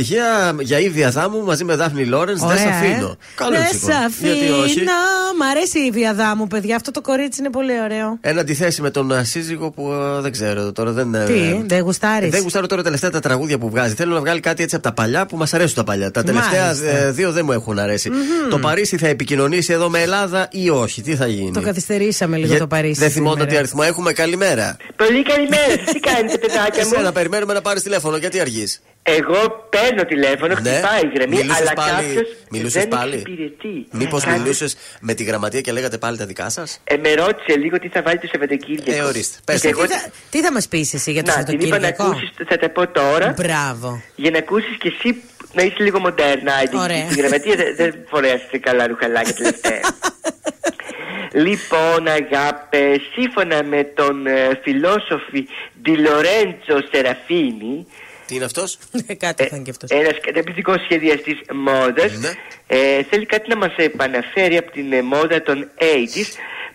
επιτυχία 0.00 0.56
για 0.60 0.78
ίδια 0.78 1.10
δάμου 1.10 1.42
μαζί 1.44 1.64
με 1.64 1.74
Δάφνη 1.76 2.04
Λόρεν. 2.04 2.38
Δεν 2.38 2.58
σε 2.58 2.68
αφήνω. 2.68 3.16
Καλό 3.34 3.50
Δεν 3.50 3.60
λεξικό. 3.60 3.86
σε 3.86 4.26
Γιατί 4.26 4.50
όχι. 4.50 4.62
αφήνω. 4.62 4.92
Μ' 5.38 5.42
αρέσει 5.50 5.78
η 5.78 5.90
Βιαδά 5.90 6.36
μου, 6.36 6.46
παιδιά. 6.46 6.76
Αυτό 6.76 6.90
το 6.90 7.00
κορίτσι 7.00 7.40
είναι 7.40 7.50
πολύ 7.50 7.72
ωραίο. 7.84 8.18
Εν 8.20 8.38
αντιθέσει 8.38 8.82
με 8.82 8.90
τον 8.90 9.10
ε, 9.10 9.24
σύζυγο 9.24 9.70
που 9.70 9.92
ε, 9.92 10.20
δεν 10.20 10.32
ξέρω 10.32 10.72
τώρα. 10.72 10.90
Δεν, 10.92 11.14
ε, 11.14 11.24
Τι, 11.24 11.62
δεν 11.66 11.80
γουστάρεις; 11.82 12.30
Δεν 12.30 12.42
γουστάρω 12.42 12.66
τώρα 12.66 12.82
τελευταία 12.82 13.10
τα 13.10 13.20
τραγούδια 13.20 13.58
που 13.58 13.70
βγάζει. 13.70 13.94
Θέλω 13.94 14.14
να 14.14 14.20
βγάλει 14.20 14.40
κάτι 14.40 14.62
έτσι 14.62 14.74
από 14.74 14.84
τα 14.84 14.92
παλιά 14.92 15.26
που 15.26 15.36
μας 15.36 15.54
αρέσουν 15.54 15.74
τα 15.74 15.84
παλιά. 15.84 16.10
Τα 16.10 16.22
τελευταία 16.22 16.64
Μάλιστα. 16.66 16.86
ε, 16.88 17.10
δύο 17.10 17.32
δεν 17.32 17.44
μου 17.44 17.52
έχουν 17.52 17.78
αρέσει. 17.78 18.10
Το 18.50 18.58
Παρίσι 18.58 18.96
θα 18.96 19.06
επικοινωνήσει 19.08 19.72
εδώ 19.72 19.88
με 19.90 20.00
Ελλάδα 20.00 20.48
ή 20.50 20.70
όχι; 20.70 21.02
Τι 21.02 21.16
θα 21.16 21.26
γίνει; 21.26 21.50
Το 21.52 21.60
καθυστερήσαμε 21.60 22.36
λίγο 22.36 22.48
Για- 22.48 22.58
το 22.58 22.66
Παρίσι. 22.66 23.00
Δεν 23.00 23.10
θυμόνται 23.10 23.30
σήμερα. 23.34 23.50
τι 23.50 23.56
αριθμό 23.56 23.80
έχουμε. 23.84 24.12
Καλημέρα. 24.12 24.76
Πολύ 24.96 25.22
καλημέρα 25.22 25.70
σας, 25.84 25.92
τι 25.92 26.00
κάνετε 26.00 26.38
παιδάκια 26.38 26.84
μου; 26.84 26.90
Εσένα 26.94 27.12
περιμένουμε 27.12 27.52
να 27.52 27.60
πάρεις 27.60 27.82
τηλέφωνο. 27.82 28.16
Γιατί 28.16 28.40
αργείς; 28.40 28.80
Εγώ 29.08 29.68
παίρνω 29.70 30.04
τηλέφωνο, 30.04 30.54
χτυπάει 30.54 31.02
η 31.02 31.10
γραμμή, 31.14 31.36
Μιλούσες 31.36 31.60
αλλά 31.60 31.72
πάλι, 31.72 31.90
κάποιος 32.06 32.28
μιλούσες 32.50 32.72
δεν 32.82 32.88
πάλι. 32.88 33.12
εξυπηρετεί. 33.14 33.86
Μήπως 33.90 34.22
Κάποιος- 34.22 34.42
μιλούσες 34.42 34.76
με 35.00 35.14
τη 35.14 35.24
γραμματεία 35.24 35.60
και 35.60 35.72
λέγατε 35.72 35.98
πάλι 35.98 36.16
τα 36.16 36.26
δικά 36.26 36.48
σας; 36.50 36.80
Ε, 36.84 36.96
με 36.96 37.14
ρώτησε 37.14 37.58
λίγο 37.58 37.78
τι 37.78 37.88
θα 37.88 38.02
βάλει 38.02 38.18
το 38.18 38.26
Σαββατοκύριακο. 38.32 39.02
Ε, 39.02 39.08
ορίστε. 39.08 39.38
Πες 39.44 39.60
Και 39.60 39.70
το. 39.70 39.78
εγώ 39.78 39.86
Τι 39.88 39.92
θα, 39.94 40.08
τι 40.30 40.42
θα 40.42 40.52
μας 40.52 40.68
πεις 40.68 40.94
εσύ 40.94 41.12
για 41.12 41.22
το 41.22 41.32
να, 41.36 41.42
την 41.44 41.60
είπα 41.60 41.66
να 41.78 41.84
Σαββατοκύριακο; 41.86 42.02
ακούσεις, 42.10 42.30
θα 42.48 42.56
τα 42.58 42.68
πω 42.70 42.88
τώρα, 42.88 43.34
Μπράβο. 43.36 44.02
για 44.16 44.30
να 44.30 44.38
ακούσεις 44.38 44.76
και 44.78 44.92
εσύ 44.98 45.22
να 45.52 45.62
είσαι 45.62 45.76
λίγο 45.78 45.98
μοντέρνα. 46.00 46.52
Η- 46.62 46.76
Ωραία. 46.76 46.96
Η 47.10 47.14
γραμματεία 47.16 47.54
δεν, 47.56 47.76
δεν 47.76 47.94
φορέασε 48.08 48.58
καλά 48.60 48.86
ρουχαλάκια 48.86 49.34
τελευταία. 49.34 49.80
λοιπόν, 51.46 52.06
αγάπε, 52.08 53.00
σύμφωνα 53.14 53.62
με 53.64 53.84
τον 53.84 54.26
ε, 54.26 54.60
φιλόσοφη 54.62 55.46
Ντιλορέντζο 55.82 56.78
Σεραφίνη, 56.92 57.86
Τι 58.26 58.34
είναι 58.34 58.44
αυτός; 58.44 58.78
Κάτι 59.18 59.42
θα 59.46 59.56
είναι 59.56 59.64
και 59.64 59.70
αυτός. 59.70 59.90
ένας 59.90 60.20
καταπληκτικός 60.20 60.80
σχεδιαστής 60.82 61.38
μόδας, 61.54 62.18
Ναι. 62.18 62.30
ε, 62.66 63.02
θέλει 63.02 63.26
κάτι 63.26 63.48
να 63.48 63.56
μας 63.56 63.74
επαναφέρει 63.76 64.56
από 64.56 64.70
την 64.70 64.92
ε, 64.92 65.02
μόδα 65.02 65.42
των 65.42 65.70
80s 65.78 66.26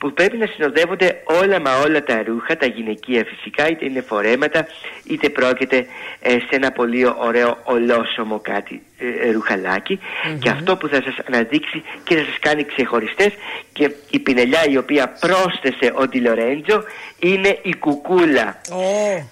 που 0.01 0.13
πρέπει 0.13 0.37
να 0.37 0.47
συνοδεύονται 0.47 1.21
όλα 1.41 1.59
μα 1.61 1.71
όλα 1.85 2.03
τα 2.03 2.23
ρούχα, 2.27 2.57
τα 2.57 2.65
γυναικεία 2.65 3.25
φυσικά, 3.25 3.69
είτε 3.69 3.85
είναι 3.85 4.01
φορέματα, 4.01 4.67
είτε 5.03 5.29
πρόκειται 5.29 5.85
ε, 6.19 6.31
σε 6.31 6.47
ένα 6.49 6.71
πολύ 6.71 7.05
ωραίο 7.07 7.57
ολόσωμο 7.63 8.39
κάτι 8.39 8.81
ε, 8.97 9.27
ε, 9.27 9.31
ρουχαλάκι. 9.31 9.99
Και 10.39 10.49
αυτό 10.49 10.77
που 10.77 10.87
θα 10.87 11.01
σας 11.01 11.15
αναδείξει 11.27 11.83
και 12.03 12.15
θα 12.15 12.23
σας 12.23 12.39
κάνει 12.39 12.65
ξεχωριστές 12.65 13.31
και 13.73 13.91
η 14.09 14.19
πινελιά 14.19 14.65
η 14.69 14.77
οποία 14.77 15.17
πρόσθεσε 15.19 15.93
ο 15.95 16.07
Ντιλορέντζο 16.07 16.83
είναι 17.19 17.59
η 17.61 17.75
κουκούλα. 17.75 18.61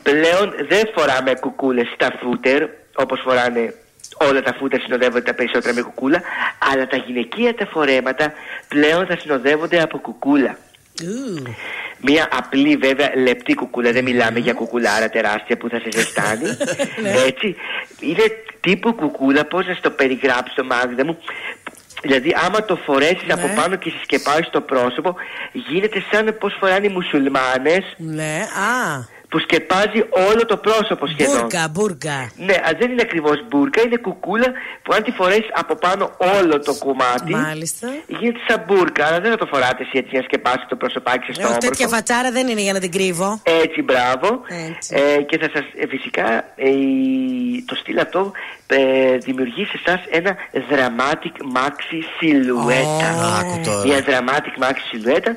Πλέον 0.04 0.54
δεν 0.68 0.90
φοράμε 0.96 1.34
κουκούλες 1.40 1.88
στα 1.94 2.18
φούτερ 2.22 2.68
όπως 2.96 3.22
φοράνε 3.24 3.74
όλα 4.28 4.42
τα 4.42 4.54
φούτερ 4.54 4.82
συνοδεύονται 4.82 5.22
τα 5.22 5.34
περισσότερα 5.34 5.74
με 5.74 5.82
κουκούλα 5.82 6.22
αλλά 6.72 6.88
τα 6.88 6.98
γυναικεία 6.98 7.56
τα 7.56 7.66
φορέματα 7.66 8.34
πλέον 8.68 9.06
θα 9.06 9.18
συνοδεύονται 9.20 9.82
από 9.82 9.98
κουκούλα. 9.98 10.58
Μία 12.02 12.28
απλή 12.32 12.76
βέβαια 12.76 13.12
λεπτή 13.16 13.54
κουκούλα, 13.54 13.92
δεν 13.92 14.04
μιλάμε 14.04 14.40
για 14.40 14.54
κουκουλάρα 14.54 15.10
τεράστια 15.10 15.58
που 15.58 15.70
θα 15.70 15.80
σε 15.80 15.90
ζεστάνει. 15.92 16.58
Έτσι. 17.28 17.56
Είναι 18.00 18.24
τύπου 18.60 18.94
κουκούλα, 18.94 19.46
πώς 19.46 19.66
να 19.66 19.74
στο 19.74 19.90
περιγράψω 19.90 20.64
Μάγδα 20.64 21.06
μου. 21.06 21.18
Δηλαδή 22.02 22.36
άμα 22.46 22.66
το 22.66 22.76
φορέσεις 22.76 23.32
από 23.32 23.48
πάνω 23.56 23.76
και 23.76 23.90
συσκεπάεις 23.90 24.46
στο 24.48 24.62
πρόσωπο 24.62 25.16
γίνεται 25.52 26.04
σαν 26.12 26.38
πως 26.40 26.56
φοράνε 26.60 26.86
οι 26.86 26.90
μουσουλμάνες 26.90 27.96
Ναι, 27.98 28.38
α. 28.42 29.19
Που 29.30 29.40
σκεπάζει 29.40 30.00
όλο 30.30 30.46
το 30.46 30.58
πρόσωπο 30.58 31.08
σχεδόν. 31.08 31.40
Μπούρκα, 31.42 31.68
μπούρκα. 31.72 32.32
Ναι, 32.36 32.54
α, 32.54 32.70
δεν 32.80 32.92
είναι 32.92 33.02
ακριβώς 33.02 33.38
μπουρκα, 33.48 33.82
είναι 33.82 33.98
κουκούλα 33.98 34.48
που 34.84 34.94
αν 34.94 35.04
τη 35.04 35.12
φορέσεις 35.12 35.50
από 35.54 35.76
πάνω 35.76 36.12
όλο 36.38 36.60
το 36.60 36.76
κομμάτι. 36.86 37.32
Μάλιστα. 37.36 37.88
Γίνεται 38.08 38.40
σαν 38.48 38.64
μπουρκα, 38.68 39.06
αλλά 39.08 39.20
δεν 39.20 39.32
θα 39.32 39.38
το 39.38 39.46
φοράτε 39.46 39.82
εσύ 39.84 39.92
έτσι 39.94 40.10
για 40.12 40.20
να 40.20 40.26
σκεπάσει 40.26 40.66
το 40.70 40.76
προσωπάκι 40.76 41.26
σα 41.26 41.34
στο 41.34 41.42
Έχω 41.42 41.50
όμορφο. 41.50 41.70
τέτοια 41.70 41.88
φατσάρα 41.88 42.32
δεν 42.32 42.48
είναι 42.48 42.62
για 42.62 42.74
να 42.74 42.80
την 42.80 42.92
κρύβω. 42.92 43.42
Έτσι, 43.64 43.82
μπράβο. 43.82 44.42
Έτσι. 44.70 44.96
Ε, 45.18 45.22
και 45.22 45.38
θα 45.38 45.50
σας 45.54 45.64
φυσικά 45.90 46.28
ε, 46.56 46.70
η- 46.70 47.64
το 47.68 47.76
στυλ 47.76 48.00
αυτό 48.00 48.32
ε, 48.68 49.18
δημιουργεί 49.18 49.66
σε 49.66 49.80
εσάς 49.86 50.02
ένα 50.10 50.36
dramatic 50.70 51.34
maxi 51.58 52.00
silhouette. 52.20 53.04
Άκου 53.40 53.62
τώρα. 53.66 53.86
Μια 53.86 54.00
dramatic 54.08 54.64
maxi 54.64 54.84
silhouette 54.92 55.32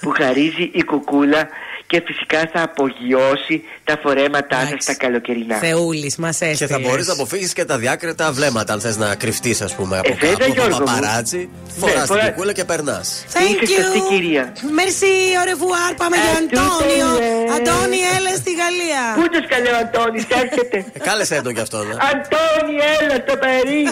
που 0.00 0.10
χαρίζει 0.10 0.70
η 0.72 0.84
κουκούλα 0.84 1.48
και 1.86 2.02
φυσικά 2.06 2.50
θα 2.52 2.62
απογειώσει 2.62 3.62
τα 3.84 3.98
φορέματά 4.02 4.66
σας 4.70 4.84
τα 4.84 4.94
καλοκαιρινά. 4.94 5.56
Θεούλης, 5.56 6.16
μας 6.16 6.40
έστειλε. 6.40 6.54
Και 6.54 6.66
θα 6.66 6.78
μπορείς 6.78 7.06
να 7.06 7.12
αποφύγεις 7.12 7.52
και 7.52 7.64
τα 7.64 7.78
διάκριτα 7.78 8.32
βλέμματα 8.32 8.72
αν 8.72 8.80
θες 8.80 8.96
να 8.96 9.14
κρυφτείς, 9.14 9.60
ας 9.62 9.74
πούμε, 9.74 9.98
από 9.98 10.08
Ε, 10.12 10.14
βέβαια, 10.14 10.36
κάπου, 10.36 10.44
από 10.52 10.60
Γιώργο 10.60 10.78
μου. 10.78 10.84
παπαράτσι. 10.84 11.48
Φοράς 11.78 11.94
την 11.94 12.04
φορά- 12.06 12.30
κουκούλα 12.30 12.52
και 12.52 12.64
περνάς. 12.64 13.24
Thank 13.32 13.62
Είσαι 13.62 13.72
σωστή, 13.82 13.98
you. 13.98 14.08
κυρία. 14.08 14.52
Merci, 14.78 15.12
au 15.40 15.44
revoir. 15.52 15.90
Πάμε 15.96 16.16
για 16.16 16.32
Αντώνιο. 16.40 17.10
Αντώνη, 17.56 17.98
έλα 18.16 18.32
στη 18.40 18.50
Γαλλία. 18.60 19.02
Πού 19.18 19.22
το 19.34 19.40
καλέ 19.48 19.70
ο 19.70 19.76
Αντώνης, 19.84 20.24
έρχεται. 20.42 20.78
Ε, 20.92 20.98
Κάλεσε 20.98 21.40
τον 21.44 21.54
κι 21.54 21.60
αυτόν. 21.60 21.90
ε. 21.90 21.94
Αντώνη, 22.10 22.76
έλα 23.00 23.14
στο 23.26 23.36
Παρί. 23.42 23.82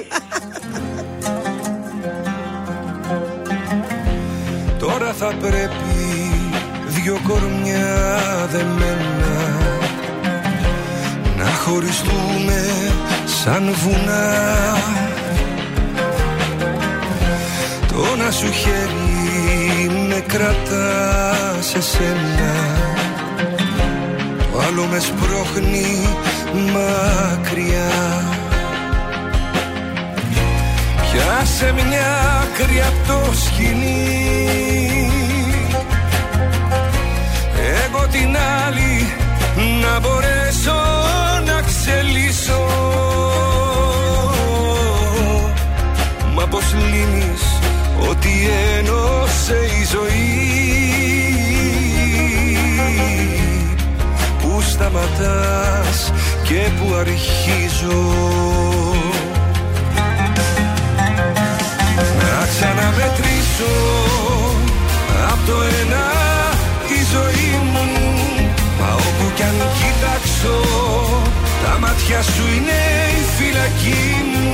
Τώρα 4.79 5.13
θα 5.13 5.35
πρέπει 5.41 5.94
δυο 6.95 7.21
κορμιά 7.29 8.49
δεμένα 8.51 9.15
να 11.37 11.45
χωριστούμε 11.45 12.65
σαν 13.25 13.75
βουνά. 13.75 14.77
Το 17.89 18.17
να 18.25 18.31
σου 18.31 18.53
χέρι 18.53 20.07
με 20.09 20.25
κρατά 20.27 21.57
σε 21.61 21.83
σένα. 21.83 22.53
Το 24.53 24.61
άλλο 24.67 24.87
με 24.91 24.99
σπρώχνει 24.99 26.07
μακριά. 26.73 27.91
Πιάσε 31.01 31.73
μια 31.73 32.41
άκρη 32.43 32.81
απ' 32.81 33.07
το 33.07 33.33
σκηνή 33.33 35.14
Εγώ 37.97 38.07
την 38.07 38.37
άλλη 38.67 39.13
να 39.83 40.01
μπορέσω 40.01 40.75
να 41.45 41.63
ξελίσω. 41.63 42.67
Μα 46.35 46.47
πως 46.47 46.75
λύνεις 46.75 47.43
ότι 48.09 48.31
ένωσε 48.79 49.57
η 49.81 49.87
ζωή; 49.93 50.19
Πού 54.41 54.61
σταματάς 54.61 56.13
και 56.43 56.69
που 56.79 56.95
αρχίζω; 56.95 58.03
Να 62.21 62.47
ξαναμετρήσω 62.47 63.75
απ' 65.31 65.47
το 65.47 65.57
ένα 65.83 66.05
τη 66.89 66.95
ζωή 66.95 67.63
μου. 67.73 67.75
Μα 67.75 67.81
όπου 67.81 67.84
κι 67.84 67.84
αν 69.63 69.71
κοιτάξω 69.81 70.57
τα 71.63 71.79
μάτια 71.79 72.23
σου 72.23 72.45
είναι 72.57 72.81
η 73.21 73.23
φυλακή 73.37 74.07
μου. 74.31 74.53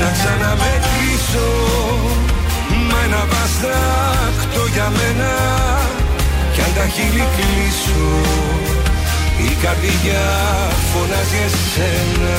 Να 0.00 0.08
ξαναμετρήσω 0.16 1.50
Μα 2.88 2.98
ένα 3.06 3.22
βαστάκτο 3.30 4.62
για 4.74 4.88
μένα. 4.96 5.32
Κι 6.52 6.60
αν 6.60 6.72
τα 6.76 6.86
χείλη 6.94 7.26
κλείσω 7.36 8.08
Η 9.48 9.56
καρδιά 9.62 10.26
φωνάζει 10.90 11.40
εσένα 11.46 12.38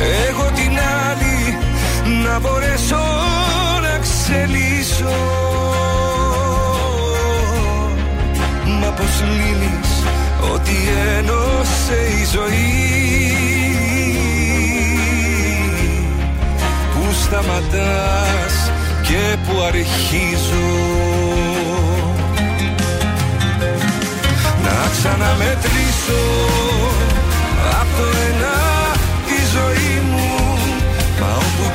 Εγώ 0.00 0.50
την 0.54 0.78
άλλη 1.08 1.58
να 2.24 2.38
μπορέσω 2.38 3.04
να 3.82 3.98
ξελίσω. 3.98 5.16
Μα 8.80 8.88
πως 8.88 9.22
λύνεις 9.22 9.90
ότι 10.54 10.76
ένωσε 11.18 11.98
η 12.20 12.24
ζωή; 12.32 12.76
Πού 16.94 17.12
σταματάς 17.12 18.72
και 19.02 19.36
που 19.46 19.60
αρχίζω; 19.66 20.68
Να 24.62 24.90
ξαναμετρήσω 24.90 26.22
από 27.80 27.96
το 27.96 28.04
ένα 28.30 28.37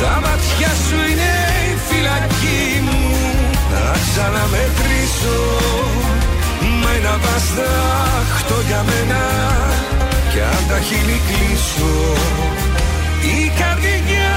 Τα 0.00 0.20
μάτια 0.24 0.72
σου 0.84 0.98
είναι 1.10 1.32
η 1.70 1.76
φυλακή 1.88 2.80
μου 2.86 3.02
Να 3.72 3.92
ξαναμετρήσω 4.04 5.40
Μα 6.82 6.90
ένα 6.98 7.18
βαστάχτο 7.24 8.56
για 8.66 8.84
μένα 8.88 9.22
Κι 10.30 10.40
αν 10.40 10.64
τα 10.68 10.80
χείλη 10.80 11.20
κλείσω 11.28 11.94
Η 13.20 13.52
καρδιά 13.58 14.34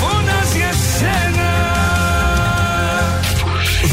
φωνάζει 0.00 0.62
εσένα 0.70 1.48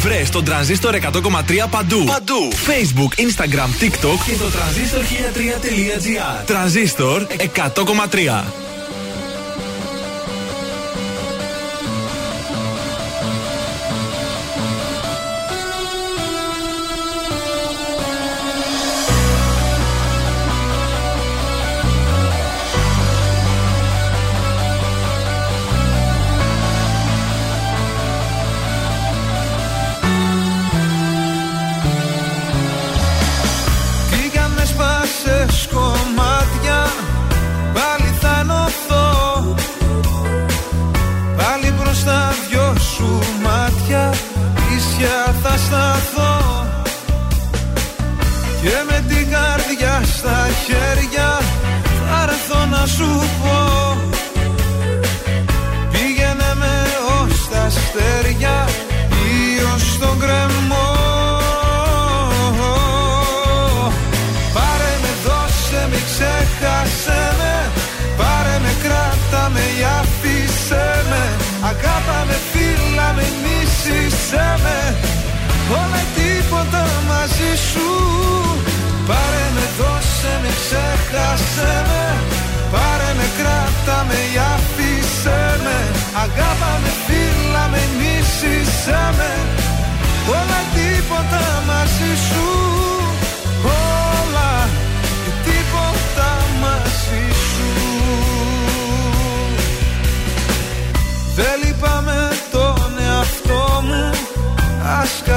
Βρες 0.02 0.30
τον 0.30 0.44
τρανζίστορ 0.44 0.96
100,3 0.96 1.66
παντού. 1.70 2.04
Παντού. 2.04 2.52
Facebook, 2.52 3.22
Instagram, 3.22 3.84
TikTok 3.84 4.20
και 4.26 4.36
το 4.40 4.50
τρανζίστορ 4.50 5.02
1003.gr. 5.04 6.46
Τρανζίστορ 6.46 7.26
100,3. 7.56 8.67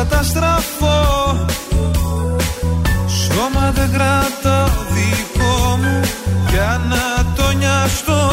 Καταστραφώ. 0.00 0.98
Σώμα 3.06 3.72
δεν 3.74 3.90
κρατάω 3.92 4.68
δικό 4.94 5.76
μου 5.76 6.00
για 6.50 6.80
να 6.88 7.32
το 7.36 7.50
νοιαστώ. 7.56 8.32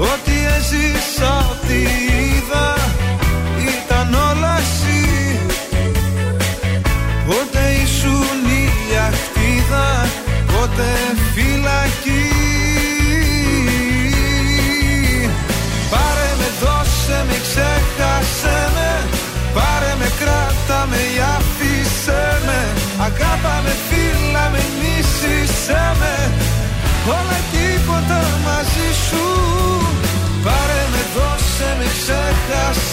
Ό,τι 0.00 0.32
έζησα, 0.56 1.46
ό,τι 1.50 2.15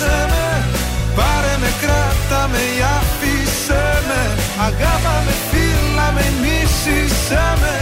ξέχασε 0.03 0.25
με 0.29 0.43
Πάρε 1.15 1.57
με, 1.61 1.71
κράτα 1.81 2.47
με, 2.47 2.57
ή 2.57 2.81
άφησε 2.97 3.83
με. 4.07 4.21
Αγάπα 4.67 5.15
με, 5.25 5.33
φίλα 5.49 6.11
με, 6.11 6.25
μίσησε 6.41 7.45
με. 7.61 7.75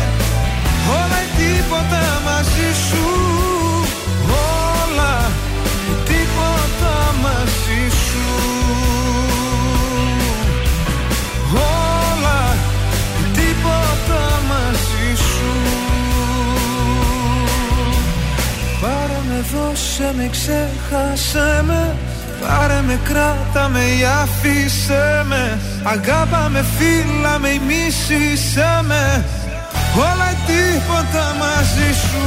Όλα 1.00 1.22
τίποτα 1.38 2.04
μαζί 2.26 2.70
σου. 2.88 3.06
Όλα 4.90 5.32
ή 5.92 5.96
τίποτα 6.10 6.96
μαζί 7.24 7.84
σου. 8.06 8.26
Όλα 11.54 12.56
ή 13.20 13.24
τίποτα 13.38 14.24
μαζί 14.50 15.10
σου. 15.28 15.52
Πάρε 18.82 19.20
με, 19.28 19.46
δώσε 19.52 20.14
με, 20.18 20.30
ξέχασε 20.32 21.64
με 21.68 21.96
Πάρε 22.48 22.82
με, 22.88 23.00
κράτα 23.04 23.70
με 23.70 23.80
ή 23.80 24.04
άφησε 24.22 25.24
με. 25.30 25.60
Αγάπα 25.84 26.50
με, 26.50 26.66
φίλα 26.78 27.40
με 27.40 27.50
ή 27.50 27.62
μίσησε 27.68 28.72
με. 28.82 29.26
Όλα 29.98 30.28
ή 30.36 30.38
τίποτα 30.50 31.26
μαζί 31.42 31.90
σου. 32.06 32.26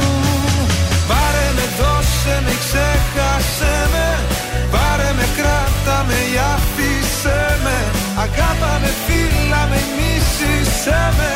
Πάρε 1.09 1.47
με, 1.55 1.65
δώσε 1.77 2.35
με, 2.45 2.53
ξέχασε 2.63 3.75
με. 3.93 4.07
Πάρε 4.73 5.09
με, 5.17 5.25
κράτα 5.37 5.97
με 6.07 6.17
ή 6.33 6.35
άφησε 6.53 7.39
με. 7.63 7.77
Αγάπα 8.23 8.73
με, 8.81 8.91
φίλα 9.05 9.61
με 9.69 9.79
ή 9.85 9.89
μίσησε 9.97 11.01
με. 11.17 11.33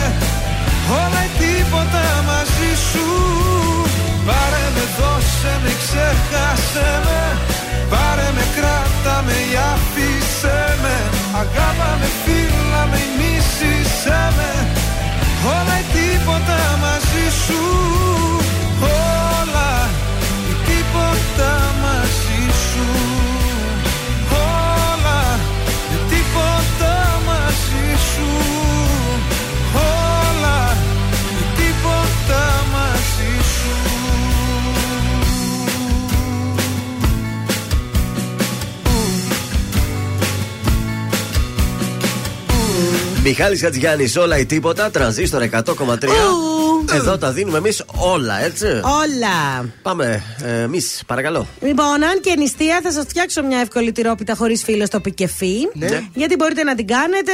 Όλα 1.01 1.21
ή 1.27 1.31
τίποτα 1.39 2.05
μαζί 2.29 2.71
σου. 2.89 3.07
Πάρε 4.27 4.65
με, 4.75 4.83
δώσε 4.97 5.53
με, 5.63 5.71
ξέχασε 5.81 6.87
με. 7.05 7.21
Πάρε 7.21 7.27
με, 7.27 7.27
κράτα 7.27 7.48
με 9.25 9.37
ή 9.51 9.55
άφησε 9.73 10.77
με. 10.83 10.97
Αγάπα 11.41 11.89
με, 11.99 12.09
φίλα 12.23 12.83
με 12.91 12.97
ή 12.97 13.09
μίσησε 13.17 14.21
με. 14.37 14.51
Όλα 15.55 15.77
ή 15.79 15.85
τίποτα 15.93 16.59
μαζί 16.81 17.25
σου 17.45 18.18
Μιχάλης 43.29 43.61
Χατζιάννης, 43.61 44.15
όλα 44.15 44.37
ή 44.37 44.45
τίποτα, 44.45 44.91
τρανζίστορ 44.91 45.41
100,3. 45.41 46.09
Εδώ 46.93 47.17
τα 47.17 47.31
δίνουμε 47.31 47.57
εμείς 47.57 47.83
όλα, 47.99 48.43
έτσι. 48.43 48.65
Όλα. 48.65 49.69
Πάμε, 49.81 50.23
ε, 50.43 50.61
εμείς, 50.61 51.01
παρακαλώ. 51.05 51.47
Λοιπόν, 51.61 52.03
αν 52.03 52.21
και 52.21 52.35
νηστεία, 52.37 52.79
θα 52.83 52.91
σας 52.91 53.05
φτιάξω 53.07 53.43
μια 53.43 53.59
εύκολη 53.59 53.91
τυρόπιτα 53.91 54.35
χωρίς 54.35 54.63
φίλο 54.63 54.85
στο 54.85 54.99
πικεφί. 54.99 55.55
Ναι. 55.73 56.01
Γιατί 56.13 56.35
μπορείτε 56.35 56.63
να 56.63 56.75
την 56.75 56.87
κάνετε, 56.87 57.31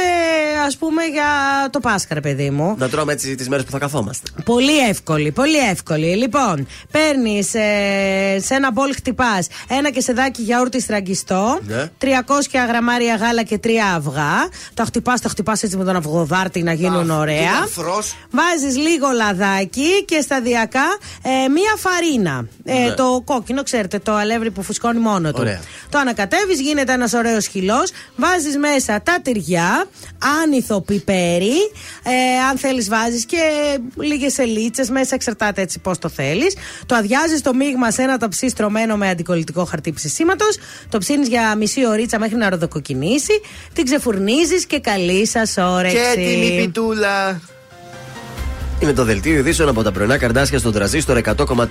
ας 0.66 0.76
πούμε, 0.76 1.02
για 1.04 1.24
το 1.70 1.80
Πάσχα, 1.80 2.14
ρε 2.14 2.20
παιδί 2.20 2.50
μου. 2.50 2.74
Να 2.78 2.88
τρώμε 2.88 3.12
έτσι 3.12 3.34
τις 3.34 3.48
μέρες 3.48 3.64
που 3.64 3.70
θα 3.70 3.78
καθόμαστε. 3.78 4.30
Πολύ 4.44 4.78
εύκολη, 4.88 5.30
πολύ 5.32 5.58
εύκολη. 5.70 6.06
Λοιπόν, 6.16 6.66
παίρνεις 6.90 7.46
σε 8.46 8.54
ένα 8.54 8.72
μπολ 8.72 8.94
χτυπάς 8.94 9.46
ένα 9.68 9.90
κεσεδάκι 9.90 10.42
γιαούρτι 10.42 10.80
στραγγιστό, 10.80 11.58
Ναι. 11.66 11.90
300 11.98 12.66
γραμμάρια 12.68 13.16
γάλα 13.16 13.42
και 13.42 13.58
3 13.58 13.68
αυγά. 13.96 14.48
Τα 14.74 14.84
χτυπάς, 14.84 15.20
τα 15.20 15.28
χτυπάς 15.28 15.62
έτσι 15.62 15.76
με 15.76 15.84
τον 15.84 15.96
αυγοδάρτη 15.96 16.62
να 16.62 16.72
γίνουν 16.72 17.10
ωραία. 17.10 17.50
αφρός. 17.64 18.14
Βάζεις 18.30 18.76
λίγο 18.76 19.06
λαδάκι 19.14 20.04
και 20.04 20.20
σταδιακά 20.56 20.98
ε, 21.22 21.48
μία 21.48 21.74
φαρίνα. 21.76 22.48
Ε, 22.64 22.88
Ναι. 22.88 22.94
Το 22.94 23.22
κόκκινο, 23.24 23.62
ξέρετε, 23.62 23.98
το 23.98 24.14
αλεύρι 24.14 24.50
που 24.50 24.62
φουσκώνει 24.62 24.98
μόνο 24.98 25.30
του. 25.30 25.38
Ωραία. 25.40 25.60
Το 25.88 25.98
ανακατεύεις, 25.98 26.60
γίνεται 26.60 26.92
ένας 26.92 27.12
ωραίος 27.12 27.46
χυλός. 27.46 27.90
Βάζεις 28.16 28.56
μέσα 28.56 29.02
τα 29.02 29.20
τυριά, 29.22 29.86
άνηθο 30.42 30.80
πιπέρι. 30.80 31.56
Ε, 32.04 32.38
αν 32.50 32.58
θέλεις, 32.58 32.88
βάζεις 32.88 33.24
και 33.24 33.38
λίγες 34.00 34.38
ελίτσε 34.38 34.84
μέσα, 34.90 35.14
εξαρτάται 35.14 35.60
έτσι 35.60 35.78
πώς 35.78 35.98
το 35.98 36.08
θέλεις. 36.08 36.56
Το 36.86 36.94
αδειάζεις 36.94 37.42
το 37.42 37.54
μείγμα 37.54 37.90
σε 37.90 38.02
ένα 38.02 38.18
ταψί 38.18 38.48
στρωμένο 38.48 38.96
με 38.96 39.08
αντικολλητικό 39.08 39.64
χαρτί 39.64 39.92
ψησίματος. 39.92 40.58
Το 40.88 40.98
ψήνεις 40.98 41.28
για 41.28 41.54
μισή 41.56 41.86
ωρίτσα 41.86 42.18
μέχρι 42.18 42.36
να 42.36 42.48
ροδοκοκινήσει. 42.50 43.40
Την 43.72 43.84
ξεφουρνίζεις 43.84 44.66
και 44.66 44.80
καλή 44.80 45.26
σας 45.26 45.56
όρεξη. 45.56 45.96
Και 45.96 46.20
έτοιμη 46.20 46.56
πιτούλα. 46.60 47.40
Είναι 48.80 48.92
το 48.92 49.04
δελτίο 49.04 49.36
ειδήσεων 49.36 49.68
από 49.68 49.82
τα 49.82 49.92
πρωινά 49.92 50.18
καρδάσια 50.18 50.58
στον 50.58 50.72
τραζίστορ 50.72 51.20
100,3. 51.24 51.66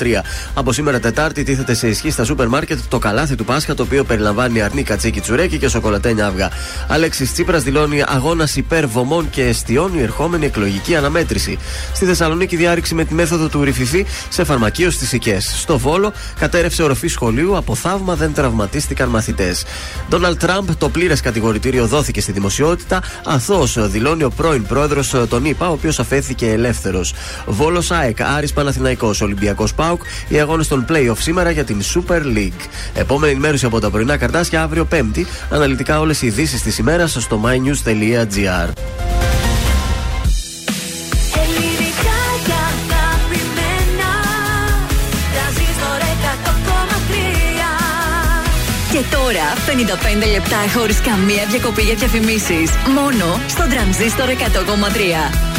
Από 0.54 0.72
σήμερα 0.72 1.00
Τετάρτη 1.00 1.44
τίθεται 1.44 1.74
σε 1.74 1.88
ισχύ 1.88 2.12
στα 2.12 2.24
σούπερ 2.24 2.48
μάρκετ 2.48 2.80
το 2.90 3.00
καλάθι 3.00 3.36
του 3.36 3.46
Πάσχα, 3.46 3.74
το 3.74 3.84
οποίο 3.84 4.04
περιλαμβάνει 4.04 4.62
αρνί 4.62 4.84
κατσίκι 4.84 5.20
τσουρέκι 5.20 5.58
και 5.58 5.68
σοκολατένια 5.68 6.26
αυγά. 6.26 6.50
Αλέξης 6.88 7.34
Τσίπρας 7.34 7.64
δηλώνει 7.64 8.04
αγώνας 8.08 8.56
υπέρ 8.56 8.88
βωμών 8.88 9.30
και 9.30 9.44
αιστείων 9.44 9.92
η 9.98 10.02
ερχόμενη 10.02 10.46
εκλογική 10.46 10.96
αναμέτρηση. 10.96 11.58
Στη 11.94 12.06
Θεσσαλονίκη 12.06 12.56
διάρρηξη 12.56 12.96
με 12.96 13.06
τη 13.06 13.14
μέθοδο 13.14 13.48
του 13.48 13.64
ρηφιφή 13.64 14.06
σε 14.30 14.44
φαρμακείο 14.44 14.92
στις 14.92 15.14
Οικές. 15.14 15.54
Στο 15.60 15.78
Βόλο 15.78 16.14
κατέρευσε 16.40 16.84
οροφή 16.84 17.08
σχολείου, 17.08 17.58
από 17.58 17.76
θαύμα 17.76 18.16
δεν 18.16 18.34
τραυματίστηκαν 18.34 19.10
μαθητές. 19.10 19.66
Ντόναλτ 20.10 20.40
Τραμπ, 20.40 20.70
το 20.78 20.90
πλήρες 20.90 21.22
κατηγορητήριο 21.22 21.88
δόθηκε 21.88 22.22
στη 22.22 22.32
δημοσιότητα. 22.32 23.02
Αθώος 23.26 23.90
δηλώνει 23.90 24.24
ο 24.24 24.30
πρώην 24.30 24.66
πρόεδρος 24.66 25.16
των 25.30 25.46
ΗΠΑ, 25.46 25.70
ο 25.70 25.72
οποίος 25.72 26.00
αφέθηκε 26.00 26.52
ελεύθερος. 26.52 26.95
Βόλος 27.46 27.92
ΑΕΚ, 27.92 28.22
Άρης 28.22 28.54
Παναθηναϊκός, 28.54 29.22
Ολυμπιακός 29.22 29.74
Πάουκ, 29.74 30.02
οι 30.28 30.40
αγώνες 30.40 30.68
των 30.68 30.86
playoff 30.90 31.18
σήμερα 31.18 31.52
για 31.52 31.64
την 31.64 31.82
Super 31.82 32.22
League. 32.38 32.62
Επόμενη 32.94 33.32
ενημέρωση 33.32 33.66
από 33.66 33.80
τα 33.80 33.90
πρωινά 33.90 34.18
καρτάσια 34.18 34.64
αύριο 34.64 34.86
Πέμπτη. 34.86 35.28
Αναλυτικά 35.50 36.00
όλες 36.00 36.22
οι 36.22 36.28
ειδήσεις 36.28 36.62
της 36.62 36.78
ημέρας 36.78 37.18
στο 37.20 37.42
mynews.gr. 37.44 38.70
Ελληνικά 41.44 42.20
και 42.46 42.56
αγαπημένα 42.72 44.12
Τρανζίστορ 45.34 46.00
100,3 46.02 46.04
Και 48.92 49.02
τώρα 49.16 49.48
55 50.26 50.32
λεπτά 50.32 50.58
χωρίς 50.78 51.02
καμία 51.02 51.46
διακοπή 51.50 51.82
για 51.82 51.96
διαφημίσεις. 51.96 52.72
Μόνο 52.96 53.40
στο 53.48 53.64
τρανζίστορ 53.70 54.30
100,3. 54.30 55.55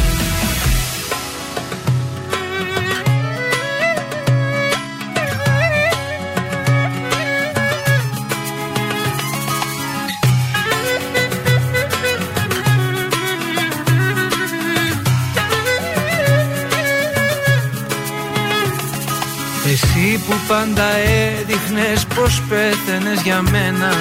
Εσύ 20.07 20.23
που 20.27 20.33
πάντα 20.47 20.85
έδειχνες 21.39 22.05
πως 22.15 22.43
πέθαινες 22.49 23.21
για 23.21 23.41
μένα 23.41 23.91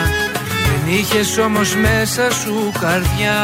Δεν 0.47 0.95
είχες 0.95 1.39
όμως 1.39 1.74
μέσα 1.74 2.31
σου 2.31 2.73
καρδιά. 2.81 3.39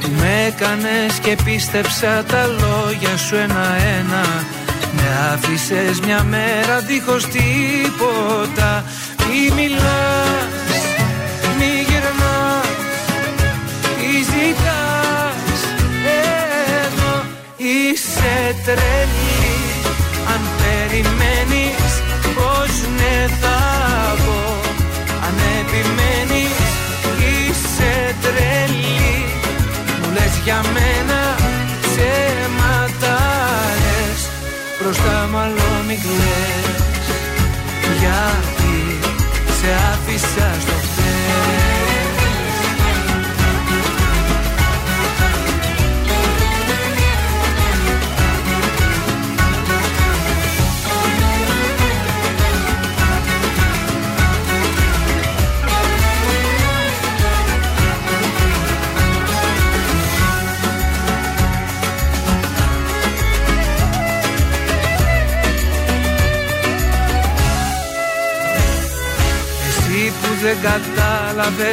Που 0.00 0.10
με 0.18 0.44
έκανες 0.46 1.18
και 1.22 1.36
πίστεψα 1.44 2.24
τα 2.24 2.46
λόγια 2.46 3.16
σου 3.16 3.36
ένα-ένα 3.36 4.24
Με 4.92 5.32
άφησες 5.32 6.00
μια 6.00 6.22
μέρα 6.22 6.80
δίχως 6.80 7.24
τίποτα. 7.24 8.84
Μη 9.28 9.54
μιλάς, 9.54 10.59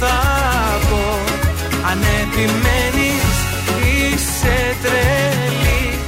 θα 0.00 0.18
πω. 0.88 1.04
Αν 1.90 2.00
επιμένεις 2.22 3.34
είσαι 3.86 4.58
τρελή. 4.82 5.98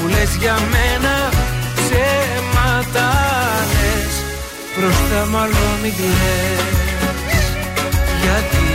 Μου 0.00 0.08
λες 0.08 0.36
για 0.40 0.56
μένα 0.72 1.14
ψέματα 1.78 3.08
λες 3.74 4.14
Μπροστά 4.74 5.20
μάλλον 5.30 5.72
μην 5.82 5.94
κλαις. 5.98 7.46
Γιατί 8.22 8.66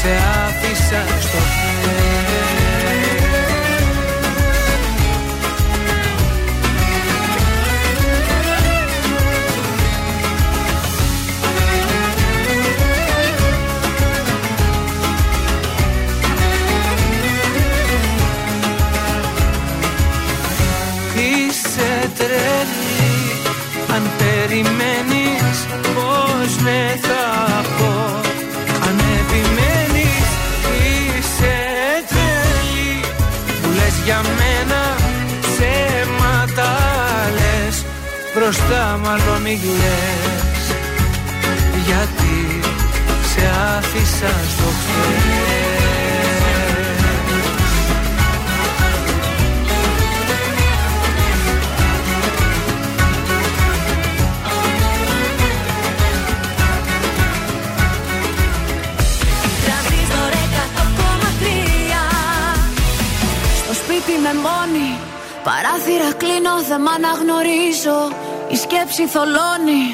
σε 0.00 0.12
άφησα 0.44 1.02
στο 1.20 1.40
χέρι 1.54 2.49
περιμένεις 24.40 25.58
πως 25.94 26.62
ναι 26.64 26.98
θα 27.06 27.24
πω. 27.78 27.92
Αν 28.86 28.98
επιμένεις 29.20 30.28
είσαι 30.84 31.58
τρελή. 32.08 33.00
Που 33.62 33.68
λες 33.76 33.96
για 34.04 34.20
μένα 34.38 34.82
ψέματα 35.44 36.70
λες. 37.38 37.84
Μπροστά 38.34 39.00
μάλλον 39.02 39.40
μη 39.42 39.60
λες. 39.80 40.62
Γιατί 41.86 42.60
σε 43.30 43.42
άφησα 43.76 44.32
στο 44.52 44.68
χέρι 44.82 45.69
σπίτι 64.30 64.36
με 64.36 64.48
μόνη. 64.48 64.98
Παράθυρα 65.44 66.12
κλείνω 66.12 66.54
δεν 66.68 66.80
μ' 66.80 66.88
αναγνωρίζω. 66.96 68.00
Η 68.48 68.56
σκέψη 68.56 69.06
θολώνει. 69.06 69.84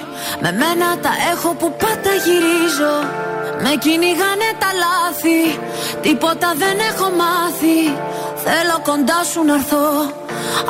Με 0.43 0.51
μένα 0.61 0.99
τα 1.05 1.13
έχω 1.33 1.55
που 1.55 1.69
πάντα 1.83 2.13
γυρίζω. 2.25 2.95
Με 3.63 3.73
κυνηγάνε 3.85 4.49
τα 4.63 4.71
λάθη. 4.83 5.43
Τίποτα 6.03 6.53
δεν 6.63 6.77
έχω 6.91 7.09
μάθει. 7.21 7.81
Θέλω 8.45 8.77
κοντά 8.89 9.21
σου 9.31 9.45
να 9.45 9.55
έρθω 9.55 9.85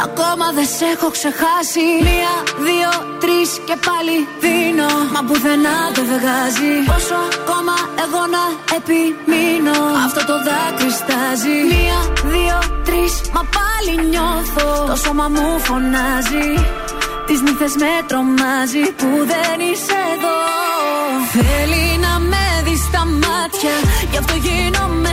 Ακόμα 0.06 0.46
δεν 0.56 0.68
σε 0.76 0.84
έχω 0.94 1.08
ξεχάσει. 1.16 1.86
Μία, 2.08 2.34
δύο, 2.68 2.92
τρεις 3.22 3.50
και 3.68 3.76
πάλι 3.86 4.16
δίνω. 4.44 4.90
Μα 5.14 5.20
πουθενά 5.26 5.78
δεν 5.96 6.06
βγάζει. 6.12 6.74
Πόσο 6.92 7.18
ακόμα 7.38 7.76
εγώ 8.04 8.22
να 8.34 8.42
επιμείνω. 8.78 9.78
Αυτό 10.06 10.20
το 10.30 10.36
δάκρυ 10.46 10.90
στάζει 11.00 11.56
Μία, 11.72 11.98
δύο, 12.34 12.58
τρεις 12.86 13.14
Μα 13.34 13.42
πάλι 13.56 13.92
νιώθω. 14.10 14.66
Το 14.90 14.96
σώμα 15.04 15.26
μου 15.34 15.48
φωνάζει. 15.66 16.48
Τις 17.26 17.40
νύχτες 17.44 17.74
με 17.82 17.92
τρομάζει 18.08 18.84
Που 19.00 19.10
δεν 19.32 19.56
είσαι 19.68 19.98
εδώ. 20.14 20.38
Θέλει 21.34 21.84
να 22.06 22.12
με 22.30 22.44
δει 22.64 22.76
στα 22.86 23.02
μάτια. 23.22 23.74
Γι' 24.10 24.18
αυτό 24.22 24.34
γίνομαι 24.46 25.12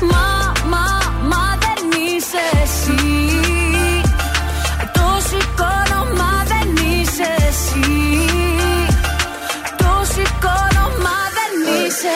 Μα, 0.00 0.52
μα, 0.68 0.86
μα 1.28 1.58
δεν 1.64 1.82
είσαι 2.06 2.44
εσύ. 2.62 3.40
Το 4.92 5.06
σηκώνω, 5.28 6.00
μα 6.16 6.32
δεν 6.50 6.68
είσαι 6.84 7.28
εσύ. 7.48 7.90
Το 9.76 9.92
σηκώνω, 10.12 10.84
μα 11.04 11.18
δεν 11.36 11.52
είσαι 11.86 12.14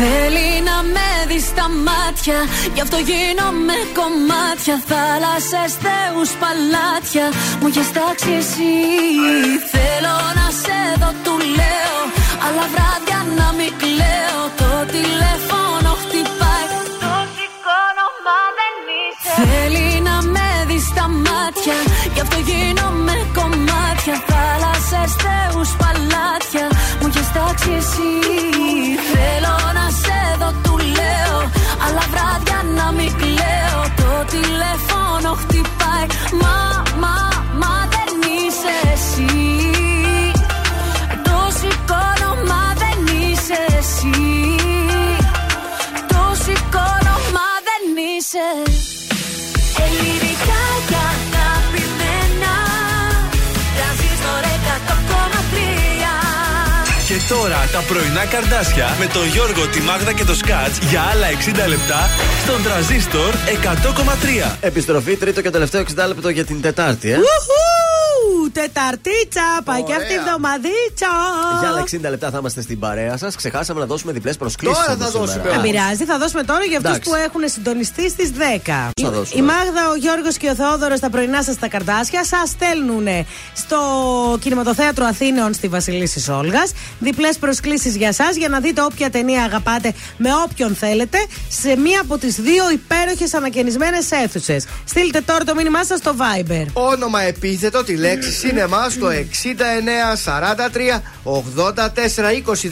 Θέλει 0.00 0.48
να 0.68 0.76
με 0.94 1.08
δεις 1.28 1.44
στα 1.52 1.66
μάτια 1.86 2.38
Γι' 2.74 2.80
αυτό 2.80 2.96
γίνομαι 3.10 3.76
κομμάτια. 3.98 4.76
Θάλασσες, 4.90 5.72
θεούς, 5.84 6.30
παλάτια 6.42 7.26
Μου 7.60 7.66
έχεις 7.70 7.92
τάξει 7.96 8.30
εσύ. 8.40 8.74
Θέλω 9.72 10.16
να 10.38 10.46
σε 10.62 10.78
δω, 11.00 11.10
του 11.24 11.34
λέω 11.58 11.98
Αλλά 12.44 12.64
βράδια 12.72 13.18
να 13.38 13.48
μην 13.58 13.72
κλαίω. 13.82 14.42
Το 14.60 14.70
τηλέφωνο 14.94 15.59
τα 57.72 57.80
πρωινά 57.88 58.24
καρδάσια 58.26 58.96
με 58.98 59.06
τον 59.06 59.26
Γιώργο, 59.26 59.66
τη 59.66 59.80
Μάγδα 59.80 60.12
και 60.12 60.24
το 60.24 60.34
Σκάτς 60.34 60.78
για 60.78 61.02
άλλα 61.12 61.26
60 61.64 61.68
λεπτά 61.68 62.10
στον 62.42 62.62
τραζίστορ 62.62 63.34
100,3. 63.34 64.56
Επιστροφή 64.60 65.16
τρίτο 65.16 65.40
και 65.40 65.50
τελευταίο 65.50 65.82
60 65.82 66.06
λεπτό 66.06 66.28
για 66.28 66.44
την 66.44 66.60
Τετάρτη, 66.60 67.10
ε. 67.10 67.16
Ουχου! 67.16 67.89
Τεταρτίτσα, 68.52 69.46
πάει 69.64 69.82
και 69.82 69.92
αυτή 69.92 70.12
η 70.12 70.16
εβδομαδίτσα. 70.16 71.10
Για 71.60 71.68
άλλα 71.68 71.82
60 71.82 72.10
λεπτά 72.10 72.30
θα 72.30 72.38
είμαστε 72.38 72.60
στην 72.62 72.78
παρέα 72.78 73.16
σας. 73.16 73.36
Ξεχάσαμε 73.36 73.80
να 73.80 73.86
δώσουμε 73.86 74.12
διπλές 74.12 74.36
προσκλήσεις. 74.36 74.78
Τώρα 74.78 74.96
θα 74.98 75.10
δώσουμε. 75.10 75.42
Δεν 75.50 75.60
πειράζει, 75.60 76.04
θα 76.04 76.18
δώσουμε 76.18 76.42
τώρα 76.42 76.64
για 76.64 76.76
αυτούς 76.76 76.90
Εντάξει. 76.90 77.10
που 77.10 77.16
έχουν 77.16 77.42
συντονιστεί 77.48 78.10
στις 78.10 78.30
10. 78.30 78.90
Πώς 78.94 79.04
θα 79.04 79.10
Η, 79.10 79.16
δώσουμε; 79.18 79.42
η 79.42 79.46
Μάγδα, 79.46 79.88
ο 79.90 79.94
Γιώργος 79.94 80.36
και 80.36 80.48
ο 80.48 80.54
Θεόδωρος 80.54 80.98
στα 80.98 81.10
πρωινά 81.10 81.42
σας 81.42 81.56
τα 81.58 81.68
καρτάσια 81.68 82.24
σας 82.24 82.48
στέλνουν 82.48 83.06
στο 83.54 83.78
κινηματοθέατρο 84.40 85.04
Αθήνεων 85.04 85.54
στη 85.54 85.68
Βασιλίση 85.68 86.30
Όλγας. 86.30 86.72
Διπλές 86.98 87.38
προσκλήσεις 87.38 87.96
για 87.96 88.08
εσά 88.08 88.30
για 88.36 88.48
να 88.48 88.60
δείτε 88.60 88.82
όποια 88.82 89.10
ταινία 89.10 89.42
αγαπάτε 89.42 89.92
με 90.16 90.28
όποιον 90.44 90.74
θέλετε 90.74 91.18
σε 91.48 91.76
μία 91.76 92.00
από 92.00 92.18
τις 92.18 92.34
δύο 92.40 92.70
υπέροχες 92.70 93.34
ανακαινισμένες 93.34 94.10
αίθουσες. 94.10 94.64
Στείλτε 94.84 95.20
τώρα 95.20 95.44
το 95.44 95.54
μήνυμά 95.54 95.84
σας 95.84 95.98
στο 95.98 96.14
Viber. 96.18 96.64
Όνομα 96.72 97.22
επίθετο, 97.22 97.84
τη 97.84 97.96
λέξη 97.96 98.32
σινεμά 98.40 98.88
στο 98.90 99.08
69 99.08 99.14
43 100.94 101.00
84 101.24 101.80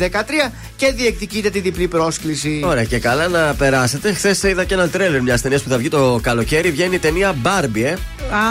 20 0.02 0.08
13 0.48 0.50
και 0.76 0.92
διεκδικείτε 0.92 1.50
τη 1.50 1.60
διπλή 1.60 1.88
πρόσκληση. 1.88 2.62
Ωραία 2.64 2.84
και 2.84 2.98
καλά 2.98 3.28
να 3.28 3.54
περάσετε. 3.58 4.12
Χθες 4.12 4.42
είδα 4.42 4.64
και 4.64 4.74
ένα 4.74 4.88
τρέλερ 4.88 5.22
μιας 5.22 5.40
ταινίας 5.40 5.62
που 5.62 5.68
θα 5.68 5.76
βγει 5.76 5.88
το 5.88 6.18
καλοκαίρι. 6.22 6.70
Βγαίνει 6.70 6.94
η 6.94 6.98
ταινία 6.98 7.34
Barbie, 7.44 7.82
ε. 7.84 7.94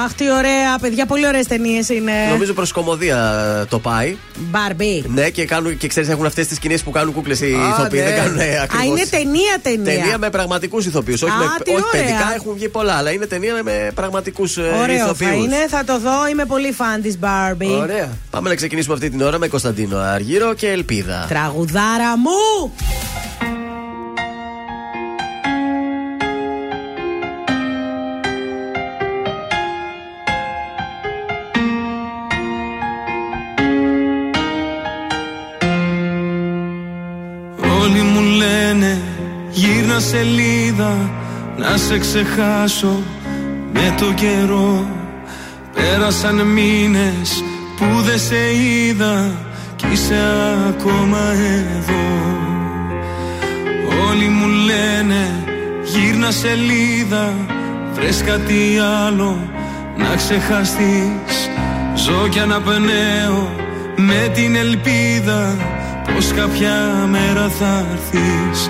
Αχ, 0.05 0.13
τι 0.13 0.31
ωραία, 0.31 0.77
παιδιά, 0.81 1.05
πολύ 1.05 1.27
ωραίες 1.27 1.47
ταινίες 1.47 1.89
είναι. 1.89 2.11
Νομίζω 2.29 2.53
προς 2.53 2.71
κομμωδία 2.71 3.65
το 3.69 3.79
πάει. 3.79 4.15
Barbie. 4.51 5.03
Ναι, 5.07 5.29
και, 5.29 5.45
κάνουν, 5.45 5.77
και 5.77 5.87
ξέρεις, 5.87 6.09
έχουν 6.09 6.25
αυτές 6.25 6.47
τις 6.47 6.57
σκηνές 6.57 6.81
που 6.83 6.91
κάνουν 6.91 7.13
κούκλες 7.13 7.39
οι 7.41 7.45
Α, 7.45 7.69
ηθοποιοί. 7.69 7.99
ναι. 8.03 8.09
Δεν 8.09 8.15
κάνουν 8.23 8.39
Α, 8.39 8.43
ακριβώς. 8.63 8.85
είναι 8.85 9.05
ταινία 9.09 9.59
ταινία. 9.61 9.93
Ταινία 10.01 10.17
με 10.17 10.29
πραγματικούς 10.29 10.85
ηθοποιούς. 10.85 11.21
Όχι, 11.21 11.31
Α, 11.31 11.37
με, 11.37 11.45
τι 11.63 11.71
όχι 11.71 11.81
ωραία. 11.93 12.01
παιδικά 12.05 12.33
έχουν 12.35 12.53
βγει 12.53 12.69
πολλά, 12.69 12.93
αλλά 12.93 13.11
είναι 13.11 13.25
ταινία 13.25 13.63
με 13.63 13.91
πραγματικούς 13.95 14.57
Ωραίο 14.57 14.95
ηθοποιούς. 14.95 15.29
θα 15.29 15.33
είναι, 15.35 15.55
θα 15.69 15.83
το 15.83 15.99
δω, 15.99 16.27
είμαι 16.31 16.45
πολύ 16.45 16.71
φαν 16.71 17.01
της 17.07 17.19
Barbie. 17.21 17.79
Ωραία. 17.81 18.09
Πάμε 18.29 18.49
να 18.49 18.55
ξεκινήσουμε 18.55 18.93
αυτή 18.93 19.09
την 19.09 19.21
ώρα 19.21 19.37
με 19.37 19.47
Κωνσταντίνο 19.47 19.97
Αργύρο 19.97 20.53
και 20.53 20.67
Ελπίδα. 20.67 21.25
Τραγουδάρα 21.29 22.17
μου! 22.17 22.71
Όλοι 37.81 38.01
μου 38.01 38.21
λένε 38.21 39.01
γύρνα 39.51 39.99
σελίδα 39.99 41.09
να 41.57 41.77
σε 41.77 41.97
ξεχάσω 41.99 43.01
με 43.73 43.95
το 43.99 44.13
καιρό 44.13 44.96
Πέρασαν 45.77 46.35
μήνες 46.35 47.43
που 47.77 48.01
δεν 48.01 48.19
σε 48.19 48.55
είδα 48.55 49.31
κι 49.75 49.85
είσαι 49.91 50.21
ακόμα 50.69 51.31
εδώ. 51.77 52.05
Όλοι 54.09 54.27
μου 54.27 54.47
λένε 54.47 55.43
γύρνα 55.83 56.31
σελίδα 56.31 57.33
βρες 57.93 58.23
κάτι 58.25 58.77
άλλο 59.05 59.49
να 59.97 60.15
ξεχαστείς. 60.15 61.49
Ζω 61.95 62.27
κι 62.29 62.39
αναπνέω 62.39 63.49
με 63.95 64.31
την 64.33 64.55
ελπίδα 64.55 65.55
πως 66.13 66.31
κάποια 66.31 67.05
μέρα 67.09 67.49
θα 67.59 67.85
έρθεις 67.91 68.69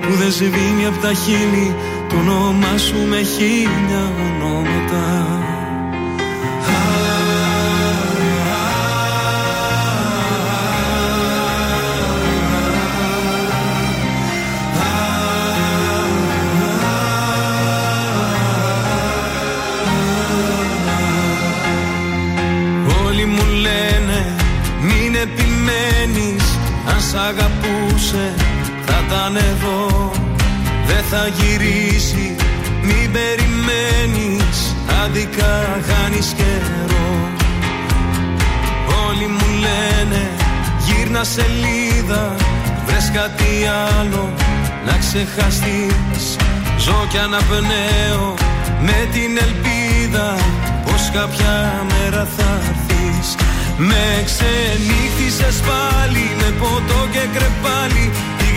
που 0.00 0.14
δεν 0.14 0.32
σβήνει 0.32 0.86
από 0.86 0.98
τα 0.98 1.12
χείλη. 1.12 1.74
Το 2.08 2.16
όνομά 2.16 2.78
σου 2.78 3.06
με 3.08 3.22
χίλια 3.22 4.12
ονόματα. 4.26 5.38
Όλοι 23.06 23.24
μου 23.24 23.44
λένε 23.60 24.34
μην 24.80 25.14
επιμένεις 25.14 26.58
Αν 26.86 27.00
σ' 27.00 27.14
αγαπούσες 27.14 28.39
θα 29.10 29.16
ήταν 29.16 29.36
εδώ. 29.36 30.10
Δεν 30.86 31.04
θα 31.10 31.28
γυρίσει 31.38 32.36
μην 32.82 33.12
περιμένεις. 33.12 34.58
Αντικά 35.04 35.80
χάνεις 35.88 36.34
καιρό. 36.36 37.10
Όλοι 39.06 39.26
μου 39.26 39.48
λένε 39.64 40.22
γύρνα 40.86 41.24
σελίδα. 41.24 42.34
Βρες 42.86 43.10
κάτι 43.14 43.52
άλλο 43.98 44.32
να 44.86 44.96
ξεχαστείς. 44.98 46.24
Ζω 46.78 47.06
κι 47.10 47.18
αναπνέω 47.18 48.34
με 48.80 49.08
την 49.12 49.32
ελπίδα 49.46 50.34
Πως 50.84 51.10
κάποια 51.12 51.84
μέρα 51.90 52.28
θα 52.36 52.50
έρθεις. 52.70 53.28
Με 53.76 54.06
ξενύχτησες 54.28 55.56
πάλι 55.68 56.24
με 56.40 56.48
ποτό 56.60 57.00
και 57.12 57.24
κρεπάλι 57.34 58.04
Η 58.29 58.29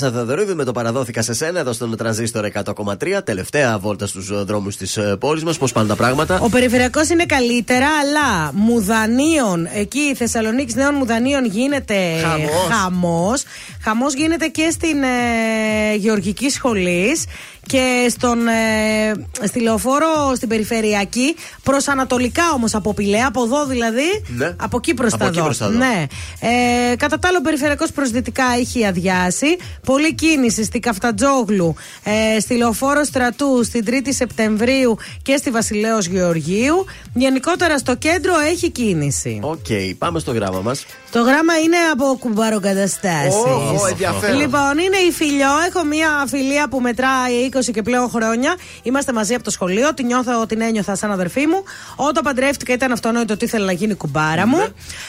Παραραμπαμ. 0.00 0.04
Ήταν 0.04 0.04
η 0.04 0.04
Νατάσα 0.04 0.10
Θεοδωρίδου 0.10 0.56
με 0.56 0.64
το 0.64 0.72
παραδόθηκα 0.72 1.22
σε 1.22 1.34
σένα 1.34 1.60
εδώ 1.60 1.72
στον 1.72 1.96
τρανζίστορ 1.96 2.48
100,3. 2.54 3.24
Τελευταία 3.24 3.78
βόλτα 3.78 4.06
στους 4.06 4.44
δρόμους 4.44 4.76
της 4.76 4.98
πόλης 5.18 5.44
μας. 5.44 5.58
Πώς 5.58 5.72
πάνε 5.72 5.88
τα 5.88 5.96
πράγματα. 5.96 6.38
Ο 6.40 6.48
περιφερειακός 6.48 7.08
είναι 7.08 7.26
καλύτερα, 7.26 7.86
αλλά 7.86 8.52
μουδανίων, 8.52 9.68
εκεί 9.74 10.14
Θεσσαλονίκης 10.14 10.74
Νέων 10.74 10.94
Μουδανίων 10.94 11.44
γίνεται 11.44 11.94
Χαμός. 12.22 12.50
χαμός. 12.70 13.42
Χαμός 13.82 14.14
γίνεται 14.14 14.46
και 14.46 14.70
στην 14.70 15.02
ε, 15.02 15.94
Γεωργική 15.96 16.50
Σχολής 16.50 17.24
και 17.66 18.06
στον, 18.10 18.48
ε, 18.48 19.12
στη 19.44 19.60
λεωφόρο 19.60 20.32
στην 20.36 20.48
περιφερειακή, 20.48 21.36
προ 21.62 21.78
ανατολικά 21.86 22.42
όμως 22.54 22.74
από 22.74 22.94
Πηλαία, 22.94 23.26
από 23.26 23.42
εδώ 23.42 23.66
δηλαδή. 23.66 24.24
Ναι. 24.26 24.54
Από 24.56 24.76
εκεί 24.76 24.94
προς 24.94 25.12
Από 25.12 25.22
τα 25.22 25.26
εκεί 25.28 25.38
δω. 25.38 25.44
προς 25.44 25.58
τα 25.58 25.68
δω. 25.70 25.78
Ναι. 25.78 26.04
Ε, 26.40 26.96
κατά 26.96 27.18
τα 27.18 27.28
άλλα, 27.28 27.38
ο 27.38 27.42
περιφερειακός 27.42 27.92
προς 27.92 28.06
δυτικά 28.06 28.44
έχει 28.58 28.86
αδειάσει. 28.86 29.56
Πολλή 29.86 30.14
κίνηση 30.14 30.64
στη 30.64 30.78
Καφτατζόγλου, 30.78 31.74
ε, 32.04 32.40
στη 32.40 32.54
λεωφόρο 32.56 33.04
Στρατού, 33.04 33.64
στην 33.64 33.84
3η 33.86 34.08
Σεπτεμβρίου 34.08 34.96
και 35.22 35.36
στη 35.36 35.50
Βασιλέως 35.50 36.06
Γεωργίου. 36.06 36.84
Γενικότερα 37.14 37.78
στο 37.78 37.94
κέντρο 37.96 38.32
έχει 38.50 38.70
κίνηση. 38.70 39.38
Οκ, 39.42 39.66
πάμε 39.98 40.18
στο 40.18 40.32
γράμμα 40.32 40.60
μας. 40.60 40.84
Το 41.10 41.20
γράμμα 41.22 41.58
είναι 41.64 41.76
από 41.92 42.16
κουμπαροκαταστάσεις. 42.20 43.34
Ω, 43.82 43.86
ενδιαφέρον. 43.90 44.38
Λοιπόν, 44.38 44.78
είναι 44.78 44.96
η 45.08 45.12
Φιλιώ. 45.12 45.48
Έχω 45.68 45.84
μία 45.84 46.24
φιλία 46.28 46.68
που 46.68 46.80
μετράει 46.80 47.48
20 47.66 47.70
και 47.72 47.82
πλέον 47.82 48.08
χρόνια. 48.10 48.54
Είμαστε 48.82 49.12
μαζί 49.12 49.25
από 49.34 49.44
το 49.44 49.50
σχολείο. 49.50 49.94
Την 49.94 50.06
νιώθω, 50.06 50.46
την 50.46 50.60
ένιωθα 50.60 50.96
σαν 50.96 51.10
αδερφή 51.12 51.46
μου. 51.46 51.62
Όταν 51.96 52.22
παντρεύτηκα 52.22 52.72
ήταν 52.72 52.92
αυτονόητο 52.92 53.32
ότι 53.32 53.44
ήθελε 53.44 53.64
να 53.64 53.72
γίνει 53.72 53.94
κουμπάρα 53.94 54.46
μου. 54.46 54.66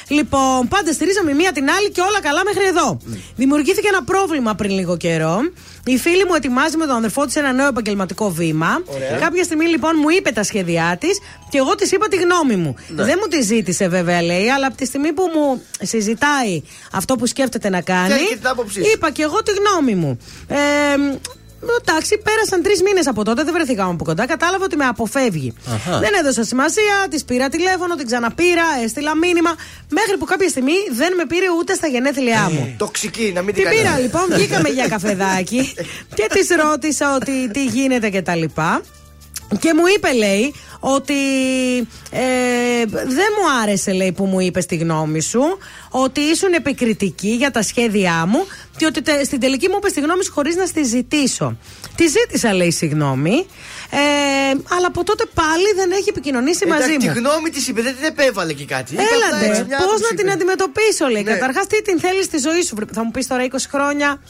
Λοιπόν, 0.07 0.68
πάντα 0.68 0.94
στηρίζαμε 0.94 1.31
η 1.31 1.34
μία 1.34 1.52
την 1.52 1.69
άλλη 1.69 1.91
και 1.91 2.02
όλα 2.02 2.22
καλά 2.22 2.41
μέχρι 2.44 2.65
εδώ. 2.65 2.99
Δημιουργήθηκε 3.35 3.88
ένα 3.88 4.03
πρόβλημα 4.03 4.56
πριν 4.56 4.72
λίγο 4.72 4.98
καιρό. 4.98 5.39
Η 5.85 5.98
φίλη 5.98 6.26
μου 6.26 6.34
ετοιμάζει 6.35 6.77
με 6.77 6.85
τον 6.85 6.95
αδερφό 6.95 7.26
της 7.26 7.35
ένα 7.35 7.52
νέο 7.53 7.68
επαγγελματικό 7.68 8.31
βήμα. 8.31 8.81
Ωραία. 8.85 9.18
Κάποια 9.18 9.44
στιγμή 9.44 9.65
λοιπόν 9.65 9.91
μου 10.02 10.10
είπε 10.10 10.31
τα 10.31 10.44
σχέδιά 10.44 10.98
της 10.99 11.19
και 11.49 11.57
εγώ 11.57 11.76
της 11.76 11.91
είπα 11.91 12.07
τη 12.07 12.15
γνώμη 12.15 12.56
μου. 12.56 12.76
Ναι. 12.88 13.03
Δεν 13.03 13.18
μου 13.22 13.27
τη 13.27 13.41
ζήτησε 13.41 13.88
βέβαια, 13.88 14.22
λέει, 14.22 14.49
αλλά 14.49 14.68
από 14.68 14.77
τη 14.77 14.85
στιγμή 14.85 15.14
που 15.14 15.23
μου 15.35 15.61
συζητάει 15.81 16.61
αυτό 16.91 17.15
που 17.15 17.26
σκέφτεται 17.26 17.69
να 17.69 17.81
κάνει. 17.81 18.14
Θέλει 18.14 18.27
και 18.27 18.35
την 18.35 18.48
άποψή 18.48 18.84
σου. 18.84 18.91
είπα 18.94 19.11
και 19.11 19.23
εγώ 19.23 19.44
τη 19.44 19.52
γνώμη 19.52 19.95
μου. 19.95 20.18
Ε, 20.48 20.56
Εντάξει, 21.82 22.18
πέρασαν 22.18 22.62
τρεις 22.62 22.82
μήνες 22.82 23.08
από 23.08 23.24
τότε, 23.24 23.44
δεν 23.44 23.54
βρεθήκαμε 23.54 23.92
από 23.92 24.04
κοντά. 24.04 24.26
Κατάλαβα 24.26 24.64
ότι 24.66 24.76
με 24.76 24.86
αποφεύγει. 24.86 25.54
Αχα. 25.74 26.00
Δεν 26.00 26.10
έδωσα 26.20 26.44
σημασία, 26.44 27.08
της 27.10 27.24
πήρα 27.24 27.50
τηλέφωνο, 27.50 27.96
την 27.96 28.06
ξαναπήρα, 28.06 28.64
έστειλα 28.84 29.16
μήνυμα. 29.16 29.56
Μέχρι 29.90 30.18
που 30.18 30.26
κάποια 30.26 30.50
στιγμή 30.50 30.74
δεν 30.92 31.14
με 31.16 31.26
πήρε 31.26 31.46
ούτε 31.60 31.74
στα 31.74 31.88
γενέθλιά 31.88 32.50
μου. 32.54 32.76
Τοξική, 32.78 33.32
να 33.36 33.42
μην 33.42 33.54
την 33.54 33.64
Την 33.64 33.72
κάνει. 33.74 33.78
πήρα 33.78 34.00
λοιπόν, 34.00 34.26
βγήκαμε 34.30 34.70
για 34.70 34.88
καφεδάκι 34.88 35.74
και 36.18 36.28
της 36.34 36.48
ρώτησα 36.64 37.16
ότι 37.16 37.50
τι 37.52 37.66
γίνεται 37.66 38.10
και 38.10 38.22
τα 38.22 38.36
λοιπά. 38.36 38.82
Και 39.60 39.74
μου 39.74 39.84
είπε, 39.95 40.14
λέει, 40.14 40.53
ότι 40.80 41.14
ε, 42.11 42.86
δεν 42.91 43.30
μου 43.38 43.61
άρεσε, 43.64 43.91
λέει, 43.91 44.11
που 44.11 44.26
μου 44.26 44.40
είπε 44.40 44.60
τη 44.61 44.76
γνώμη 44.76 45.22
σου, 45.22 45.41
ότι 45.90 46.22
ήσουν 46.22 46.53
επικριτική 46.53 47.28
για 47.30 47.52
τα 47.52 47.61
σχέδιά 47.61 48.26
μου 48.28 48.45
και 48.78 48.86
ότι 48.86 49.02
τε- 49.02 49.26
στην 49.26 49.40
τελική 49.40 49.68
μου 49.69 49.76
είπε 49.78 49.90
τη 49.90 49.99
γνώμη 49.99 50.24
σου 50.24 50.32
χωρίς 50.32 50.56
να 50.56 50.65
στη 50.65 50.84
ζητήσω. 50.84 51.57
Τη 51.95 52.07
ζήτησα, 52.07 52.53
λέει, 52.53 52.72
συγγνώμη, 52.72 53.45
ε, 53.90 53.98
αλλά 54.76 54.88
από 54.88 55.03
τότε 55.03 55.24
πάλι 55.34 55.74
δεν 55.76 55.91
έχει 55.91 56.10
επικοινωνήσει 56.10 56.65
μαζί 56.65 56.84
Εντάξει, 56.91 57.07
μου. 57.07 57.14
Τη 57.14 57.19
γνώμη 57.19 57.49
της 57.49 57.68
είπε, 57.68 57.82
δεν 57.82 57.95
την 57.95 58.03
επέβαλε 58.03 58.53
και 58.53 58.65
κάτι. 58.65 58.94
Είπε 58.94 59.02
απλά 59.02 59.38
έτσι, 59.38 59.45
Έλατε, 59.49 59.65
μια 59.68 59.78
πώς 59.78 59.86
άποψη 59.86 60.03
να 60.10 60.18
την 60.18 60.26
είπε. 60.26 60.32
αντιμετωπίσω, 60.32 61.07
λέει. 61.07 61.24
Ναι. 61.24 61.32
Καταρχάς, 61.32 61.68
τι 61.68 61.82
την 61.82 61.99
θέλεις 61.99 62.26
στη 62.26 62.38
ζωή 62.38 62.61
σου. 62.61 62.76
Θα 62.94 63.03
μου 63.03 63.11
πεις 63.11 63.28
τώρα 63.28 63.44
20 63.44 63.56
χρόνια. 63.72 64.22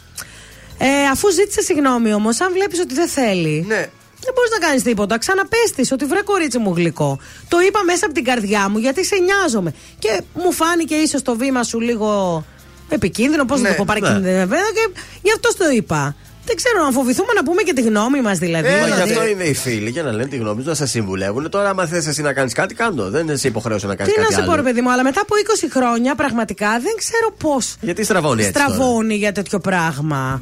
Ε, 0.80 1.06
αφού 1.12 1.30
ζήτησε 1.32 1.62
συγγνώμη 1.62 2.14
όμως, 2.14 2.42
αν 2.42 2.52
βλέπεις 2.54 2.80
ότι 2.80 2.94
δεν 2.94 3.08
θέλει. 3.08 3.66
Ναι. 3.68 3.86
Δεν 4.28 4.34
μπορείς 4.36 4.52
να 4.60 4.68
κάνεις 4.68 4.84
τίποτα. 4.84 5.18
Ξαναπέστης 5.18 5.92
ότι 5.92 6.06
βρε 6.06 6.22
κορίτσι 6.22 6.58
μου 6.58 6.74
γλυκό. 6.76 7.20
Το 7.48 7.58
είπα 7.68 7.80
μέσα 7.86 8.06
από 8.06 8.14
την 8.14 8.24
καρδιά 8.24 8.70
μου 8.70 8.78
γιατί 8.78 9.06
σε 9.06 9.16
νοιάζομαι. 9.28 9.74
Και 10.00 10.22
μου 10.34 10.52
φάνηκε 10.52 10.96
ίσως 10.96 11.22
το 11.22 11.36
βήμα 11.36 11.64
σου 11.64 11.80
λίγο 11.80 12.44
επικίνδυνο. 12.90 13.46
Πώς 13.46 13.62
να 13.62 13.70
Ναι, 13.70 13.76
το 13.76 13.84
πω, 13.84 13.84
παρακίνδυνο 13.88 14.38
βέβαια. 14.38 14.72
Και 14.78 15.00
γι' 15.22 15.32
αυτό 15.36 15.50
το 15.58 15.70
είπα. 15.76 16.16
Δεν 16.46 16.56
ξέρω, 16.56 16.84
να 16.84 16.92
φοβηθούμε 16.92 17.34
να 17.36 17.44
πούμε 17.44 17.62
και 17.62 17.74
τη 17.74 17.82
γνώμη 17.82 18.22
μας 18.22 18.38
δηλαδή. 18.38 18.68
Μας 18.68 18.78
γι' 18.78 18.84
Δηλαδή, 18.94 19.12
αυτό 19.12 19.28
είναι 19.28 19.44
οι 19.44 19.54
φίλοι 19.54 19.90
για 19.90 20.04
να 20.04 20.12
λένε 20.12 20.30
τη 20.30 20.36
γνώμη 20.38 20.58
τους, 20.58 20.66
να 20.66 20.74
σα 20.74 20.86
συμβουλεύουν. 20.86 21.50
Τώρα, 21.50 21.70
άμα 21.70 21.86
θες 21.86 22.08
εσύ 22.08 22.22
να 22.22 22.34
κάνεις 22.34 22.54
κάτι, 22.54 22.74
κάντο. 22.74 23.10
Δεν 23.10 23.28
είσαι 23.28 23.48
υποχρέωση 23.48 23.86
να 23.86 23.96
κάνεις 23.96 24.14
Τι 24.14 24.20
κάτι 24.20 24.32
να 24.32 24.36
σε 24.38 24.42
άλλο. 24.44 24.52
πω, 24.52 24.56
ρε 24.58 24.64
παιδί 24.64 24.82
μου, 24.82 24.92
αλλά 24.92 25.04
μετά 25.04 25.22
από 25.22 25.34
20 25.36 25.68
χρόνια 25.74 26.16
πραγματικά 26.16 26.70
δεν 26.72 26.94
ξέρω 26.98 27.32
πώς. 27.38 27.76
Γιατί 27.82 28.04
στραβώνει 28.04 28.42
έτσι. 28.42 28.54
τώρα; 28.54 28.66
Στραβώνει 28.66 29.16
για 29.16 29.32
τέτοιο 29.32 29.60
πράγμα. 29.60 30.42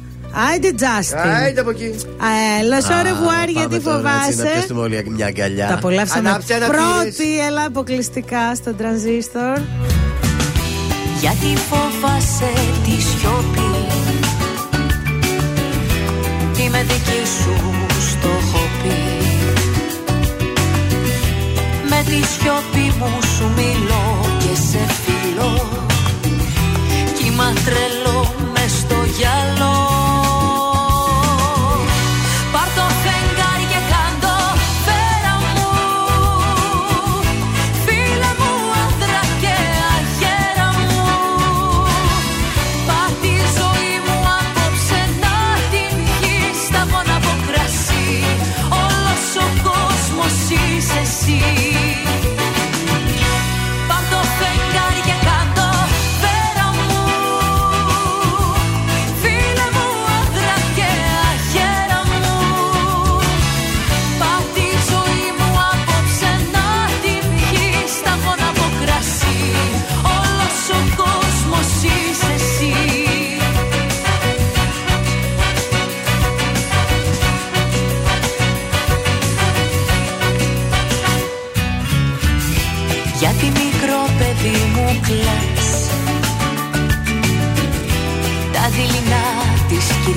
Άιντε, 0.50 0.72
Τζάστιν. 0.72 1.18
Άιντε 1.18 1.60
από 1.60 1.70
εκεί. 1.70 1.94
Έλα, 2.60 2.80
σε 2.80 2.92
Α, 2.92 3.02
ρεβουάρ, 3.02 3.48
γιατί 3.48 3.78
πάμε 3.78 4.00
τώρα 4.02 4.24
έτσι 4.26 4.36
Να 4.36 4.42
φοβάσαι; 4.44 4.58
πιέσουμε 4.58 4.80
όλοι 4.80 5.10
μια 5.10 5.26
αγκαλιά. 5.26 5.66
Τα 5.66 5.74
απολαύσαμε 5.74 6.28
Ανάψε 6.28 6.54
ένα 6.54 6.66
πύρες. 6.66 6.82
πρώτη, 6.84 7.40
έλα 7.46 7.64
αποκλειστικά 7.64 8.54
στο 8.54 8.74
τρανζίστορ. 8.74 9.58
Γιατί 11.20 11.46
φοβάσαι 11.68 12.50
τη 12.84 12.96
σιωπή; 13.02 13.70
Είμαι 16.62 16.78
δική 16.88 17.20
σου 17.38 17.54
στο 18.10 18.28
έχω 18.28 18.62
πει 18.82 18.96
Με 21.90 22.02
τη 22.08 22.18
σιωπή 22.32 22.86
μου 22.98 23.12
σου 23.36 23.44
μιλώ 23.56 24.04
και 24.38 24.54
σε 24.70 24.82
φιλώ 25.02 25.54
Κύμα 27.18 27.52
τρελό 27.64 28.34
μες 28.52 28.65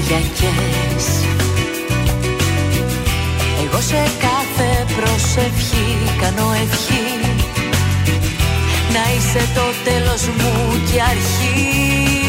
Κυριακές 0.10 1.06
Εγώ 3.64 3.82
σε 3.82 4.04
κάθε 4.20 4.86
προσευχή 4.96 5.98
κάνω 6.22 6.52
ευχή. 6.64 7.38
Να 8.94 9.14
είσαι 9.16 9.48
το 9.56 9.62
τέλος 9.84 10.22
μου 10.28 10.82
και 10.92 11.02
αρχή 11.02 12.29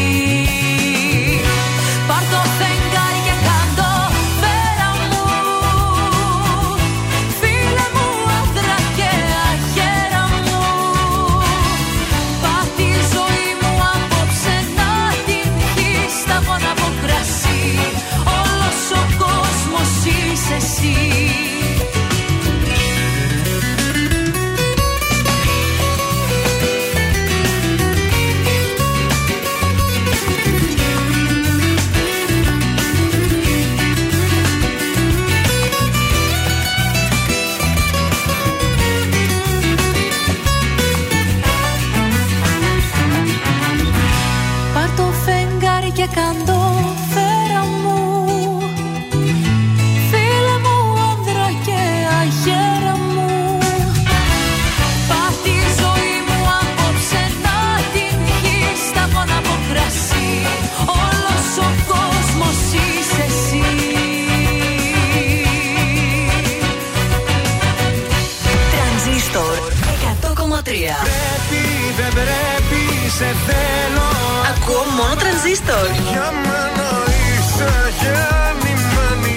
τρανζίστορ 75.51 76.11
Για 76.11 76.27
μένα 76.45 76.89
είσαι 77.27 77.71
γεννημένη. 78.01 79.35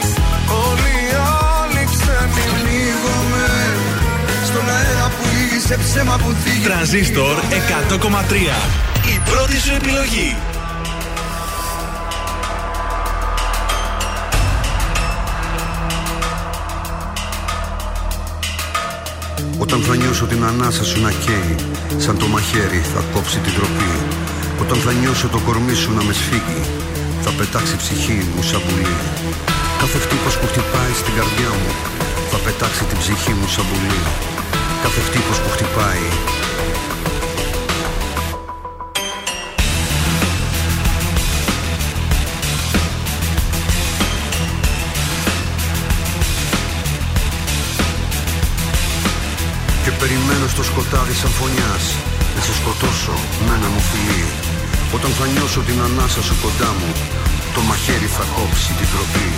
Όλοι 0.67 0.93
οι 1.07 1.15
άλλοι 1.51 1.83
ξένοι 1.93 2.45
Πνίγομαι. 2.55 3.49
Στον 4.49 4.67
αέρα 4.77 5.07
που 5.17 5.25
είσαι 5.57 5.77
ψέμα 5.83 6.17
που 6.17 6.31
θίγει. 6.43 6.65
Τρανζίστορ 6.65 7.37
100,3. 7.37 8.33
Η 9.15 9.21
πρώτη 9.31 9.59
σου 9.61 9.75
επιλογή. 9.75 10.37
Όταν 19.59 19.81
θα 19.83 19.97
νιώσω 19.97 20.25
την 20.27 20.45
ανάσα 20.45 20.85
σου 20.85 21.01
να 21.01 21.11
καίει 21.11 21.55
Σαν 21.97 22.19
το 22.19 22.27
μαχαίρι 22.27 22.83
θα 22.95 23.05
κόψει 23.13 23.39
την 23.39 23.53
τροπή 23.55 23.93
Όταν 24.61 24.79
θα 24.79 24.93
νιώσω 24.93 25.29
το 25.29 25.39
κορμί 25.39 25.75
σου 25.75 25.93
να 25.95 26.03
με 26.03 26.13
σφίγγει 26.13 26.63
Θα 27.23 27.31
πετάξει 27.39 27.75
η 27.75 27.77
ψυχή 27.77 28.19
μου 28.35 28.43
σαν 28.43 28.61
πουλί. 28.67 28.97
Κάθε 29.79 29.99
χτύπος 29.99 30.39
που 30.39 30.47
χτυπάει 30.47 30.93
στην 31.01 31.15
καρδιά 31.19 31.51
μου 31.61 31.73
Θα 32.31 32.39
πετάξει 32.45 32.85
την 32.85 32.99
ψυχή 32.99 33.33
μου 33.33 33.49
σαν 33.49 33.65
πουλί. 33.69 34.01
Κάθε 34.83 35.01
χτύπος 35.01 35.39
που 35.41 35.51
χτυπάει. 35.55 36.07
Και 49.85 49.91
περιμένω 49.91 50.49
στο 50.49 50.63
σκοτάδι 50.63 51.13
σαν 51.13 51.31
φωνιάς. 51.31 51.85
Να 52.09 52.14
σε 52.45 52.53
σκοτώσω 52.61 53.17
με 53.45 53.53
ένα 53.59 53.69
μου 53.75 53.83
φιλί 53.91 54.25
Όταν 54.97 55.11
θα 55.19 55.25
νιώσω 55.33 55.61
την 55.69 55.79
ανάσα 55.87 56.23
σου 56.27 56.37
κοντά 56.45 56.71
μου 56.79 56.91
Το 57.55 57.61
μαχαίρι 57.69 58.09
θα 58.17 58.25
κόψει 58.37 58.71
την 58.79 58.89
τροπή. 58.93 59.29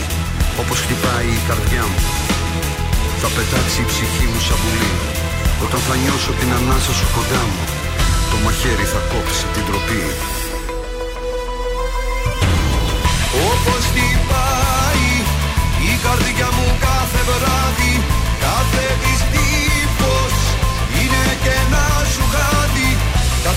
Όπως 0.60 0.78
χτυπάει 0.84 1.30
η 1.38 1.42
καρδιά 1.48 1.84
μου 1.90 2.00
Θα 3.20 3.28
πετάξει 3.36 3.78
η 3.84 3.86
ψυχή 3.90 4.26
μου 4.30 4.40
σαν 4.46 4.58
πουλί 4.62 4.94
Όταν 5.64 5.80
θα 5.86 5.94
νιώσω 6.02 6.32
την 6.38 6.50
ανάσα 6.58 6.92
σου 6.98 7.06
κοντά 7.16 7.42
μου 7.50 7.62
Το 8.30 8.36
μαχαίρι 8.44 8.86
θα 8.92 9.00
κόψει 9.12 9.44
την 9.54 9.64
τροπή. 9.68 10.04
Όπως 13.50 13.84
πάει 14.30 15.08
η 15.90 15.92
καρδιά 16.04 16.48
μου 16.56 16.66
κάθε 16.86 17.20
βράδυ 17.28 17.65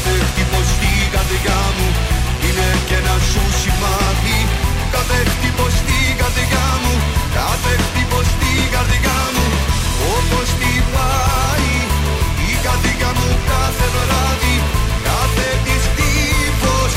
Κάθε 0.10 0.26
χτύπος 0.32 0.68
στην 0.76 1.04
καρδιά 1.14 1.60
μου 1.76 1.88
είναι 2.46 2.70
και 2.88 2.96
ένα 3.02 3.16
σου 3.30 3.44
σημάδι. 3.60 4.40
Κάθε 4.94 5.20
χτύπος 5.32 5.74
στην 5.82 6.10
καρδιά 6.20 6.68
μου 6.82 6.94
Κάθε 7.38 7.74
χτύπος 7.86 8.26
στην 8.34 8.64
καρδιά 8.74 9.20
μου. 9.34 9.46
Όπως 10.16 10.48
πάει 10.94 11.72
η 12.52 12.54
καρδιά 12.66 13.10
μου 13.20 13.30
κάθε 13.52 13.88
βράδυ 13.96 14.56
Κάθε 15.08 15.48
της 15.66 15.84
τύπος 15.98 16.94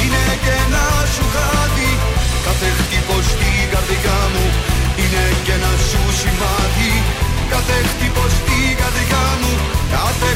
είναι 0.00 0.24
και 0.44 0.52
ένα 0.64 0.86
σου 1.14 1.24
χάδι. 1.34 1.92
Κάθε 2.46 2.68
χτύπος 2.78 3.24
στην 3.32 3.62
καρδιά 3.72 4.18
μου 4.32 4.44
είναι 5.00 5.24
και 5.44 5.54
ένα 5.58 5.72
σου 5.88 6.02
σημάδι. 6.20 6.94
Κάθε 7.52 7.76
χτύπος 7.90 8.32
στην 8.38 8.70
καρδιά 8.80 9.24
μου 9.40 9.52
Κάθε 9.94 10.30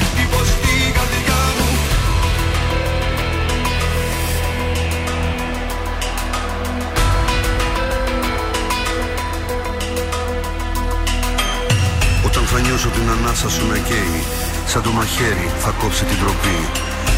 θα 12.52 12.60
νιώσω 12.60 12.88
την 12.96 13.06
ανάσα 13.14 13.48
σου 13.54 13.64
να 13.70 13.78
καίει 13.88 14.20
Σαν 14.70 14.82
το 14.82 14.90
μαχαίρι 14.98 15.48
θα 15.62 15.70
κόψει 15.80 16.04
την 16.10 16.18
τροπή. 16.22 16.58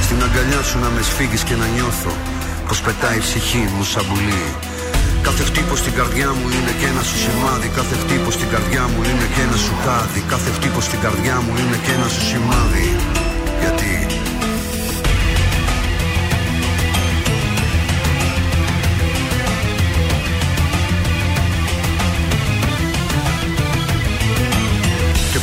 Στην 0.06 0.18
αγκαλιά 0.26 0.62
σου 0.68 0.76
να 0.84 0.88
με 0.94 1.02
σφίγγεις 1.08 1.42
και 1.48 1.56
να 1.60 1.66
νιώθω 1.74 2.12
Πως 2.68 2.78
πετάει 2.84 3.18
η 3.22 3.24
ψυχή 3.26 3.64
μου 3.72 3.84
σαν 3.92 4.04
πουλί. 4.08 4.44
Κάθε 5.26 5.42
χτύπος 5.48 5.78
στην 5.82 5.94
καρδιά 5.98 6.28
μου 6.36 6.46
είναι 6.56 6.72
και 6.80 6.86
ένα 6.92 7.02
σου 7.08 7.16
σημάδι 7.24 7.68
Κάθε 7.78 7.94
χτύπος 8.02 8.34
στην 8.38 8.48
καρδιά 8.54 8.84
μου 8.92 9.00
είναι 9.08 9.26
και 9.34 9.42
ένα 9.46 9.56
σου 9.64 9.74
χάδι 9.84 10.20
Κάθε 10.32 10.50
χτύπος 10.56 10.84
στην 10.88 11.00
καρδιά 11.04 11.36
μου 11.44 11.52
είναι 11.60 11.78
και 11.84 11.92
ένα 11.96 12.08
σου 12.14 12.22
σημάδι 12.30 12.88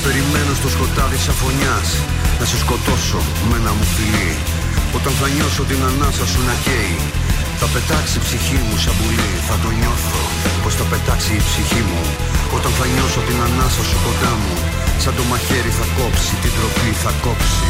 περιμένω 0.10 0.54
στο 0.60 0.70
σκοτάδι 0.76 1.18
σαν 1.26 1.36
φωνιάς 1.42 1.90
Να 2.40 2.46
σε 2.52 2.58
σκοτώσω 2.64 3.22
με 3.50 3.56
ένα 3.60 3.72
μου 3.78 3.88
φιλί. 3.96 4.32
Όταν 4.98 5.14
θα 5.20 5.28
νιώσω 5.36 5.64
την 5.70 5.82
ανάσα 5.90 6.26
σου 6.32 6.42
να 6.50 6.56
καίει 6.66 6.98
Θα 7.60 7.68
πετάξει 7.74 8.16
η 8.20 8.22
ψυχή 8.26 8.60
μου 8.68 8.78
σαν 8.84 8.96
πουλί. 8.98 9.32
Θα 9.48 9.56
το 9.64 9.70
νιώθω 9.80 10.24
πως 10.64 10.74
θα 10.80 10.86
πετάξει 10.92 11.32
η 11.42 11.44
ψυχή 11.48 11.82
μου. 11.90 12.04
Όταν 12.58 12.72
θα 12.78 12.86
νιώσω 12.94 13.22
την 13.28 13.38
ανάσα 13.48 13.84
σου 13.90 13.98
κοντά 14.06 14.34
μου 14.42 14.56
Σαν 15.04 15.14
το 15.18 15.24
μαχαίρι 15.30 15.72
θα 15.80 15.86
κόψει 15.98 16.34
Την 16.44 16.52
τροπή 16.58 16.90
θα 17.04 17.12
κόψει 17.26 17.68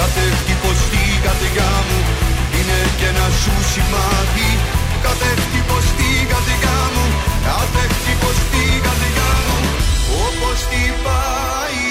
Κάθε 0.00 0.24
χτύπος 0.38 0.76
στην 0.86 1.14
καρδιά 1.24 1.70
μου 1.86 1.98
είναι 2.56 2.78
και 2.98 3.06
ένα 3.12 3.26
σου 3.40 3.54
σημάδι. 3.72 4.50
Κάθε 5.04 5.30
χτύπος 5.42 5.84
στην 5.92 6.20
καρδιά 6.32 6.76
μου 6.94 7.04
Κάθε 7.48 7.82
χτύπος 7.94 8.36
στην 8.44 8.74
καρδιά 8.86 9.30
μου. 9.46 9.58
Όπως 10.24 10.58
πάει 11.04 11.84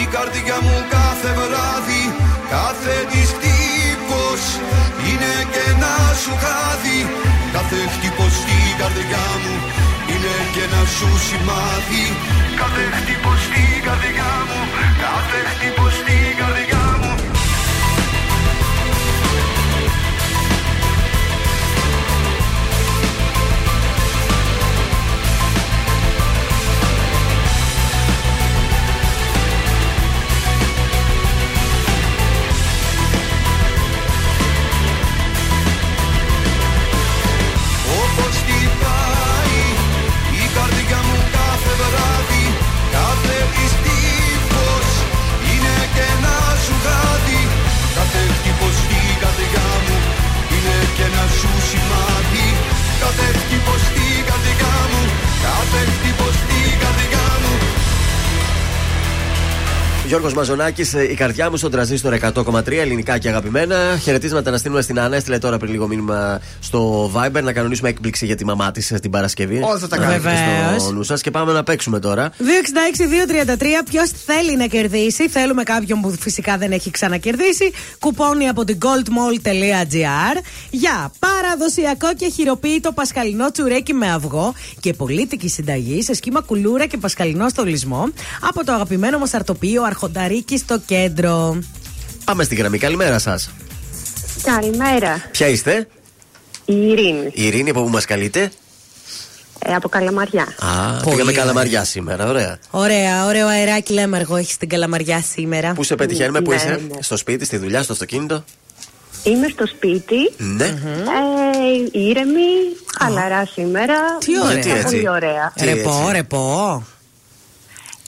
η 0.00 0.02
καρδιά 0.14 0.56
μου 0.64 0.76
κάθε 0.96 1.30
βράδυ 1.38 2.04
Κάθε 2.54 2.94
της 3.10 3.28
χτύπος 3.36 4.42
είναι 5.06 5.32
και 5.52 5.62
ένα 5.72 5.94
σου 6.22 6.34
χάδι. 6.42 7.00
Κάθε 7.54 7.78
χτύπος 7.94 8.32
στην 8.40 8.68
καρδιά 8.80 9.26
μου 9.42 9.54
είναι 10.10 10.34
και 10.52 10.62
ένα 10.68 10.82
σου 10.96 11.10
σημάδι. 11.26 12.04
Κάθε 12.60 12.84
χτύπος 12.96 13.38
στην 13.46 13.76
καρδιά 13.86 14.32
μου 14.48 14.60
Κάθε 15.04 15.38
χτύπος 15.50 15.75
Κάθε 53.26 53.38
χτύπος 53.38 53.80
στην 53.80 54.05
Γιώργος 60.06 60.34
Μαζονάκης, 60.34 60.92
η 60.92 61.14
καρδιά 61.14 61.50
μου 61.50 61.56
στον 61.56 61.70
τραζίστορ 61.70 62.12
100,3 62.12 62.72
ελληνικά 62.72 63.18
και 63.18 63.28
αγαπημένα. 63.28 63.98
Χαιρετίσματα 64.02 64.50
να 64.50 64.58
στείλουμε 64.58 64.82
στην 64.82 65.00
Άννα. 65.00 65.16
Έστειλε 65.16 65.38
τώρα 65.38 65.58
πριν 65.58 65.72
λίγο 65.72 65.86
μήνυμα 65.86 66.40
στο 66.60 67.10
Viber 67.14 67.42
να 67.42 67.52
κανονίσουμε 67.52 67.88
έκπληξη 67.88 68.26
για 68.26 68.36
τη 68.36 68.44
μαμά 68.44 68.70
της 68.70 68.92
την 69.00 69.10
Παρασκευή. 69.10 69.62
Όλα 69.62 69.78
θα 69.78 69.88
τα 69.88 69.96
κάνουμε. 69.96 70.18
Βεβαίως. 70.18 70.82
Στο 70.82 70.92
νου 70.92 71.02
σας 71.02 71.20
και 71.20 71.30
πάμε 71.30 71.52
να 71.52 71.62
παίξουμε 71.62 71.98
τώρα. 71.98 72.30
266-233. 72.30 73.64
Ποιος 73.90 74.10
θέλει 74.26 74.56
να 74.56 74.66
κερδίσει. 74.66 75.28
Θέλουμε 75.28 75.62
κάποιον 75.62 76.00
που 76.00 76.14
φυσικά 76.20 76.56
δεν 76.56 76.72
έχει 76.72 76.90
ξανακερδίσει. 76.90 77.72
Κουπόνι 77.98 78.48
από 78.48 78.64
την 78.64 78.78
goldmall.gr 78.82 80.42
για 80.70 81.12
παραδοσιακό 81.18 82.14
και 82.16 82.28
χειροποίητο 82.28 82.92
πασχαλινό 82.92 83.50
τσουρέκι 83.50 83.92
με 83.92 84.12
αυγό 84.12 84.54
και 84.80 84.92
πολίτικη 84.92 85.48
συνταγή 85.48 86.02
σε 86.02 86.14
σχήμα 86.14 86.40
κουλούρα 86.40 86.86
και 86.86 86.96
πασχαλινό 86.96 87.48
στολισμό 87.48 88.08
από 88.40 88.64
το 88.64 88.72
αγαπημένο 88.72 89.18
μας 89.18 89.34
αρτοπείο 89.34 89.82
Αρχονταρίκη 90.00 90.58
στο 90.58 90.78
κέντρο. 90.86 91.58
Πάμε 92.24 92.44
στη 92.44 92.54
γραμμή. 92.54 92.78
Καλημέρα 92.78 93.18
σας. 93.18 93.50
Καλημέρα. 94.42 95.22
Ποια 95.30 95.46
είστε, 95.48 95.88
Η 96.64 96.74
Ειρήνη. 96.74 97.30
η 97.32 97.46
Ειρήνη 97.46 97.70
από 97.70 97.82
που 97.82 97.88
μας 97.88 98.04
καλείτε; 98.04 98.50
Ε, 99.58 99.74
από 99.74 99.88
Καλαμαριά. 99.88 100.42
Α, 100.42 100.46
Πολύ 101.02 101.02
πήγαμε 101.04 101.22
ωραία. 101.22 101.34
καλαμαριά 101.42 101.84
σήμερα. 101.84 102.28
Ωραία. 102.28 102.58
Ωραία, 102.70 103.26
ωραίο 103.26 103.46
αεράκι 103.46 103.92
λέμαργο 103.92 104.36
έχεις 104.36 104.54
στην 104.54 104.68
Καλαμαριά 104.68 105.22
σήμερα. 105.32 105.72
Πού 105.72 105.82
σε 105.82 105.94
πετυχαίνουμε, 105.94 106.40
πού 106.40 106.50
Ναι, 106.50 106.56
είσαι, 106.56 106.68
ναι. 106.68 107.02
στο 107.02 107.16
σπίτι, 107.16 107.44
στη 107.44 107.56
δουλειά, 107.56 107.82
στο 107.82 107.92
αυτοκίνητο; 107.92 108.44
Είμαι 109.22 109.48
στο 109.48 109.66
σπίτι. 109.66 110.32
Ναι. 110.36 110.64
Ε, 110.64 111.98
ήρεμη, 111.98 112.40
χαλαρά 112.98 113.46
σήμερα. 113.46 113.94
Τι 114.18 114.40
ωραία. 114.40 114.52
Γιατί 114.52 114.70
έτσι; 114.70 114.84
Πολύ 114.84 115.08
ωραία. 115.08 115.52
Τι 115.54 115.64
Ρεπό, 115.64 115.90
έτσι; 116.00 116.12
ρεπό. 116.12 116.84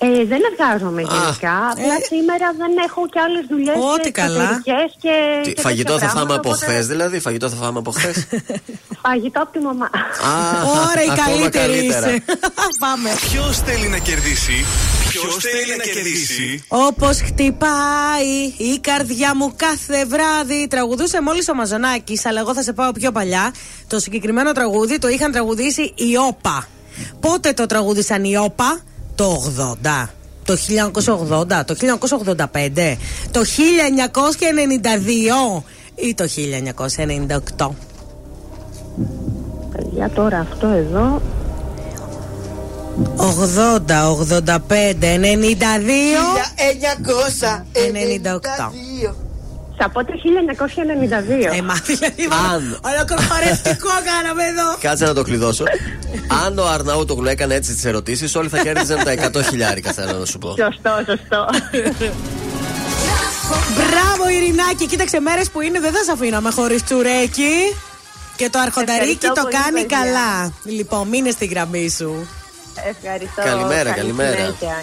Ε, 0.00 0.24
δεν 0.24 0.40
εργάζομαι 0.50 1.00
γενικά. 1.00 1.56
Απλά 1.72 1.96
ε. 2.00 2.06
σήμερα 2.10 2.46
δεν 2.60 2.72
έχω 2.86 3.08
και 3.12 3.20
άλλες 3.26 3.44
δουλειές. 3.50 3.76
Ό,τι 3.94 4.10
καλά. 4.10 4.60
Και, 4.64 4.72
Τι, 5.42 5.52
και 5.52 5.60
φαγητό 5.60 5.92
τέτοια 5.92 6.08
θα 6.08 6.14
φάμε 6.14 6.26
πράγματα, 6.26 6.40
από 6.40 6.48
οπότε 6.48 6.64
χθες, 6.64 6.86
δηλαδή. 6.86 7.20
Φαγητό 7.20 7.48
θα 7.48 7.56
φάμε 7.56 7.78
από 7.78 7.90
χθες; 7.90 8.26
Φαγητό 9.04 9.40
από 9.42 9.52
τη 9.52 9.58
μαμά. 9.58 9.88
Ωραία, 10.90 11.04
η 11.04 11.10
ακόμα 11.10 11.26
καλύτερη 11.26 11.72
καλύτερα. 11.72 12.08
είσαι. 12.08 12.22
Πάμε. 12.84 13.10
Ποιος 13.30 13.58
θέλει 13.58 13.88
να 13.88 13.98
κερδίσει; 13.98 14.64
Ποιος 15.08 15.36
θέλει 15.36 15.76
να 15.76 15.84
κερδίσει; 15.84 16.64
Όπως 16.68 17.20
χτυπάει 17.20 18.36
η 18.56 18.78
καρδιά 18.80 19.34
μου 19.36 19.52
κάθε 19.56 20.04
βράδυ. 20.04 20.66
Τραγουδούσε 20.68 21.22
μόλις 21.22 21.48
ο 21.48 21.54
Μαζονάκη, 21.54 22.20
αλλά 22.24 22.40
εγώ 22.40 22.54
θα 22.54 22.62
σε 22.62 22.72
πάω 22.72 22.92
πιο 22.92 23.12
παλιά. 23.12 23.54
Το 23.86 23.98
συγκεκριμένο 23.98 24.52
τραγούδι 24.52 24.98
το 24.98 25.08
είχαν 25.08 25.32
τραγουδήσει 25.32 25.82
οι 25.96 26.16
Όπα. 26.28 26.68
Πότε 27.20 27.52
το 27.52 27.66
τραγούδισαν 27.66 28.24
οι 28.24 28.36
Όπα, 28.36 28.80
το 29.18 29.42
80. 29.84 30.08
Το 30.44 30.54
1980, 30.54 31.64
το 31.64 31.74
1985, 31.74 32.96
το 33.30 33.40
1992 33.40 35.62
ή 35.94 36.14
το 36.14 36.24
1998. 37.56 37.68
Παιδιά, 39.72 40.10
τώρα 40.10 40.38
αυτό 40.38 40.66
εδώ. 40.66 41.22
80, 43.16 44.08
85, 44.08 45.18
92. 45.18 45.24
98. 47.72 48.72
Θα 49.80 49.88
πω 49.88 50.04
το 50.04 50.12
1992. 51.52 51.56
Ε, 51.56 51.62
μα 51.62 51.74
δηλαδή. 51.74 52.28
Αν. 52.52 52.78
Ολόκληρο 52.84 53.22
χορευτικό 53.30 53.88
κάναμε 54.10 54.42
εδώ. 54.44 54.76
Κάτσε 54.80 55.04
να 55.04 55.14
το 55.14 55.22
κλειδώσω. 55.22 55.64
Αν 56.46 56.58
ο 56.58 56.66
Αρναούτογλου 56.66 57.26
έκανε 57.28 57.54
έτσι 57.54 57.74
τις 57.74 57.84
ερωτήσεις, 57.84 58.34
όλοι 58.34 58.48
θα 58.48 58.58
κέρδιζαν 58.58 59.04
τα 59.04 59.40
100 59.40 59.44
χιλιάρικα, 59.48 59.92
θέλω 59.92 60.18
να 60.18 60.24
σου 60.24 60.38
πω. 60.38 60.48
Σωστό, 60.48 60.90
σωστό. 61.06 61.46
Μπράβο, 63.76 64.28
Ειρηνάκη. 64.30 64.86
Κοίταξε 64.86 65.20
μέρες 65.20 65.50
που 65.50 65.60
είναι, 65.60 65.80
δεν 65.80 65.92
θα 65.92 66.02
σε 66.02 66.12
αφήναμε 66.12 66.50
χωρίς 66.50 66.82
τσουρέκι. 66.84 67.52
Και 68.36 68.48
το 68.50 68.58
αρχονταρίκι 68.58 69.02
Ευχαριστώ 69.10 69.32
το 69.32 69.42
πολύ, 69.42 69.54
κάνει 69.54 69.80
παιδιά. 69.80 69.98
καλά. 69.98 70.52
Λοιπόν, 70.64 71.08
μείνε 71.08 71.30
στη 71.30 71.46
γραμμή 71.46 71.90
σου. 71.90 72.28
Ευχαριστώ. 72.96 73.42
Καλημέρα, 73.42 73.82
Καλή 73.90 73.96
καλημέρα. 73.96 74.36
συνέχεια. 74.36 74.82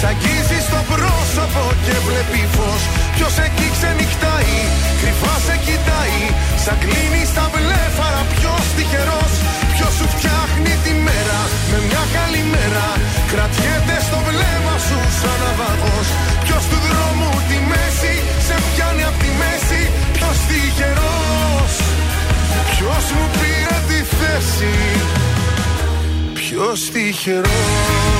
Σ' 0.00 0.08
αγγίζει 0.12 0.58
στο 0.68 0.80
πρόσωπο 0.92 1.62
και 1.84 1.94
βλέπει 2.06 2.42
φως. 2.54 2.82
Ποιος 3.14 3.34
εκεί 3.46 3.66
ξενυχτάει, 3.76 4.56
κρυφά 5.00 5.34
σε 5.46 5.56
κοιτάει. 5.64 6.20
Σαν 6.64 6.76
κλείνει 6.82 7.22
στα 7.32 7.44
βλέφαρα 7.54 8.22
ποιος 8.32 8.64
τυχερός. 8.76 9.32
Ποιος 9.74 9.92
σου 9.98 10.06
φτιάχνει 10.14 10.72
τη 10.84 10.92
μέρα 11.06 11.40
με 11.70 11.78
μια 11.88 12.04
καλή 12.16 12.42
μέρα. 12.54 12.86
Κρατιέται 13.30 13.96
στο 14.06 14.18
βλέμμα 14.28 14.76
σου 14.86 14.98
σαν 15.20 15.36
ναυαγός 15.42 16.08
Ποιος 16.44 16.64
του 16.70 16.78
δρόμου 16.86 17.30
τη 17.48 17.58
μέση 17.70 18.14
σε 18.46 18.56
πιάνει 18.68 19.04
απ' 19.10 19.18
τη 19.22 19.30
μέση. 19.40 19.82
Ποιος 20.16 20.36
τυχερός. 20.48 21.74
Ποιος 22.72 23.04
μου 23.14 23.26
πήρε 23.38 23.78
τη 23.90 24.00
θέση. 24.18 24.74
Ποιος 26.38 26.80
τυχερός 26.92 28.19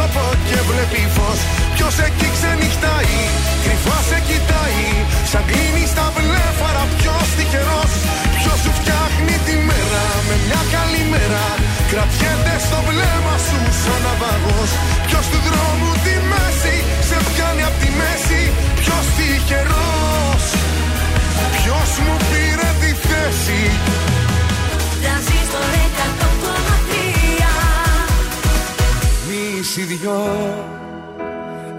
πρόσωπο 0.00 0.26
και 0.48 0.58
βλέπει 0.70 1.02
φως. 1.16 1.40
Ποιος 1.74 1.94
εκεί 2.06 2.28
ξενυχτάει, 2.36 3.18
κρυφά 3.64 3.98
σε 4.08 4.18
κοιτάει. 4.28 4.84
Σαν 5.30 5.42
κλείνει 5.48 5.84
στα 5.92 6.06
βλέφαρα 6.16 6.84
ποιος 6.98 7.26
τυχερός. 7.36 7.92
Ποιος 8.36 8.58
σου 8.62 8.72
φτιάχνει 8.78 9.36
τη 9.46 9.54
μέρα 9.68 10.04
με 10.28 10.34
μια 10.44 10.62
καλή 10.74 11.02
μέρα. 11.14 11.44
Κρατιέται 11.90 12.54
στο 12.66 12.78
βλέμμα 12.88 13.34
σου 13.46 13.58
σαν 13.82 14.00
ναυαγός. 14.04 14.70
Ποιος 15.06 15.24
του 15.30 15.40
δρόμου 15.46 15.90
τη 16.04 16.14
μέση 16.30 16.76
σε 17.08 17.16
πιάνει 17.28 17.62
απ' 17.68 17.78
τη 17.82 17.88
μέση. 18.00 18.42
Ποιος 18.80 19.04
τυχερός. 19.16 20.44
Ποιος 21.56 21.90
μου 22.04 22.14
πήρε 22.28 22.70
τη 22.82 22.90
θέση. 23.06 23.60
Τρανζίστορ 25.02 25.64
100,3 25.76 26.19
Εμείς 29.76 29.90
οι 29.90 29.94
δυο 29.94 30.26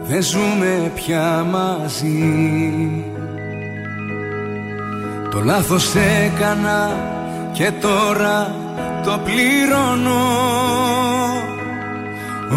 δεν 0.03 0.23
ζούμε 0.23 0.91
πια 0.95 1.45
μαζί. 1.51 3.03
Το 5.31 5.39
λάθος 5.43 5.95
έκανα 5.95 6.91
και 7.51 7.71
τώρα 7.81 8.55
το 9.03 9.19
πληρώνω. 9.23 10.23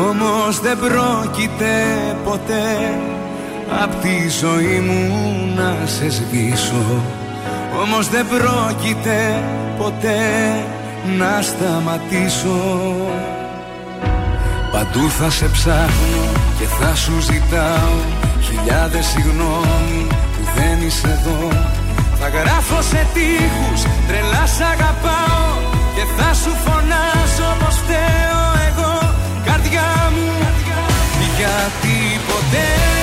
Όμως 0.08 0.60
δεν 0.60 0.78
πρόκειται 0.78 1.72
ποτέ 2.24 2.94
Απ' 3.82 4.00
τη 4.00 4.28
ζωή 4.40 4.80
μου 4.80 5.12
να 5.56 5.86
σε 5.86 6.10
σβήσω. 6.10 7.02
Όμως 7.82 8.08
δεν 8.08 8.26
πρόκειται 8.26 9.42
ποτέ 9.78 10.18
να 11.18 11.42
σταματήσω 11.42 12.94
Παντού 14.74 15.10
θα 15.10 15.30
σε 15.30 15.48
ψάχνω 15.48 16.24
και 16.58 16.64
θα 16.64 16.94
σου 16.94 17.20
ζητάω 17.20 17.96
Χιλιάδες 18.46 19.06
συγγνώμη 19.06 20.06
που 20.08 20.42
δεν 20.56 20.86
είσαι 20.86 21.08
εδώ. 21.08 21.48
Θα 22.20 22.28
γράφω 22.28 22.82
σε 22.82 23.06
τείχους 23.14 23.82
τρελά 24.06 24.46
σ' 24.46 24.60
αγαπάω 24.60 25.52
Και 25.94 26.04
θα 26.16 26.34
σου 26.34 26.52
φωνάζω 26.64 27.48
πως 27.60 27.74
φταίω 27.82 28.42
εγώ. 28.68 29.14
Καρδιά 29.44 29.90
μου 30.14 30.30
Γιατί 31.38 31.96
ποτέ 32.28 32.93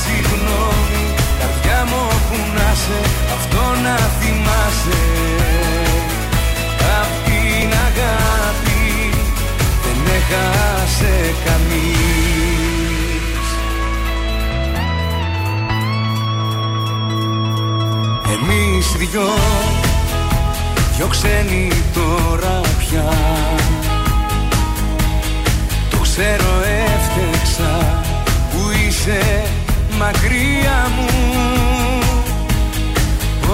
συγγνώμη 0.00 1.08
Καρδιά 1.40 1.84
μου 1.88 2.00
όπου 2.14 2.36
να 2.56 2.74
σε 2.74 2.98
αυτό 3.36 3.62
να 3.82 3.96
θυμάσαι. 3.96 5.02
Απ' 7.00 7.16
την 7.24 7.70
αγάπη 7.88 8.84
δεν 9.82 9.98
έχασε 10.18 11.34
κανείς. 11.44 12.08
Εμείς 18.34 18.86
δυο, 18.96 19.28
δυο 20.96 21.06
ξένοι 21.06 21.68
τώρα 21.94 22.60
πια. 22.78 23.12
Το 25.90 25.98
ξέρω 25.98 26.52
έφτεξα 26.86 28.02
που 28.50 28.60
είσαι 28.86 29.42
μακριά 29.98 30.80
μου. 30.96 31.08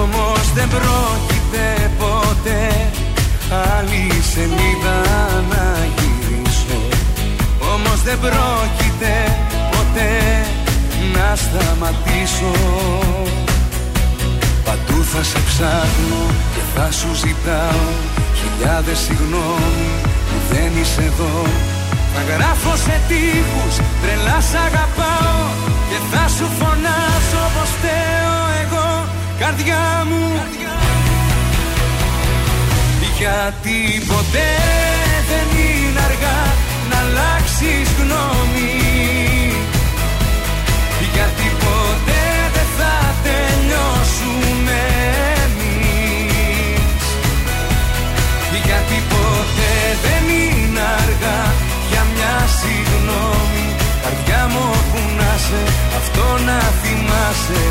Όμως 0.03 0.53
δεν 0.55 0.69
πρόκειται 0.69 1.91
ποτέ. 1.99 2.91
Άλλη 3.77 4.23
σελίδα 4.33 4.99
να 5.51 5.67
γυρίσω. 5.97 6.79
Όμως 7.75 8.03
δεν 8.03 8.19
πρόκειται 8.19 9.15
ποτέ 9.71 10.13
να 11.15 11.37
σταματήσω. 11.37 12.55
Παντού 14.65 15.05
θα 15.05 15.23
σε 15.23 15.39
ψάχνω 15.49 16.23
και 16.55 16.61
θα 16.75 16.91
σου 16.91 17.15
ζητάω 17.15 17.87
Χιλιάδες 18.41 18.99
συγγνώμη 18.99 19.91
που 20.27 20.55
δεν 20.55 20.71
είσαι 20.81 21.03
εδώ. 21.03 21.43
Θα 22.15 22.35
γράφω 22.35 22.77
σε 22.77 23.01
τείχους 23.09 23.77
τρελά 24.03 24.41
σ' 24.41 24.55
αγαπάω 24.55 25.34
Και 25.95 26.01
θα 26.13 26.29
σου 26.29 26.47
φωνάζω 26.59 27.45
πως 27.55 27.71
φταίω 27.77 28.37
εγώ 28.63 28.89
Καρδιά 29.39 30.07
μου. 30.09 30.25
Γιατί 33.19 33.79
ποτέ 34.07 34.51
δεν 35.31 35.47
είναι 35.59 36.01
αργά 36.09 36.41
να 36.91 36.99
αλλάξεις 36.99 37.89
γνώμη. 37.99 38.73
Γιατί 41.15 41.47
ποτέ 41.65 42.25
δεν 42.55 42.69
θα 42.79 42.95
τελειώσουμε 43.25 44.81
εμείς. 45.45 47.05
Γιατί 48.67 48.99
ποτέ 49.13 49.75
δεν 50.05 50.25
είναι 50.35 50.81
αργά 51.03 51.41
για 51.91 52.03
μια 52.15 52.35
συγγνώμη 52.59 53.74
Καρδιά 54.05 54.49
μου 54.49 54.61
όπου 54.61 54.99
να 55.17 55.37
σε, 55.39 55.63
αυτό 55.97 56.45
να 56.45 56.59
θυμάσαι. 56.59 57.65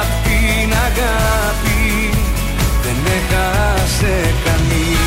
Απ' 0.00 0.24
την 0.24 0.72
αγάπη 0.72 2.10
δεν 2.82 2.96
έχασε 3.18 4.34
κανείς. 4.44 5.00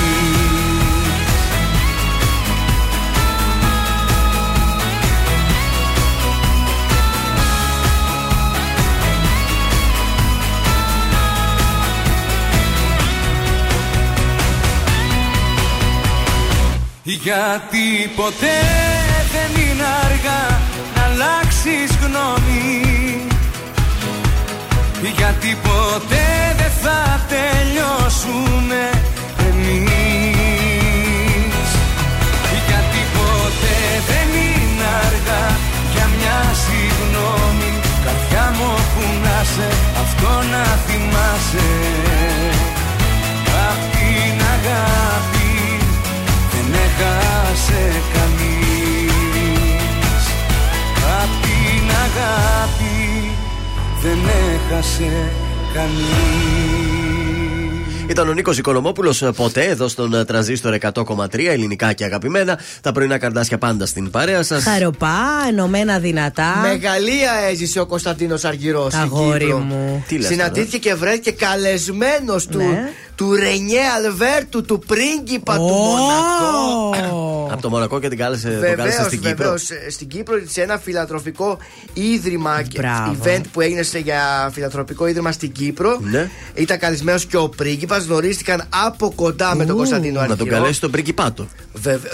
Γιατί 17.24 18.12
ποτέ 18.16 18.94
δεν 19.06 19.13
είναι 19.62 19.88
αργά 20.06 20.44
να 20.96 21.02
αλλάξεις 21.04 21.90
γνώμη. 22.02 22.74
Γιατί 25.18 25.58
ποτέ 25.68 26.28
δεν 26.60 26.74
θα 26.84 27.02
τελειώσουμε 27.34 28.82
εμείς. 29.50 29.94
Γιατί 32.68 33.02
ποτέ 33.18 33.80
δεν 34.10 34.28
είναι 34.46 34.88
αργά 35.06 35.46
για 35.94 36.06
μια 36.16 36.40
συγγνώμη. 36.64 37.72
Καρδιά 38.06 38.46
μου 38.56 38.68
όπου 38.80 39.04
να 39.24 39.38
σε, 39.54 39.68
αυτό 40.04 40.32
να 40.54 40.64
θυμάσαι. 40.86 41.70
Απ' 43.70 43.86
την 43.96 44.38
αγάπη 44.56 45.52
δεν 46.52 46.68
έχασε 46.86 47.82
κανείς 48.14 48.23
αγάπη 52.18 53.32
δεν 54.02 54.18
έχασε 54.54 55.32
κανείς 55.74 56.94
Ήταν 58.10 58.30
ο 58.30 58.34
Νίκος 58.34 58.58
Οικονομόπουλος 58.58 59.24
ποτέ 59.36 59.64
εδώ 59.64 59.88
στον 59.88 60.14
ε, 60.14 60.26
τραζίστορ 60.26 60.78
100,3 60.94 61.46
ελληνικά 61.46 61.94
και 61.94 62.04
αγαπημένα. 62.04 62.60
Τα 62.82 62.92
πρωινά 62.92 63.18
καρδάσια 63.18 63.58
πάντα 63.58 63.86
στην 63.86 64.10
παρέα 64.10 64.44
σας. 64.44 64.64
Χαροπά, 64.64 65.18
ενωμένα 65.50 66.00
δυνατά. 66.00 66.56
Μεγαλεία 66.62 67.32
έζησε 67.50 67.80
ο 67.80 67.86
Κωνσταντίνος 67.86 68.44
Αργυρός. 68.44 68.94
Αγόρι 68.94 69.54
μου. 69.54 70.04
Τι 70.08 70.18
λες 70.18 70.28
Συναντήθηκε 70.28 70.78
και 70.78 70.94
βρέθηκε 70.94 71.32
καλεσμένος 71.32 72.48
του, 72.48 72.58
Ναι. 72.58 72.90
Του 73.16 73.34
Ρενιέ 73.36 73.80
Αλβέρτου, 74.06 74.64
του 74.64 74.80
πρίγκιπα 74.88 75.56
του 75.56 75.62
Μονακό. 75.64 77.50
Από 77.52 77.62
το 77.62 77.70
Μονακό 77.70 78.00
και 78.00 78.08
την 78.08 78.18
κάλεσε, 78.18 78.48
το 78.48 78.54
κάλεσε 78.62 78.76
Βεβαίως, 78.76 79.06
στην 79.06 79.20
Κύπρο. 79.22 79.36
βεβαίως. 79.38 79.70
Στην 79.90 80.08
Κύπρο 80.08 80.36
σε 80.48 80.62
ένα 80.62 80.78
φιλατροφικό 80.78 81.58
ίδρυμα 81.94 82.62
και 82.62 82.80
Μπράβο. 82.82 83.16
event 83.24 83.42
που 83.54 83.62
έγινε 83.62 83.82
σε- 83.84 84.00
για 84.00 84.50
φιλατροφικό 84.54 85.08
ίδρυμα 85.08 85.32
στην 85.32 85.52
Κύπρο. 85.52 85.98
Ναι. 86.02 86.30
Ήταν 86.54 86.78
καλεσμένος 86.80 87.26
και 87.26 87.38
ο 87.38 87.50
πρίγκιπας. 87.50 88.04
Γνωρίστηκαν 88.06 88.64
από 88.86 89.12
κοντά 89.16 89.56
με 89.56 89.66
τον 89.66 89.76
Κωνσταντίνο 89.76 90.14
Να 90.14 90.20
Αργυρό. 90.20 90.38
τον 90.38 90.48
καλέσει 90.50 90.80
τον 90.82 90.92
πρίγκιπάτο. 90.92 91.48
Βέβαια. 91.74 92.12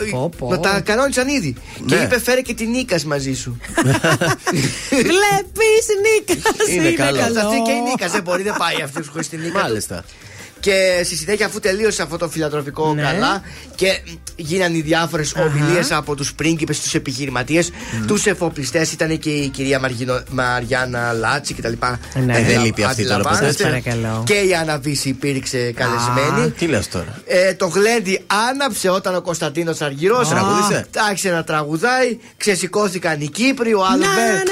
Να 0.50 0.60
τα 0.60 0.80
κανόνισαν 0.80 1.28
ήδη. 1.28 1.56
Και 1.86 1.96
Ναι. 1.96 2.02
είπε 2.02 2.20
φέρε 2.20 2.42
και 2.42 2.54
την 2.54 2.70
Νίκα 2.70 3.00
μαζί 3.06 3.34
σου. 3.34 3.58
Βλέπεις 5.10 5.86
Νίκας. 6.04 6.68
Είναι 6.76 6.92
καλό. 6.92 7.20
Αυτή 7.20 7.62
και 7.66 7.72
η 7.72 7.82
Νίκας 7.90 8.12
δεν 8.12 8.22
μπορεί, 8.24 8.44
δεν 8.44 8.56
πάει 8.58 8.82
αυτή 8.84 9.08
χωρίς 9.08 9.30
την 9.30 9.40
Νίκα. 9.42 9.60
Μάλιστα. 9.60 10.04
Και 10.60 11.02
στη 11.04 11.16
συνέχεια, 11.16 11.46
αφού 11.46 11.60
τελείωσε 11.60 12.02
αυτό 12.02 12.18
το 12.18 12.30
φιλανθρωπικό 12.30 12.94
Ναι. 12.94 13.02
καλά 13.02 13.42
και 13.76 14.00
γίνανε 14.36 14.78
οι 14.78 14.82
διάφορες 14.82 15.34
ομιλίες 15.36 15.92
από 15.92 16.16
τους 16.16 16.34
πρίγκιπες, 16.34 16.80
τους 16.82 16.94
επιχειρηματίες, 16.94 17.70
τους 18.08 18.26
εφοπλιστές, 18.26 18.92
ήταν 18.92 19.20
και 19.20 19.30
η 19.30 19.48
κυρία 19.48 19.80
Μαργινο- 19.80 20.24
Μαριάννα 20.32 21.14
Λάτση 21.14 21.54
κτλ. 21.54 21.74
Ναι. 22.26 22.38
Ε, 22.38 22.44
δεν 22.44 22.64
λείπει 22.64 22.84
αυτή 22.84 23.04
τώρα, 23.04 23.16
Αντιλαμβάνεστε. 23.16 23.64
σας 23.64 23.72
παρακαλώ. 23.72 24.24
Και 24.26 24.34
η 24.34 24.54
Άννα 24.56 24.78
Βίσση 24.80 25.10
υπήρξε 25.10 25.72
καλεσμένη. 25.76 26.50
Τι 26.52 26.66
λες 26.66 26.88
τώρα. 26.88 27.22
Ε, 27.26 27.54
το 27.54 27.68
γλέντι 27.68 28.22
άναψε 28.50 28.90
όταν 28.90 29.16
ο 29.16 29.22
Κωνσταντίνος 29.22 29.82
Αργυρός 29.82 30.30
Τραγούδισε; 30.30 30.86
άρχισε 31.10 31.30
να 31.30 31.44
τραγουδάει. 31.44 32.18
Ξεσηκώθηκαν 32.38 33.22
οι 33.22 33.28
Κύπροι, 33.30 33.74
ο 33.74 33.86
Άλμπερτ. 33.86 34.48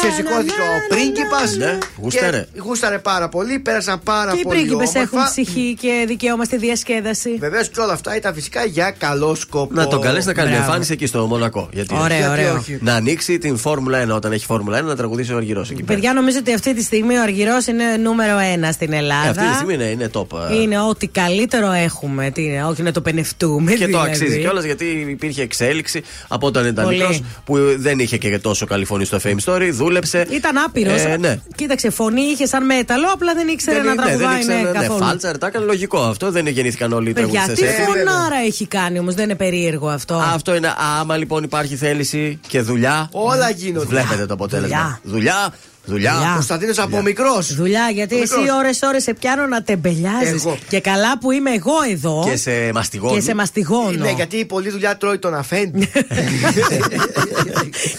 Ξεσηκώθηκε 0.00 0.60
ο 0.60 0.94
πρίγκιπας. 0.94 1.56
Ναι, 1.56 1.78
γούσταρε. 2.02 2.46
Γούσταρε 2.64 2.98
πάρα 2.98 3.28
πολύ, 3.28 3.58
πέρασαν 3.58 4.00
πάρα 4.04 4.32
Και 4.32 4.38
οι 4.38 4.42
πολύ. 4.42 4.56
πρίγκιπες 4.56 4.88
όμορφα. 4.94 5.17
Έχουν 5.20 5.30
ψυχή 5.30 5.76
και 5.80 6.04
δικαίωμα 6.06 6.44
στη 6.44 6.56
διασκέδαση. 6.56 7.36
Βεβαίως 7.40 7.68
και 7.68 7.80
όλα 7.80 7.92
αυτά 7.92 8.16
ήταν 8.16 8.34
φυσικά 8.34 8.64
για 8.64 8.90
καλό 8.98 9.34
σκοπό. 9.34 9.74
Να 9.74 9.86
τον 9.88 10.00
καλέσει 10.00 10.26
να 10.26 10.32
κάνει 10.34 10.48
Μπράβο. 10.48 10.64
εμφάνιση 10.64 10.92
εκεί 10.92 11.06
στο 11.06 11.26
Μονακό. 11.26 11.68
Γιατί 11.72 11.94
Ωραίο, 11.94 12.16
γιατί 12.18 12.30
ωραίο. 12.30 12.54
όχι. 12.54 12.78
Να 12.80 12.94
ανοίξει 12.94 13.38
την 13.38 13.56
Φόρμουλα 13.56 14.04
1 14.04 14.08
όταν 14.14 14.32
έχει 14.32 14.44
Φόρμουλα 14.44 14.80
1 14.80 14.84
να 14.84 14.96
τραγουδήσει 14.96 15.32
ο 15.32 15.36
Αργυρός 15.36 15.70
εκεί 15.70 15.82
πέρα. 15.82 15.94
Παιδιά, 15.98 16.12
νομίζω 16.12 16.38
ότι 16.38 16.52
αυτή 16.54 16.74
τη 16.74 16.82
στιγμή 16.82 17.16
ο 17.16 17.22
Αργυρός 17.22 17.66
είναι 17.66 17.84
νούμερο 18.02 18.38
ένα 18.38 18.72
στην 18.72 18.92
Ε, 18.92 18.96
Ελλάδα. 18.96 19.30
Αυτή 19.30 19.48
τη 19.48 19.54
στιγμή 19.54 19.74
είναι, 19.74 19.84
είναι 19.84 20.10
top. 20.12 20.26
ε. 20.50 20.54
Είναι 20.54 20.80
ό,τι 20.80 21.06
καλύτερο 21.06 21.70
έχουμε. 21.72 22.30
Τι 22.30 22.42
είναι, 22.44 22.64
όχι 22.64 22.82
να 22.82 22.92
το 22.92 23.00
πενευτούμε. 23.00 23.70
Και 23.72 23.78
το 23.78 23.86
δηλαδή. 23.86 24.08
αξίζει 24.08 24.38
κιόλας 24.38 24.64
γιατί 24.64 24.84
υπήρχε 25.08 25.42
εξέλιξη 25.42 26.02
από 26.28 26.46
όταν 26.46 26.66
ήταν 26.66 26.84
Πολύ. 26.84 26.96
μικρός 26.98 27.20
που 27.44 27.56
δεν 27.78 27.98
είχε 27.98 28.16
και 28.18 28.38
τόσο 28.38 28.66
καλή 28.66 28.84
φωνή 28.84 29.04
στο 29.04 29.18
Fame 29.24 29.36
Story. 29.44 29.68
Δούλεψε. 29.72 30.26
Ήταν 30.30 30.56
άπειρος. 30.58 31.00
Ε, 31.04 31.16
ναι. 31.20 31.38
Κοίταξε, 31.54 31.90
φωνή 31.90 32.20
είχε 32.20 32.46
σαν 32.46 32.64
μέταλλο, 32.64 33.06
απλά 33.12 33.34
δεν 33.34 33.48
ήξερε 33.48 33.76
Δεν, 33.76 33.86
να 33.86 33.94
ναι, 33.94 34.00
δεν 34.02 34.06
τραγουδάει 34.18 34.38
ήξερε, 34.38 34.60
ναι, 34.62 34.70
ναι, 34.70 34.78
καθόλου. 34.78 34.98
Φάλτσαρ, 35.08 35.38
τα 35.38 35.46
έκανε 35.46 35.64
λογικό 35.64 35.98
αυτό. 36.02 36.30
Δεν 36.30 36.46
γεννήθηκαν 36.46 36.92
όλοι 36.92 37.10
οι 37.10 37.12
Παιδιά, 37.12 37.28
τι 37.28 37.34
τραγουδιστέ 37.34 37.66
έτσι. 37.68 37.82
φωνάρα 37.82 38.36
έχει 38.46 38.66
κάνει 38.66 38.98
όμως, 38.98 39.14
δεν 39.14 39.24
είναι 39.24 39.34
περίεργο 39.34 39.88
αυτό. 39.88 40.14
Αυτό 40.34 40.54
είναι 40.54 40.74
άμα 41.00 41.16
λοιπόν 41.16 41.42
υπάρχει 41.42 41.76
θέληση 41.76 42.40
και 42.48 42.60
δουλειά. 42.60 43.08
Όλα 43.12 43.50
γίνονται. 43.50 43.86
Βλέπετε 43.86 44.26
το 44.26 44.34
αποτέλεσμα. 44.34 45.00
Δουλειά, 45.02 45.54
δουλειά. 45.88 46.12
Δουλειά. 46.14 46.32
Κωνσταντίνος 46.34 46.78
από 46.78 47.02
μικρός. 47.02 47.54
Δουλειά, 47.54 47.90
γιατί 47.92 48.14
Ο 48.14 48.22
εσύ 48.22 48.38
μικρός. 48.38 48.56
ώρε-ώρε 48.58 49.00
σε 49.00 49.14
πιάνω 49.14 49.46
να 49.46 49.62
τεμπελιάζεις. 49.62 50.44
Εγώ. 50.44 50.58
Και 50.68 50.80
καλά 50.80 51.18
που 51.18 51.30
είμαι 51.30 51.50
εγώ 51.50 51.72
εδώ. 51.90 52.24
Και 52.30 52.36
σε 52.36 52.50
μαστιγώνει. 52.74 53.14
Και 53.14 53.20
σε 53.20 53.34
μαστιγώνω. 53.34 53.90
Ναι, 54.04 54.10
γιατί 54.10 54.36
η 54.36 54.44
πολλή 54.44 54.70
δουλειά 54.70 54.96
τρώει 54.96 55.18
τον 55.18 55.34
αφέντη. 55.34 55.90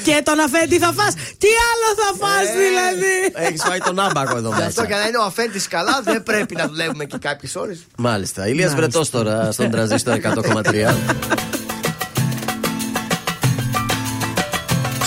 Και 0.06 0.22
τον 0.24 0.40
αφέντη 0.40 0.78
θα 0.80 0.94
φας 0.98 1.14
Τι 1.14 1.48
άλλο 1.70 1.88
θα 2.02 2.26
φας 2.26 2.48
Ε, 2.48 2.52
δηλαδή; 2.52 3.48
Έχεις 3.48 3.62
φάει 3.68 3.80
τον 3.80 4.00
άμπακο 4.00 4.38
εδώ 4.38 4.48
Γι' 4.56 4.62
αυτό 4.62 4.66
μέσα. 4.82 4.86
για 4.86 4.98
να 4.98 5.08
είναι 5.08 5.18
ο 5.18 5.24
αφέντης 5.24 5.68
καλά, 5.68 6.02
δεν 6.04 6.24
πρέπει 6.24 6.56
να 6.56 6.68
δουλεύουμε 6.68 7.06
και 7.06 7.18
κάποιες 7.18 7.56
ώρες. 7.56 7.80
Μάλιστα. 7.98 8.48
Ηλίας 8.48 8.76
Βρετός 8.76 9.10
τώρα 9.10 9.52
στον 9.52 9.72
τραζίστρο 9.72 10.14
100,3. 10.14 10.96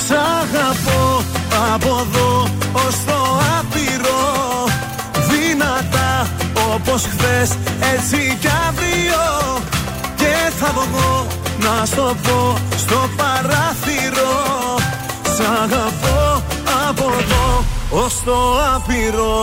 Σ' 0.07 0.11
αγαπώ 0.11 1.25
Από 1.75 2.07
εδώ 2.11 2.42
ως 2.73 2.97
το 3.07 3.19
άπειρο. 3.59 4.23
Δυνατά 5.31 6.27
όπως 6.75 7.03
χθες 7.03 7.51
έτσι 7.95 8.39
κι 8.41 8.49
αύριο. 8.69 9.25
Και 10.17 10.35
θα 10.59 10.73
βγω 10.75 11.27
να 11.61 11.85
στο 11.85 12.17
πω 12.23 12.57
στο 12.77 13.09
παράθυρο. 13.17 14.35
Σ' 15.35 15.41
αγαπώ 15.63 16.43
από 16.89 17.05
εδώ 17.21 17.65
ως 17.91 18.15
το 18.25 18.39
άπειρο. 18.75 19.35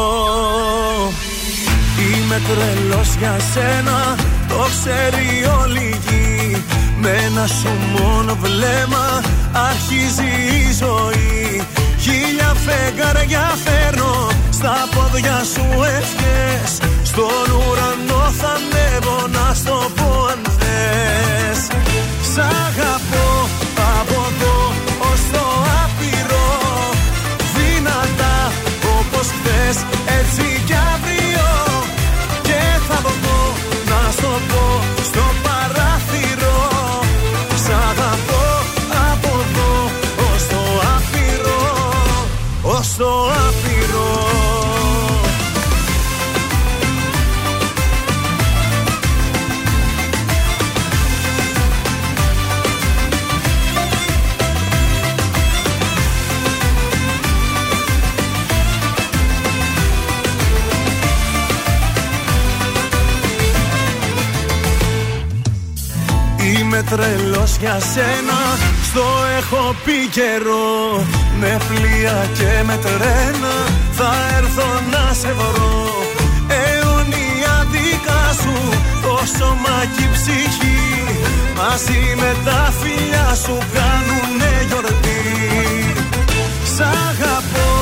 Είμαι 1.99 2.41
τρελός 2.47 3.15
για 3.19 3.35
σένα, 3.53 4.15
το 4.47 4.55
ξέρει 4.55 5.27
όλη 5.61 5.79
η 5.79 5.99
γη. 6.07 6.63
Με 7.01 7.09
ένα 7.09 7.47
σου 7.47 7.69
μόνο 7.97 8.37
βλέμμα 8.41 9.21
αρχίζει 9.53 10.31
η 10.67 10.73
ζωή 10.79 11.63
Χίλια 11.99 12.53
φεγγάρια 12.65 13.53
φέρνω 13.65 14.27
στα 14.49 14.75
πόδια 14.95 15.41
σου 15.53 15.65
ευχές. 15.97 16.71
Στον 17.03 17.47
ουρανό 17.55 18.31
θα 18.39 18.47
ανέβω 18.47 19.27
να 19.27 19.53
στο 19.53 19.91
πω 19.95 20.25
αν 20.31 20.41
θες. 20.59 21.67
Σ' 22.33 22.37
αγαπώ 22.37 23.49
τρελός 66.89 67.57
για 67.59 67.77
σένα. 67.93 68.39
Στο 68.87 69.05
έχω 69.39 69.75
πει 69.85 70.07
καιρό 70.17 71.03
Με 71.39 71.57
πλοία 71.67 72.27
και 72.37 72.63
με 72.67 72.77
τρένα. 72.85 73.55
Θα 73.91 74.11
έρθω 74.37 74.69
να 74.91 75.13
σε 75.13 75.31
βρω. 75.39 75.77
Αιωνία 76.47 77.55
δικά 77.71 78.23
σου 78.41 78.55
Το 79.01 79.15
σώμα 79.37 79.77
και 79.95 80.03
η 80.03 80.09
ψυχή. 80.15 80.79
Μαζί 81.57 82.01
με 82.21 82.31
τα 82.45 82.73
φιλιά 82.79 83.35
σου 83.43 83.57
Κάνουνε 83.73 84.53
γιορτή. 84.67 85.21
Σ' 86.75 86.81
αγαπώ 87.09 87.78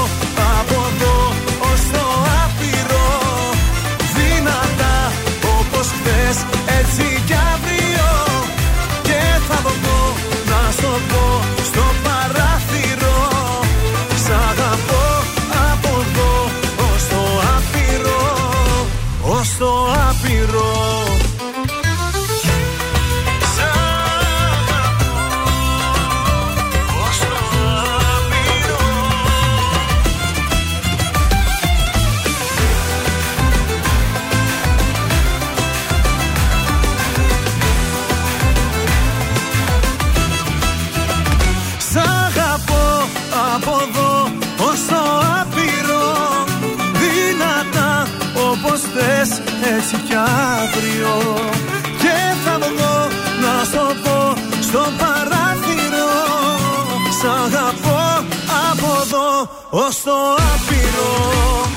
εδώ 59.48 59.86
ως 59.86 60.02
το 60.02 60.12
άπειρο 60.32 61.77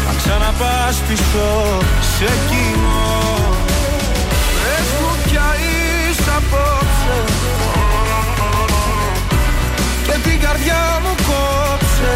ξαναπάς 0.23 0.95
πίσω 1.07 1.49
σε 2.15 2.31
κοινό. 2.49 3.13
Πες 4.61 4.87
μου 4.99 5.11
πια 5.25 5.47
είσαι 5.61 6.31
απόψε. 6.39 7.17
Και 10.05 10.29
την 10.29 10.37
καρδιά 10.39 10.83
μου 11.03 11.13
κόψε. 11.27 12.15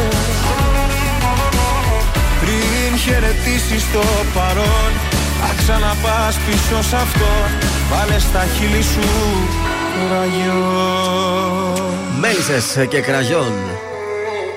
Πριν 2.42 3.00
χαιρετήσεις 3.00 3.84
το 3.94 4.04
παρόν 4.34 4.92
Να 5.42 5.50
ξαναπάς 5.58 6.36
πίσω 6.46 6.82
σ' 6.90 6.94
αυτό 6.94 7.32
Βάλε 7.92 8.20
στα 8.20 8.46
χείλη 8.58 8.82
σου 8.82 9.10
κραγιόν 10.08 11.56
Μέλισσες 12.20 12.88
και 12.90 13.00
κραγιόν. 13.02 13.54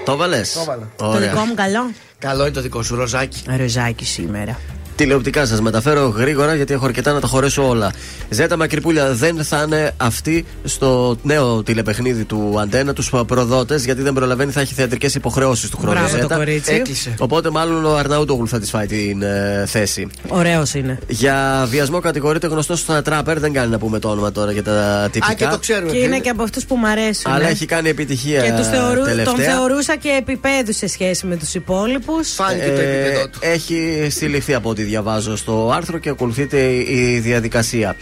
Το 0.09 0.17
βάλε. 0.17 0.41
Το 0.41 0.65
βάλα. 0.65 0.91
Το 0.97 1.19
δικό 1.19 1.41
μου 1.45 1.55
καλό. 1.55 1.91
Καλό 2.19 2.43
είναι 2.43 2.55
το 2.55 2.61
δικό 2.61 2.83
σου, 2.83 2.97
ροζάκι. 2.97 3.43
Ροζάκι 3.57 4.05
σήμερα. 4.05 4.59
Τηλεοπτικά 4.99 5.47
σας 5.47 5.61
μεταφέρω 5.61 6.09
γρήγορα 6.09 6.55
γιατί 6.55 6.73
έχω 6.73 6.85
αρκετά 6.85 7.13
να 7.13 7.21
τα 7.21 7.27
χωρέσω 7.27 7.69
όλα. 7.69 7.93
Ζέτα 8.31 8.57
Μακρυπούλια 8.57 9.13
δεν 9.13 9.45
θα 9.45 9.63
είναι 9.67 9.91
αυτή 9.97 10.45
στο 10.65 11.17
νέο 11.23 11.63
τηλεπαιχνίδι 11.63 12.25
του 12.25 12.55
Αντένα, 12.61 12.93
τους 12.93 13.13
προδότες, 13.27 13.85
γιατί 13.85 14.03
δεν 14.03 14.13
προλαβαίνει, 14.13 14.53
θα 14.53 14.61
έχει 14.61 14.75
θεατρικές 14.75 15.15
υποχρεώσεις 15.15 15.71
του 15.71 15.77
χρόνου. 15.77 15.93
Μπράβο 15.99 16.15
το 16.17 16.21
Ζέτα. 16.23 16.37
κορίτσι. 16.37 16.73
Έκλεισε. 16.73 17.15
Οπότε 17.19 17.51
μάλλον 17.51 17.85
ο 17.85 17.97
Αρναούτογλου 17.97 18.49
θα 18.49 18.59
της 18.61 18.71
φάει 18.71 18.87
την 18.87 19.23
ε, 19.23 19.65
θέση. 19.67 20.09
Ωραίος 20.29 20.75
είναι. 20.75 20.99
Για 21.09 21.67
βιασμό 21.71 22.01
κατηγορείται 22.01 22.47
γνωστός 22.47 22.79
στα 22.81 23.03
τράπερ, 23.03 23.39
δεν 23.39 23.53
κάνει 23.53 23.71
να 23.71 23.79
πούμε 23.79 23.99
το 23.99 24.09
όνομα 24.09 24.33
τώρα 24.33 24.53
για 24.53 24.63
τα 24.63 25.09
τυπικά. 25.13 25.33
Α, 25.33 25.35
και 25.35 25.47
το 25.47 25.59
ξέρουμε. 25.59 25.91
Και 25.91 25.97
ποιο 25.97 26.07
είναι 26.07 26.19
και 26.19 26.29
από 26.29 26.43
αυτούς 26.43 26.65
που 26.65 26.77
μ' 26.77 26.85
αρέσουν. 26.87 27.33
Αλλά 27.33 27.47
ε. 27.49 27.51
έχει 27.51 27.67
κάνει 27.67 27.89
επιτυχία 27.89 28.43
Και 28.43 28.53
τους 28.57 28.67
θεωρού, 28.67 29.03
τελευταία. 29.03 29.25
τον 29.35 29.45
θεωρούσα 29.45 29.97
και 29.97 30.09
επίπεδου 30.19 30.73
σε 30.73 30.87
σχέση 30.87 31.27
με 31.27 31.37
τους 31.37 31.55
υπόλοιπους. 31.55 32.33
Φάνηκε 32.35 32.67
το 32.67 32.81
Ε, 32.81 33.01
επίπεδο 33.01 33.29
του. 33.29 33.39
Έχει 33.43 34.07
συλληφθεί 34.11 34.55
από 34.55 34.69
ό,τι 34.69 34.83
διαβάζω 34.89 35.37
στο 35.37 35.71
άρθρο 35.75 35.99
και 35.99 36.09
ακολουθείται 36.09 36.73
η 36.93 37.19
διαδικασία. 37.19 37.97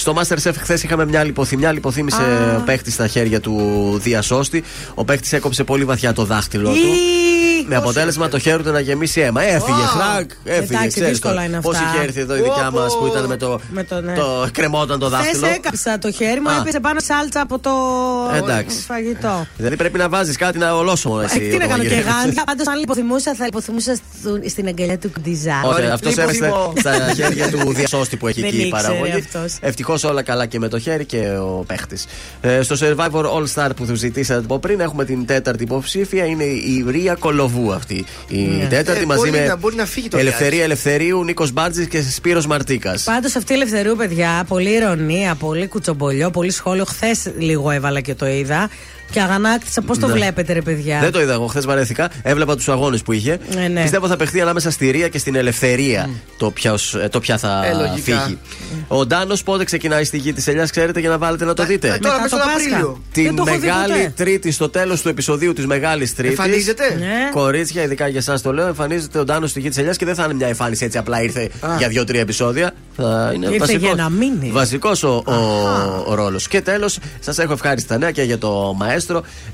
Στο 0.00 0.14
Masterchef 0.16 0.52
χθες 0.58 0.82
είχαμε 0.82 1.04
μια 1.06 1.24
λιποθυμιά. 1.24 1.72
Λιποθύμησε 1.72 2.22
ο 2.58 2.62
παίχτη 2.64 2.90
στα 2.90 3.06
χέρια 3.06 3.40
του 3.40 3.60
διασώστη. 4.02 4.64
Ο 4.94 5.04
παίχτης 5.04 5.32
έκοψε 5.32 5.64
πολύ 5.64 5.84
βαθιά 5.84 6.12
το 6.12 6.24
δάχτυλό 6.24 6.70
του. 6.70 6.76
Με 7.70 7.76
αποτέλεσμα 7.76 8.28
το 8.28 8.38
χέρι 8.38 8.62
του 8.62 8.70
να 8.70 8.80
γεμίσει 8.80 9.20
αίμα. 9.20 9.42
Έφυγε, 9.42 9.76
Wow. 9.78 10.00
χρακ, 10.00 10.30
έφυγε. 10.44 10.64
Εντάξει, 10.74 10.88
ξέρεις 10.88 11.08
δύσκολα 11.08 11.34
το. 11.34 11.40
είναι 11.42 11.60
Πώς 11.60 11.76
αυτά. 11.76 11.88
είχε 11.94 12.04
έρθει 12.04 12.20
εδώ 12.20 12.36
η 12.36 12.40
δικιά 12.40 12.70
μας 12.70 12.98
που 12.98 13.06
ήταν 13.06 13.24
με 13.26 13.36
το. 13.36 13.60
Με 13.70 13.84
το, 13.84 14.00
ναι. 14.00 14.14
το 14.14 14.48
κρεμόταν 14.52 14.98
το 14.98 15.08
δάχτυλο. 15.08 15.46
Χθε 15.46 15.54
έκαψα 15.54 15.98
το 15.98 16.10
χέρι 16.12 16.40
μου, 16.40 16.48
Α. 16.50 16.56
έπεσε 16.60 16.80
πάνω 16.80 17.00
σάλτσα 17.00 17.40
από 17.40 17.58
το 17.58 17.70
Εντάξει. 18.34 18.78
φαγητό. 18.80 19.46
Δηλαδή 19.56 19.76
πρέπει 19.76 19.98
να 19.98 20.08
βάζεις 20.08 20.36
κάτι 20.36 20.58
να 20.58 20.74
ολόσωμο 20.74 21.20
εσύ. 21.24 21.36
Ε, 21.36 21.48
τι 21.48 21.48
να 21.48 21.54
όταν 21.56 21.68
κάνω 21.68 21.82
και 21.82 21.88
γυρίζεις. 21.88 22.12
γάντια. 22.24 22.42
Πάντως, 22.44 22.66
αν 22.66 22.78
λιποθυμούσα, 22.78 23.34
θα 23.34 23.44
λιποθυμούσα 23.44 23.94
στο- 23.94 24.40
στην 24.48 24.66
αγκαλιά 24.66 24.98
του 24.98 25.10
Κτιζά. 25.12 25.60
Όχι, 25.64 25.82
αυτός 25.86 26.16
έπεσε 26.16 26.44
Λιποθυμώ. 26.44 26.72
στα 26.78 27.12
χέρια 27.14 27.50
του 27.50 27.72
διασώστη 27.72 28.16
που 28.16 28.26
έχει 28.26 28.40
Δεν 28.40 28.48
εκεί 28.48 28.58
η 28.58 28.66
ήξερε 28.66 28.82
παραγωγή. 28.82 29.24
Αυτός. 29.92 29.96
Ευτυχώ 30.02 30.12
όλα 30.12 30.22
καλά 30.22 30.46
και 30.46 30.58
με 30.58 30.68
το 30.68 30.78
χέρι 30.78 31.04
και 31.04 31.18
ο 31.40 31.64
παίχτης. 31.66 32.06
Ε, 32.40 32.62
στο 32.62 32.76
Survivor 32.80 33.24
All 33.24 33.44
Star 33.54 33.70
που 33.76 33.86
τους 33.86 33.98
ζητήσατε 33.98 34.40
από 34.44 34.58
πριν, 34.58 34.80
έχουμε 34.80 35.04
την 35.04 35.26
τέταρτη 35.26 35.62
υποψήφια. 35.62 36.24
Είναι 36.24 36.44
η 36.44 36.84
Ρία 36.88 37.14
Κολοβού 37.14 37.72
αυτή. 37.72 38.04
Η 38.28 38.36
Ναι. 38.42 38.66
τέταρτη 38.66 39.02
Ε, 39.02 39.06
μαζί 39.06 39.18
μπορεί 39.20 39.30
με 39.30 39.46
να- 39.46 39.56
μπορεί 39.56 39.74
να 39.76 39.84
φύγει 39.86 40.08
το 40.08 40.18
Ελευθερία 40.18 40.62
Ελευθερίου, 40.62 41.24
Νίκος 41.24 41.52
Μπάρτζης 41.52 41.86
και 41.86 42.02
Σπύρος 42.02 42.46
Μαρτίκας. 42.46 43.02
Πάντως 43.02 43.36
αυτή 43.36 43.52
η 43.52 43.54
ελευθερίου, 43.54 43.96
παιδιά, 43.96 44.44
πολύ 44.48 44.70
ηρωνία, 44.70 45.34
πολύ 45.34 45.66
κουτσομπολιό, 45.66 46.30
πολύ 46.30 46.50
σχόλιο. 46.50 46.84
Χθες 46.84 47.30
λίγο 47.38 47.70
έβαλα 47.70 48.00
και 48.00 48.14
το 48.14 48.26
είδα. 48.26 48.70
Και 49.10 49.20
αγανάκτησα. 49.20 49.82
Πώς 49.82 49.98
το 49.98 50.06
Ναι. 50.06 50.12
βλέπετε, 50.12 50.52
ρε 50.52 50.62
παιδιά; 50.62 50.98
Δεν 51.00 51.12
το 51.12 51.20
είδα 51.20 51.32
εγώ, 51.32 51.46
χθες 51.46 51.66
βαρέθηκα. 51.66 52.10
Έβλεπα 52.22 52.56
τους 52.56 52.68
αγώνες 52.68 53.02
που 53.02 53.12
είχε. 53.12 53.38
Ναι, 53.54 53.68
ναι. 53.68 53.80
Πιστεύω 53.80 54.06
θα 54.06 54.16
παιχτεί 54.16 54.40
ανάμεσα 54.40 54.70
στη 54.70 54.90
Ρία 54.90 55.08
και 55.08 55.18
στην 55.18 55.34
Ελευθερία 55.34 56.08
το, 56.38 56.50
ποιος, 56.50 56.94
ε, 56.94 57.08
το 57.10 57.20
ποια 57.20 57.38
θα 57.38 57.66
Ε, 57.66 57.72
λογικά. 57.72 58.20
φύγει. 58.20 58.38
Ο 58.88 59.06
Ντάνος 59.06 59.42
πότε 59.42 59.64
ξεκινάει 59.64 60.04
στη 60.04 60.18
γη 60.18 60.32
της 60.32 60.46
Ελιάς, 60.46 60.70
ξέρετε, 60.70 61.00
για 61.00 61.08
να 61.08 61.18
βάλετε 61.18 61.44
να 61.44 61.54
το 61.54 61.64
δείτε; 61.64 61.86
Ε, 61.88 61.98
τώρα 61.98 62.14
Μετά 62.14 62.22
μέσα 62.22 62.36
το 62.36 62.42
τον 62.42 62.52
Πάσχα. 62.52 62.68
Απρίλιο. 62.76 63.00
Δεν 63.12 63.24
Την 63.24 63.36
το 63.36 63.44
έχω 63.46 63.58
δει 63.58 63.66
Μεγάλη 63.66 63.92
ποτέ. 63.92 64.12
Τρίτη, 64.16 64.50
στο 64.50 64.68
τέλος 64.68 65.00
του 65.02 65.08
επεισοδίου 65.08 65.52
της 65.52 65.66
Μεγάλης 65.66 66.14
Τρίτης. 66.14 66.38
Εμφανίζεται. 66.38 66.84
Ναι. 66.98 67.30
Κορίτσια, 67.32 67.82
ειδικά 67.82 68.08
για 68.08 68.18
εσάς 68.18 68.42
το 68.42 68.52
λέω, 68.52 68.66
εμφανίζεται 68.66 69.18
ο 69.18 69.24
Ντάνος 69.24 69.50
στη 69.50 69.60
γη 69.60 69.68
της 69.68 69.78
Ελιάς 69.78 69.96
και 69.96 70.04
δεν 70.04 70.14
θα 70.14 70.24
είναι 70.24 70.34
μια 70.34 70.46
εμφάνιση 70.46 70.84
έτσι 70.84 70.98
απλά 70.98 71.22
ήρθε 71.22 71.50
για 71.78 71.88
δύο-τρία 71.88 72.20
επεισόδια. 72.20 72.72
Θα 72.96 73.30
είναι 73.34 73.46
Ήρθε 73.46 73.58
βασικός, 73.58 73.82
για 73.94 74.02
να 74.02 74.10
μείνει. 74.10 74.50
Βασικός 74.50 75.02
ο, 75.02 75.22
ο, 75.26 75.32
ο 76.06 76.14
ρόλος. 76.14 76.48
Και 76.48 76.60
τέλος, 76.60 76.98
σας 77.20 77.38
έχω 77.38 77.52
ευχάριστα 77.52 77.98
νέα 77.98 78.10
και 78.10 78.22
για 78.22 78.38
το 78.38 78.74
μαέστρο. 78.76 78.96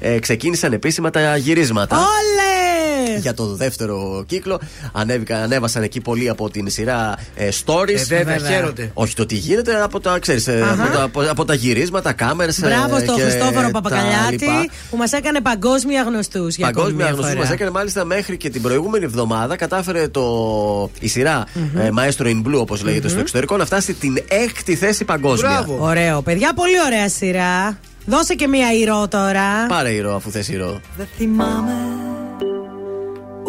Ε, 0.01 0.19
ξεκίνησαν 0.19 0.73
επίσημα 0.73 1.11
τα 1.11 1.37
γυρίσματα. 1.37 1.97
Όλε! 1.97 3.19
Για 3.21 3.35
το 3.35 3.47
δεύτερο 3.47 4.25
κύκλο 4.27 4.61
ανέβηκαν, 4.93 5.43
ανέβασαν 5.43 5.83
εκεί 5.83 6.01
πολλοί 6.01 6.29
από 6.29 6.51
την 6.51 6.71
σειρά 6.71 7.15
ε, 7.35 7.49
stories. 7.65 7.89
Ε, 7.89 8.05
βέβαια, 8.05 8.35
Βέβαια. 8.37 8.51
χαίρονται. 8.51 8.91
Όχι 8.95 9.15
το 9.15 9.27
τι 9.27 9.35
γίνεται 9.35 9.83
από 9.83 10.01
τα, 10.01 10.19
ξέρεις, 10.19 10.47
ε, 10.47 10.65
από 10.71 10.97
τα, 10.97 11.03
από, 11.03 11.21
από 11.31 11.45
τα 11.45 11.55
γυρίσματα, 11.55 12.13
κάμερες. 12.13 12.61
Μπράβο 12.61 12.99
στον 12.99 13.19
Χριστόφορο 13.21 13.71
Παπακαλιάτη 13.71 14.71
που 14.91 14.97
μας 14.97 15.13
έκανε 15.13 15.41
παγκόσμια 15.41 16.03
γνωστούς. 16.03 16.57
Παγκόσμια 16.57 17.07
γνωστούς 17.07 17.35
μας 17.35 17.51
έκανε 17.51 17.71
μάλιστα 17.71 18.05
μέχρι 18.05 18.37
και 18.37 18.51
την 18.51 18.63
προηγούμενη 18.63 19.05
εβδομάδα. 19.05 19.57
Κατάφερε 19.57 20.09
το, 20.09 20.91
η 21.01 21.09
σειρά 21.09 21.47
ε, 21.77 21.89
Maestro 21.99 22.25
in 22.27 22.43
Blue, 22.47 22.61
όπως 22.61 22.83
λέγεται 22.83 23.09
στο 23.09 23.21
εξωτερικό, 23.21 23.57
να 23.57 23.67
φτάσει 23.67 23.93
στην 23.93 24.19
έκτη 24.29 24.77
θέση 24.77 25.05
παγκόσμια. 25.05 25.51
Μπράβο. 25.51 25.85
Ωραίο, 25.85 26.23
παιδιά, 26.23 26.53
πολύ 26.55 26.81
ωραία 26.87 27.09
σειρά. 27.09 27.79
Δώσε 28.07 28.35
και 28.35 28.49
μία 28.49 28.73
ηρώ 28.73 29.09
τώρα. 29.09 29.67
Πάρε 29.69 29.91
ηρώα 29.91 30.15
αφού 30.15 30.31
θες 30.31 30.49
ηρώα. 30.49 30.81
Δεν 30.97 31.07
θυμάμαι 31.17 31.73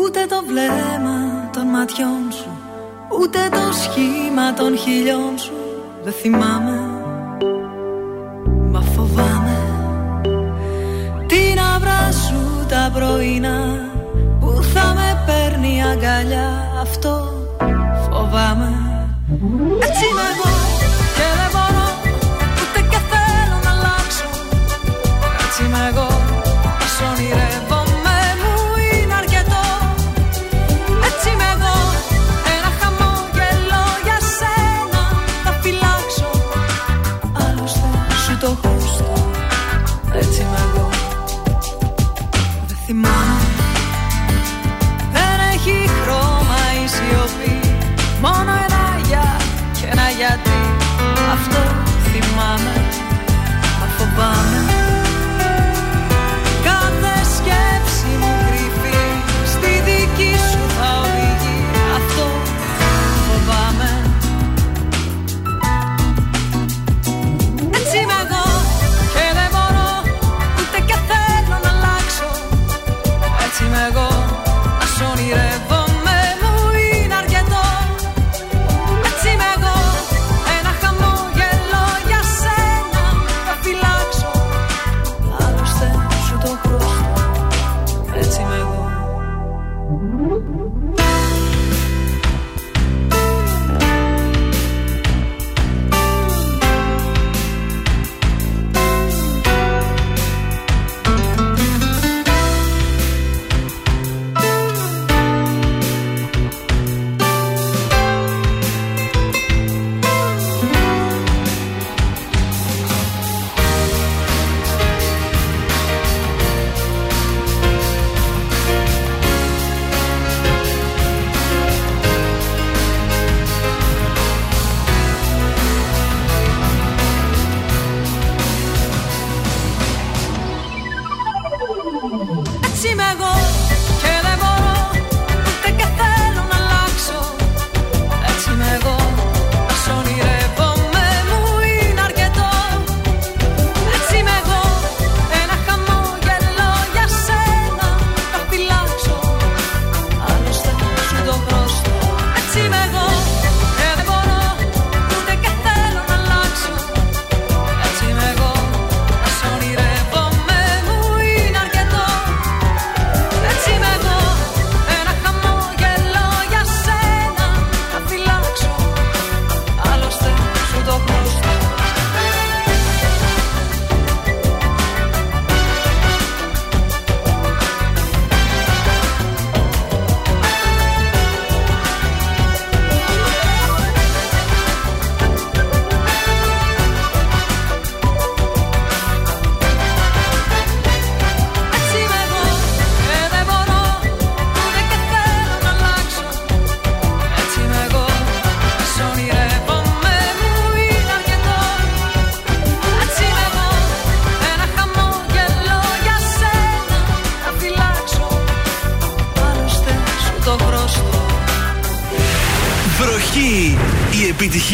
ούτε 0.06 0.26
το 0.30 0.44
βλέμμα 0.48 1.50
των 1.54 1.68
ματιών 1.68 2.32
σου 2.32 2.50
Ούτε 3.22 3.40
το 3.52 3.72
σχήμα 3.82 4.54
των 4.54 4.78
χιλιών 4.78 5.38
σου 5.38 5.54
Δεν 6.04 6.14
θυμάμαι 6.14 6.80
Μα 8.72 8.82
φοβάμαι 8.82 9.58
Την 11.28 11.60
αυρά 11.76 12.12
σου 12.12 12.66
τα 12.70 12.92
πρωινά 12.94 13.90
Που 14.40 14.64
θα 14.74 14.94
με 14.94 15.24
παίρνει 15.26 15.84
αγκαλιά 15.84 16.72
Αυτό 16.82 17.34
φοβάμαι 18.10 18.72
Έτσι 19.82 20.06
είμαι 20.12 20.22
εγώ 20.36 20.65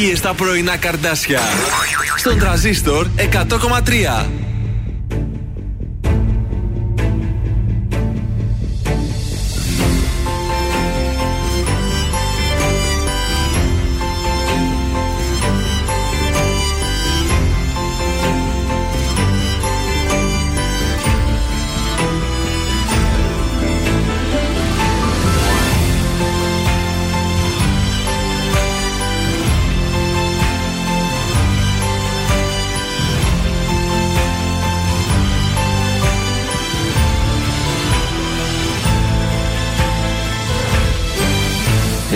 Οι 0.01 0.03
επιτυχίες 0.03 0.17
στα 0.17 0.33
πρωινά 0.33 0.77
καρδάσια. 0.77 1.39
Στον 2.17 2.39
τραζίστορ 2.39 3.07
100,3. 3.17 4.40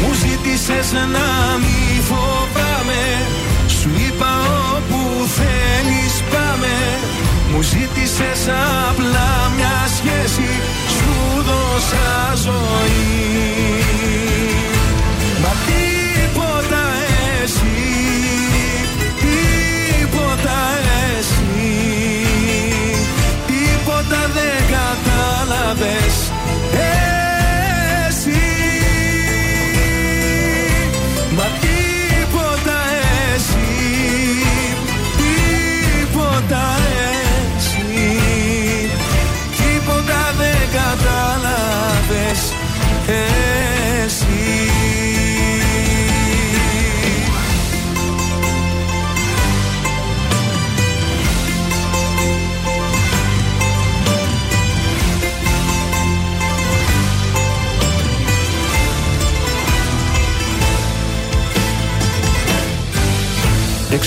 μου 0.00 0.12
ζήτησες 0.22 0.92
να 0.92 1.28
μη 1.62 2.00
φοβάμαι. 2.08 3.04
Σου 3.66 3.90
είπα 4.06 4.32
όπου 4.76 5.00
θέλεις 5.38 6.14
πάμε. 6.32 6.74
Μου 7.50 7.62
ζήτησες 7.62 8.42
απλά 8.88 9.30
μια 9.56 9.78
σχέση. 9.96 10.50
Σου 10.96 11.42
δώσα 11.48 12.34
ζωή. 12.44 13.10
Μα 15.42 15.52
τίποτα 15.66 15.79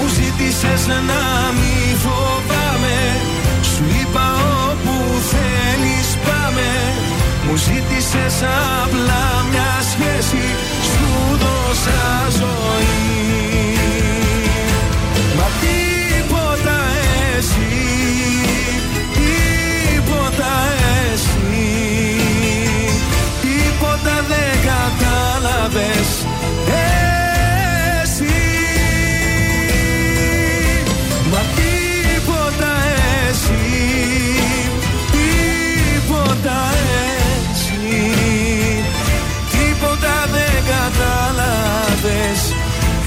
μου 0.00 0.06
ζήτησες 0.16 0.86
να 0.86 1.22
μη 1.58 1.96
φοβάμαι. 2.04 2.98
Σου 3.72 3.84
είπα 4.00 4.26
όπου 4.68 4.94
θέλεις 5.32 6.08
πάμε. 6.26 6.70
Μου 7.44 7.56
ζήτησες 7.56 8.36
απλά 8.82 9.24
μια 9.50 9.72
σχέση. 9.90 10.44
Σου 10.90 11.10
δώσα 11.42 12.02
ζωή. 12.38 12.98
Μα 15.36 15.48
τίποτα 15.60 16.78
εσύ 17.36 17.76
Τίποτα 19.14 20.52
εσύ 21.12 21.70
Τίποτα 23.42 24.24
δεν 24.28 24.58
κατάλαβες 24.68 26.08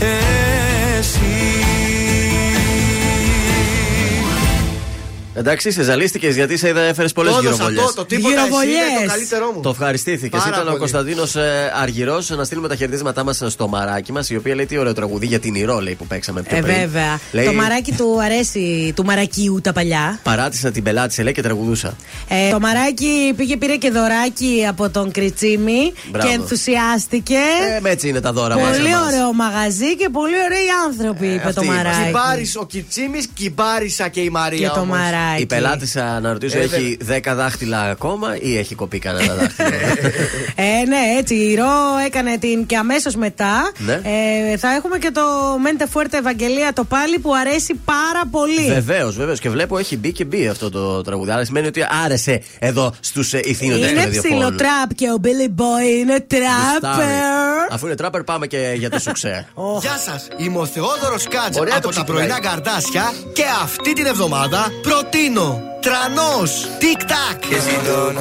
Εσύ 0.01 0.30
Εντάξει, 5.41 5.71
σε 5.71 5.83
ζαλίστηκες 5.83 6.35
γιατί 6.35 6.57
σε 6.57 6.67
είδα 6.67 6.81
έφερες 6.81 7.11
πολλές 7.11 7.33
Το 7.33 7.37
έδωσα 7.39 7.53
γυροβολιές. 7.53 7.85
το, 7.85 7.93
το 7.93 8.05
τίποτα 8.05 8.33
εσύ 8.41 8.69
είναι 8.69 9.01
το 9.01 9.07
καλύτερό 9.07 9.51
μου. 9.55 9.61
Το 9.61 9.69
ευχαριστήθηκες. 9.69 10.39
Πάρα 10.39 10.49
Ήταν 10.51 10.61
ο 10.61 10.65
πολύ. 10.65 10.77
Κωνσταντίνος 10.79 11.35
Αργυρός. 11.81 12.29
Να 12.29 12.43
στείλουμε 12.43 12.67
τα 12.67 12.75
χαιρετίσματά 12.75 13.23
μας 13.23 13.41
στο 13.47 13.67
μαράκι 13.67 14.11
μας, 14.11 14.29
η 14.29 14.35
οποία 14.35 14.55
λέει 14.55 14.65
τι 14.65 14.77
ωραίο 14.77 14.93
τραγουδί 14.93 15.25
για 15.25 15.39
την 15.39 15.55
Ηρώ, 15.55 15.79
λέει 15.79 15.95
που 15.95 16.07
παίξαμε 16.07 16.41
πιο 16.41 16.57
Ε, 16.57 16.61
πριν. 16.61 16.75
βέβαια. 16.75 17.19
Λέει, 17.31 17.45
Το 17.45 17.53
μαράκι 17.53 17.91
του 17.91 18.19
αρέσει, 18.23 18.93
του 18.95 19.05
μαρακίου 19.05 19.59
τα 19.63 19.73
παλιά. 19.73 20.19
Παράτησα 20.23 20.71
την 20.71 20.83
πελάτησε, 20.83 21.23
λέει 21.23 21.33
και 21.33 21.41
τραγουδούσα. 21.41 21.95
Ε, 22.27 22.49
το 22.49 22.59
μαράκι 22.59 23.33
πήγε, 23.37 23.57
πήρε 23.57 23.75
και 23.75 23.89
δωράκι 23.89 24.65
από 24.69 24.89
τον 24.89 25.11
Κριτσίμη 25.11 25.93
Μπράβο. 26.11 26.27
και 26.27 26.33
ενθουσιάστηκε. 26.33 27.37
Ε, 27.85 27.89
έτσι 27.89 28.07
είναι 28.07 28.21
τα 28.21 28.31
δώρα 28.33 28.59
μας. 28.59 28.77
πολύ 28.77 28.89
ωραίο 29.07 29.33
μαγαζί 29.33 29.95
και 29.95 30.09
πολύ 30.09 30.35
ωραίοι 30.45 30.67
άνθρωποι, 30.87 31.27
είπε 31.27 31.41
το 31.41 31.47
αυτοί 31.49 31.65
είμαστε. 31.65 31.83
μαράκι. 31.83 32.05
Κυμπάρης 32.05 32.55
ο 32.55 32.65
Κιτσίμης, 32.65 33.27
κυμπάρισα 33.33 34.07
και 34.07 34.21
η 34.21 34.29
Μαρία 34.29 34.67
Και 34.67 34.73
το 34.73 34.79
όμως. 34.79 34.97
μαράκι. 34.97 35.30
Η 35.39 35.45
πελάτησα 35.45 36.19
να 36.19 36.31
ρωτήσω, 36.31 36.57
Ε, 36.57 36.61
έχει 36.61 36.97
10 37.09 37.19
δάχτυλα 37.35 37.81
ακόμα 37.89 38.35
ή 38.41 38.57
έχει 38.57 38.75
κοπεί 38.75 38.99
κανένα 38.99 39.33
δάχτυλο; 39.35 39.67
Ε, 40.55 40.85
ναι, 40.87 40.97
έτσι. 41.19 41.35
Η 41.35 41.55
Ρο 41.55 41.69
έκανε 42.05 42.37
την 42.37 42.65
και 42.65 42.77
αμέσως 42.77 43.15
μετά. 43.15 43.71
Ναι. 43.77 43.93
Ε, 43.93 44.57
θα 44.57 44.69
έχουμε 44.75 44.97
και 44.97 45.11
το 45.13 45.21
Μέντε 45.61 45.87
Φουέρτε 45.87 46.17
Ευαγγελία 46.17 46.73
το 46.73 46.83
πάλι 46.83 47.19
που 47.19 47.33
αρέσει 47.35 47.73
πάρα 47.85 48.21
πολύ. 48.31 48.65
Βεβαίως, 48.67 49.15
βεβαίως. 49.15 49.39
Και 49.39 49.49
βλέπω 49.49 49.77
έχει 49.77 49.97
μπει 49.97 50.11
και 50.11 50.25
μπει 50.25 50.47
αυτό 50.47 50.69
το 50.69 51.01
τραγούδι. 51.01 51.31
Άρα 51.31 51.45
σημαίνει 51.45 51.67
ότι 51.67 51.81
άρεσε 52.05 52.41
εδώ 52.59 52.93
στους 52.99 53.33
ηθήνοντες 53.33 53.85
του 53.87 53.91
Είναι 53.93 54.03
ραδιοφώνου. 54.03 54.35
ψηλό 54.39 54.55
τραπ 54.55 54.93
και 54.95 55.05
ο 55.09 55.17
Billy 55.23 55.61
Boy 55.61 55.99
είναι 55.99 56.25
τράπερ. 56.27 57.07
Αφού 57.71 57.85
είναι 57.85 57.95
τράπερ, 57.95 58.23
πάμε 58.23 58.47
και 58.47 58.73
για 58.77 58.89
το 58.89 58.99
σουξέ. 58.99 59.47
Γεια 59.81 59.97
σας, 60.05 60.27
είμαι 60.37 60.57
ο 60.57 60.65
Θεόδωρος 60.65 61.27
Κάτζ 61.27 61.57
Ωραία 61.57 61.73
από 61.77 61.87
το 61.87 61.93
τα 61.93 62.01
ξεκινάει. 62.03 62.27
πρωινά 62.27 62.49
καρτάσια 62.49 63.11
και 63.33 63.43
αυτή 63.63 63.93
την 63.93 64.05
εβδομάδα 64.05 64.67
προτείνω 64.81 65.20
τρανός 65.79 66.51
TikTok. 66.81 67.35
Και 67.49 67.55
εσύ 67.55 67.79
τον 67.85 68.15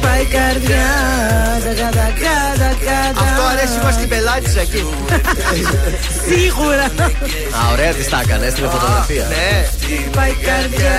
Πάει 0.00 0.20
η 0.20 0.24
καρδιά. 0.24 0.86
τακα, 1.64 1.88
τακα, 1.98 2.36
τακα, 2.62 2.98
Αυτό 3.08 3.42
τακα. 3.42 3.48
αρέσει 3.48 3.78
μας 3.84 3.96
την 3.96 4.08
πελάτησα 4.08 4.60
εκεί. 4.60 4.84
Σίγουρα. 6.28 6.84
Α, 7.58 7.72
ωραία 7.72 7.92
τη 7.92 8.04
τα 8.08 8.20
έκανε, 8.24 8.46
έστειλε 8.46 8.68
φωτογραφία. 8.68 9.26
Ναι. 9.28 9.68
Πάει 10.16 10.30
η 10.30 10.36
καρδιά. 10.44 10.96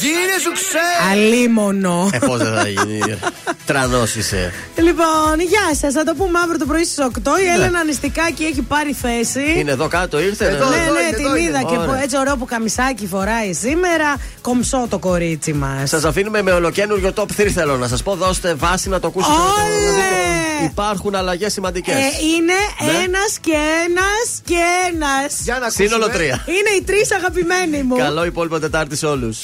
Γίνει 0.00 0.36
σου 0.42 0.52
ξέρεις. 0.52 1.10
Αλίμονο. 1.12 2.08
Ε, 2.12 2.18
πώς 2.18 2.38
δεν 2.38 2.54
θα 2.54 2.68
γίνει. 2.68 3.18
Τρανός 3.66 4.14
είσαι. 4.14 4.52
Λοιπόν, 4.76 5.40
γεια 5.48 5.74
σας. 5.80 5.92
Θα 5.92 6.04
το 6.04 6.14
πούμε 6.14 6.38
αύριο 6.38 6.58
το 6.58 6.66
πρωί 6.66 6.84
στις 6.84 6.98
8. 7.04 7.08
Η 7.44 7.46
Έλενα 7.54 7.84
Νηστικάκη 7.84 8.44
έχει 8.44 8.62
πάρει 8.62 8.92
θέση. 8.92 9.38
Ναι. 9.38 9.58
Είναι 9.60 9.70
εδώ 9.70 9.88
κάτω, 9.88 10.20
ήρθε. 10.20 10.44
Εδώ, 10.48 10.68
ναι, 10.68 10.76
εδώ 10.76 10.92
ναι, 10.94 11.00
είναι, 11.00 11.16
την 11.16 11.24
εδώ 11.26 11.36
είδα 11.36 11.58
είναι. 11.60 11.68
και 11.70 11.76
Ωραία. 11.76 11.86
που- 11.86 12.00
έτσι 12.02 12.16
ωραίο 12.18 12.36
που 12.36 12.44
καμισάκι 12.44 13.06
φοράει 13.06 13.52
σήμερα. 13.52 14.16
Κομψό 14.40 14.86
το 14.90 14.98
κορίτσι 14.98 15.52
μας. 15.52 15.88
Σας 15.90 16.04
αφήνουμε 16.04 16.42
με 16.42 16.50
ολοκένουργιο 16.52 17.12
top 17.16 17.26
3 17.36 17.50
θέλω 17.50 17.76
να 17.76 17.88
σας 17.88 18.02
πω. 18.02 18.14
Δώστε 18.14 18.54
βάση 18.54 18.88
να 18.88 19.00
το 19.00 19.06
ακούσετε. 19.06 19.32
Όλε! 19.34 20.64
Υπάρχουν 20.70 21.14
αλλαγές 21.14 21.52
σημαντικές. 21.52 21.94
Ε, 21.94 21.98
είναι 22.36 22.92
Ναι. 22.92 22.98
ένας 23.04 23.38
και 23.40 23.56
ένας 23.88 24.40
και 24.44 24.58
ένας. 24.92 25.40
Για 25.42 25.58
να 25.58 25.66
ακούσουμε. 25.66 25.86
Σύνολο 25.88 26.06
3. 26.08 26.20
Είναι 26.46 26.70
οι 26.78 26.82
τρεις 26.86 27.12
αγαπημένοι 27.12 27.82
μου. 27.82 27.96
Καλό 27.96 28.24
υπόλοιπο 28.24 28.58
Τετάρτη 28.58 28.96
σε 28.96 29.06
όλους. 29.06 29.38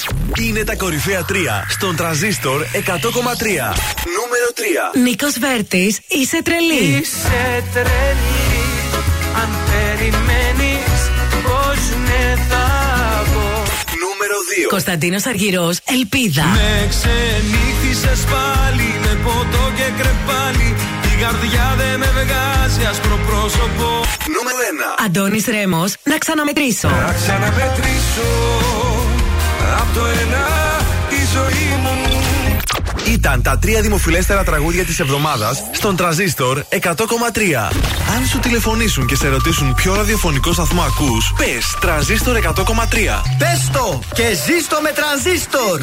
Είναι 0.49 0.65
τα 0.65 0.77
κορυφαία 0.77 1.25
3 1.29 1.33
στον 1.69 1.97
τραζίστορ 1.97 2.62
100,3. 2.62 2.77
Νούμερο 4.17 4.49
3. 4.95 4.99
Νίκος 5.03 5.39
Βέρτης, 5.39 6.01
είσαι 6.09 6.43
τρελή. 6.43 6.85
Είσαι 7.01 7.65
τρελή 7.73 8.51
Αν 9.43 9.49
περιμένεις 9.71 11.01
πως 11.45 11.81
ναι 12.07 12.35
θα 12.49 12.67
πω 13.33 13.47
Νούμερο 14.05 14.37
2. 14.67 14.69
Κωνσταντίνος 14.69 15.27
Αργυρός, 15.27 15.79
Ελπίδα. 15.85 16.45
Με 16.45 16.89
ξενύχτησες 16.93 18.21
πάλι 18.33 18.89
με 19.03 19.19
ποτό 19.25 19.65
και 19.77 19.89
κρεπάλι 19.99 20.69
Η 21.12 21.23
καρδιά 21.23 21.75
δεν 21.79 21.99
με 21.99 22.11
βγάζει 22.21 22.83
άσπρο 22.91 23.19
πρόσωπο 23.27 23.89
Νούμερο 24.35 24.59
1. 24.99 25.05
Αντώνης 25.05 25.45
Ρέμος, 25.47 25.95
να 26.03 26.19
ξαναμετρήσω. 26.19 26.89
Να 26.89 27.15
ξαναμετρήσω 27.21 28.31
Απ' 29.81 29.94
το 29.94 30.07
ένα 30.07 30.47
τη 31.09 31.17
ζωή 31.17 31.78
μου 31.83 32.20
Ήταν 33.07 33.42
τα 33.42 33.59
τρία 33.59 33.81
δημοφιλέστερα 33.81 34.44
τραγούδια 34.44 34.84
της 34.84 35.01
εβδομάδας 35.01 35.62
στον 35.73 35.97
Τραζίστορ 35.97 36.62
100,3. 36.68 37.70
Αν 38.17 38.26
σου 38.31 38.39
τηλεφωνήσουν 38.39 39.07
και 39.07 39.17
σε 39.17 39.28
ρωτήσουν 39.28 39.75
ποιο 39.75 39.94
ραδιοφωνικό 39.94 40.52
σταθμό 40.52 40.83
ακούς, 40.83 41.33
πες 41.36 41.76
Τραζίστορ 41.81 42.36
100,3. 42.36 43.23
Πες 43.39 43.70
το 43.73 44.01
και 44.15 44.26
ζήστο 44.47 44.81
με 44.83 44.91
τρανζίστορ. 44.91 45.81